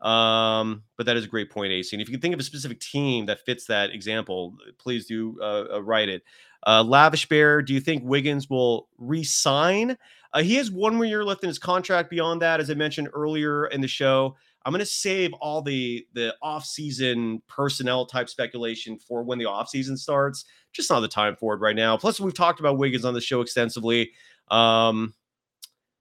Um, 0.00 0.82
but 0.96 1.06
that 1.06 1.16
is 1.16 1.24
a 1.24 1.28
great 1.28 1.50
point, 1.50 1.72
AC. 1.72 1.94
And 1.94 2.00
if 2.00 2.08
you 2.08 2.12
can 2.12 2.20
think 2.20 2.34
of 2.34 2.40
a 2.40 2.44
specific 2.44 2.80
team 2.80 3.26
that 3.26 3.44
fits 3.44 3.66
that 3.66 3.90
example, 3.90 4.56
please 4.78 5.06
do 5.06 5.38
uh, 5.40 5.64
uh, 5.74 5.82
write 5.82 6.08
it. 6.08 6.22
Uh, 6.66 6.82
Lavish 6.82 7.28
Bear, 7.28 7.62
do 7.62 7.74
you 7.74 7.80
think 7.80 8.02
Wiggins 8.04 8.48
will 8.48 8.88
re-sign? 8.98 9.96
Uh, 10.32 10.42
he 10.42 10.54
has 10.56 10.70
one 10.70 10.94
more 10.94 11.04
year 11.04 11.24
left 11.24 11.42
in 11.42 11.48
his 11.48 11.58
contract. 11.58 12.10
Beyond 12.10 12.40
that, 12.42 12.60
as 12.60 12.70
I 12.70 12.74
mentioned 12.74 13.08
earlier 13.12 13.66
in 13.66 13.80
the 13.80 13.88
show, 13.88 14.36
I'm 14.64 14.72
going 14.72 14.80
to 14.80 14.86
save 14.86 15.32
all 15.34 15.62
the 15.62 16.06
the 16.12 16.34
off-season 16.42 17.42
personnel 17.48 18.04
type 18.04 18.28
speculation 18.28 18.98
for 18.98 19.22
when 19.22 19.38
the 19.38 19.46
off-season 19.46 19.96
starts. 19.96 20.44
Just 20.72 20.90
not 20.90 21.00
the 21.00 21.08
time 21.08 21.34
for 21.34 21.54
it 21.54 21.58
right 21.58 21.74
now. 21.74 21.96
Plus, 21.96 22.20
we've 22.20 22.34
talked 22.34 22.60
about 22.60 22.78
Wiggins 22.78 23.04
on 23.04 23.14
the 23.14 23.20
show 23.20 23.40
extensively. 23.40 24.12
Um, 24.50 25.14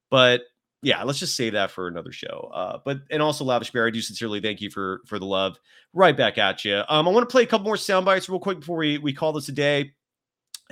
but 0.10 0.42
yeah, 0.82 1.04
let's 1.04 1.20
just 1.20 1.36
save 1.36 1.54
that 1.54 1.72
for 1.72 1.88
another 1.88 2.12
show. 2.12 2.50
Uh, 2.54 2.80
but 2.86 3.00
and 3.12 3.22
also 3.22 3.44
Lavish 3.44 3.72
Bear, 3.72 3.88
I 3.88 3.90
do 3.90 4.02
sincerely 4.02 4.40
thank 4.40 4.62
you 4.62 4.70
for 4.70 5.02
for 5.06 5.20
the 5.20 5.26
love. 5.26 5.58
Right 5.94 6.16
back 6.16 6.38
at 6.38 6.64
you. 6.64 6.84
Um, 6.88 7.08
I 7.08 7.12
want 7.12 7.28
to 7.28 7.32
play 7.32 7.44
a 7.44 7.48
couple 7.48 7.66
more 7.66 7.78
sound 7.78 8.06
bites 8.06 8.30
real 8.30 8.40
quick 8.40 8.60
before 8.60 8.78
we 8.78 8.98
we 8.98 9.14
call 9.14 9.34
this 9.34 9.50
a 9.50 9.54
day. 9.54 9.92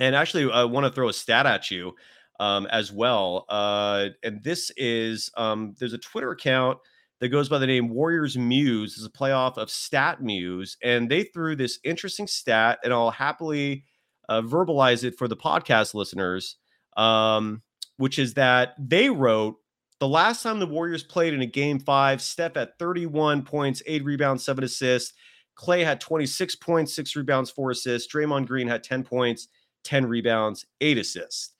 And 0.00 0.14
actually, 0.14 0.50
I 0.50 0.64
want 0.64 0.86
to 0.86 0.92
throw 0.92 1.08
a 1.08 1.12
stat 1.12 1.44
at 1.44 1.70
you 1.70 1.94
um, 2.40 2.66
as 2.66 2.92
well. 2.92 3.44
Uh, 3.48 4.08
and 4.22 4.42
this 4.42 4.70
is 4.76 5.30
um, 5.36 5.74
there's 5.78 5.92
a 5.92 5.98
Twitter 5.98 6.30
account 6.30 6.78
that 7.20 7.28
goes 7.28 7.48
by 7.48 7.58
the 7.58 7.66
name 7.66 7.90
Warriors 7.90 8.38
Muse. 8.38 8.96
Is 8.96 9.04
a 9.04 9.10
playoff 9.10 9.58
of 9.58 9.70
Stat 9.70 10.22
Muse, 10.22 10.76
and 10.82 11.10
they 11.10 11.24
threw 11.24 11.54
this 11.54 11.80
interesting 11.84 12.26
stat, 12.26 12.78
and 12.82 12.94
I'll 12.94 13.10
happily 13.10 13.84
uh, 14.28 14.40
verbalize 14.40 15.04
it 15.04 15.18
for 15.18 15.28
the 15.28 15.36
podcast 15.36 15.92
listeners, 15.92 16.56
um, 16.96 17.62
which 17.96 18.18
is 18.18 18.34
that 18.34 18.74
they 18.78 19.10
wrote 19.10 19.56
the 20.00 20.08
last 20.08 20.42
time 20.42 20.58
the 20.60 20.66
Warriors 20.66 21.02
played 21.02 21.34
in 21.34 21.42
a 21.42 21.46
game 21.46 21.78
five, 21.80 22.22
Steph 22.22 22.56
at 22.56 22.78
31 22.78 23.42
points, 23.42 23.82
eight 23.86 24.04
rebounds, 24.04 24.44
seven 24.44 24.64
assists. 24.64 25.14
Klay 25.56 25.84
had 25.84 26.00
26 26.00 26.54
points, 26.56 26.94
six 26.94 27.16
rebounds, 27.16 27.50
four 27.50 27.72
assists. 27.72 28.12
Draymond 28.12 28.46
Green 28.46 28.68
had 28.68 28.84
10 28.84 29.02
points, 29.02 29.48
10 29.84 30.06
rebounds, 30.06 30.64
eight 30.80 30.98
assists. 30.98 31.50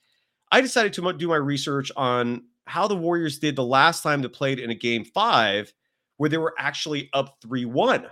I 0.52 0.60
decided 0.60 0.92
to 0.94 1.12
do 1.14 1.28
my 1.28 1.36
research 1.36 1.90
on 1.96 2.44
how 2.66 2.86
the 2.86 2.96
Warriors 2.96 3.38
did 3.38 3.56
the 3.56 3.64
last 3.64 4.02
time 4.02 4.22
they 4.22 4.28
played 4.28 4.60
in 4.60 4.70
a 4.70 4.74
game 4.74 5.04
five 5.04 5.72
where 6.16 6.30
they 6.30 6.38
were 6.38 6.54
actually 6.58 7.10
up 7.12 7.38
3 7.42 7.64
1. 7.64 8.06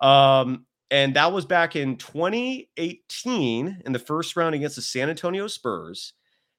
Um, 0.00 0.66
and 0.90 1.14
that 1.16 1.32
was 1.32 1.46
back 1.46 1.76
in 1.76 1.96
2018 1.96 3.82
in 3.84 3.92
the 3.92 3.98
first 3.98 4.36
round 4.36 4.54
against 4.54 4.76
the 4.76 4.82
San 4.82 5.10
Antonio 5.10 5.46
Spurs. 5.46 6.12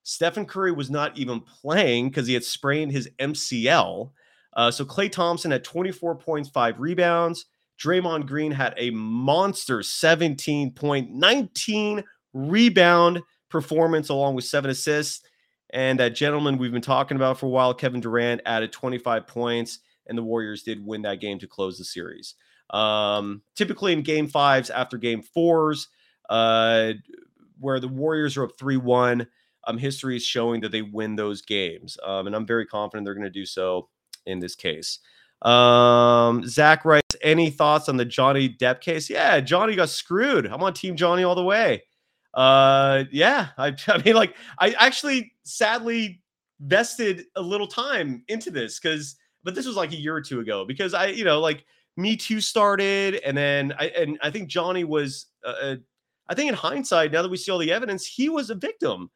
Stephen 0.04 0.46
Curry 0.46 0.72
was 0.72 0.90
not 0.90 1.18
even 1.18 1.42
playing 1.42 2.10
because 2.10 2.28
he 2.28 2.34
had 2.34 2.44
sprained 2.44 2.92
his 2.92 3.10
MCL. 3.20 4.12
Uh, 4.54 4.72
so 4.72 4.86
Klay 4.86 5.12
Thompson 5.12 5.52
had 5.52 5.64
24 5.64 6.16
points, 6.16 6.50
five 6.50 6.80
rebounds. 6.80 7.46
Draymond 7.80 8.26
Green 8.28 8.52
had 8.52 8.74
a 8.78 8.90
monster 8.92 9.80
17.19 9.80 12.04
rebound 12.34 13.22
performance 13.50 14.10
along 14.10 14.36
with 14.36 14.46
seven 14.46 14.72
assists. 14.72 15.22
And 15.72 16.00
that 16.00 16.16
gentleman 16.16 16.58
we've 16.58 16.72
been 16.72 16.82
talking 16.82 17.16
about 17.16 17.40
for 17.40 17.46
a 17.46 17.50
while, 17.50 17.74
Kevin 17.74 18.02
Durant, 18.02 18.42
added 18.46 18.72
25 18.72 19.28
points, 19.28 19.80
and 20.08 20.18
the 20.18 20.24
Warriors 20.24 20.64
did 20.64 20.86
win 20.86 21.04
that 21.04 21.22
game 21.22 21.40
to 21.40 21.48
close 21.48 21.78
the 21.78 21.86
series. 21.86 22.36
Um, 22.72 23.42
typically 23.56 23.94
in 23.94 24.02
game 24.02 24.28
fives 24.28 24.70
after 24.70 24.98
game 24.98 25.22
fours, 25.22 25.88
uh, 26.30 26.94
where 27.60 27.80
the 27.80 27.88
Warriors 27.88 28.38
are 28.38 28.46
up 28.46 28.58
3 28.58 28.78
1, 28.78 29.28
um, 29.66 29.78
history 29.78 30.16
is 30.16 30.24
showing 30.24 30.62
that 30.62 30.72
they 30.72 30.82
win 30.82 31.16
those 31.16 31.42
games. 31.42 31.98
Um, 32.04 32.28
and 32.28 32.36
I'm 32.36 32.46
very 32.46 32.66
confident 32.66 33.06
they're 33.06 33.14
going 33.14 33.24
to 33.24 33.30
do 33.30 33.46
so 33.46 33.90
in 34.26 34.40
this 34.40 34.56
case. 34.56 35.00
Um, 35.42 36.46
Zach 36.46 36.84
writes, 36.86 37.16
any 37.22 37.50
thoughts 37.50 37.90
on 37.90 37.98
the 37.98 38.06
Johnny 38.06 38.50
Depp 38.50 38.82
case? 38.82 39.10
Yeah, 39.10 39.40
Johnny 39.40 39.76
got 39.76 39.90
screwed. 39.90 40.46
I'm 40.46 40.64
on 40.64 40.74
Team 40.74 40.96
Johnny 40.96 41.24
all 41.24 41.36
the 41.36 41.44
way 41.44 41.84
uh 42.34 43.06
yeah 43.12 43.50
I, 43.58 43.76
I 43.88 44.02
mean 44.04 44.16
like 44.16 44.36
i 44.60 44.72
actually 44.80 45.34
sadly 45.44 46.22
vested 46.60 47.26
a 47.36 47.42
little 47.42 47.68
time 47.68 48.24
into 48.28 48.52
this 48.52 48.80
because 48.80 49.16
but 49.44 49.56
this 49.56 49.66
was 49.66 49.76
like 49.76 49.92
a 49.92 50.00
year 50.00 50.16
or 50.16 50.22
two 50.22 50.40
ago 50.40 50.66
because 50.66 50.94
i 50.94 51.08
you 51.08 51.24
know 51.24 51.40
like 51.40 51.66
me 51.98 52.16
too 52.16 52.42
started 52.42 53.16
and 53.26 53.36
then 53.36 53.74
i 53.80 53.88
and 53.88 54.20
i 54.22 54.30
think 54.30 54.50
johnny 54.50 54.84
was 54.84 55.28
uh, 55.46 55.54
uh, 55.62 55.76
i 56.28 56.36
think 56.36 56.50
in 56.50 56.56
hindsight 56.56 57.12
now 57.12 57.22
that 57.22 57.32
we 57.32 57.38
see 57.38 57.52
all 57.52 57.58
the 57.58 57.72
evidence 57.72 58.06
he 58.06 58.30
was 58.30 58.50
a 58.50 58.56
victim 58.56 59.10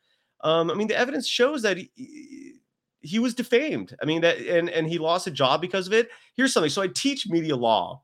um 0.43 0.69
i 0.69 0.73
mean 0.73 0.87
the 0.87 0.97
evidence 0.97 1.27
shows 1.27 1.61
that 1.61 1.77
he, 1.77 2.53
he 2.99 3.19
was 3.19 3.33
defamed. 3.33 3.95
I 4.01 4.05
mean 4.05 4.21
that 4.21 4.37
and 4.37 4.69
and 4.69 4.87
he 4.87 4.97
lost 4.97 5.27
a 5.27 5.31
job 5.31 5.59
because 5.59 5.87
of 5.87 5.93
it. 5.93 6.09
Here's 6.35 6.53
something. 6.53 6.69
So 6.69 6.81
i 6.81 6.87
teach 6.87 7.27
media 7.27 7.55
law 7.55 8.01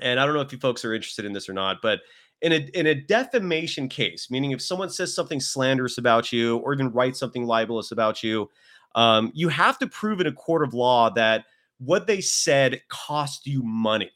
and 0.00 0.20
i 0.20 0.26
don't 0.26 0.34
know 0.34 0.40
if 0.40 0.52
you 0.52 0.58
folks 0.58 0.84
are 0.84 0.94
interested 0.94 1.24
in 1.24 1.32
this 1.32 1.48
or 1.48 1.52
not 1.52 1.78
but 1.82 2.00
in 2.42 2.52
a 2.52 2.56
in 2.74 2.86
a 2.86 2.94
defamation 2.94 3.88
case, 3.88 4.30
meaning 4.30 4.52
if 4.52 4.62
someone 4.62 4.90
says 4.90 5.14
something 5.14 5.40
slanderous 5.40 5.98
about 5.98 6.32
you 6.32 6.58
or 6.58 6.72
even 6.72 6.90
writes 6.90 7.18
something 7.18 7.44
libelous 7.44 7.92
about 7.92 8.22
you, 8.22 8.48
um, 8.94 9.30
you 9.34 9.48
have 9.48 9.78
to 9.78 9.86
prove 9.86 10.20
in 10.20 10.26
a 10.26 10.32
court 10.32 10.62
of 10.62 10.74
law 10.74 11.10
that 11.10 11.44
what 11.78 12.06
they 12.06 12.20
said 12.20 12.80
cost 12.88 13.46
you 13.46 13.62
money, 13.62 14.10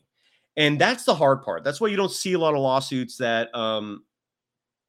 and 0.57 0.81
that's 0.81 1.05
the 1.05 1.15
hard 1.15 1.43
part. 1.43 1.65
That's 1.65 1.81
why 1.81 1.89
you 1.89 1.97
don't 1.97 2.11
see 2.11 2.33
a 2.33 2.39
lot 2.39 2.55
of 2.55 2.61
lawsuits 2.61 3.19
that 3.19 3.55
um, 3.55 4.05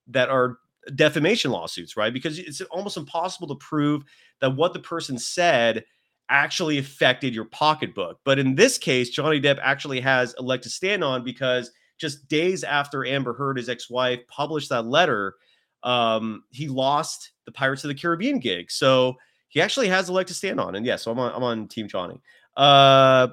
that 0.08 0.30
are 0.30 0.60
defamation 0.94 1.52
lawsuits, 1.52 1.98
right? 1.98 2.14
Because 2.14 2.38
it's 2.38 2.62
almost 2.62 2.98
impossible 2.98 3.48
to 3.48 3.56
prove 3.56 4.04
that 4.42 4.56
what 4.56 4.74
the 4.74 4.80
person 4.80 5.18
said 5.18 5.86
actually 6.30 6.78
affected 6.78 7.34
your 7.34 7.46
pocketbook. 7.46 8.20
But 8.24 8.40
in 8.40 8.56
this 8.56 8.78
case, 8.78 9.10
Johnny 9.10 9.40
Depp 9.40 9.60
actually 9.62 10.00
has 10.02 10.36
a 10.38 10.42
leg 10.42 10.62
to 10.64 10.70
stand 10.70 11.04
on 11.04 11.24
because 11.24 11.72
just 11.98 12.28
days 12.28 12.64
after 12.64 13.06
Amber 13.06 13.34
Heard, 13.34 13.58
his 13.58 13.70
ex-wife, 13.70 14.20
published 14.28 14.70
that 14.70 14.86
letter, 14.86 15.36
um, 15.84 16.44
he 16.52 16.68
lost 16.68 17.32
the 17.46 17.52
Pirates 17.52 17.84
of 17.84 17.90
the 17.90 17.96
Caribbean 17.96 18.40
gig. 18.40 18.72
So 18.72 19.16
he 19.50 19.62
actually 19.62 19.88
has 19.88 20.10
a 20.10 20.14
leg 20.14 20.28
to 20.28 20.34
stand 20.34 20.60
on. 20.60 20.76
And 20.76 20.86
yeah, 20.86 20.96
so 20.96 21.12
I'm 21.12 21.20
on 21.20 21.34
I'm 21.34 21.44
on 21.44 21.68
Team 21.68 21.88
Johnny. 21.88 22.22
Uh, 22.58 23.28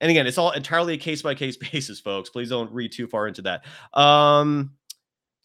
and 0.00 0.10
again, 0.10 0.26
it's 0.26 0.38
all 0.38 0.50
entirely 0.50 0.94
a 0.94 0.98
case 0.98 1.22
by 1.22 1.34
case 1.34 1.56
basis, 1.56 2.00
folks. 2.00 2.30
Please 2.30 2.50
don't 2.50 2.72
read 2.72 2.92
too 2.92 3.06
far 3.06 3.28
into 3.28 3.42
that. 3.42 3.64
Um, 3.98 4.72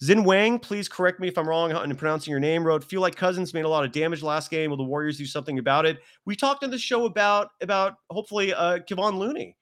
Zin 0.05 0.23
Wang, 0.23 0.59
please 0.59 0.87
correct 0.87 1.19
me 1.19 1.27
if 1.27 1.35
I'm 1.35 1.49
wrong 1.49 1.71
in 1.71 1.95
pronouncing 1.95 2.29
your 2.29 2.39
name. 2.39 2.63
Wrote, 2.63 2.83
feel 2.83 3.01
like 3.01 3.15
Cousins 3.15 3.55
made 3.55 3.65
a 3.65 3.69
lot 3.69 3.83
of 3.83 3.91
damage 3.91 4.21
last 4.21 4.51
game. 4.51 4.69
Will 4.69 4.77
the 4.77 4.83
Warriors 4.83 5.17
do 5.17 5.25
something 5.25 5.57
about 5.57 5.87
it? 5.87 5.97
We 6.25 6.35
talked 6.35 6.63
on 6.63 6.69
the 6.69 6.77
show 6.77 7.05
about 7.05 7.49
about 7.61 7.95
hopefully 8.11 8.53
uh 8.53 8.79
Kevon 8.79 9.17
Looney 9.17 9.57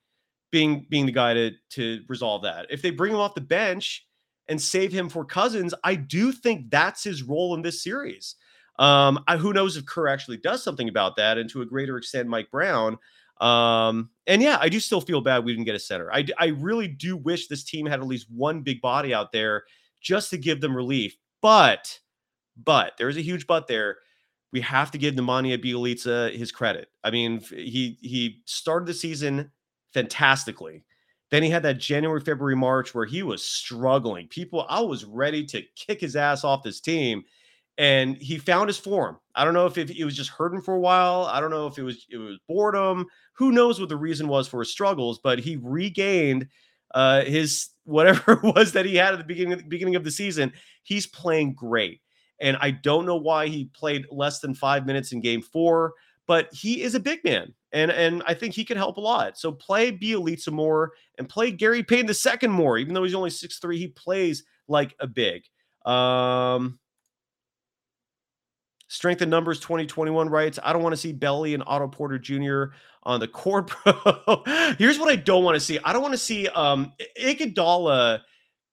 being 0.52 0.86
being 0.90 1.06
the 1.06 1.14
guy 1.14 1.34
to 1.34 1.52
to 1.72 2.02
resolve 2.10 2.42
that. 2.44 2.68
If 2.70 2.82
they 2.82 2.92
bring 2.92 3.14
him 3.14 3.20
off 3.20 3.36
the 3.36 3.42
bench 3.42 4.06
and 4.50 4.62
save 4.62 4.92
him 4.92 5.08
for 5.08 5.24
Cousins, 5.24 5.74
I 5.86 5.96
do 5.96 6.34
think 6.34 6.70
that's 6.70 7.06
his 7.06 7.24
role 7.24 7.56
in 7.56 7.62
this 7.62 7.82
series. 7.82 8.36
Um, 8.80 9.24
I, 9.28 9.38
who 9.38 9.54
knows 9.54 9.78
if 9.78 9.86
Kerr 9.86 10.10
actually 10.10 10.38
does 10.38 10.62
something 10.62 10.90
about 10.90 11.16
that, 11.16 11.38
and 11.38 11.50
to 11.52 11.62
a 11.62 11.66
greater 11.66 11.96
extent, 11.98 12.28
Mike 12.28 12.52
Brown. 12.52 12.98
Um, 13.40 14.10
and 14.28 14.42
yeah, 14.42 14.58
I 14.60 14.68
do 14.68 14.82
still 14.82 15.00
feel 15.00 15.22
bad 15.22 15.46
we 15.46 15.54
didn't 15.54 15.66
get 15.66 15.76
a 15.76 15.80
center. 15.80 16.12
I, 16.12 16.26
I 16.38 16.48
really 16.48 16.88
do 16.88 17.16
wish 17.16 17.48
this 17.48 17.64
team 17.64 17.86
had 17.86 18.00
at 18.00 18.08
least 18.08 18.28
one 18.30 18.62
big 18.62 18.82
body 18.82 19.14
out 19.14 19.32
there 19.32 19.64
just 20.04 20.30
to 20.32 20.38
give 20.38 20.62
them 20.62 20.76
relief. 20.78 21.18
But, 21.42 22.00
but 22.64 22.94
there's 23.00 23.18
a 23.18 23.22
huge 23.22 23.48
but 23.48 23.68
there. 23.68 23.98
We 24.52 24.62
have 24.62 24.92
to 24.92 25.00
give 25.00 25.16
Nemanja 25.16 25.64
Bjelica 25.64 26.36
his 26.38 26.52
credit. 26.52 26.90
I 27.04 27.12
mean, 27.12 27.40
he 27.40 27.98
he 28.02 28.42
started 28.46 28.86
the 28.88 28.94
season 28.94 29.52
fantastically. 29.94 30.84
Then 31.32 31.44
he 31.44 31.50
had 31.50 31.64
that 31.64 31.80
January, 31.80 32.22
February, 32.22 32.56
March 32.56 32.94
where 32.94 33.06
he 33.06 33.24
was 33.24 33.44
struggling. 33.44 34.28
People, 34.28 34.66
I 34.70 34.82
was 34.82 35.06
ready 35.06 35.44
to 35.48 35.64
kick 35.76 36.02
his 36.02 36.16
ass 36.16 36.44
off 36.44 36.64
this 36.64 36.80
team. 36.82 37.24
and 37.78 38.18
he 38.18 38.38
found 38.38 38.70
his 38.70 38.78
form. 38.78 39.18
I 39.36 39.44
don't 39.46 39.56
know 39.56 39.66
if 39.66 39.78
it 39.78 40.06
was 40.06 40.16
just 40.16 40.30
hurting 40.30 40.62
for 40.62 40.76
a 40.76 40.80
while. 40.80 41.26
I 41.26 41.40
don't 41.42 41.50
know 41.52 41.68
if 41.68 41.78
it 41.80 41.84
was 41.84 42.06
it 42.10 42.18
was 42.18 42.38
boredom. 42.48 43.08
Who 43.34 43.52
knows 43.52 43.80
what 43.80 43.90
the 43.90 43.98
reason 43.98 44.28
was 44.28 44.48
for 44.48 44.60
his 44.62 44.72
struggles, 44.72 45.20
but 45.24 45.40
he 45.40 45.58
regained 45.62 46.48
uh, 46.94 47.24
his 47.24 47.70
whatever 47.86 48.34
it 48.44 48.44
was 48.44 48.72
that 48.74 48.86
he 48.86 48.96
had 48.96 49.14
at 49.14 49.20
the 49.20 49.26
beginning 49.26 49.54
of 49.54 49.60
the 49.60 49.66
beginning 49.66 49.96
of 49.96 50.04
the 50.04 50.12
season. 50.12 50.54
He's 50.84 51.08
playing 51.08 51.54
great. 51.54 52.02
And 52.42 52.58
I 52.60 52.72
don't 52.72 53.06
know 53.06 53.16
why 53.16 53.48
he 53.48 53.70
played 53.74 54.06
less 54.12 54.40
than 54.40 54.54
five 54.54 54.86
minutes 54.86 55.12
in 55.12 55.22
game 55.22 55.42
four, 55.42 55.94
but 56.28 56.50
he 56.52 56.82
is 56.82 56.96
a 56.96 57.00
big 57.00 57.24
man. 57.24 57.54
And, 57.72 57.90
and 57.92 58.22
I 58.28 58.34
think 58.34 58.54
he 58.54 58.66
could 58.66 58.78
help 58.78 58.98
a 58.98 59.02
lot. 59.02 59.38
So 59.38 59.52
play 59.52 59.92
Bjelica 59.92 60.52
more 60.52 60.92
and 61.18 61.30
play 61.30 61.52
Gary 61.52 61.84
Payton 61.84 62.08
the 62.08 62.14
second 62.14 62.52
more. 62.52 62.78
Even 62.78 62.94
though 62.94 63.04
he's 63.04 63.16
only 63.16 63.30
six 63.30 63.60
three, 63.60 63.78
he 63.78 63.88
plays 63.88 64.44
like 64.68 64.96
a 65.00 65.08
big. 65.08 65.44
Um, 65.86 66.80
Strength 68.94 69.24
in 69.24 69.30
numbers 69.32 69.60
2021 69.60 70.30
writes, 70.30 70.60
I 70.64 70.72
don't 70.72 70.84
want 70.84 70.94
to 70.94 70.98
see 70.98 71.14
Belly 71.14 71.56
and 71.56 71.64
Otto 71.66 71.88
Porter 71.88 72.20
Jr. 72.20 72.76
on 73.02 73.20
the 73.20 73.28
court. 73.28 73.72
Here's 74.78 75.00
what 75.00 75.10
I 75.10 75.16
don't 75.16 75.44
want 75.44 75.56
to 75.56 75.60
see. 75.60 75.80
I 75.84 75.92
don't 75.94 76.04
want 76.04 76.14
to 76.14 76.20
see 76.20 76.48
um 76.50 76.94
Iguodala 77.20 78.22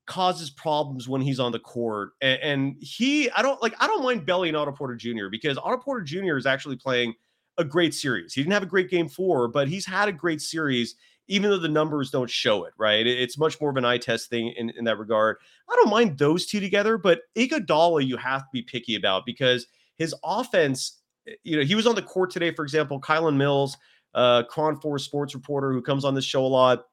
causes 0.07 0.51
problems 0.51 1.09
when 1.09 1.23
he's 1.23 1.41
on 1.41 1.53
the 1.53 1.59
court. 1.59 2.11
And, 2.21 2.43
and, 2.43 2.77
he, 2.81 3.31
I 3.31 3.41
don't 3.41 3.63
like, 3.63 3.73
I 3.81 3.87
don't 3.87 4.03
mind 4.03 4.27
Belly 4.27 4.49
and 4.49 4.59
Otto 4.59 4.73
Porter 4.73 4.95
Jr. 4.95 5.29
because 5.31 5.57
Otto 5.57 5.79
Porter 5.79 6.03
Jr. 6.03 6.37
is 6.37 6.45
actually 6.45 6.77
playing 6.77 7.15
a 7.57 7.65
great 7.65 7.95
series. 7.95 8.35
He 8.35 8.43
didn't 8.43 8.53
have 8.53 8.63
a 8.63 8.67
great 8.67 8.91
game 8.91 9.09
four, 9.09 9.49
but 9.49 9.69
he's 9.69 9.87
had 9.87 10.07
a 10.07 10.13
great 10.13 10.43
series, 10.43 10.97
even 11.29 11.49
though 11.49 11.57
the 11.57 11.67
numbers 11.67 12.11
don't 12.11 12.29
show 12.29 12.65
it, 12.65 12.75
right? 12.77 13.07
It's 13.07 13.39
much 13.39 13.59
more 13.59 13.71
of 13.71 13.79
an 13.79 13.87
eye 13.87 13.99
test 13.99 14.29
thing 14.29 14.49
in, 14.49 14.69
in 14.77 14.85
that 14.85 14.99
regard. 14.99 15.39
I 15.71 15.77
don't 15.77 15.89
mind 15.89 16.19
those 16.19 16.45
two 16.45 16.61
together, 16.61 16.99
but 16.99 17.23
Iguodala, 17.37 18.07
you 18.07 18.19
have 18.19 18.43
to 18.43 18.49
be 18.53 18.61
picky 18.61 18.97
about 18.97 19.25
because– 19.25 19.67
his 20.01 20.15
offense, 20.25 20.99
you 21.45 21.59
know, 21.59 21.63
he 21.63 21.75
was 21.75 21.87
on 21.87 21.95
the 21.95 22.03
court 22.03 22.31
today, 22.31 22.53
for 22.53 22.65
example, 22.65 22.99
Kylen 22.99 23.37
Mills, 23.37 23.77
uh, 24.15 24.43
KRON 24.51 24.81
4 24.81 24.99
sports 24.99 25.35
reporter 25.35 25.73
who 25.73 25.83
comes 25.83 26.07
on 26.07 26.15
this 26.15 26.25
show 26.25 26.45
a 26.45 26.49
lot, 26.49 26.87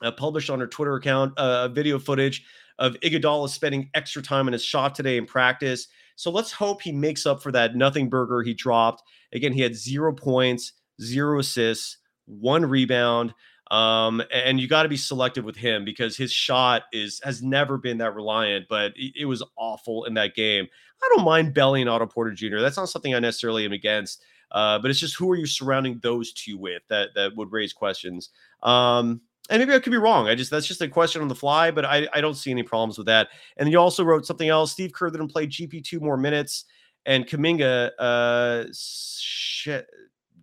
uh, 0.00 0.12
published 0.12 0.48
on 0.48 0.60
her 0.60 0.66
Twitter 0.68 0.94
account 0.94 1.36
uh, 1.36 1.66
video 1.66 1.98
footage 1.98 2.44
of 2.78 2.94
Iguodala 3.00 3.48
spending 3.48 3.90
extra 3.94 4.22
time 4.22 4.46
on 4.46 4.52
his 4.52 4.64
shot 4.64 4.94
today 4.94 5.16
in 5.16 5.26
practice. 5.26 5.88
So 6.14 6.30
let's 6.30 6.52
hope 6.52 6.82
he 6.82 6.92
makes 6.92 7.26
up 7.26 7.42
for 7.42 7.50
that 7.50 7.74
nothing 7.74 8.08
burger 8.08 8.42
he 8.42 8.54
dropped. 8.54 9.02
Again, 9.32 9.52
he 9.52 9.60
had 9.60 9.74
zero 9.74 10.14
points, 10.14 10.72
zero 11.02 11.40
assists, 11.40 11.98
one 12.26 12.64
rebound. 12.64 13.34
Um, 13.70 14.22
and 14.32 14.60
you 14.60 14.68
got 14.68 14.84
to 14.84 14.88
be 14.88 14.96
selective 14.96 15.44
with 15.44 15.56
him 15.56 15.84
because 15.84 16.16
his 16.16 16.32
shot 16.32 16.84
is 16.92 17.20
has 17.24 17.42
never 17.42 17.78
been 17.78 17.98
that 17.98 18.14
reliant, 18.14 18.66
but 18.68 18.92
it, 18.94 19.24
was 19.24 19.42
awful 19.56 20.04
in 20.04 20.14
that 20.14 20.34
game. 20.34 20.66
I 21.02 21.12
don't 21.14 21.24
mind 21.24 21.52
Belly 21.52 21.80
and 21.80 21.90
Otto 21.90 22.06
Porter 22.06 22.32
Jr. 22.32 22.58
That's 22.60 22.76
not 22.76 22.88
something 22.88 23.14
I 23.14 23.18
necessarily 23.18 23.64
am 23.64 23.72
against. 23.72 24.22
Uh, 24.52 24.78
but 24.78 24.90
it's 24.90 25.00
just 25.00 25.16
who 25.16 25.30
are 25.32 25.36
you 25.36 25.46
surrounding 25.46 25.98
those 26.02 26.32
two 26.32 26.56
with 26.56 26.82
that 26.88 27.08
that 27.16 27.34
would 27.34 27.50
raise 27.50 27.72
questions. 27.72 28.30
Um, 28.62 29.20
and 29.50 29.60
maybe 29.60 29.74
I 29.74 29.80
could 29.80 29.90
be 29.90 29.96
wrong. 29.96 30.28
I 30.28 30.36
just 30.36 30.50
that's 30.50 30.66
just 30.66 30.80
a 30.80 30.88
question 30.88 31.20
on 31.22 31.28
the 31.28 31.34
fly, 31.34 31.72
but 31.72 31.84
I, 31.84 32.08
I 32.12 32.20
don't 32.20 32.34
see 32.34 32.52
any 32.52 32.62
problems 32.62 32.98
with 32.98 33.08
that. 33.08 33.28
And 33.56 33.70
you 33.70 33.78
also 33.78 34.04
wrote 34.04 34.26
something 34.26 34.48
else. 34.48 34.72
Steve 34.72 34.92
Kerr 34.92 35.10
didn't 35.10 35.28
play 35.28 35.46
GP 35.46 35.84
two 35.84 36.00
more 36.00 36.16
minutes, 36.16 36.64
and 37.04 37.26
Kuminga, 37.26 37.90
uh, 37.98 38.64
shit, 38.72 39.88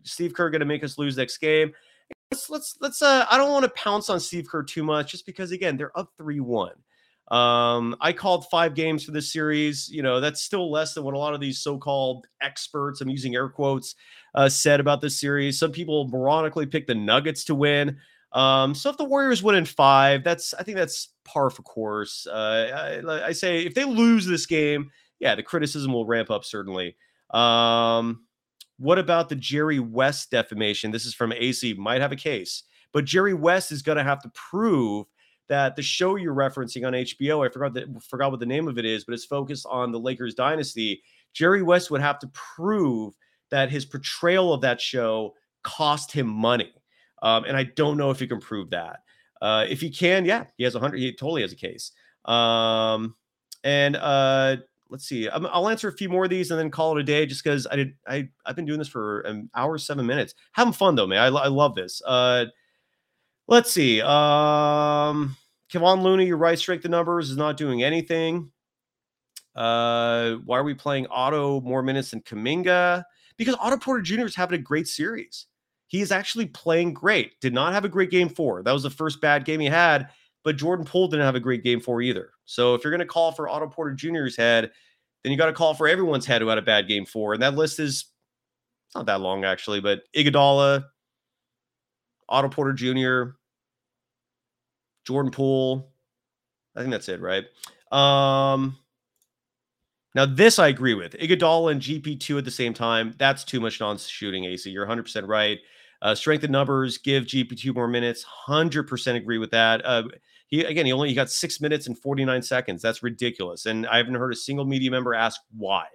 Steve 0.04 0.34
Kerr 0.34 0.50
going 0.50 0.60
to 0.60 0.66
make 0.66 0.84
us 0.84 0.98
lose 0.98 1.18
next 1.18 1.38
game 1.38 1.74
let's 2.34 2.50
let's 2.50 2.78
let's 2.82 3.02
uh 3.02 3.26
I 3.30 3.38
don't 3.38 3.52
want 3.52 3.64
to 3.64 3.72
pounce 3.72 4.10
on 4.10 4.20
Steve 4.20 4.48
Kerr 4.50 4.64
too 4.64 4.84
much 4.84 5.12
just 5.12 5.26
because 5.26 5.52
again 5.52 5.78
they're 5.78 5.98
up 5.98 6.12
3-1. 6.20 6.72
Um 7.32 7.96
I 8.02 8.12
called 8.12 8.48
5 8.50 8.74
games 8.74 9.04
for 9.04 9.12
this 9.12 9.32
series, 9.32 9.88
you 9.90 10.02
know, 10.02 10.20
that's 10.20 10.42
still 10.42 10.72
less 10.72 10.94
than 10.96 11.04
what 11.04 11.14
a 11.14 11.18
lot 11.18 11.36
of 11.36 11.40
these 11.40 11.60
so-called 11.60 12.26
experts, 12.42 13.02
I'm 13.02 13.10
using 13.10 13.36
air 13.36 13.50
quotes, 13.50 13.94
uh 14.34 14.50
said 14.50 14.80
about 14.80 15.00
this 15.00 15.20
series. 15.20 15.60
Some 15.60 15.72
people 15.72 16.10
moronically 16.10 16.70
picked 16.70 16.88
the 16.88 16.96
Nuggets 16.96 17.44
to 17.46 17.56
win. 17.56 17.98
Um 18.32 18.74
so 18.74 18.90
if 18.90 18.98
the 18.98 19.06
Warriors 19.06 19.44
win 19.44 19.56
in 19.56 19.66
5, 19.66 20.24
that's 20.24 20.56
I 20.56 20.64
think 20.64 20.78
that's 20.78 21.10
par 21.26 21.52
for 21.52 21.62
course. 21.62 22.26
Uh 22.26 23.02
I, 23.08 23.28
I 23.28 23.32
say 23.32 23.64
if 23.64 23.76
they 23.76 23.86
lose 23.86 24.26
this 24.26 24.48
game, 24.48 24.90
yeah, 25.20 25.36
the 25.36 25.44
criticism 25.44 25.94
will 25.94 26.08
ramp 26.08 26.32
up 26.32 26.46
certainly. 26.46 26.96
Um 27.30 28.26
what 28.78 29.00
about 29.00 29.30
the 29.30 29.36
Jerry 29.36 29.80
West 29.80 30.32
defamation? 30.32 30.92
This 30.92 31.06
is 31.06 31.14
from 31.14 31.32
AC, 31.32 31.74
might 31.76 32.02
have 32.02 32.12
a 32.12 32.18
case, 32.18 32.64
but 32.92 33.06
Jerry 33.06 33.34
West 33.34 33.72
is 33.72 33.82
going 33.82 33.98
to 33.98 34.04
have 34.04 34.22
to 34.22 34.30
prove 34.30 35.06
that 35.50 35.76
the 35.76 35.82
show 35.82 36.16
you're 36.16 36.34
referencing 36.34 36.86
on 36.88 36.94
HBO, 36.94 37.46
I 37.46 37.52
forgot 37.52 37.74
that 37.74 38.04
forgot 38.04 38.32
what 38.32 38.40
the 38.40 38.46
name 38.46 38.68
of 38.68 38.78
it 38.78 38.86
is, 38.86 39.04
but 39.04 39.14
it's 39.14 39.26
focused 39.26 39.66
on 39.70 39.92
the 39.92 40.00
Lakers 40.00 40.36
dynasty. 40.36 41.04
Jerry 41.34 41.62
West 41.62 41.92
would 41.92 42.02
have 42.02 42.20
to 42.20 42.28
prove 42.28 43.14
that 43.52 43.70
his 43.70 43.86
portrayal 43.86 44.54
of 44.54 44.62
that 44.62 44.80
show 44.80 45.34
cost 45.64 46.12
him 46.12 46.28
money, 46.28 46.74
um, 47.22 47.44
and 47.46 47.58
I 47.58 47.64
don't 47.64 47.98
know 47.98 48.10
if 48.10 48.20
he 48.20 48.28
can 48.28 48.40
prove 48.40 48.70
that. 48.72 49.02
Uh, 49.42 49.66
if 49.68 49.82
he 49.82 49.90
can, 49.90 50.26
yeah, 50.26 50.46
he 50.58 50.64
has 50.64 50.76
a 50.76 50.80
hundred. 50.80 51.00
He 51.00 51.12
totally 51.12 51.42
has 51.42 51.52
a 51.52 51.58
case. 51.58 51.92
Um, 52.26 53.16
and 53.64 53.96
uh, 53.96 54.58
let's 54.94 55.06
see. 55.06 55.28
i 55.28 55.38
will 55.38 55.70
answer 55.70 55.90
a 55.90 55.92
few 55.92 56.08
more 56.08 56.26
of 56.26 56.30
these 56.30 56.52
and 56.52 56.60
then 56.60 56.70
call 56.70 56.96
it 56.96 57.02
a 57.02 57.04
day, 57.04 57.26
just 57.26 57.44
because 57.44 57.66
I 57.66 57.76
did. 57.76 57.96
I 58.08 58.30
I've 58.46 58.56
been 58.56 58.66
doing 58.66 58.78
this 58.78 58.88
for 58.88 59.22
an 59.22 59.50
hour 59.56 59.78
seven 59.80 60.06
minutes. 60.06 60.36
Having 60.52 60.74
fun 60.74 60.94
though, 60.94 61.08
man. 61.08 61.20
I, 61.20 61.36
I 61.36 61.48
love 61.48 61.74
this. 61.74 62.00
Uh, 62.06 62.46
let's 63.48 63.72
see. 63.72 64.02
Um, 64.02 65.36
Kevon 65.72 66.04
Looney, 66.04 66.28
your 66.28 66.38
right 66.38 66.60
strength 66.60 66.84
the 66.84 66.90
numbers 66.90 67.32
is 67.32 67.38
not 67.38 67.58
doing 67.58 67.82
anything. 67.82 68.52
Uh, 69.56 70.36
why 70.46 70.60
are 70.60 70.64
we 70.64 70.76
playing 70.76 71.08
Otto 71.08 71.62
more 71.62 71.82
minutes 71.82 72.12
than 72.12 72.22
Kuminga? 72.22 73.04
Because 73.36 73.56
Otto 73.60 73.78
Porter 73.78 74.04
Jr. 74.04 74.26
is 74.26 74.36
having 74.36 74.60
a 74.60 74.62
great 74.64 74.88
series. 74.88 75.48
He 75.88 76.02
is 76.02 76.12
actually 76.12 76.46
playing 76.46 76.94
great. 76.94 77.40
Did 77.42 77.54
not 77.54 77.74
have 77.74 77.84
a 77.84 77.90
great 77.90 78.12
game 78.12 78.30
four. 78.30 78.62
That 78.62 78.72
was 78.72 78.84
the 78.84 78.90
first 78.92 79.22
bad 79.22 79.44
game 79.44 79.60
he 79.60 79.68
had 79.68 80.10
but 80.44 80.58
Jordan 80.58 80.86
Poole 80.86 81.08
didn't 81.08 81.26
have 81.26 81.36
a 81.36 81.40
great 81.40 81.64
game 81.64 81.80
four 81.80 82.02
either. 82.02 82.32
So 82.46 82.76
if 82.76 82.84
you're 82.84 82.92
going 82.92 83.00
to 83.00 83.06
call 83.06 83.32
for 83.32 83.50
Otto 83.50 83.68
Porter 83.68 83.94
Jr.'s 83.94 84.36
head, 84.36 84.72
then 85.24 85.32
you 85.32 85.38
got 85.38 85.46
to 85.46 85.54
call 85.54 85.74
for 85.74 85.88
everyone's 85.88 86.26
head 86.26 86.42
who 86.42 86.48
had 86.48 86.58
a 86.58 86.64
bad 86.64 86.88
game 86.88 87.06
for. 87.06 87.34
And 87.34 87.42
that 87.42 87.56
list 87.56 87.80
is 87.80 88.06
not 88.96 89.06
that 89.06 89.22
long 89.22 89.44
actually, 89.46 89.80
but 89.80 90.04
Iguodala, 90.16 90.86
Otto 92.30 92.50
Porter 92.50 92.74
Jr., 92.74 93.36
Jordan 95.06 95.32
Poole. 95.32 95.92
I 96.76 96.80
think 96.80 96.92
that's 96.92 97.10
it, 97.10 97.22
right? 97.22 97.46
Um, 97.92 98.78
now 100.16 100.26
this 100.26 100.60
I 100.60 100.68
agree 100.68 100.94
with. 100.94 101.14
Iguodala 101.14 101.72
and 101.72 101.82
GP2 101.82 102.38
at 102.38 102.46
the 102.46 102.52
same 102.52 102.74
time. 102.74 103.14
That's 103.18 103.44
too 103.44 103.60
much 103.60 103.80
non-shooting, 103.80 104.46
AC. 104.46 104.70
You're 104.70 104.86
100% 104.86 105.28
right. 105.28 105.60
Uh, 106.02 106.14
strength 106.14 106.44
in 106.44 106.52
numbers, 106.52 106.98
give 106.98 107.24
GP2 107.24 107.74
more 107.74 107.88
minutes. 107.88 108.26
100% 108.48 109.16
agree 109.16 109.38
with 109.38 109.52
that. 109.52 109.86
Uh, 109.86 110.04
he 110.54 110.64
again, 110.64 110.86
he 110.86 110.92
only 110.92 111.10
he 111.10 111.16
got 111.16 111.32
six 111.32 111.60
minutes 111.60 111.88
and 111.88 111.98
49 111.98 112.44
seconds. 112.44 112.84
That's 112.84 113.02
ridiculous. 113.02 113.66
And 113.66 113.88
I 113.88 113.98
haven't 113.98 114.14
heard 114.14 114.32
a 114.32 114.36
single 114.36 114.66
media 114.66 114.92
member 114.92 115.16
ask 115.16 115.42
why. 115.58 115.88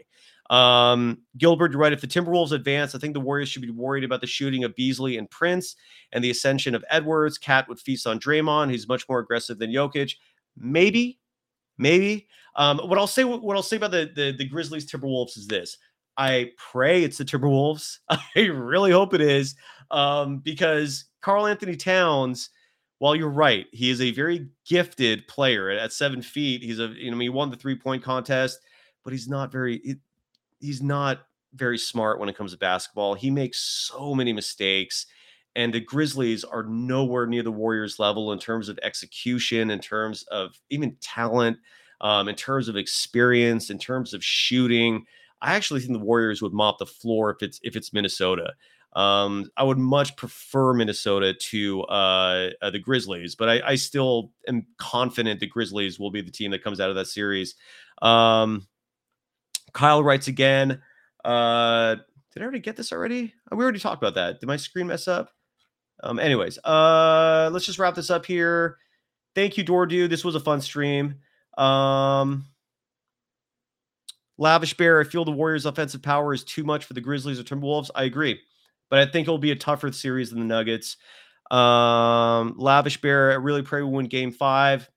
Um, 0.50 1.18
Gilbert, 1.36 1.70
you're 1.70 1.80
right. 1.80 1.92
If 1.92 2.00
the 2.00 2.08
Timberwolves 2.08 2.50
advance, 2.50 2.92
I 2.92 2.98
think 2.98 3.14
the 3.14 3.20
Warriors 3.20 3.48
should 3.48 3.62
be 3.62 3.70
worried 3.70 4.02
about 4.02 4.20
the 4.20 4.26
shooting 4.26 4.64
of 4.64 4.74
Beasley 4.74 5.16
and 5.16 5.30
Prince 5.30 5.76
and 6.10 6.24
the 6.24 6.30
ascension 6.30 6.74
of 6.74 6.84
Edwards. 6.90 7.38
KAT 7.38 7.68
would 7.68 7.78
feast 7.78 8.04
on 8.04 8.18
Draymond. 8.18 8.72
He's 8.72 8.88
much 8.88 9.08
more 9.08 9.20
aggressive 9.20 9.60
than 9.60 9.70
Jokic. 9.70 10.14
Maybe, 10.56 11.20
maybe. 11.76 12.26
Um, 12.56 12.78
what 12.78 12.98
I'll 12.98 13.06
say, 13.06 13.22
what 13.22 13.54
I'll 13.54 13.62
say 13.62 13.76
about 13.76 13.92
the, 13.92 14.10
the 14.12 14.34
the 14.36 14.44
Grizzlies 14.44 14.90
Timberwolves 14.90 15.38
is 15.38 15.46
this: 15.46 15.78
I 16.16 16.50
pray 16.56 17.04
it's 17.04 17.18
the 17.18 17.24
Timberwolves. 17.24 17.98
I 18.08 18.40
really 18.40 18.90
hope 18.90 19.14
it 19.14 19.20
is, 19.20 19.54
um, 19.92 20.38
because 20.38 21.04
Karl-Anthony 21.20 21.76
Towns 21.76 22.50
while 22.98 23.14
you're 23.14 23.28
right, 23.28 23.66
he 23.72 23.90
is 23.90 24.00
a 24.00 24.10
very 24.10 24.48
gifted 24.66 25.26
player 25.28 25.70
at, 25.70 25.92
seven 25.92 26.20
feet. 26.20 26.62
He's 26.62 26.80
a 26.80 26.88
you 26.88 27.10
know 27.10 27.18
he 27.18 27.28
won 27.28 27.50
the 27.50 27.56
three 27.56 27.76
point 27.76 28.02
contest, 28.02 28.60
but 29.04 29.12
he's 29.12 29.28
not 29.28 29.52
very 29.52 29.80
he, 29.84 29.94
he's 30.60 30.82
not 30.82 31.20
very 31.54 31.78
smart 31.78 32.18
when 32.18 32.28
it 32.28 32.36
comes 32.36 32.52
to 32.52 32.58
basketball. 32.58 33.14
He 33.14 33.30
makes 33.30 33.60
so 33.60 34.14
many 34.14 34.32
mistakes, 34.32 35.06
and 35.54 35.72
the 35.72 35.80
Grizzlies 35.80 36.44
are 36.44 36.64
nowhere 36.64 37.26
near 37.26 37.42
the 37.42 37.52
Warriors 37.52 37.98
level 37.98 38.32
in 38.32 38.38
terms 38.38 38.68
of 38.68 38.78
execution, 38.82 39.70
in 39.70 39.78
terms 39.78 40.24
of 40.24 40.58
even 40.70 40.96
talent, 41.00 41.58
um, 42.00 42.28
in 42.28 42.34
terms 42.34 42.68
of 42.68 42.76
experience, 42.76 43.70
in 43.70 43.78
terms 43.78 44.12
of 44.12 44.24
shooting. 44.24 45.04
I 45.40 45.54
actually 45.54 45.80
think 45.80 45.92
the 45.92 46.04
Warriors 46.04 46.42
would 46.42 46.52
mop 46.52 46.78
the 46.78 46.86
floor 46.86 47.30
if 47.30 47.42
it's 47.42 47.60
if 47.62 47.76
it's 47.76 47.92
Minnesota. 47.92 48.54
Um, 48.94 49.50
I 49.56 49.62
would 49.64 49.78
much 49.78 50.16
prefer 50.16 50.72
Minnesota 50.72 51.34
to 51.34 51.82
uh, 51.84 52.50
uh, 52.62 52.70
the 52.70 52.78
Grizzlies, 52.78 53.34
but 53.34 53.48
I, 53.48 53.60
I, 53.72 53.74
still 53.74 54.32
am 54.48 54.66
confident 54.78 55.40
the 55.40 55.46
Grizzlies 55.46 56.00
will 56.00 56.10
be 56.10 56.22
the 56.22 56.30
team 56.30 56.50
that 56.52 56.64
comes 56.64 56.80
out 56.80 56.88
of 56.88 56.96
that 56.96 57.06
series. 57.06 57.54
Um, 58.00 58.66
Kyle 59.74 60.02
writes 60.02 60.26
again. 60.26 60.80
Uh, 61.22 61.96
did 62.32 62.42
I 62.42 62.44
already 62.44 62.60
get 62.60 62.76
this 62.76 62.92
already? 62.92 63.34
Uh, 63.50 63.56
we 63.56 63.62
already 63.62 63.78
talked 63.78 64.02
about 64.02 64.14
that. 64.14 64.40
Did 64.40 64.46
my 64.46 64.56
screen 64.56 64.86
mess 64.86 65.06
up? 65.06 65.30
Um, 66.02 66.18
anyways, 66.18 66.58
uh, 66.64 67.50
let's 67.52 67.66
just 67.66 67.78
wrap 67.78 67.94
this 67.94 68.10
up 68.10 68.24
here. 68.24 68.78
Thank 69.34 69.58
you, 69.58 69.64
Dordu. 69.64 70.08
This 70.08 70.24
was 70.24 70.34
a 70.34 70.40
fun 70.40 70.60
stream. 70.60 71.16
Um, 71.56 72.46
Lavish 74.38 74.76
Bear, 74.76 75.00
I 75.00 75.04
feel 75.04 75.24
the 75.24 75.32
Warriors' 75.32 75.66
offensive 75.66 76.02
power 76.02 76.32
is 76.32 76.44
too 76.44 76.62
much 76.62 76.84
for 76.84 76.94
the 76.94 77.00
Grizzlies 77.00 77.40
or 77.40 77.42
Timberwolves. 77.42 77.90
I 77.94 78.04
agree, 78.04 78.40
but 78.90 78.98
I 78.98 79.06
think 79.10 79.26
it'll 79.26 79.38
be 79.38 79.50
a 79.50 79.56
tougher 79.56 79.92
series 79.92 80.30
than 80.30 80.40
the 80.40 80.46
Nuggets. 80.46 80.96
Um, 81.50 82.54
Lavish 82.56 83.00
Bear, 83.00 83.32
I 83.32 83.34
really 83.34 83.62
pray 83.62 83.82
we 83.82 83.90
win 83.90 84.06
game 84.06 84.32
five. 84.32 84.88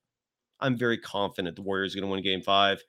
I'm 0.60 0.78
very 0.78 0.98
confident 0.98 1.56
the 1.56 1.62
Warriors 1.62 1.96
are 1.96 2.00
going 2.00 2.10
to 2.10 2.14
win 2.14 2.24
game 2.24 2.42
five. 2.42 2.84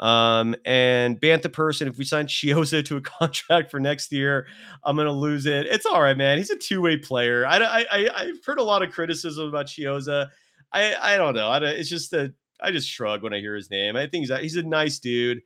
Um, 0.00 0.54
and 0.64 1.20
Bantha 1.20 1.52
person, 1.52 1.88
if 1.88 1.98
we 1.98 2.04
sign 2.04 2.26
Chiozza 2.28 2.84
to 2.84 2.96
a 2.96 3.00
contract 3.00 3.70
for 3.70 3.80
next 3.80 4.12
year, 4.12 4.46
I'm 4.84 4.96
gonna 4.96 5.12
lose 5.12 5.46
it. 5.46 5.66
It's 5.66 5.86
all 5.86 6.00
right, 6.00 6.16
man. 6.16 6.38
He's 6.38 6.50
a 6.50 6.56
two-way 6.56 6.98
player. 6.98 7.44
I, 7.46 7.58
I, 7.58 7.86
I 7.90 8.24
have 8.26 8.44
heard 8.44 8.60
a 8.60 8.62
lot 8.62 8.82
of 8.82 8.92
criticism 8.92 9.48
about 9.48 9.66
Chiozza. 9.66 10.28
I, 10.72 10.94
I 10.94 11.16
don't 11.16 11.34
know. 11.34 11.48
I 11.48 11.58
it's 11.58 11.88
just 11.88 12.10
that 12.12 12.32
I 12.60 12.70
just 12.70 12.88
shrug 12.88 13.22
when 13.22 13.34
I 13.34 13.40
hear 13.40 13.54
his 13.54 13.70
name. 13.70 13.96
I 13.96 14.06
think 14.06 14.22
he's 14.22 14.30
a, 14.30 14.38
he's 14.38 14.56
a 14.56 14.62
nice 14.62 14.98
dude. 14.98 15.40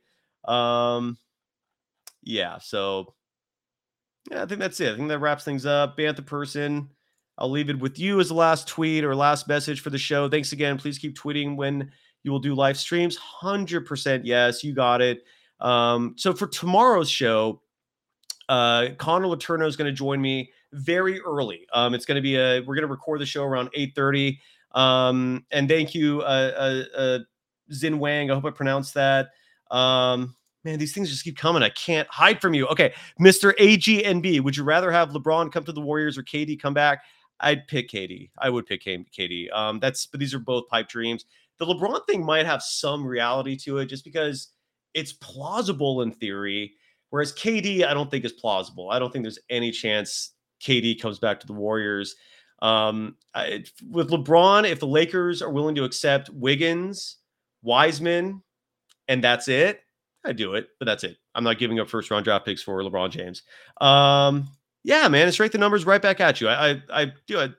Um, 0.45 1.17
yeah. 2.21 2.59
So 2.59 3.13
yeah, 4.31 4.43
I 4.43 4.45
think 4.45 4.59
that's 4.59 4.79
it. 4.79 4.93
I 4.93 4.95
think 4.95 5.09
that 5.09 5.19
wraps 5.19 5.43
things 5.43 5.65
up. 5.65 5.97
Bantha 5.97 6.25
person. 6.25 6.89
I'll 7.37 7.49
leave 7.49 7.69
it 7.69 7.79
with 7.79 7.97
you 7.97 8.19
as 8.19 8.27
the 8.27 8.35
last 8.35 8.67
tweet 8.67 9.03
or 9.03 9.15
last 9.15 9.47
message 9.47 9.81
for 9.81 9.89
the 9.89 9.97
show. 9.97 10.29
Thanks 10.29 10.51
again. 10.51 10.77
Please 10.77 10.99
keep 10.99 11.17
tweeting 11.17 11.55
when 11.55 11.91
you 12.23 12.31
will 12.31 12.39
do 12.39 12.53
live 12.53 12.77
streams. 12.77 13.17
100% 13.41 14.21
yes, 14.23 14.63
you 14.63 14.73
got 14.73 15.01
it. 15.01 15.23
Um, 15.59 16.13
so 16.17 16.33
for 16.33 16.47
tomorrow's 16.47 17.09
show, 17.09 17.61
uh, 18.49 18.89
Connor 18.97 19.27
Letourneau 19.27 19.67
is 19.67 19.75
going 19.75 19.91
to 19.91 19.95
join 19.95 20.21
me 20.21 20.51
very 20.73 21.19
early. 21.21 21.65
Um, 21.73 21.93
it's 21.93 22.05
going 22.05 22.17
to 22.17 22.21
be 22.21 22.35
a, 22.35 22.59
we're 22.61 22.75
going 22.75 22.87
to 22.87 22.87
record 22.87 23.19
the 23.19 23.25
show 23.25 23.43
around 23.43 23.69
8.30. 23.77 24.37
Um, 24.73 25.45
and 25.51 25.67
thank 25.67 25.95
you, 25.95 26.21
uh, 26.21 26.83
uh, 26.95 26.97
uh, 26.97 27.19
Zin 27.71 27.99
Wang. 27.99 28.29
I 28.29 28.35
hope 28.35 28.45
I 28.45 28.51
pronounced 28.51 28.93
that. 28.95 29.29
Um, 29.71 30.35
man, 30.63 30.79
these 30.79 30.93
things 30.93 31.09
just 31.09 31.23
keep 31.23 31.37
coming. 31.37 31.63
I 31.63 31.69
can't 31.69 32.07
hide 32.09 32.41
from 32.41 32.53
you. 32.53 32.67
Okay, 32.67 32.93
Mr. 33.19 33.53
AGNB, 33.57 34.41
would 34.41 34.55
you 34.55 34.63
rather 34.63 34.91
have 34.91 35.09
LeBron 35.09 35.51
come 35.51 35.63
to 35.65 35.71
the 35.71 35.81
Warriors 35.81 36.17
or 36.17 36.23
KD 36.23 36.59
come 36.59 36.73
back? 36.73 37.03
I'd 37.39 37.67
pick 37.67 37.89
KD. 37.89 38.29
I 38.37 38.49
would 38.49 38.65
pick 38.65 38.83
KD. 38.83 39.51
Um, 39.53 39.79
that's 39.79 40.05
but 40.05 40.19
these 40.19 40.33
are 40.33 40.39
both 40.39 40.67
pipe 40.67 40.87
dreams. 40.87 41.25
The 41.59 41.65
LeBron 41.65 42.05
thing 42.07 42.25
might 42.25 42.45
have 42.45 42.63
some 42.63 43.05
reality 43.05 43.55
to 43.57 43.79
it, 43.79 43.87
just 43.87 44.03
because 44.03 44.49
it's 44.93 45.13
plausible 45.13 46.01
in 46.01 46.11
theory. 46.11 46.73
Whereas 47.09 47.33
KD, 47.33 47.85
I 47.85 47.93
don't 47.93 48.09
think 48.09 48.25
is 48.25 48.33
plausible. 48.33 48.89
I 48.89 48.97
don't 48.97 49.11
think 49.11 49.23
there's 49.23 49.39
any 49.49 49.71
chance 49.71 50.31
KD 50.61 50.99
comes 50.99 51.19
back 51.19 51.39
to 51.41 51.47
the 51.47 51.53
Warriors. 51.53 52.15
Um, 52.61 53.17
I, 53.35 53.65
with 53.89 54.09
LeBron, 54.09 54.67
if 54.69 54.79
the 54.79 54.87
Lakers 54.87 55.41
are 55.41 55.51
willing 55.51 55.75
to 55.75 55.83
accept 55.83 56.29
Wiggins, 56.29 57.17
Wiseman, 57.61 58.41
and 59.07 59.23
that's 59.23 59.47
it, 59.47 59.81
I 60.25 60.33
do 60.33 60.55
it. 60.55 60.69
But 60.79 60.85
that's 60.85 61.03
it. 61.03 61.17
I'm 61.35 61.43
not 61.43 61.57
giving 61.57 61.79
up 61.79 61.89
first 61.89 62.11
round 62.11 62.25
draft 62.25 62.45
picks 62.45 62.61
for 62.61 62.81
LeBron 62.81 63.11
James. 63.11 63.43
Um, 63.81 64.47
yeah, 64.83 65.07
man, 65.07 65.27
it's 65.27 65.39
right 65.39 65.51
the 65.51 65.57
numbers 65.57 65.85
right 65.85 66.01
back 66.01 66.19
at 66.19 66.41
you. 66.41 66.47
I 66.47 66.71
I, 66.71 66.81
I 66.89 67.13
do 67.27 67.39
it. 67.39 67.53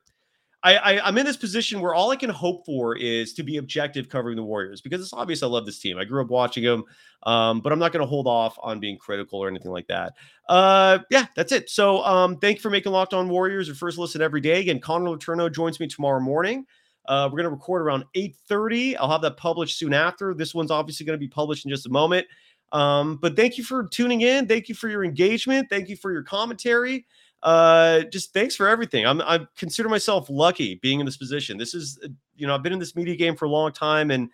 I, 0.64 0.76
I 0.76 1.08
am 1.08 1.18
in 1.18 1.26
this 1.26 1.36
position 1.36 1.82
where 1.82 1.94
all 1.94 2.10
I 2.10 2.16
can 2.16 2.30
hope 2.30 2.64
for 2.64 2.96
is 2.96 3.34
to 3.34 3.42
be 3.42 3.58
objective 3.58 4.08
covering 4.08 4.34
the 4.34 4.42
Warriors 4.42 4.80
because 4.80 5.02
it's 5.02 5.12
obvious 5.12 5.42
I 5.42 5.46
love 5.46 5.66
this 5.66 5.78
team. 5.78 5.98
I 5.98 6.06
grew 6.06 6.22
up 6.22 6.30
watching 6.30 6.64
them, 6.64 6.84
um, 7.24 7.60
but 7.60 7.70
I'm 7.70 7.78
not 7.78 7.92
going 7.92 8.00
to 8.00 8.08
hold 8.08 8.26
off 8.26 8.58
on 8.62 8.80
being 8.80 8.96
critical 8.96 9.40
or 9.40 9.48
anything 9.48 9.70
like 9.70 9.86
that. 9.88 10.14
Uh, 10.48 11.00
yeah, 11.10 11.26
that's 11.36 11.52
it. 11.52 11.68
So 11.68 12.02
um, 12.04 12.38
thank 12.38 12.56
you 12.56 12.62
for 12.62 12.70
making 12.70 12.92
Locked 12.92 13.12
On 13.12 13.28
Warriors 13.28 13.66
your 13.66 13.76
first 13.76 13.98
listen 13.98 14.22
every 14.22 14.40
day. 14.40 14.60
Again, 14.60 14.80
Connor 14.80 15.10
Letourneau 15.10 15.52
joins 15.52 15.78
me 15.78 15.86
tomorrow 15.86 16.20
morning. 16.20 16.64
Uh, 17.06 17.28
we're 17.30 17.36
going 17.36 17.44
to 17.44 17.50
record 17.50 17.82
around 17.82 18.04
8:30. 18.16 18.96
I'll 18.98 19.10
have 19.10 19.20
that 19.20 19.36
published 19.36 19.78
soon 19.78 19.92
after. 19.92 20.32
This 20.32 20.54
one's 20.54 20.70
obviously 20.70 21.04
going 21.04 21.18
to 21.18 21.24
be 21.24 21.28
published 21.28 21.66
in 21.66 21.70
just 21.70 21.84
a 21.84 21.90
moment. 21.90 22.26
Um, 22.74 23.16
but 23.16 23.36
thank 23.36 23.56
you 23.56 23.62
for 23.62 23.86
tuning 23.86 24.22
in. 24.22 24.48
Thank 24.48 24.68
you 24.68 24.74
for 24.74 24.88
your 24.88 25.04
engagement. 25.04 25.68
Thank 25.70 25.88
you 25.88 25.96
for 25.96 26.12
your 26.12 26.24
commentary. 26.24 27.06
Uh, 27.40 28.00
just 28.04 28.32
thanks 28.32 28.56
for 28.56 28.68
everything. 28.68 29.06
I'm 29.06 29.20
I 29.22 29.46
consider 29.56 29.88
myself 29.88 30.28
lucky 30.28 30.74
being 30.82 30.98
in 30.98 31.06
this 31.06 31.16
position. 31.16 31.56
This 31.56 31.72
is 31.72 31.98
uh, 32.04 32.08
you 32.34 32.46
know 32.46 32.54
I've 32.54 32.64
been 32.64 32.72
in 32.72 32.80
this 32.80 32.96
media 32.96 33.14
game 33.14 33.36
for 33.36 33.44
a 33.44 33.50
long 33.50 33.70
time, 33.70 34.10
and 34.10 34.28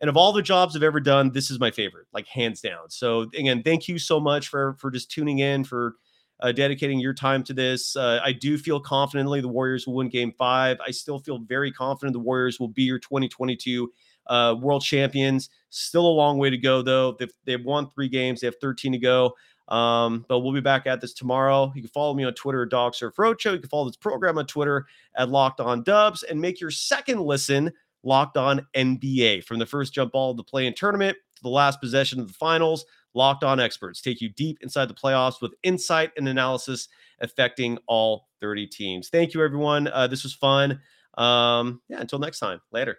and 0.00 0.10
of 0.10 0.16
all 0.16 0.32
the 0.32 0.42
jobs 0.42 0.76
I've 0.76 0.82
ever 0.82 1.00
done, 1.00 1.32
this 1.32 1.50
is 1.50 1.58
my 1.58 1.70
favorite, 1.70 2.06
like 2.12 2.26
hands 2.26 2.60
down. 2.60 2.90
So 2.90 3.22
again, 3.34 3.62
thank 3.62 3.88
you 3.88 3.98
so 3.98 4.20
much 4.20 4.48
for 4.48 4.74
for 4.78 4.90
just 4.90 5.10
tuning 5.10 5.40
in 5.40 5.64
for. 5.64 5.96
Uh, 6.38 6.52
dedicating 6.52 7.00
your 7.00 7.14
time 7.14 7.42
to 7.42 7.54
this. 7.54 7.96
Uh, 7.96 8.20
I 8.22 8.30
do 8.30 8.58
feel 8.58 8.78
confidently 8.78 9.40
the 9.40 9.48
Warriors 9.48 9.86
will 9.86 9.94
win 9.94 10.10
game 10.10 10.34
five. 10.36 10.76
I 10.86 10.90
still 10.90 11.18
feel 11.18 11.38
very 11.38 11.72
confident 11.72 12.12
the 12.12 12.18
Warriors 12.18 12.60
will 12.60 12.68
be 12.68 12.82
your 12.82 12.98
2022 12.98 13.90
uh, 14.28 14.54
world 14.60 14.82
champions. 14.82 15.50
Still 15.70 16.06
a 16.06 16.08
long 16.08 16.38
way 16.38 16.50
to 16.50 16.58
go, 16.58 16.82
though. 16.82 17.16
They've, 17.18 17.32
they've 17.44 17.64
won 17.64 17.90
three 17.90 18.08
games, 18.08 18.40
they 18.40 18.46
have 18.46 18.56
13 18.60 18.92
to 18.92 18.98
go. 18.98 19.34
Um, 19.68 20.24
but 20.28 20.40
we'll 20.40 20.52
be 20.52 20.60
back 20.60 20.86
at 20.86 21.00
this 21.00 21.12
tomorrow. 21.12 21.72
You 21.74 21.82
can 21.82 21.90
follow 21.90 22.14
me 22.14 22.24
on 22.24 22.34
Twitter 22.34 22.62
at 22.62 22.68
Dog 22.68 22.94
Surf 22.94 23.16
Roadshow. 23.16 23.52
You 23.52 23.58
can 23.58 23.68
follow 23.68 23.86
this 23.86 23.96
program 23.96 24.38
on 24.38 24.46
Twitter 24.46 24.86
at 25.16 25.28
Locked 25.28 25.60
On 25.60 25.82
Dubs 25.82 26.22
and 26.22 26.40
make 26.40 26.60
your 26.60 26.70
second 26.70 27.20
listen 27.20 27.72
Locked 28.04 28.36
On 28.36 28.64
NBA. 28.76 29.44
From 29.44 29.58
the 29.58 29.66
first 29.66 29.92
jump 29.92 30.12
ball 30.12 30.30
of 30.30 30.36
the 30.36 30.44
play 30.44 30.66
in 30.66 30.74
tournament 30.74 31.16
to 31.36 31.42
the 31.42 31.48
last 31.48 31.80
possession 31.80 32.20
of 32.20 32.28
the 32.28 32.34
finals, 32.34 32.84
Locked 33.14 33.42
On 33.42 33.58
experts 33.58 34.00
take 34.00 34.20
you 34.20 34.28
deep 34.28 34.58
inside 34.60 34.86
the 34.86 34.94
playoffs 34.94 35.40
with 35.40 35.54
insight 35.62 36.12
and 36.16 36.28
analysis 36.28 36.88
affecting 37.20 37.78
all 37.88 38.28
30 38.40 38.66
teams. 38.68 39.08
Thank 39.08 39.34
you, 39.34 39.42
everyone. 39.42 39.88
Uh, 39.88 40.06
this 40.06 40.22
was 40.22 40.34
fun. 40.34 40.80
Um, 41.16 41.80
yeah, 41.88 42.00
until 42.00 42.18
next 42.18 42.38
time. 42.38 42.60
Later. 42.70 42.98